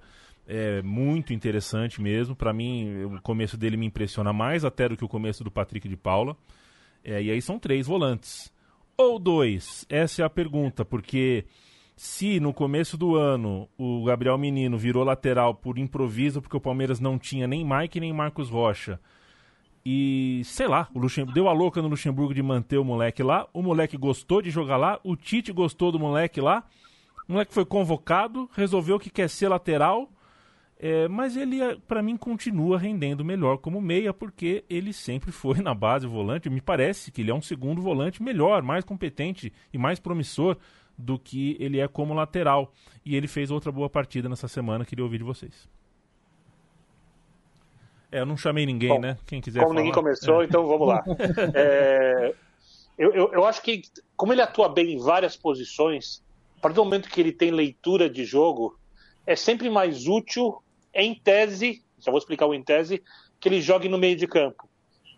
é 0.48 0.84
muito 0.84 1.34
interessante 1.34 2.00
mesmo. 2.00 2.36
Para 2.36 2.54
mim, 2.54 3.04
o 3.04 3.22
começo 3.22 3.58
dele 3.58 3.78
me 3.78 3.88
impressiona 3.88 4.32
mais 4.32 4.64
até 4.64 4.88
do 4.88 4.96
que 4.96 5.06
o 5.06 5.10
começo 5.10 5.44
do 5.44 5.50
Patrick 5.50 5.88
de 5.90 5.98
Paula. 5.98 6.36
É, 7.04 7.22
e 7.22 7.32
aí 7.32 7.42
são 7.42 7.60
três 7.60 7.88
volantes. 7.88 8.52
Ou 8.98 9.18
dois? 9.18 9.86
Essa 9.90 10.22
é 10.22 10.26
a 10.26 10.30
pergunta, 10.30 10.84
porque 10.84 11.46
se 11.96 12.40
no 12.40 12.54
começo 12.54 12.98
do 12.98 13.16
ano 13.16 13.68
o 13.78 14.04
Gabriel 14.04 14.38
Menino 14.38 14.78
virou 14.78 15.04
lateral 15.04 15.54
por 15.54 15.78
improviso, 15.78 16.42
porque 16.42 16.58
o 16.58 16.62
Palmeiras 16.62 17.00
não 17.00 17.18
tinha 17.18 17.48
nem 17.48 17.66
Mike 17.66 18.00
nem 18.00 18.14
Marcos 18.14 18.50
Rocha, 18.50 19.00
e 19.86 20.42
sei 20.44 20.68
lá, 20.68 20.88
o 20.94 21.00
Luxemburgo, 21.00 21.34
deu 21.34 21.48
a 21.48 21.54
louca 21.54 21.82
no 21.82 21.88
Luxemburgo 21.88 22.34
de 22.34 22.44
manter 22.44 22.78
o 22.78 22.84
moleque 22.84 23.24
lá, 23.24 23.48
o 23.54 23.62
moleque 23.62 23.98
gostou 23.98 24.42
de 24.42 24.50
jogar 24.50 24.78
lá, 24.78 25.00
o 25.04 25.16
Tite 25.16 25.52
gostou 25.52 25.92
do 25.92 26.00
moleque 26.00 26.42
lá, 26.42 26.64
o 27.28 27.34
moleque 27.34 27.54
foi 27.54 27.66
convocado, 27.66 28.50
resolveu 28.54 29.00
que 29.00 29.10
quer 29.10 29.30
ser 29.30 29.48
lateral 29.48 30.10
é, 30.82 31.10
mas 31.10 31.36
ele, 31.36 31.62
é, 31.62 31.76
para 31.76 32.02
mim, 32.02 32.16
continua 32.16 32.80
rendendo 32.80 33.26
melhor 33.26 33.58
como 33.58 33.82
meia, 33.82 34.14
porque 34.14 34.64
ele 34.70 34.94
sempre 34.94 35.30
foi 35.30 35.60
na 35.62 35.74
base 35.74 36.08
volante. 36.08 36.50
Me 36.50 36.62
parece 36.62 37.12
que 37.12 37.22
ele 37.22 37.32
é 37.32 37.36
um 37.36 37.42
segundo 37.42 37.82
volante 37.82 38.24
melhor, 38.24 38.64
mais 38.64 38.86
competente 38.86 39.52
e 39.74 39.78
mais 39.78 40.00
promissor 40.00 40.56
do 40.98 41.20
que 41.20 41.58
ele 41.60 41.82
é 41.82 41.88
como 41.88 42.14
lateral. 42.14 42.72
E 43.06 43.14
ele 43.18 43.28
fez 43.28 43.52
outra 43.52 43.74
boa 43.74 43.90
partida 43.90 44.30
nessa 44.30 44.48
semana, 44.48 44.86
queria 44.86 45.04
ouvir 45.04 45.18
de 45.18 45.24
vocês. 45.26 45.68
É, 48.10 48.22
eu 48.22 48.26
não 48.26 48.38
chamei 48.38 48.66
ninguém, 48.66 48.90
Bom, 48.90 49.00
né? 49.02 49.18
Quem 49.26 49.42
quiser 49.42 49.60
Como 49.60 49.74
falar. 49.74 49.82
ninguém 49.82 49.94
começou, 49.94 50.42
é. 50.42 50.46
então 50.46 50.66
vamos 50.66 50.88
lá. 50.88 51.04
É, 51.54 52.34
eu, 52.98 53.12
eu, 53.12 53.34
eu 53.34 53.46
acho 53.46 53.62
que, 53.62 53.82
como 54.16 54.32
ele 54.32 54.42
atua 54.42 54.70
bem 54.70 54.94
em 54.94 54.98
várias 54.98 55.36
posições, 55.36 56.24
a 56.58 56.62
partir 56.62 56.76
do 56.76 56.86
momento 56.86 57.10
que 57.10 57.20
ele 57.20 57.34
tem 57.34 57.52
leitura 57.52 58.10
de 58.10 58.24
jogo, 58.24 58.80
é 59.28 59.36
sempre 59.36 59.70
mais 59.70 60.08
útil 60.08 60.62
em 60.94 61.16
tese, 61.16 61.84
já 62.00 62.12
vou 62.12 62.20
explicar 62.20 62.46
o 62.46 62.54
em 62.54 62.64
tese, 62.64 63.04
que 63.40 63.50
ele 63.50 63.62
jogue 63.62 63.90
no 63.90 63.98
meio 63.98 64.16
de 64.16 64.28
campo. 64.28 64.68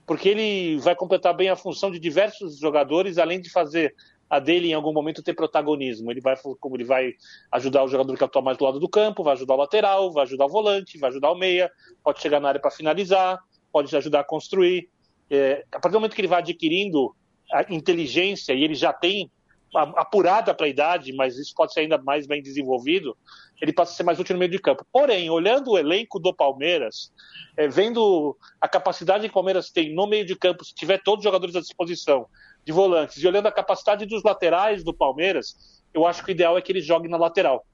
Porque 0.06 0.30
ele 0.30 0.78
vai 0.78 0.96
completar 0.96 1.36
bem 1.36 1.50
a 1.50 1.56
função 1.56 1.92
de 1.92 2.00
diversos 2.00 2.58
jogadores, 2.58 3.18
além 3.18 3.40
de 3.40 3.50
fazer 3.50 3.96
a 4.30 4.40
dele 4.40 4.70
em 4.70 4.74
algum 4.74 4.94
momento 4.94 5.22
ter 5.22 5.34
protagonismo. 5.34 6.10
Ele 6.10 6.22
vai, 6.22 6.36
como 6.60 6.78
ele 6.78 6.86
vai 6.86 7.14
ajudar 7.52 7.84
o 7.84 7.88
jogador 7.88 8.18
que 8.18 8.24
atua 8.24 8.42
mais 8.42 8.58
do 8.58 8.64
lado 8.64 8.80
do 8.80 8.88
campo, 8.88 9.24
vai 9.24 9.34
ajudar 9.34 9.56
o 9.56 9.58
lateral, 9.58 10.12
vai 10.12 10.24
ajudar 10.24 10.46
o 10.46 10.50
volante, 10.50 10.98
vai 10.98 11.10
ajudar 11.10 11.32
o 11.32 11.36
meia, 11.36 11.70
pode 12.04 12.22
chegar 12.22 12.40
na 12.40 12.48
área 12.48 12.62
para 12.62 12.72
finalizar, 12.72 13.40
pode 13.72 13.94
ajudar 13.96 14.22
a 14.22 14.24
construir. 14.24 14.90
É, 15.30 15.66
a 15.72 15.80
partir 15.80 15.94
do 15.94 16.00
momento 16.00 16.16
que 16.16 16.22
ele 16.22 16.28
vai 16.28 16.40
adquirindo 16.40 17.14
a 17.52 17.74
inteligência 17.74 18.54
e 18.54 18.64
ele 18.64 18.76
já 18.76 18.94
tem 18.94 19.30
apurada 19.74 20.54
para 20.54 20.66
a 20.66 20.70
idade, 20.70 21.14
mas 21.14 21.38
isso 21.38 21.54
pode 21.56 21.74
ser 21.74 21.82
ainda 21.82 21.98
mais 21.98 22.28
bem 22.28 22.42
desenvolvido, 22.42 23.18
ele 23.62 23.72
passa 23.72 23.94
a 23.94 23.96
ser 23.96 24.04
mais 24.04 24.20
útil 24.20 24.36
no 24.36 24.40
meio 24.40 24.52
de 24.52 24.60
campo. 24.60 24.86
Porém, 24.92 25.30
olhando 25.30 25.72
o 25.72 25.78
elenco 25.78 26.20
do 26.20 26.34
Palmeiras, 26.34 27.12
é, 27.56 27.68
vendo 27.68 28.36
a 28.60 28.68
capacidade 28.68 29.24
que 29.24 29.30
o 29.30 29.34
Palmeiras 29.34 29.70
tem 29.70 29.94
no 29.94 30.08
meio 30.08 30.26
de 30.26 30.36
campo, 30.36 30.66
se 30.66 30.74
tiver 30.74 31.02
todos 31.04 31.20
os 31.20 31.24
jogadores 31.24 31.56
à 31.56 31.62
disposição, 31.62 32.26
de 32.66 32.72
volantes, 32.72 33.22
e 33.22 33.28
olhando 33.28 33.48
a 33.48 33.52
capacidade 33.52 34.06
dos 34.06 34.24
laterais 34.24 34.84
do 34.84 34.94
Palmeiras, 34.94 35.82
eu 35.94 36.06
acho 36.06 36.24
que 36.24 36.32
o 36.32 36.34
ideal 36.34 36.58
é 36.58 36.62
que 36.62 36.72
ele 36.72 36.82
jogue 36.82 37.08
na 37.08 37.18
lateral. 37.18 37.66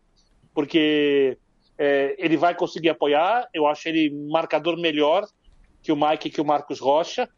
Porque 0.53 1.37
é, 1.77 2.15
ele 2.17 2.37
vai 2.37 2.55
conseguir 2.55 2.89
apoiar, 2.89 3.47
eu 3.53 3.67
acho 3.67 3.87
ele 3.87 4.09
marcador 4.29 4.77
melhor 4.77 5.27
que 5.83 5.91
o 5.91 5.95
Mike 5.95 6.27
e 6.27 6.31
que 6.31 6.41
o 6.41 6.45
Marcos 6.45 6.79
Rocha. 6.79 7.29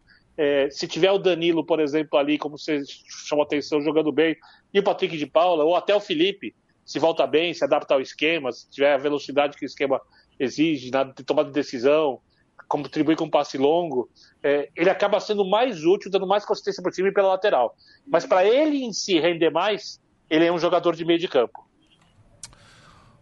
É, 0.41 0.69
se 0.69 0.87
tiver 0.87 1.11
o 1.11 1.17
Danilo, 1.17 1.65
por 1.65 1.81
exemplo, 1.81 2.17
ali, 2.17 2.37
como 2.37 2.57
você 2.57 2.81
chamou 3.27 3.43
atenção, 3.43 3.81
jogando 3.81 4.09
bem, 4.09 4.37
e 4.73 4.79
o 4.79 4.83
Patrick 4.83 5.17
de 5.17 5.25
Paula, 5.27 5.65
ou 5.65 5.75
até 5.75 5.93
o 5.93 5.99
Felipe, 5.99 6.55
se 6.85 6.97
volta 6.97 7.27
bem, 7.27 7.53
se 7.53 7.61
adapta 7.61 7.93
ao 7.93 7.99
esquema, 7.99 8.49
se 8.53 8.69
tiver 8.69 8.93
a 8.93 8.97
velocidade 8.97 9.57
que 9.57 9.65
o 9.65 9.67
esquema 9.67 9.99
exige, 10.39 10.91
na 10.91 11.03
tomada 11.03 11.49
de 11.49 11.53
decisão, 11.53 12.21
contribuir 12.69 13.17
com 13.17 13.25
um 13.25 13.29
passe 13.29 13.57
longo, 13.57 14.09
é, 14.41 14.69
ele 14.77 14.89
acaba 14.89 15.19
sendo 15.19 15.43
mais 15.43 15.83
útil, 15.83 16.09
dando 16.09 16.25
mais 16.25 16.45
consistência 16.45 16.81
para 16.81 16.89
o 16.89 16.93
time 16.93 17.11
pela 17.11 17.27
lateral. 17.27 17.75
Mas 18.07 18.25
para 18.25 18.45
ele 18.45 18.81
em 18.81 18.93
si 18.93 19.19
render 19.19 19.49
mais, 19.49 19.99
ele 20.29 20.45
é 20.45 20.51
um 20.53 20.57
jogador 20.57 20.95
de 20.95 21.03
meio 21.03 21.19
de 21.19 21.27
campo. 21.27 21.67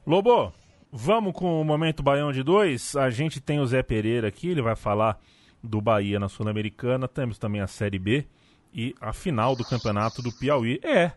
Lobo, 0.06 0.54
vamos 0.92 1.34
com 1.34 1.60
o 1.60 1.66
momento 1.66 2.04
Baião 2.04 2.32
de 2.32 2.44
dois. 2.44 2.96
A 2.96 3.10
gente 3.10 3.42
tem 3.42 3.60
o 3.60 3.66
Zé 3.66 3.82
Pereira 3.82 4.28
aqui, 4.28 4.52
ele 4.52 4.62
vai 4.62 4.76
falar 4.76 5.20
do 5.64 5.82
Bahia 5.82 6.20
na 6.20 6.30
Sul-Americana, 6.30 7.08
temos 7.08 7.38
também 7.38 7.62
a 7.62 7.68
Série 7.68 8.00
B 8.00 8.26
e 8.74 8.96
a 9.02 9.14
final 9.14 9.56
do 9.56 9.64
campeonato 9.64 10.22
do 10.22 10.32
Piauí. 10.32 10.80
É, 10.84 11.14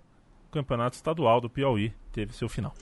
o 0.48 0.52
campeonato 0.52 0.96
estadual 0.96 1.40
do 1.40 1.50
Piauí 1.50 1.92
teve 2.12 2.32
seu 2.32 2.48
final. 2.48 2.74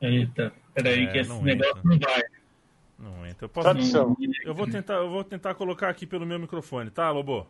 Eita, 0.00 0.52
peraí 0.74 1.04
é, 1.04 1.06
que 1.06 1.18
esse 1.18 1.30
não 1.30 1.42
negócio 1.42 1.78
entra. 1.78 1.82
não 1.84 1.98
vai. 1.98 2.22
Não 2.98 3.26
entra. 3.26 3.44
Eu, 3.44 3.48
posso... 3.48 3.96
eu, 4.44 4.54
vou 4.54 4.66
tentar, 4.66 4.94
eu 4.94 5.08
vou 5.08 5.24
tentar 5.24 5.54
colocar 5.54 5.88
aqui 5.88 6.06
pelo 6.06 6.26
meu 6.26 6.38
microfone, 6.38 6.90
tá, 6.90 7.10
Lobo? 7.10 7.46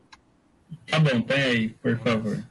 Tá 0.86 0.98
bom, 0.98 1.20
tem 1.22 1.42
aí, 1.42 1.68
por 1.70 1.96
favor. 1.98 2.42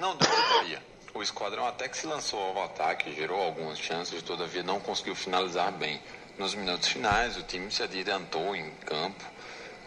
Não 0.00 0.16
deu 0.16 0.30
Bahia. 0.30 0.82
O 1.12 1.22
esquadrão 1.22 1.66
até 1.66 1.86
que 1.86 1.94
se 1.94 2.06
lançou 2.06 2.40
ao 2.40 2.64
ataque, 2.64 3.14
gerou 3.14 3.38
algumas 3.38 3.78
chances, 3.78 4.22
todavia 4.22 4.62
não 4.62 4.80
conseguiu 4.80 5.14
finalizar 5.14 5.70
bem. 5.72 6.00
Nos 6.38 6.54
minutos 6.54 6.88
finais, 6.88 7.36
o 7.36 7.42
time 7.42 7.70
se 7.70 7.82
adiantou 7.82 8.56
em 8.56 8.70
campo, 8.86 9.22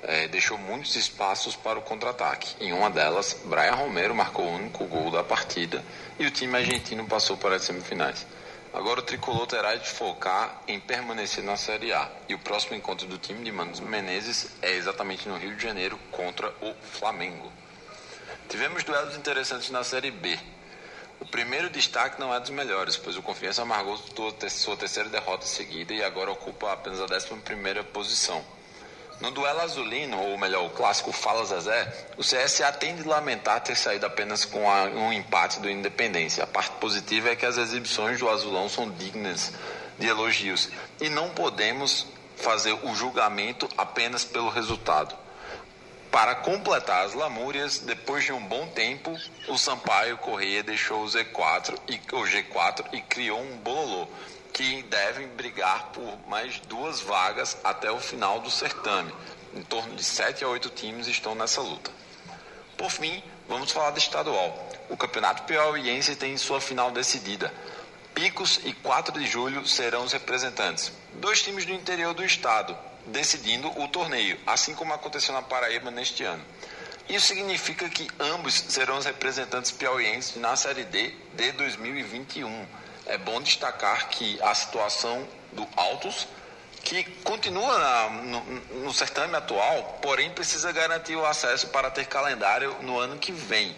é, 0.03 0.27
deixou 0.27 0.55
muitos 0.55 0.95
espaços 0.95 1.55
para 1.55 1.79
o 1.79 1.81
contra-ataque. 1.81 2.55
Em 2.63 2.71
uma 2.73 2.91
delas, 2.91 3.41
Brian 3.45 3.73
Romero 3.73 4.13
marcou 4.13 4.45
o 4.45 4.53
único 4.53 4.85
gol 4.85 5.09
da 5.09 5.23
partida 5.23 5.83
e 6.19 6.27
o 6.27 6.31
time 6.31 6.57
argentino 6.57 7.07
passou 7.07 7.35
para 7.35 7.55
as 7.55 7.63
semifinais. 7.63 8.23
Agora 8.71 8.99
o 8.99 9.03
tricolor 9.03 9.47
terá 9.47 9.73
de 9.73 9.89
focar 9.89 10.61
em 10.67 10.79
permanecer 10.79 11.43
na 11.43 11.57
Série 11.57 11.91
A. 11.91 12.07
E 12.29 12.35
o 12.35 12.39
próximo 12.39 12.75
encontro 12.75 13.07
do 13.07 13.17
time 13.17 13.43
de 13.43 13.51
Manos 13.51 13.79
Menezes 13.79 14.51
é 14.61 14.73
exatamente 14.73 15.27
no 15.27 15.39
Rio 15.39 15.55
de 15.55 15.63
Janeiro 15.63 15.97
contra 16.11 16.49
o 16.61 16.71
Flamengo. 16.83 17.51
Tivemos 18.53 18.83
duelos 18.83 19.15
interessantes 19.15 19.71
na 19.71 19.83
Série 19.83 20.11
B. 20.11 20.37
O 21.19 21.25
primeiro 21.25 21.71
destaque 21.71 22.19
não 22.19 22.31
é 22.31 22.39
dos 22.39 22.51
melhores, 22.51 22.95
pois 22.95 23.17
o 23.17 23.21
Confiança 23.23 23.63
amargou 23.63 23.97
sua 23.97 24.77
terceira 24.77 25.09
derrota 25.09 25.43
seguida 25.43 25.91
e 25.91 26.03
agora 26.03 26.31
ocupa 26.31 26.71
apenas 26.71 27.01
a 27.01 27.05
11 27.05 27.83
posição. 27.91 28.45
No 29.19 29.31
duelo 29.31 29.59
azulino, 29.61 30.19
ou 30.19 30.37
melhor, 30.37 30.67
o 30.67 30.69
clássico 30.69 31.11
Fala 31.11 31.43
Zezé, 31.45 32.11
o 32.15 32.21
CSA 32.21 32.71
tem 32.73 32.95
de 32.95 33.01
lamentar 33.01 33.59
ter 33.59 33.75
saído 33.75 34.05
apenas 34.05 34.45
com 34.45 34.63
um 34.63 35.11
empate 35.11 35.59
do 35.59 35.67
Independência. 35.67 36.43
A 36.43 36.47
parte 36.47 36.73
positiva 36.73 37.29
é 37.29 37.35
que 37.35 37.47
as 37.47 37.57
exibições 37.57 38.19
do 38.19 38.29
Azulão 38.29 38.69
são 38.69 38.87
dignas 38.87 39.51
de 39.97 40.05
elogios 40.05 40.69
e 41.01 41.09
não 41.09 41.31
podemos 41.31 42.05
fazer 42.37 42.73
o 42.83 42.93
julgamento 42.93 43.67
apenas 43.75 44.23
pelo 44.23 44.49
resultado. 44.49 45.22
Para 46.13 46.35
completar 46.35 47.07
as 47.07 47.15
lamúrias, 47.15 47.79
depois 47.79 48.23
de 48.23 48.31
um 48.31 48.45
bom 48.45 48.67
tempo, 48.67 49.19
o 49.47 49.57
Sampaio 49.57 50.15
Correia 50.19 50.61
deixou 50.61 51.01
o 51.01 51.07
Z4 51.07 51.75
e 51.87 51.95
o 52.15 52.21
G4 52.21 52.85
e 52.93 53.01
criou 53.01 53.41
um 53.41 53.57
bololô 53.57 54.07
que 54.53 54.83
devem 54.83 55.27
brigar 55.29 55.85
por 55.85 56.19
mais 56.27 56.59
duas 56.59 56.99
vagas 56.99 57.57
até 57.63 57.91
o 57.91 57.99
final 57.99 58.39
do 58.41 58.51
certame. 58.51 59.11
Em 59.55 59.63
torno 59.63 59.95
de 59.95 60.03
7 60.03 60.43
a 60.43 60.49
8 60.49 60.69
times 60.69 61.07
estão 61.07 61.33
nessa 61.33 61.61
luta. 61.61 61.89
Por 62.77 62.91
fim, 62.91 63.23
vamos 63.49 63.71
falar 63.71 63.89
do 63.89 63.97
estadual. 63.97 64.69
O 64.91 64.95
Campeonato 64.95 65.41
Piauiense 65.43 66.15
tem 66.15 66.37
sua 66.37 66.61
final 66.61 66.91
decidida. 66.91 67.51
Picos 68.13 68.59
e 68.63 68.71
4 68.71 69.19
de 69.19 69.25
julho 69.25 69.67
serão 69.67 70.03
os 70.03 70.13
representantes. 70.13 70.91
Dois 71.15 71.41
times 71.41 71.65
do 71.65 71.73
interior 71.73 72.13
do 72.13 72.23
estado, 72.23 72.77
decidindo 73.07 73.67
o 73.79 73.87
torneio, 73.87 74.39
assim 74.45 74.73
como 74.73 74.93
aconteceu 74.93 75.33
na 75.33 75.41
Paraíba 75.41 75.91
neste 75.91 76.23
ano. 76.23 76.43
Isso 77.09 77.27
significa 77.27 77.89
que 77.89 78.07
ambos 78.19 78.53
serão 78.53 78.97
os 78.97 79.05
representantes 79.05 79.71
piauienses 79.71 80.37
na 80.37 80.55
Série 80.55 80.85
D 80.85 81.13
de 81.33 81.51
2021. 81.51 82.65
É 83.05 83.17
bom 83.17 83.41
destacar 83.41 84.07
que 84.09 84.41
a 84.41 84.55
situação 84.55 85.27
do 85.51 85.67
Altos 85.75 86.27
que 86.83 87.03
continua 87.23 87.77
na, 87.79 88.09
no, 88.09 88.41
no 88.83 88.93
certame 88.93 89.35
atual, 89.35 89.99
porém 90.01 90.29
precisa 90.31 90.71
garantir 90.71 91.15
o 91.15 91.25
acesso 91.25 91.67
para 91.67 91.89
ter 91.89 92.05
calendário 92.05 92.75
no 92.81 92.99
ano 92.99 93.17
que 93.17 93.31
vem. 93.31 93.75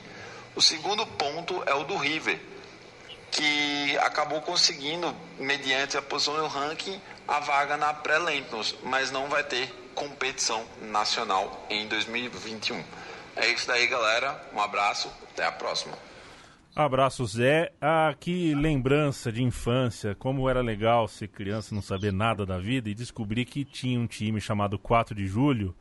O 0.55 0.61
segundo 0.61 1.05
ponto 1.05 1.61
é 1.67 1.73
o 1.75 1.83
do 1.83 1.95
River, 1.97 2.39
que 3.29 3.97
acabou 3.99 4.41
conseguindo, 4.41 5.15
mediante 5.37 5.97
a 5.97 6.01
posição 6.01 6.37
no 6.37 6.47
ranking, 6.47 6.99
a 7.27 7.39
vaga 7.39 7.77
na 7.77 7.93
pré-Lampions, 7.93 8.75
mas 8.83 9.11
não 9.11 9.27
vai 9.27 9.43
ter 9.43 9.73
competição 9.93 10.63
nacional 10.81 11.65
em 11.69 11.87
2021. 11.87 12.83
É 13.35 13.47
isso 13.47 13.67
daí, 13.67 13.87
galera. 13.87 14.39
Um 14.53 14.59
abraço, 14.61 15.11
até 15.31 15.45
a 15.45 15.51
próxima. 15.51 15.97
Abraço, 16.75 17.25
Zé. 17.25 17.71
Ah, 17.81 18.13
que 18.19 18.53
lembrança 18.53 19.31
de 19.31 19.41
infância, 19.41 20.13
como 20.13 20.49
era 20.49 20.61
legal 20.61 21.07
ser 21.07 21.29
criança, 21.29 21.73
não 21.73 21.81
saber 21.81 22.11
nada 22.11 22.45
da 22.45 22.57
vida 22.57 22.89
e 22.89 22.93
descobrir 22.93 23.45
que 23.45 23.63
tinha 23.63 23.99
um 23.99 24.07
time 24.07 24.41
chamado 24.41 24.77
4 24.77 25.15
de 25.15 25.25
Julho 25.25 25.75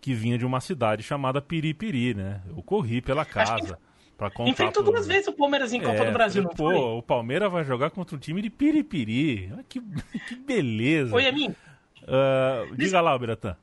que 0.00 0.14
vinha 0.14 0.38
de 0.38 0.46
uma 0.46 0.60
cidade 0.60 1.02
chamada 1.02 1.42
Piripiri, 1.42 2.14
né? 2.14 2.40
Eu 2.48 2.62
corri 2.62 3.02
pela 3.02 3.24
casa. 3.24 3.78
Pra 4.18 4.32
contar 4.32 4.50
Enfrentou 4.50 4.82
pro... 4.82 4.92
duas 4.92 5.06
vezes 5.06 5.28
o 5.28 5.32
Palmeiras 5.32 5.72
em 5.72 5.80
Copa 5.80 6.02
é, 6.02 6.06
do 6.06 6.12
Brasil, 6.12 6.42
não 6.42 6.50
pô, 6.50 6.56
foi? 6.56 6.74
o 6.74 7.00
Palmeiras 7.00 7.52
vai 7.52 7.62
jogar 7.62 7.90
contra 7.90 8.16
um 8.16 8.18
time 8.18 8.42
de 8.42 8.50
Piripiri. 8.50 9.54
Que, 9.68 9.80
que 10.28 10.34
beleza. 10.34 11.14
Oi, 11.14 11.28
Amin. 11.28 11.54
Uh, 12.02 12.74
diga 12.74 13.00
lá, 13.00 13.16
Biratã. 13.16 13.56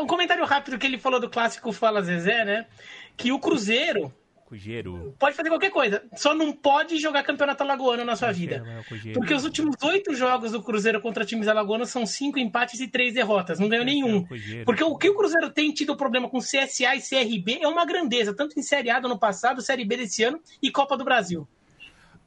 Um 0.00 0.06
comentário 0.06 0.44
rápido 0.44 0.76
que 0.76 0.86
ele 0.86 0.98
falou 0.98 1.20
do 1.20 1.30
clássico 1.30 1.72
Fala 1.72 2.02
Zezé, 2.02 2.44
né? 2.44 2.66
Que 3.16 3.30
o 3.30 3.38
Cruzeiro 3.38 4.12
Pode 5.18 5.36
fazer 5.36 5.48
qualquer 5.48 5.70
coisa. 5.70 6.02
Só 6.16 6.34
não 6.34 6.52
pode 6.52 6.98
jogar 6.98 7.22
campeonato 7.22 7.62
alagoano 7.62 8.04
na 8.04 8.16
sua 8.16 8.32
vida. 8.32 8.64
Porque 9.14 9.34
os 9.34 9.44
últimos 9.44 9.76
oito 9.82 10.14
jogos 10.14 10.52
do 10.52 10.62
Cruzeiro 10.62 11.00
contra 11.00 11.24
times 11.24 11.48
alagoanos 11.48 11.90
são 11.90 12.04
cinco 12.06 12.38
empates 12.38 12.80
e 12.80 12.88
três 12.88 13.14
derrotas. 13.14 13.58
Não 13.58 13.68
ganhou 13.68 13.84
nenhum. 13.84 14.26
Porque 14.64 14.84
o 14.84 14.96
que 14.96 15.08
o 15.08 15.16
Cruzeiro 15.16 15.50
tem 15.50 15.72
tido 15.72 15.96
problema 15.96 16.28
com 16.28 16.38
CSA 16.38 16.94
e 16.96 17.00
CRB 17.00 17.58
é 17.62 17.68
uma 17.68 17.84
grandeza, 17.84 18.34
tanto 18.34 18.58
em 18.58 18.62
Série 18.62 18.90
A 18.90 19.00
do 19.00 19.06
ano 19.06 19.18
passado, 19.18 19.62
Série 19.62 19.84
B 19.84 19.96
desse 19.96 20.22
ano 20.24 20.40
e 20.62 20.70
Copa 20.70 20.96
do 20.96 21.04
Brasil. 21.04 21.46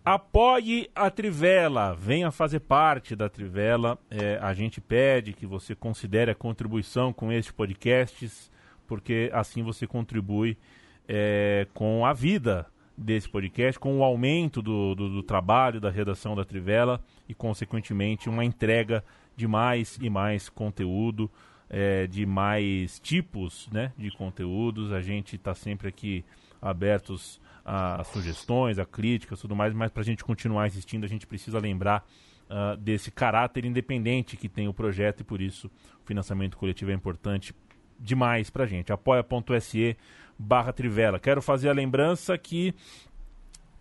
Apoie 0.06 0.88
a 0.94 1.10
Trivela, 1.10 1.96
venha 1.96 2.30
fazer 2.30 2.60
parte 2.60 3.16
da 3.16 3.28
Trivela. 3.28 3.98
É, 4.12 4.38
a 4.40 4.54
gente 4.54 4.80
pede 4.80 5.34
que 5.34 5.48
você 5.48 5.74
considere 5.74 6.30
a 6.30 6.36
contribuição 6.36 7.12
com 7.12 7.32
estes 7.32 7.52
podcasts, 7.52 8.52
porque 8.86 9.32
assim 9.34 9.64
você 9.64 9.88
contribui 9.88 10.60
é, 11.08 11.68
com 11.74 12.06
a 12.06 12.14
vida 12.14 12.66
desse 12.98 13.30
podcast, 13.30 13.80
com 13.80 14.00
o 14.00 14.04
aumento 14.04 14.62
do, 14.62 14.96
do, 14.96 15.10
do, 15.10 15.24
trabalho 15.24 15.82
da 15.82 15.90
redação 15.90 16.36
da 16.36 16.46
Trivela 16.46 17.02
e, 17.28 17.34
consequentemente, 17.34 18.30
uma 18.30 18.46
entrega 18.46 19.04
de 19.36 19.48
mais 19.48 19.98
e 20.02 20.10
mais 20.10 20.48
conteúdo, 20.48 21.30
é, 21.70 22.08
de 22.08 22.26
mais 22.26 23.00
tipos 23.00 23.68
né, 23.72 23.92
de 23.98 24.10
conteúdos. 24.12 24.94
A 24.94 25.02
gente 25.02 25.36
está 25.36 25.54
sempre 25.54 25.90
aqui 25.90 26.24
abertos 26.62 27.42
a, 27.66 28.02
a, 28.02 28.04
sugestões, 28.04 28.80
a 28.80 28.86
críticas, 28.86 29.42
tudo 29.42 29.56
mais, 29.56 29.74
mas 29.74 29.92
para 29.92 30.02
a 30.02 30.06
gente 30.06 30.24
continuar 30.24 30.68
existindo, 30.68 31.06
a 31.06 31.10
gente 31.10 31.28
precisa 31.28 31.60
lembrar 31.60 32.08
uh, 32.50 32.78
desse 32.78 33.12
caráter 33.12 33.66
independente 33.66 34.38
que 34.38 34.48
tem 34.48 34.68
o 34.68 34.74
projeto 34.74 35.22
e 35.22 35.24
por 35.24 35.42
isso 35.42 35.68
o 36.02 36.06
financiamento 36.06 36.58
coletivo 36.58 36.92
é 36.92 36.94
importante 36.94 37.54
demais 38.00 38.50
para 38.50 38.64
a 38.64 38.68
gente. 38.68 38.92
apoia.se 38.92 39.98
barra 40.38 40.74
Trivela. 40.74 41.20
Quero 41.20 41.42
fazer 41.42 41.70
a 41.70 41.74
lembrança 41.74 42.38
que 42.38 42.74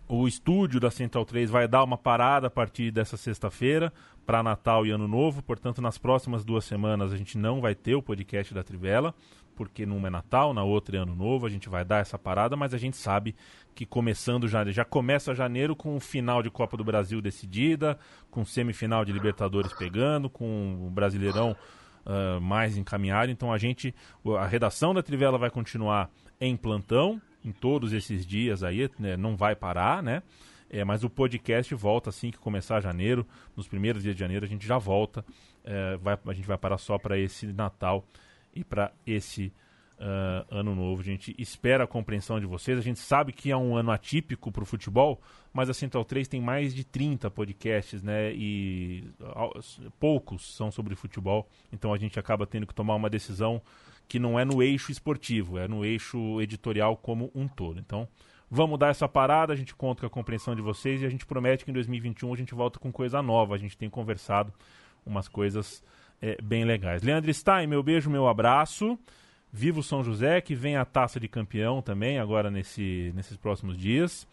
o 0.07 0.27
estúdio 0.27 0.79
da 0.79 0.91
Central 0.91 1.25
3 1.25 1.49
vai 1.49 1.67
dar 1.67 1.83
uma 1.83 1.97
parada 1.97 2.47
a 2.47 2.49
partir 2.49 2.91
dessa 2.91 3.17
sexta-feira 3.17 3.91
para 4.25 4.43
Natal 4.43 4.85
e 4.85 4.91
Ano 4.91 5.07
Novo, 5.07 5.43
portanto, 5.43 5.81
nas 5.81 5.97
próximas 5.97 6.43
duas 6.43 6.65
semanas 6.65 7.13
a 7.13 7.17
gente 7.17 7.37
não 7.37 7.61
vai 7.61 7.75
ter 7.75 7.95
o 7.95 8.01
podcast 8.01 8.53
da 8.53 8.63
Trivela, 8.63 9.13
porque 9.55 9.85
numa 9.85 10.07
é 10.07 10.11
Natal, 10.11 10.53
na 10.53 10.63
outra 10.63 10.97
é 10.97 10.99
Ano 10.99 11.15
Novo, 11.15 11.45
a 11.45 11.49
gente 11.49 11.69
vai 11.69 11.85
dar 11.85 11.99
essa 11.99 12.17
parada, 12.17 12.55
mas 12.55 12.73
a 12.73 12.77
gente 12.77 12.97
sabe 12.97 13.35
que 13.73 13.85
começando 13.85 14.47
já, 14.47 14.65
já 14.71 14.83
começa 14.83 15.33
janeiro 15.33 15.75
com 15.75 15.95
o 15.95 15.99
final 15.99 16.41
de 16.41 16.49
Copa 16.49 16.75
do 16.75 16.83
Brasil 16.83 17.21
decidida, 17.21 17.97
com 18.29 18.43
semifinal 18.43 19.05
de 19.05 19.11
Libertadores 19.11 19.73
pegando, 19.73 20.29
com 20.29 20.87
o 20.87 20.89
Brasileirão 20.89 21.55
uh, 22.05 22.41
mais 22.41 22.77
encaminhado, 22.77 23.31
então 23.31 23.53
a 23.53 23.57
gente, 23.57 23.93
a 24.37 24.45
redação 24.45 24.93
da 24.93 25.03
Trivela 25.03 25.37
vai 25.37 25.49
continuar 25.49 26.09
em 26.39 26.55
plantão 26.55 27.21
em 27.43 27.51
todos 27.51 27.93
esses 27.93 28.25
dias 28.25 28.63
aí, 28.63 28.89
né, 28.97 29.15
não 29.15 29.35
vai 29.35 29.55
parar, 29.55 30.01
né? 30.01 30.23
É, 30.69 30.83
mas 30.83 31.03
o 31.03 31.09
podcast 31.09 31.73
volta 31.75 32.09
assim 32.09 32.31
que 32.31 32.39
começar 32.39 32.81
janeiro, 32.81 33.25
nos 33.55 33.67
primeiros 33.67 34.01
dias 34.01 34.15
de 34.15 34.19
janeiro 34.19 34.45
a 34.45 34.49
gente 34.49 34.65
já 34.65 34.79
volta. 34.79 35.23
É, 35.63 35.95
vai, 35.97 36.17
a 36.25 36.33
gente 36.33 36.47
vai 36.47 36.57
parar 36.57 36.77
só 36.77 36.97
para 36.97 37.17
esse 37.19 37.45
Natal 37.47 38.03
e 38.53 38.63
para 38.63 38.91
esse 39.05 39.53
uh, 39.99 40.45
ano 40.49 40.75
novo. 40.75 41.01
A 41.01 41.03
gente 41.03 41.35
espera 41.37 41.83
a 41.83 41.87
compreensão 41.87 42.39
de 42.39 42.45
vocês. 42.45 42.77
A 42.77 42.81
gente 42.81 42.99
sabe 42.99 43.31
que 43.31 43.51
é 43.51 43.57
um 43.57 43.75
ano 43.75 43.91
atípico 43.91 44.51
para 44.51 44.63
o 44.63 44.65
futebol, 44.65 45.21
mas 45.53 45.69
a 45.69 45.73
Central 45.73 46.05
3 46.05 46.27
tem 46.27 46.41
mais 46.41 46.73
de 46.73 46.83
30 46.83 47.29
podcasts, 47.29 48.01
né? 48.01 48.33
E 48.33 49.03
uh, 49.19 49.91
poucos 49.99 50.55
são 50.55 50.71
sobre 50.71 50.95
futebol. 50.95 51.47
Então 51.71 51.93
a 51.93 51.97
gente 51.97 52.19
acaba 52.19 52.45
tendo 52.45 52.67
que 52.67 52.73
tomar 52.73 52.95
uma 52.95 53.09
decisão 53.09 53.61
que 54.07 54.19
não 54.19 54.39
é 54.39 54.45
no 54.45 54.61
eixo 54.61 54.91
esportivo, 54.91 55.57
é 55.57 55.67
no 55.67 55.83
eixo 55.83 56.41
editorial 56.41 56.95
como 56.97 57.31
um 57.33 57.47
todo. 57.47 57.79
Então, 57.79 58.07
vamos 58.49 58.79
dar 58.79 58.89
essa 58.89 59.07
parada, 59.07 59.53
a 59.53 59.55
gente 59.55 59.75
conta 59.75 60.01
com 60.01 60.07
a 60.07 60.09
compreensão 60.09 60.55
de 60.55 60.61
vocês 60.61 61.01
e 61.01 61.05
a 61.05 61.09
gente 61.09 61.25
promete 61.25 61.65
que 61.65 61.71
em 61.71 61.73
2021 61.73 62.33
a 62.33 62.37
gente 62.37 62.53
volta 62.53 62.79
com 62.79 62.91
coisa 62.91 63.21
nova. 63.21 63.55
A 63.55 63.57
gente 63.57 63.77
tem 63.77 63.89
conversado 63.89 64.53
umas 65.05 65.27
coisas 65.27 65.83
é, 66.21 66.41
bem 66.41 66.63
legais. 66.65 67.03
Leandro 67.03 67.33
Stein, 67.33 67.67
meu 67.67 67.83
beijo, 67.83 68.09
meu 68.09 68.27
abraço. 68.27 68.97
Viva 69.51 69.79
o 69.79 69.83
São 69.83 70.03
José, 70.03 70.41
que 70.41 70.53
vem 70.53 70.75
a 70.75 70.83
taça 70.83 71.19
de 71.19 71.29
campeão 71.29 71.81
também 71.81 72.19
agora 72.19 72.51
nesse, 72.51 73.11
nesses 73.15 73.37
próximos 73.37 73.77
dias. 73.77 74.27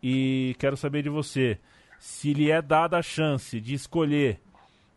E 0.00 0.54
quero 0.58 0.76
saber 0.76 1.02
de 1.02 1.08
você, 1.08 1.58
se 1.98 2.32
lhe 2.32 2.50
é 2.50 2.62
dada 2.62 2.96
a 2.96 3.02
chance 3.02 3.60
de 3.60 3.74
escolher 3.74 4.40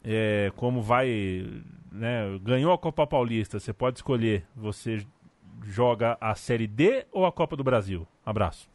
é, 0.03 0.51
como 0.55 0.81
vai, 0.81 1.45
né, 1.91 2.39
ganhou 2.41 2.73
a 2.73 2.77
Copa 2.77 3.05
Paulista, 3.05 3.59
você 3.59 3.73
pode 3.73 3.99
escolher, 3.99 4.45
você 4.55 5.05
joga 5.63 6.17
a 6.19 6.33
Série 6.35 6.67
D 6.67 7.05
ou 7.11 7.25
a 7.25 7.31
Copa 7.31 7.55
do 7.55 7.63
Brasil? 7.63 8.07
Abraço. 8.25 8.69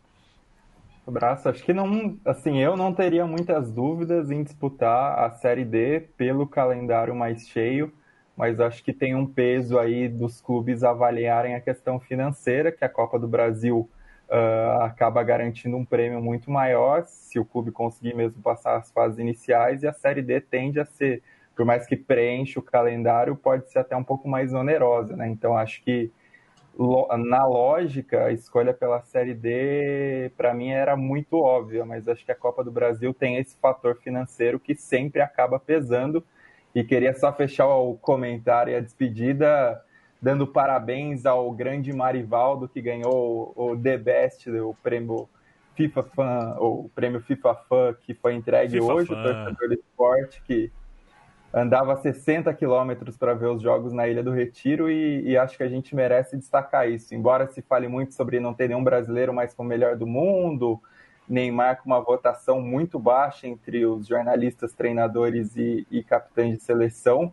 Abraço. 1.06 1.48
Acho 1.48 1.62
que 1.62 1.72
não, 1.72 2.18
assim, 2.24 2.58
eu 2.58 2.76
não 2.76 2.92
teria 2.92 3.26
muitas 3.26 3.70
dúvidas 3.70 4.30
em 4.30 4.42
disputar 4.42 5.18
a 5.20 5.30
Série 5.30 5.64
D 5.64 6.00
pelo 6.16 6.46
calendário 6.46 7.14
mais 7.14 7.48
cheio, 7.48 7.92
mas 8.36 8.58
acho 8.58 8.82
que 8.82 8.92
tem 8.92 9.14
um 9.14 9.26
peso 9.26 9.78
aí 9.78 10.08
dos 10.08 10.40
clubes 10.40 10.82
avaliarem 10.82 11.54
a 11.54 11.60
questão 11.60 12.00
financeira, 12.00 12.72
que 12.72 12.84
a 12.84 12.88
Copa 12.88 13.18
do 13.18 13.28
Brasil 13.28 13.88
uh, 14.28 14.82
acaba 14.82 15.22
garantindo 15.22 15.76
um 15.76 15.84
prêmio 15.84 16.20
muito 16.20 16.50
maior 16.50 17.04
se 17.06 17.38
o 17.38 17.44
clube 17.44 17.70
conseguir 17.70 18.14
mesmo 18.14 18.42
passar 18.42 18.76
as 18.76 18.90
fases 18.90 19.18
iniciais, 19.18 19.82
e 19.82 19.86
a 19.86 19.92
Série 19.92 20.22
D 20.22 20.40
tende 20.40 20.80
a 20.80 20.84
ser, 20.84 21.22
por 21.54 21.64
mais 21.64 21.86
que 21.86 21.96
preencha 21.96 22.60
o 22.60 22.62
calendário, 22.62 23.36
pode 23.36 23.70
ser 23.70 23.80
até 23.80 23.96
um 23.96 24.04
pouco 24.04 24.28
mais 24.28 24.52
onerosa, 24.52 25.16
né? 25.16 25.28
Então 25.28 25.56
acho 25.56 25.82
que 25.82 26.10
na 27.18 27.46
lógica, 27.46 28.26
a 28.26 28.32
escolha 28.32 28.74
pela 28.74 29.00
Série 29.00 29.32
D, 29.32 30.30
para 30.36 30.52
mim, 30.52 30.70
era 30.70 30.94
muito 30.94 31.38
óbvia, 31.38 31.86
mas 31.86 32.06
acho 32.06 32.24
que 32.24 32.30
a 32.30 32.34
Copa 32.34 32.62
do 32.62 32.70
Brasil 32.70 33.14
tem 33.14 33.36
esse 33.36 33.56
fator 33.56 33.96
financeiro 33.96 34.60
que 34.60 34.74
sempre 34.74 35.22
acaba 35.22 35.58
pesando. 35.58 36.22
E 36.74 36.84
queria 36.84 37.14
só 37.14 37.32
fechar 37.32 37.66
o 37.66 37.96
comentário 37.96 38.70
e 38.70 38.76
a 38.76 38.80
despedida 38.80 39.82
dando 40.20 40.46
parabéns 40.46 41.26
ao 41.26 41.50
grande 41.52 41.92
Marivaldo 41.92 42.68
que 42.68 42.80
ganhou 42.80 43.52
o 43.54 43.76
The 43.76 43.98
Best, 43.98 44.50
o 44.50 44.74
prêmio 44.82 45.28
FIFA 45.74 46.02
Fan, 46.02 46.56
o 46.58 46.90
prêmio 46.94 47.20
FIFA 47.20 47.54
Fan 47.68 47.94
que 48.02 48.14
foi 48.14 48.34
entregue 48.34 48.80
FIFA 48.80 48.92
hoje, 48.92 49.08
Fan. 49.08 49.20
o 49.20 49.22
torcedor 49.22 49.68
do 49.68 49.74
esporte 49.74 50.42
que 50.46 50.72
andava 51.52 51.96
60 51.96 52.52
quilômetros 52.54 53.16
para 53.16 53.34
ver 53.34 53.46
os 53.46 53.62
jogos 53.62 53.92
na 53.92 54.06
Ilha 54.08 54.22
do 54.22 54.30
Retiro 54.30 54.90
e, 54.90 55.22
e, 55.22 55.36
acho 55.36 55.56
que 55.56 55.62
a 55.62 55.68
gente 55.68 55.94
merece 55.94 56.36
destacar 56.36 56.90
isso. 56.90 57.14
Embora 57.14 57.46
se 57.46 57.62
fale 57.62 57.88
muito 57.88 58.14
sobre 58.14 58.40
não 58.40 58.52
ter 58.52 58.68
nenhum 58.68 58.84
brasileiro 58.84 59.32
mais 59.32 59.54
como 59.54 59.68
melhor 59.68 59.96
do 59.96 60.06
mundo, 60.06 60.80
Neymar 61.28 61.82
com 61.82 61.86
uma 61.86 62.00
votação 62.00 62.60
muito 62.60 62.98
baixa 62.98 63.46
entre 63.46 63.86
os 63.86 64.06
jornalistas, 64.06 64.74
treinadores 64.74 65.56
e, 65.56 65.86
e 65.90 66.02
capitães 66.02 66.58
de 66.58 66.62
seleção, 66.62 67.32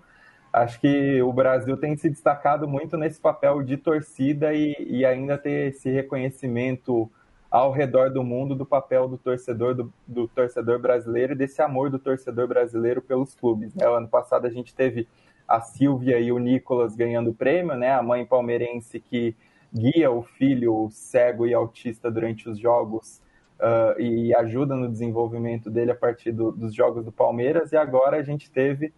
acho 0.53 0.79
que 0.79 1.19
o 1.23 1.33
Brasil 1.33 1.75
tem 1.75 1.97
se 1.97 2.07
destacado 2.07 2.67
muito 2.67 2.95
nesse 2.95 3.19
papel 3.19 3.63
de 3.63 3.75
torcida 3.75 4.53
e, 4.53 4.75
e, 4.79 5.03
ainda 5.03 5.35
ter 5.35 5.69
esse 5.69 5.89
reconhecimento 5.89 7.11
ao 7.49 7.71
redor 7.71 8.11
do 8.11 8.23
mundo 8.23 8.55
do 8.55 8.65
papel 8.65 9.07
do 9.07 9.17
torcedor 9.17 9.73
do, 9.73 9.91
do 10.07 10.27
torcedor 10.27 10.79
brasileiro 10.79 11.33
e 11.33 11.35
desse 11.35 11.61
amor 11.61 11.89
do 11.89 11.97
torcedor 11.97 12.47
brasileiro 12.47 13.01
pelos 13.01 13.33
clubes. 13.33 13.73
Né? 13.73 13.87
O 13.87 13.95
ano 13.95 14.07
passado 14.07 14.45
a 14.45 14.49
gente 14.49 14.75
teve 14.75 15.07
a 15.47 15.59
Silvia 15.59 16.19
e 16.19 16.31
o 16.31 16.37
Nicolas 16.37 16.95
ganhando 16.95 17.31
o 17.31 17.33
prêmio, 17.33 17.75
né? 17.75 17.91
A 17.91 18.01
mãe 18.01 18.25
palmeirense 18.25 18.99
que 18.99 19.35
guia 19.73 20.09
o 20.09 20.21
filho 20.21 20.87
cego 20.91 21.45
e 21.45 21.53
autista 21.53 22.09
durante 22.09 22.47
os 22.47 22.57
jogos 22.57 23.21
uh, 23.59 23.99
e 23.99 24.33
ajuda 24.35 24.75
no 24.75 24.89
desenvolvimento 24.89 25.69
dele 25.69 25.91
a 25.91 25.95
partir 25.95 26.31
do, 26.31 26.51
dos 26.51 26.73
jogos 26.73 27.03
do 27.03 27.11
Palmeiras. 27.11 27.71
E 27.71 27.77
agora 27.77 28.17
a 28.17 28.23
gente 28.23 28.49
teve 28.49 28.93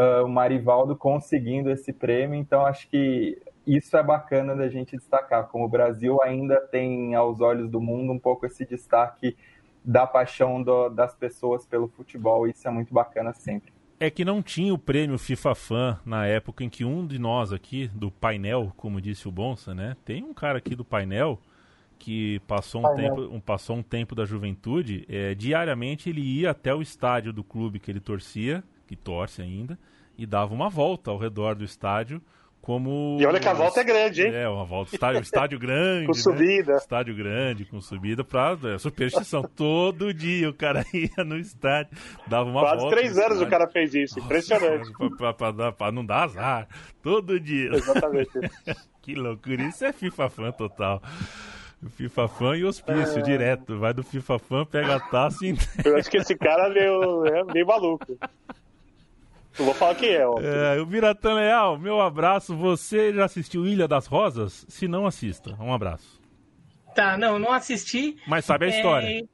uh, 0.00 0.24
o 0.24 0.28
Marivaldo 0.28 0.96
conseguindo 0.96 1.70
esse 1.70 1.92
prêmio, 1.92 2.34
então 2.34 2.64
acho 2.64 2.88
que 2.88 3.40
isso 3.66 3.96
é 3.96 4.02
bacana 4.02 4.56
da 4.56 4.68
gente 4.68 4.96
destacar, 4.96 5.48
como 5.48 5.66
o 5.66 5.68
Brasil 5.68 6.22
ainda 6.22 6.60
tem 6.60 7.14
aos 7.14 7.40
olhos 7.40 7.70
do 7.70 7.80
mundo 7.80 8.12
um 8.12 8.18
pouco 8.18 8.46
esse 8.46 8.64
destaque 8.64 9.36
da 9.84 10.06
paixão 10.06 10.62
do, 10.62 10.88
das 10.88 11.14
pessoas 11.14 11.66
pelo 11.66 11.88
futebol, 11.88 12.46
isso 12.46 12.66
é 12.66 12.70
muito 12.70 12.92
bacana 12.92 13.32
sempre. 13.32 13.72
É 13.98 14.10
que 14.10 14.24
não 14.24 14.42
tinha 14.42 14.72
o 14.72 14.78
prêmio 14.78 15.18
FIFA 15.18 15.54
Fan 15.54 16.00
na 16.06 16.26
época 16.26 16.64
em 16.64 16.70
que 16.70 16.86
um 16.86 17.06
de 17.06 17.18
nós 17.18 17.52
aqui, 17.52 17.88
do 17.88 18.10
painel, 18.10 18.72
como 18.76 19.00
disse 19.00 19.28
o 19.28 19.30
Bonsa, 19.30 19.74
né? 19.74 19.94
Tem 20.06 20.24
um 20.24 20.32
cara 20.32 20.56
aqui 20.56 20.74
do 20.74 20.84
painel 20.84 21.38
que 21.98 22.40
passou 22.46 22.80
um, 22.80 22.96
tempo, 22.96 23.20
um, 23.20 23.40
passou 23.40 23.76
um 23.76 23.82
tempo 23.82 24.14
da 24.14 24.24
juventude, 24.24 25.04
é, 25.06 25.34
diariamente 25.34 26.08
ele 26.08 26.22
ia 26.22 26.50
até 26.50 26.74
o 26.74 26.80
estádio 26.80 27.30
do 27.30 27.44
clube 27.44 27.78
que 27.78 27.90
ele 27.90 28.00
torcia, 28.00 28.64
que 28.86 28.96
torce 28.96 29.42
ainda, 29.42 29.78
e 30.20 30.26
dava 30.26 30.52
uma 30.52 30.68
volta 30.68 31.10
ao 31.10 31.16
redor 31.16 31.54
do 31.54 31.64
estádio 31.64 32.20
como. 32.60 33.16
E 33.18 33.24
olha 33.24 33.40
que 33.40 33.48
a 33.48 33.54
volta 33.54 33.80
é 33.80 33.84
grande, 33.84 34.22
hein? 34.22 34.34
É, 34.34 34.48
uma 34.48 34.64
volta. 34.64 34.94
Estádio, 34.94 35.22
estádio 35.22 35.58
grande. 35.58 36.06
com 36.06 36.14
subida. 36.14 36.72
Né? 36.72 36.78
Estádio 36.78 37.16
grande, 37.16 37.64
com 37.64 37.80
subida 37.80 38.22
pra. 38.22 38.56
É, 38.64 38.78
superstição. 38.78 39.42
Todo 39.56 40.12
dia 40.12 40.50
o 40.50 40.54
cara 40.54 40.84
ia 40.92 41.24
no 41.24 41.38
estádio, 41.38 41.96
dava 42.26 42.50
uma 42.50 42.60
Quase 42.60 42.82
volta. 42.82 42.96
Quase 42.96 43.14
três 43.14 43.18
anos 43.18 43.40
o 43.40 43.46
cara 43.48 43.66
fez 43.66 43.94
isso. 43.94 44.16
Nossa, 44.16 44.26
Impressionante. 44.26 44.92
Pra, 45.16 45.32
pra, 45.32 45.52
pra, 45.52 45.72
pra, 45.72 45.92
não 45.92 46.04
dar 46.04 46.24
azar. 46.24 46.68
Todo 47.02 47.40
dia. 47.40 47.70
Exatamente. 47.74 48.30
que 49.00 49.14
loucura. 49.14 49.62
Isso 49.62 49.84
é 49.84 49.92
FIFA 49.92 50.28
fã 50.28 50.52
total. 50.52 51.02
FIFA 51.96 52.28
Fan 52.28 52.56
e 52.58 52.64
hospício 52.66 53.20
é... 53.20 53.22
direto. 53.22 53.78
Vai 53.78 53.94
do 53.94 54.02
FIFA 54.02 54.38
Fan, 54.38 54.66
pega 54.66 54.96
a 54.96 55.00
taça 55.00 55.46
e. 55.46 55.56
Eu 55.82 55.96
acho 55.96 56.10
que 56.10 56.18
esse 56.18 56.36
cara 56.36 56.66
é 56.66 56.74
meio, 56.74 57.26
é 57.26 57.44
meio 57.44 57.66
maluco. 57.66 58.18
Não 59.58 59.66
vou 59.66 59.74
falar 59.74 59.94
quem 59.94 60.10
é, 60.10 60.26
ó. 60.26 60.38
É, 60.40 60.80
o 60.80 60.86
Biratã 60.86 61.34
Leal, 61.34 61.78
meu 61.78 62.00
abraço. 62.00 62.56
Você 62.56 63.12
já 63.12 63.24
assistiu 63.24 63.66
Ilha 63.66 63.88
das 63.88 64.06
Rosas? 64.06 64.64
Se 64.68 64.86
não, 64.86 65.06
assista. 65.06 65.56
Um 65.60 65.72
abraço. 65.72 66.20
Tá, 66.94 67.16
não, 67.16 67.38
não 67.38 67.52
assisti. 67.52 68.16
Mas 68.26 68.44
sabe 68.44 68.66
a 68.66 68.68
é... 68.68 68.76
história? 68.76 69.28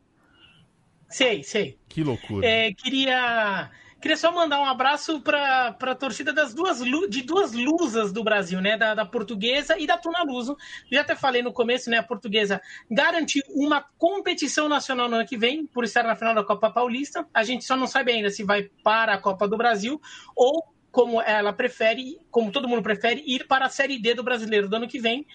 Sei, 1.08 1.42
sei. 1.42 1.78
Que 1.88 2.02
loucura. 2.02 2.46
É, 2.46 2.72
queria 2.72 3.70
Queria 4.06 4.16
só 4.16 4.30
mandar 4.30 4.60
um 4.60 4.64
abraço 4.64 5.20
para 5.20 5.76
a 5.80 5.94
torcida 5.96 6.32
das 6.32 6.54
duas 6.54 6.78
de 7.10 7.22
duas 7.22 7.52
lusas 7.52 8.12
do 8.12 8.22
Brasil, 8.22 8.60
né? 8.60 8.76
Da, 8.76 8.94
da 8.94 9.04
portuguesa 9.04 9.76
e 9.76 9.84
da 9.84 9.98
Tuna 9.98 10.22
Luso. 10.22 10.56
Já 10.92 11.00
até 11.00 11.16
falei 11.16 11.42
no 11.42 11.52
começo, 11.52 11.90
né? 11.90 11.98
A 11.98 12.04
portuguesa 12.04 12.62
garantiu 12.88 13.42
uma 13.48 13.84
competição 13.98 14.68
nacional 14.68 15.08
no 15.08 15.16
ano 15.16 15.26
que 15.26 15.36
vem, 15.36 15.66
por 15.66 15.82
estar 15.82 16.04
na 16.04 16.14
final 16.14 16.36
da 16.36 16.44
Copa 16.44 16.70
Paulista. 16.70 17.26
A 17.34 17.42
gente 17.42 17.64
só 17.64 17.76
não 17.76 17.88
sabe 17.88 18.12
ainda 18.12 18.30
se 18.30 18.44
vai 18.44 18.70
para 18.84 19.14
a 19.14 19.18
Copa 19.18 19.48
do 19.48 19.56
Brasil 19.56 20.00
ou 20.36 20.62
como 20.92 21.20
ela 21.20 21.52
prefere, 21.52 22.16
como 22.30 22.52
todo 22.52 22.68
mundo 22.68 22.84
prefere, 22.84 23.24
ir 23.26 23.48
para 23.48 23.66
a 23.66 23.68
Série 23.68 24.00
D 24.00 24.14
do 24.14 24.22
Brasileiro 24.22 24.68
do 24.68 24.76
ano 24.76 24.86
que 24.86 25.00
vem. 25.00 25.26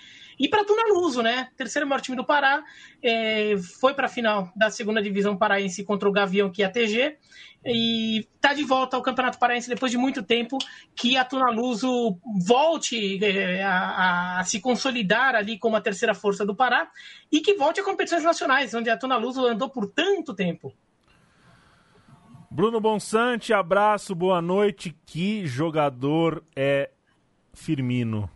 E 0.42 0.48
para 0.48 0.66
Tuna 0.66 0.82
Luso, 0.92 1.22
né? 1.22 1.50
Terceiro 1.56 1.88
maior 1.88 2.02
time 2.02 2.18
do 2.18 2.26
Pará, 2.26 2.64
é, 3.00 3.54
foi 3.80 3.94
para 3.94 4.08
a 4.08 4.10
final 4.10 4.52
da 4.56 4.72
segunda 4.72 5.00
divisão 5.00 5.38
paraense 5.38 5.84
contra 5.84 6.10
o 6.10 6.12
Gavião, 6.12 6.50
que 6.50 6.64
é 6.64 6.66
a 6.66 6.70
TG 6.72 7.16
e 7.64 8.26
está 8.34 8.52
de 8.52 8.64
volta 8.64 8.98
ao 8.98 9.04
Campeonato 9.04 9.38
Paraense 9.38 9.70
depois 9.70 9.92
de 9.92 10.00
muito 10.00 10.24
tempo 10.24 10.58
que 10.96 11.16
a 11.16 11.24
Tuna 11.24 11.52
Luso 11.52 12.18
volte 12.44 13.24
é, 13.24 13.62
a, 13.62 14.40
a, 14.40 14.44
se 14.44 14.60
consolidar 14.60 15.36
ali 15.36 15.60
como 15.60 15.76
a 15.76 15.82
terceira 15.82 16.16
força 16.16 16.44
do 16.44 16.56
Pará 16.56 16.90
e 17.32 17.40
que 17.40 17.54
volte 17.54 17.80
a 17.80 17.84
competições 17.84 18.24
nacionais, 18.24 18.74
onde 18.74 18.90
a 18.90 18.98
Tuna 18.98 19.18
Luso 19.18 19.46
andou 19.46 19.70
por 19.70 19.92
tanto 19.92 20.34
tempo. 20.34 20.74
Bruno 22.50 22.82
Bonsante, 22.82 23.54
abraço, 23.54 24.16
boa 24.16 24.42
noite. 24.42 24.98
Que 25.06 25.46
jogador 25.46 26.44
é 26.56 26.90
Firmino? 27.54 28.28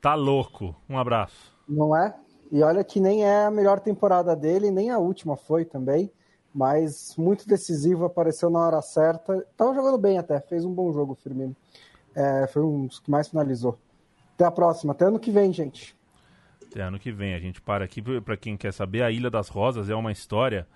Tá 0.00 0.14
louco. 0.14 0.74
Um 0.88 0.98
abraço. 0.98 1.56
Não 1.68 1.96
é? 1.96 2.14
E 2.50 2.62
olha 2.62 2.82
que 2.82 3.00
nem 3.00 3.24
é 3.24 3.46
a 3.46 3.50
melhor 3.50 3.80
temporada 3.80 4.34
dele, 4.34 4.70
nem 4.70 4.90
a 4.90 4.98
última 4.98 5.36
foi 5.36 5.64
também 5.64 6.10
mas 6.58 7.14
muito 7.16 7.46
decisivo, 7.46 8.04
apareceu 8.04 8.50
na 8.50 8.58
hora 8.58 8.82
certa. 8.82 9.46
Tava 9.56 9.74
jogando 9.74 9.96
bem 9.96 10.18
até, 10.18 10.40
fez 10.40 10.64
um 10.64 10.72
bom 10.72 10.92
jogo 10.92 11.14
Firmino. 11.14 11.54
É, 12.14 12.48
foi 12.48 12.62
um 12.62 12.86
dos 12.86 12.98
que 12.98 13.10
mais 13.10 13.28
finalizou. 13.28 13.78
Até 14.34 14.44
a 14.44 14.50
próxima, 14.50 14.92
até 14.92 15.04
ano 15.04 15.20
que 15.20 15.30
vem, 15.30 15.52
gente. 15.52 15.96
Até 16.66 16.82
ano 16.82 16.98
que 16.98 17.12
vem, 17.12 17.34
a 17.34 17.38
gente 17.38 17.60
para 17.60 17.84
aqui 17.84 18.02
para 18.02 18.36
quem 18.36 18.56
quer 18.56 18.72
saber. 18.72 19.02
A 19.02 19.10
Ilha 19.10 19.30
das 19.30 19.48
Rosas 19.48 19.88
é 19.88 19.94
uma 19.94 20.10
história 20.10 20.66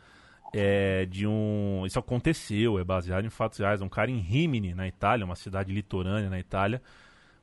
é, 0.54 1.04
de 1.06 1.26
um. 1.26 1.82
Isso 1.84 1.98
aconteceu, 1.98 2.78
é 2.78 2.84
baseado 2.84 3.24
em 3.24 3.30
fatos 3.30 3.58
reais. 3.58 3.82
Um 3.82 3.88
cara 3.88 4.10
em 4.10 4.18
Rimini, 4.18 4.74
na 4.74 4.86
Itália, 4.86 5.24
uma 5.24 5.36
cidade 5.36 5.72
litorânea 5.72 6.30
na 6.30 6.38
Itália 6.38 6.80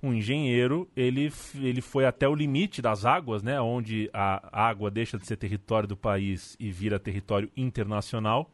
um 0.02 0.14
engenheiro, 0.14 0.90
ele, 0.96 1.32
ele 1.56 1.82
foi 1.82 2.06
até 2.06 2.28
o 2.28 2.34
limite 2.34 2.82
das 2.82 3.06
águas, 3.06 3.44
né, 3.44 3.60
onde 3.60 4.10
a 4.14 4.68
água 4.68 4.90
deixa 4.90 5.18
de 5.18 5.26
ser 5.28 5.36
território 5.36 5.88
do 5.88 5.98
país 5.98 6.56
e 6.60 6.72
vira 6.72 6.98
território 6.98 7.52
internacional, 7.56 8.50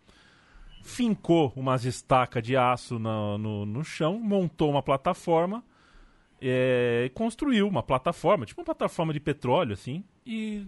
fincou 0.82 1.54
umas 1.56 1.86
estacas 1.86 2.44
de 2.44 2.58
aço 2.58 2.98
no, 2.98 3.38
no, 3.38 3.66
no 3.66 3.84
chão, 3.84 4.20
montou 4.20 4.72
uma 4.72 4.82
plataforma, 4.82 5.64
é, 6.42 7.10
construiu 7.14 7.68
uma 7.68 7.84
plataforma, 7.84 8.46
tipo 8.46 8.62
uma 8.62 8.66
plataforma 8.66 9.14
de 9.14 9.20
petróleo, 9.20 9.74
assim, 9.74 10.04
e 10.26 10.66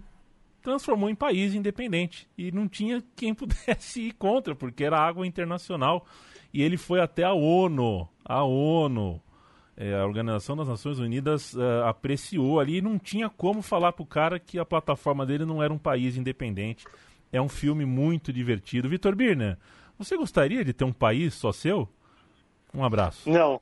transformou 0.62 1.08
em 1.08 1.14
país 1.14 1.54
independente. 1.54 2.28
E 2.36 2.52
não 2.52 2.68
tinha 2.68 3.02
quem 3.16 3.32
pudesse 3.34 4.02
ir 4.02 4.12
contra, 4.12 4.54
porque 4.54 4.84
era 4.84 4.98
água 4.98 5.26
internacional. 5.26 6.06
E 6.52 6.62
ele 6.62 6.76
foi 6.76 7.00
até 7.00 7.24
a 7.24 7.32
ONU, 7.32 8.08
a 8.24 8.42
ONU, 8.42 9.20
é, 9.80 9.94
a 9.94 10.04
Organização 10.04 10.56
das 10.56 10.66
Nações 10.66 10.98
Unidas 10.98 11.54
uh, 11.54 11.84
apreciou 11.84 12.58
ali 12.58 12.78
e 12.78 12.82
não 12.82 12.98
tinha 12.98 13.30
como 13.30 13.62
falar 13.62 13.92
pro 13.92 14.04
cara 14.04 14.36
que 14.40 14.58
a 14.58 14.64
plataforma 14.64 15.24
dele 15.24 15.44
não 15.44 15.62
era 15.62 15.72
um 15.72 15.78
país 15.78 16.16
independente. 16.16 16.84
É 17.32 17.40
um 17.40 17.48
filme 17.48 17.84
muito 17.84 18.32
divertido. 18.32 18.88
Vitor 18.88 19.14
Birner, 19.14 19.56
você 19.96 20.16
gostaria 20.16 20.64
de 20.64 20.72
ter 20.72 20.82
um 20.82 20.92
país 20.92 21.34
só 21.34 21.52
seu? 21.52 21.88
Um 22.74 22.82
abraço. 22.82 23.30
Não, 23.30 23.60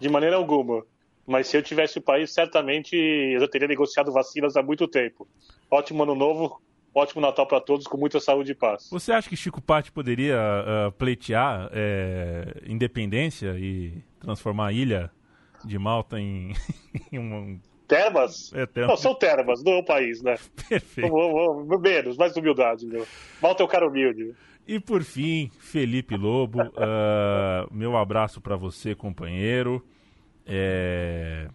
de 0.00 0.08
maneira 0.08 0.36
alguma. 0.36 0.82
Mas 1.26 1.46
se 1.48 1.58
eu 1.58 1.62
tivesse 1.62 1.98
o 1.98 2.02
país, 2.02 2.32
certamente 2.32 2.96
eu 2.96 3.40
já 3.40 3.48
teria 3.48 3.68
negociado 3.68 4.10
vacinas 4.10 4.56
há 4.56 4.62
muito 4.62 4.88
tempo. 4.88 5.28
Ótimo 5.70 6.04
ano 6.04 6.14
novo, 6.14 6.58
ótimo 6.94 7.20
Natal 7.20 7.46
para 7.46 7.60
todos, 7.60 7.86
com 7.86 7.98
muita 7.98 8.18
saúde 8.18 8.52
e 8.52 8.54
paz. 8.54 8.88
Você 8.90 9.12
acha 9.12 9.28
que 9.28 9.36
Chico 9.36 9.60
Patti 9.60 9.92
poderia 9.92 10.38
uh, 10.38 10.92
pleitear 10.92 11.68
é, 11.70 12.62
independência 12.66 13.58
e 13.58 14.02
transformar 14.20 14.68
a 14.68 14.72
ilha 14.72 15.10
de 15.66 15.78
Malta 15.78 16.18
em, 16.18 16.52
em 17.12 17.18
um. 17.18 17.60
Termas? 17.86 18.52
É, 18.54 18.64
termas? 18.66 18.90
Não, 18.90 18.96
são 18.96 19.14
termas, 19.14 19.62
não 19.62 19.72
é 19.72 19.78
o 19.78 19.84
país, 19.84 20.22
né? 20.22 20.36
Perfeito. 20.68 21.12
Menos, 21.80 22.16
mais 22.16 22.34
humildade, 22.36 22.86
meu. 22.86 23.06
Malta 23.42 23.62
é 23.62 23.66
o 23.66 23.68
cara 23.68 23.86
humilde. 23.86 24.34
E 24.66 24.80
por 24.80 25.02
fim, 25.02 25.50
Felipe 25.58 26.16
Lobo, 26.16 26.62
uh, 26.62 27.68
meu 27.70 27.96
abraço 27.96 28.40
para 28.40 28.56
você, 28.56 28.94
companheiro. 28.94 29.84
É... 30.46 31.48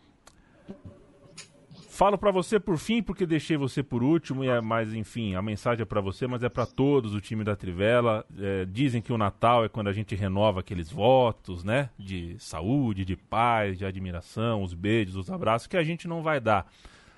Falo 2.00 2.18
para 2.18 2.32
você 2.32 2.62
por 2.62 2.78
fim 2.78 3.04
porque 3.04 3.26
deixei 3.26 3.58
você 3.58 3.84
por 3.84 4.02
último 4.02 4.42
e 4.42 4.48
é 4.48 4.62
mais 4.62 4.94
enfim 4.94 5.36
a 5.36 5.42
mensagem 5.42 5.82
é 5.82 5.86
para 5.86 6.00
você, 6.00 6.28
mas 6.28 6.42
é 6.42 6.48
para 6.48 6.66
todos 6.66 7.14
o 7.14 7.20
time 7.20 7.44
da 7.44 7.58
Trivela. 7.58 8.26
É, 8.38 8.64
dizem 8.64 9.02
que 9.02 9.12
o 9.12 9.18
Natal 9.18 9.66
é 9.66 9.68
quando 9.68 9.90
a 9.90 9.92
gente 9.92 10.16
renova 10.16 10.62
aqueles 10.62 10.90
votos, 10.90 11.62
né, 11.62 11.90
de 12.00 12.38
saúde, 12.40 13.04
de 13.04 13.18
paz, 13.18 13.78
de 13.78 13.86
admiração, 13.86 14.64
os 14.64 14.74
beijos, 14.74 15.18
os 15.18 15.30
abraços 15.30 15.68
que 15.68 15.76
a 15.76 15.84
gente 15.84 16.08
não 16.08 16.24
vai 16.24 16.40
dar, 16.40 16.72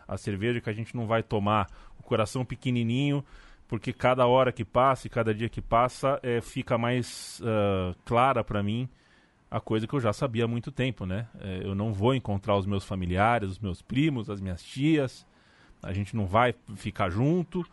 a 0.07 0.17
cerveja 0.17 0.59
que 0.59 0.69
a 0.71 0.73
gente 0.73 0.95
não 0.95 1.05
vai 1.05 1.21
tomar, 1.21 1.67
o 1.99 2.01
coração 2.01 2.43
pequenininho, 2.43 3.23
porque 3.67 3.93
cada 3.93 4.25
hora 4.25 4.51
que 4.51 4.65
passa 4.65 5.05
e 5.05 5.11
cada 5.11 5.31
dia 5.31 5.47
que 5.47 5.61
passa 5.61 6.19
é, 6.23 6.41
fica 6.41 6.75
mais 6.75 7.39
uh, 7.41 7.95
clara 8.03 8.43
para 8.43 8.63
mim 8.63 8.89
a 9.51 9.59
coisa 9.59 9.85
que 9.85 9.93
eu 9.93 9.99
já 9.99 10.13
sabia 10.13 10.45
há 10.45 10.47
muito 10.47 10.71
tempo, 10.71 11.05
né? 11.05 11.27
É, 11.41 11.59
eu 11.65 11.75
não 11.75 11.91
vou 11.93 12.15
encontrar 12.15 12.55
os 12.55 12.65
meus 12.65 12.85
familiares, 12.85 13.51
os 13.51 13.59
meus 13.59 13.81
primos, 13.81 14.29
as 14.29 14.39
minhas 14.39 14.63
tias, 14.63 15.27
a 15.83 15.91
gente 15.91 16.15
não 16.15 16.25
vai 16.25 16.55
ficar 16.77 17.09
junto 17.09 17.65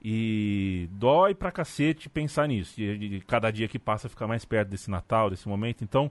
e 0.00 0.88
dói 0.92 1.34
pra 1.34 1.50
cacete 1.50 2.08
pensar 2.08 2.46
nisso. 2.46 2.80
E, 2.80 3.16
e 3.16 3.20
cada 3.22 3.50
dia 3.50 3.66
que 3.66 3.80
passa 3.80 4.08
ficar 4.08 4.28
mais 4.28 4.44
perto 4.44 4.68
desse 4.68 4.88
Natal, 4.88 5.28
desse 5.28 5.48
momento. 5.48 5.82
Então, 5.82 6.08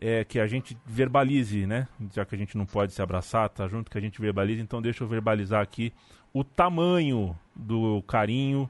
é 0.00 0.24
que 0.24 0.40
a 0.40 0.46
gente 0.48 0.76
verbalize, 0.84 1.64
né? 1.64 1.86
Já 2.12 2.24
que 2.24 2.34
a 2.34 2.38
gente 2.38 2.58
não 2.58 2.66
pode 2.66 2.92
se 2.92 3.00
abraçar, 3.00 3.48
tá 3.48 3.68
junto, 3.68 3.88
que 3.88 3.98
a 3.98 4.00
gente 4.00 4.20
verbalize. 4.20 4.60
Então, 4.60 4.82
deixa 4.82 5.04
eu 5.04 5.08
verbalizar 5.08 5.62
aqui 5.62 5.92
o 6.32 6.42
tamanho 6.42 7.38
do 7.54 8.02
carinho, 8.08 8.68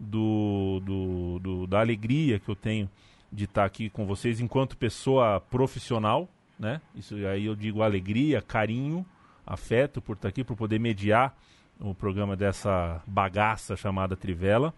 do, 0.00 0.82
do, 0.84 1.38
do 1.38 1.66
da 1.68 1.78
alegria 1.78 2.40
que 2.40 2.48
eu 2.48 2.56
tenho 2.56 2.90
de 3.32 3.44
estar 3.44 3.64
aqui 3.64 3.88
com 3.88 4.04
vocês 4.04 4.40
enquanto 4.40 4.76
pessoa 4.76 5.40
profissional, 5.40 6.28
né? 6.58 6.80
Isso 6.94 7.14
aí 7.26 7.46
eu 7.46 7.56
digo 7.56 7.82
alegria, 7.82 8.42
carinho, 8.42 9.06
afeto 9.46 10.00
por 10.00 10.16
estar 10.16 10.28
aqui, 10.28 10.44
por 10.44 10.56
poder 10.56 10.78
mediar 10.78 11.34
o 11.80 11.94
programa 11.94 12.36
dessa 12.36 13.02
bagaça 13.06 13.74
chamada 13.76 14.16
Trivela. 14.16 14.72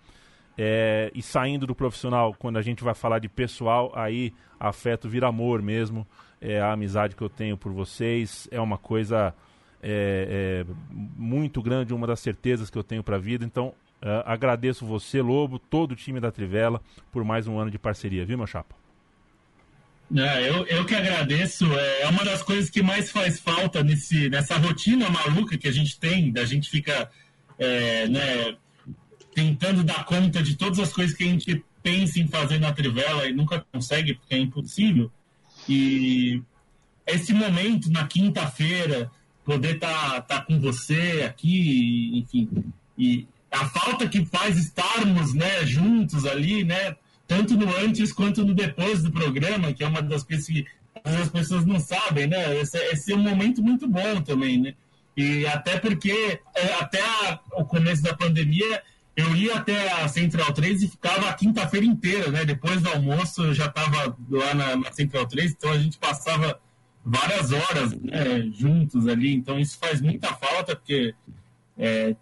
É, 0.57 1.11
e 1.15 1.21
saindo 1.21 1.67
do 1.67 1.75
profissional, 1.75 2.35
quando 2.39 2.57
a 2.57 2.63
gente 2.63 2.85
vai 2.85 2.95
falar 2.95 3.19
de 3.19 3.29
pessoal, 3.29 3.93
aí 3.95 4.33
afeto 4.59 5.09
vira 5.09 5.29
amor 5.29 5.61
mesmo. 5.61 6.07
É, 6.41 6.61
a 6.61 6.73
amizade 6.73 7.17
que 7.17 7.23
eu 7.23 7.29
tenho 7.29 7.57
por 7.57 7.73
vocês 7.73 8.49
é 8.51 8.61
uma 8.61 8.79
coisa 8.79 9.35
é, 9.83 10.65
é, 10.67 10.75
muito 10.89 11.61
grande, 11.61 11.93
uma 11.93 12.07
das 12.07 12.21
certezas 12.21 12.71
que 12.71 12.79
eu 12.79 12.85
tenho 12.85 13.03
para 13.03 13.17
a 13.17 13.19
vida. 13.19 13.45
Então, 13.45 13.75
uh, 14.05 14.23
agradeço 14.25 14.87
você, 14.87 15.21
Lobo, 15.21 15.59
todo 15.59 15.93
o 15.93 15.97
time 15.97 16.21
da 16.21 16.31
Trivela, 16.31 16.81
por 17.11 17.25
mais 17.25 17.47
um 17.47 17.59
ano 17.59 17.71
de 17.71 17.79
parceria, 17.79 18.25
viu, 18.25 18.39
meu 18.39 18.47
chapa? 18.47 18.77
É, 20.17 20.49
eu, 20.49 20.67
eu 20.67 20.85
que 20.85 20.95
agradeço. 20.95 21.65
É, 21.73 22.03
é 22.03 22.09
uma 22.09 22.25
das 22.25 22.43
coisas 22.43 22.71
que 22.71 22.83
mais 22.83 23.11
faz 23.11 23.41
falta 23.41 23.83
nesse, 23.83 24.29
nessa 24.29 24.57
rotina 24.59 25.09
maluca 25.09 25.57
que 25.57 25.67
a 25.67 25.73
gente 25.73 25.99
tem, 25.99 26.31
da 26.31 26.45
gente 26.45 26.69
fica 26.69 27.11
é, 27.59 28.07
né, 28.09 28.57
tentando 29.35 29.83
dar 29.83 30.05
conta 30.05 30.43
de 30.43 30.57
todas 30.57 30.79
as 30.79 30.93
coisas 30.93 31.17
que 31.17 31.25
a 31.25 31.27
gente 31.27 31.65
pensa 31.83 32.19
em 32.19 32.29
fazer 32.29 32.59
na 32.59 32.73
Trivela 32.73 33.27
e 33.27 33.33
nunca 33.33 33.65
consegue 33.73 34.15
porque 34.15 34.35
é 34.35 34.39
impossível. 34.39 35.11
E 35.69 36.43
esse 37.07 37.33
momento 37.33 37.91
na 37.91 38.07
quinta-feira, 38.07 39.11
poder 39.45 39.77
estar 39.77 40.21
tá, 40.23 40.39
tá 40.39 40.41
com 40.41 40.59
você 40.61 41.25
aqui, 41.27 42.19
enfim, 42.19 42.49
e 42.97 43.27
a 43.55 43.69
falta 43.69 44.09
que 44.09 44.25
faz 44.27 44.59
estarmos 44.59 45.35
né, 45.35 45.65
juntos 45.65 46.27
ali, 46.27 46.65
né, 46.65 46.97
tanto 47.27 47.57
no 47.57 47.75
antes 47.77 48.13
quanto 48.13 48.45
no 48.45 48.55
depois 48.55 49.03
do 49.03 49.11
programa, 49.11 49.73
que 49.73 49.83
é 49.83 49.87
uma 49.87 50.03
das 50.03 50.23
coisas 50.23 50.47
que 50.47 50.67
as 51.05 51.29
pessoas 51.29 51.67
não 51.67 51.81
sabem, 51.81 52.27
né? 52.27 52.59
Esse, 52.61 52.79
esse 52.79 53.13
é 53.13 53.17
um 53.17 53.23
momento 53.23 53.63
muito 53.63 53.87
bom 53.87 54.21
também, 54.23 54.59
né? 54.59 54.75
E 55.17 55.47
até 55.47 55.79
porque, 55.79 56.41
é, 56.55 56.75
até 56.75 57.01
a, 57.01 57.41
o 57.53 57.65
começo 57.65 58.03
da 58.03 58.15
pandemia, 58.15 58.83
eu 59.17 59.35
ia 59.37 59.57
até 59.57 59.93
a 59.93 60.09
Central 60.09 60.53
3 60.53 60.83
e 60.83 60.89
ficava 60.89 61.29
a 61.29 61.35
quinta-feira 61.35 61.87
inteira, 61.87 62.31
né? 62.31 62.45
Depois 62.45 62.81
do 62.81 62.89
almoço 62.89 63.43
eu 63.45 63.55
já 63.55 63.67
estava 63.67 64.17
lá 64.31 64.55
na, 64.55 64.77
na, 64.77 64.93
Central 64.93 65.27
3, 65.27 65.53
então 65.53 65.71
a 65.71 65.79
gente 65.79 65.99
passava 65.99 66.59
várias 67.05 67.53
horas 67.53 67.95
né, 67.95 68.51
juntos 68.53 69.07
ali. 69.07 69.33
Então 69.35 69.59
isso 69.59 69.79
faz 69.79 70.01
muita 70.01 70.33
falta, 70.35 70.75
porque 70.75 71.15
é, 71.77 72.15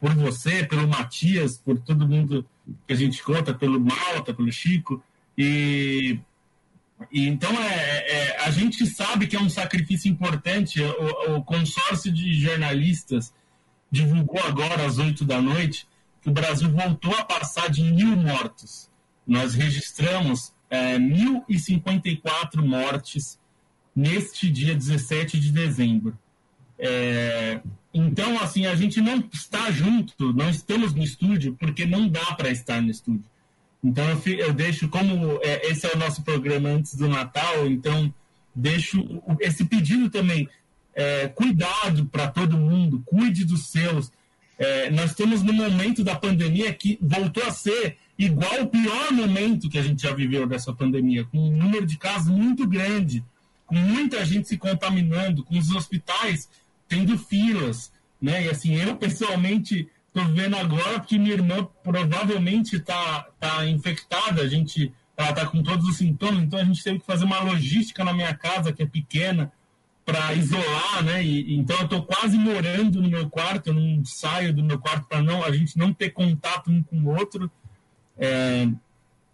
por 0.00 0.14
você, 0.14 0.64
pelo 0.64 0.88
Matias, 0.88 1.58
por 1.58 1.78
todo 1.78 2.08
mundo 2.08 2.46
que 2.86 2.92
a 2.92 2.96
gente 2.96 3.22
conta, 3.22 3.52
pelo 3.52 3.80
Malta, 3.80 4.32
pelo 4.32 4.50
Chico. 4.52 5.02
E, 5.36 6.18
e 7.10 7.26
então 7.26 7.50
é, 7.60 8.10
é, 8.10 8.40
a 8.44 8.50
gente 8.50 8.86
sabe 8.86 9.26
que 9.26 9.36
é 9.36 9.40
um 9.40 9.50
sacrifício 9.50 10.10
importante. 10.10 10.80
O, 10.80 11.36
o 11.36 11.44
consórcio 11.44 12.12
de 12.12 12.34
jornalistas 12.34 13.32
divulgou 13.90 14.40
agora 14.42 14.86
às 14.86 14.98
oito 14.98 15.24
da 15.24 15.40
noite 15.40 15.86
que 16.22 16.30
o 16.30 16.32
Brasil 16.32 16.70
voltou 16.70 17.14
a 17.16 17.24
passar 17.24 17.68
de 17.68 17.82
mil 17.82 18.16
mortos. 18.16 18.88
Nós 19.26 19.54
registramos 19.54 20.52
é, 20.70 20.96
1.054 20.96 22.64
mortes 22.64 23.38
neste 23.94 24.48
dia 24.48 24.74
17 24.74 25.38
de 25.38 25.50
dezembro. 25.50 26.16
É, 26.78 27.60
então, 27.94 28.40
assim, 28.40 28.66
a 28.66 28.74
gente 28.74 29.00
não 29.00 29.22
está 29.32 29.70
junto, 29.70 30.32
não 30.32 30.48
estamos 30.48 30.94
no 30.94 31.02
estúdio, 31.02 31.54
porque 31.58 31.84
não 31.84 32.08
dá 32.08 32.24
para 32.34 32.50
estar 32.50 32.80
no 32.80 32.90
estúdio. 32.90 33.24
Então, 33.84 34.04
eu, 34.08 34.34
eu 34.34 34.52
deixo, 34.52 34.88
como 34.88 35.38
é, 35.42 35.68
esse 35.70 35.86
é 35.86 35.92
o 35.92 35.98
nosso 35.98 36.22
programa 36.22 36.70
antes 36.70 36.94
do 36.94 37.08
Natal, 37.08 37.66
então 37.66 38.12
deixo 38.54 39.04
esse 39.40 39.64
pedido 39.64 40.08
também. 40.08 40.48
É, 40.94 41.28
cuidado 41.28 42.06
para 42.06 42.28
todo 42.28 42.56
mundo, 42.56 43.02
cuide 43.04 43.44
dos 43.44 43.68
seus. 43.68 44.10
É, 44.58 44.90
nós 44.90 45.10
estamos 45.10 45.42
no 45.42 45.52
momento 45.52 46.04
da 46.04 46.14
pandemia 46.14 46.72
que 46.72 46.98
voltou 47.00 47.44
a 47.44 47.50
ser 47.50 47.96
igual 48.18 48.62
o 48.62 48.68
pior 48.68 49.10
momento 49.10 49.68
que 49.68 49.78
a 49.78 49.82
gente 49.82 50.02
já 50.02 50.14
viveu 50.14 50.46
dessa 50.46 50.72
pandemia, 50.72 51.24
com 51.24 51.38
um 51.38 51.56
número 51.56 51.86
de 51.86 51.98
casos 51.98 52.28
muito 52.28 52.66
grande, 52.66 53.24
com 53.66 53.74
muita 53.74 54.24
gente 54.24 54.48
se 54.48 54.56
contaminando, 54.56 55.42
com 55.42 55.58
os 55.58 55.70
hospitais 55.70 56.48
tendo 56.92 57.16
filas, 57.16 57.90
né? 58.20 58.44
E 58.44 58.50
assim, 58.50 58.74
eu 58.74 58.94
pessoalmente 58.96 59.88
estou 60.08 60.26
vendo 60.34 60.56
agora 60.56 61.00
porque 61.00 61.18
minha 61.18 61.32
irmã 61.32 61.66
provavelmente 61.82 62.76
está 62.76 63.26
tá 63.40 63.66
infectada, 63.66 64.42
a 64.42 64.46
gente 64.46 64.92
ela 65.16 65.30
está 65.30 65.46
com 65.46 65.62
todos 65.62 65.88
os 65.88 65.96
sintomas, 65.96 66.42
então 66.42 66.58
a 66.58 66.64
gente 66.64 66.84
teve 66.84 66.98
que 66.98 67.06
fazer 67.06 67.24
uma 67.24 67.40
logística 67.40 68.04
na 68.04 68.12
minha 68.12 68.34
casa 68.34 68.72
que 68.72 68.82
é 68.82 68.86
pequena 68.86 69.50
para 70.04 70.34
isolar, 70.34 71.02
né? 71.02 71.24
E, 71.24 71.56
então 71.56 71.76
eu 71.78 71.84
estou 71.84 72.02
quase 72.02 72.36
morando 72.36 73.00
no 73.00 73.08
meu 73.08 73.30
quarto, 73.30 73.68
eu 73.68 73.74
não 73.74 74.04
saio 74.04 74.52
do 74.52 74.62
meu 74.62 74.78
quarto 74.78 75.06
para 75.08 75.22
não 75.22 75.42
a 75.42 75.50
gente 75.50 75.78
não 75.78 75.94
ter 75.94 76.10
contato 76.10 76.70
um 76.70 76.82
com 76.82 76.96
o 76.96 77.16
outro. 77.16 77.50
É, 78.18 78.68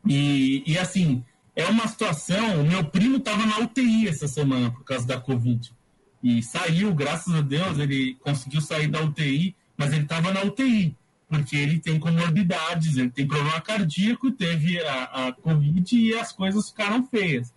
e, 0.06 0.62
e 0.64 0.78
assim 0.78 1.24
é 1.56 1.66
uma 1.66 1.88
situação. 1.88 2.62
Meu 2.62 2.84
primo 2.84 3.16
estava 3.16 3.44
na 3.44 3.58
UTI 3.58 4.06
essa 4.06 4.28
semana 4.28 4.70
por 4.70 4.84
causa 4.84 5.04
da 5.04 5.20
Covid 5.20 5.76
e 6.22 6.42
saiu, 6.42 6.94
graças 6.94 7.34
a 7.34 7.40
Deus, 7.40 7.78
ele 7.78 8.16
conseguiu 8.20 8.60
sair 8.60 8.88
da 8.88 9.02
UTI, 9.02 9.54
mas 9.76 9.92
ele 9.92 10.02
estava 10.02 10.32
na 10.32 10.42
UTI, 10.42 10.96
porque 11.28 11.56
ele 11.56 11.78
tem 11.78 11.98
comorbidades, 11.98 12.96
ele 12.96 13.10
tem 13.10 13.26
problema 13.26 13.60
cardíaco, 13.60 14.30
teve 14.30 14.80
a, 14.80 15.28
a 15.28 15.32
Covid 15.32 15.96
e 15.96 16.14
as 16.14 16.32
coisas 16.32 16.70
ficaram 16.70 17.06
feias. 17.06 17.52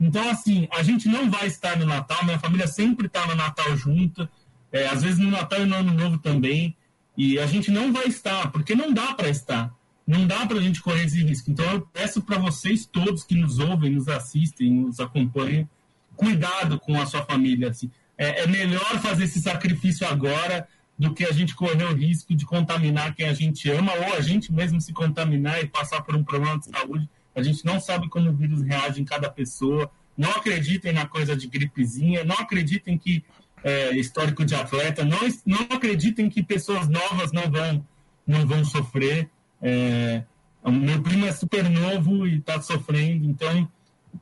Então, 0.00 0.28
assim, 0.30 0.68
a 0.72 0.82
gente 0.82 1.08
não 1.08 1.30
vai 1.30 1.46
estar 1.46 1.76
no 1.76 1.84
Natal, 1.84 2.24
minha 2.24 2.38
família 2.38 2.66
sempre 2.66 3.08
está 3.08 3.26
no 3.26 3.34
Natal 3.34 3.76
junta, 3.76 4.30
é, 4.72 4.86
às 4.86 5.02
vezes 5.02 5.18
no 5.18 5.30
Natal 5.30 5.62
e 5.62 5.66
no 5.66 5.74
Ano 5.74 5.92
Novo 5.92 6.18
também, 6.18 6.76
e 7.16 7.38
a 7.38 7.46
gente 7.46 7.70
não 7.70 7.92
vai 7.92 8.06
estar, 8.06 8.52
porque 8.52 8.74
não 8.74 8.92
dá 8.92 9.12
para 9.14 9.28
estar. 9.28 9.74
Não 10.06 10.26
dá 10.26 10.46
para 10.46 10.56
a 10.56 10.62
gente 10.62 10.80
correr 10.80 11.04
esse 11.04 11.22
risco. 11.22 11.50
Então, 11.50 11.70
eu 11.70 11.82
peço 11.92 12.22
para 12.22 12.38
vocês 12.38 12.86
todos 12.86 13.24
que 13.24 13.34
nos 13.34 13.58
ouvem, 13.58 13.90
nos 13.90 14.08
assistem, 14.08 14.72
nos 14.72 15.00
acompanham, 15.00 15.68
cuidado 16.16 16.78
com 16.80 16.98
a 16.98 17.04
sua 17.04 17.22
família. 17.24 17.70
Assim. 17.70 17.90
É, 18.18 18.42
é, 18.42 18.46
melhor 18.48 18.98
fazer 19.00 19.24
esse 19.24 19.40
sacrifício 19.40 20.04
agora 20.06 20.66
do 20.98 21.14
que 21.14 21.24
a 21.24 21.32
gente 21.32 21.54
correr 21.54 21.84
o 21.84 21.94
risco 21.94 22.34
de 22.34 22.44
contaminar 22.44 23.14
quem 23.14 23.28
a 23.28 23.32
gente 23.32 23.70
ama 23.70 23.92
ou 23.94 24.14
a 24.14 24.20
gente 24.20 24.52
mesmo 24.52 24.80
se 24.80 24.92
contaminar 24.92 25.62
e 25.62 25.68
passar 25.68 26.02
por 26.02 26.16
um 26.16 26.24
problema 26.24 26.58
de 26.58 26.66
saúde. 26.66 27.08
A 27.34 27.42
gente 27.42 27.64
não 27.64 27.78
sabe 27.78 28.08
como 28.08 28.28
o 28.28 28.32
vírus 28.32 28.62
reage 28.62 29.00
em 29.00 29.04
cada 29.04 29.30
pessoa. 29.30 29.88
Não 30.16 30.30
acreditem 30.30 30.92
na 30.92 31.06
coisa 31.06 31.36
de 31.36 31.46
gripezinha, 31.46 32.24
não 32.24 32.34
acreditem 32.34 32.98
que 32.98 33.24
é, 33.62 33.92
histórico 33.96 34.44
de 34.44 34.54
atleta, 34.56 35.04
não, 35.04 35.18
não 35.46 35.76
acreditem 35.76 36.28
que 36.28 36.42
pessoas 36.42 36.88
novas 36.88 37.30
não 37.30 37.48
vão, 37.48 37.86
não 38.26 38.44
vão 38.44 38.64
sofrer. 38.64 39.30
É, 39.62 40.24
o 40.62 40.72
meu 40.72 41.00
primo 41.00 41.26
é 41.26 41.32
super 41.32 41.68
novo 41.68 42.26
e 42.26 42.38
está 42.38 42.60
sofrendo, 42.60 43.24
então 43.24 43.68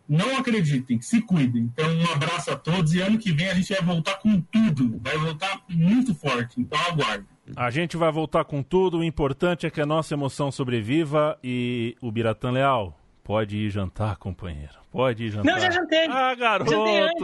não 0.08 0.36
acreditem, 0.38 1.00
se 1.00 1.20
cuidem. 1.20 1.70
Então, 1.72 1.88
um 1.96 2.12
abraço 2.12 2.50
a 2.50 2.56
todos 2.56 2.94
e 2.94 3.00
ano 3.00 3.18
que 3.18 3.32
vem 3.32 3.48
a 3.48 3.54
gente 3.54 3.72
vai 3.72 3.82
voltar 3.82 4.14
com 4.16 4.40
tudo. 4.40 5.00
Vai 5.02 5.16
voltar 5.18 5.62
muito 5.68 6.14
forte. 6.14 6.60
Então, 6.60 6.78
aguarde. 6.78 7.26
A 7.54 7.70
gente 7.70 7.96
vai 7.96 8.10
voltar 8.10 8.44
com 8.44 8.62
tudo. 8.62 8.98
O 8.98 9.04
importante 9.04 9.66
é 9.66 9.70
que 9.70 9.80
a 9.80 9.86
nossa 9.86 10.14
emoção 10.14 10.50
sobreviva 10.50 11.38
e 11.42 11.96
o 12.00 12.10
Biratã 12.10 12.50
Leal. 12.50 12.98
Pode 13.22 13.56
ir 13.56 13.70
jantar, 13.70 14.16
companheiro. 14.18 14.74
Pode 14.88 15.24
ir 15.24 15.30
jantar. 15.30 15.52
Não, 15.52 15.60
já 15.60 15.68
jantei. 15.68 16.06
Ah, 16.08 16.32
garoto, 16.36 16.70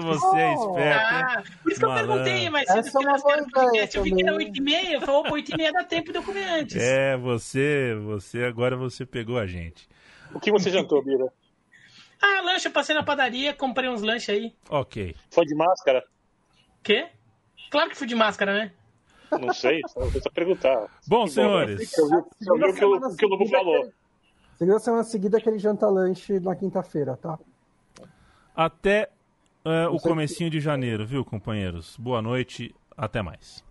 você 0.01 0.37
é 0.37 0.55
esperto. 0.55 1.15
Ah, 1.15 1.43
por 1.63 1.71
isso 1.71 1.81
que 1.81 1.87
eu 1.87 1.95
perguntei, 1.95 2.51
mas 2.51 2.67
se 2.67 2.79
Essa 2.79 2.99
é 2.99 3.01
uma 3.01 3.19
boa 3.19 3.37
ideia 3.37 3.89
eu 3.95 4.03
fiquei 4.03 4.25
na 4.25 4.33
8h30, 4.33 4.91
eu 4.95 5.01
falei, 5.01 5.43
8h30 5.45 5.73
dá 5.73 5.85
tempo 5.85 6.11
de 6.11 6.19
eu 6.19 6.23
comer 6.25 6.45
antes. 6.49 6.77
É, 6.77 7.17
você, 7.17 7.95
você, 8.05 8.43
agora 8.43 8.77
você 8.77 9.07
pegou 9.07 9.39
a 9.39 9.47
gente. 9.47 9.89
O 10.35 10.41
que 10.41 10.51
você 10.51 10.71
jantou, 10.71 11.05
Bira? 11.05 11.33
Ah, 12.23 12.41
lanche, 12.43 12.69
eu 12.69 12.73
passei 12.73 12.95
na 12.95 13.03
padaria, 13.03 13.53
comprei 13.53 13.89
uns 13.89 14.01
lanches 14.01 14.29
aí. 14.29 14.55
Ok. 14.71 15.17
Foi 15.31 15.45
de 15.45 15.55
máscara? 15.57 16.05
Quê? 16.83 17.09
Claro 17.69 17.91
que 17.91 17.97
fui 17.97 18.07
de 18.07 18.15
máscara, 18.15 18.55
né? 18.55 18.73
Não 19.41 19.53
sei, 19.53 19.81
só 19.89 20.01
precisa 20.01 20.31
perguntar. 20.31 20.87
Bom, 21.09 21.27
senhores. 21.27 21.93
Eu 21.99 22.09
vi, 22.09 22.15
eu 22.15 22.57
vi 22.57 22.65
o 22.65 22.75
que 22.75 22.85
o, 22.85 23.17
que 23.17 23.27
o 23.27 23.29
Lobo 23.29 23.49
falou. 23.49 23.93
Segunda 24.57 24.79
semana 24.79 25.05
seguida 25.05 25.39
aquele 25.39 25.59
janta 25.59 25.89
lanche 25.89 26.39
na 26.39 26.55
quinta-feira, 26.55 27.17
tá? 27.17 27.39
Até 28.55 29.11
uh, 29.65 29.93
o 29.93 29.99
comecinho 29.99 30.51
de 30.51 30.61
janeiro, 30.61 31.07
viu, 31.07 31.25
companheiros? 31.25 31.97
Boa 31.97 32.21
noite, 32.21 32.75
até 32.97 33.23
mais. 33.23 33.65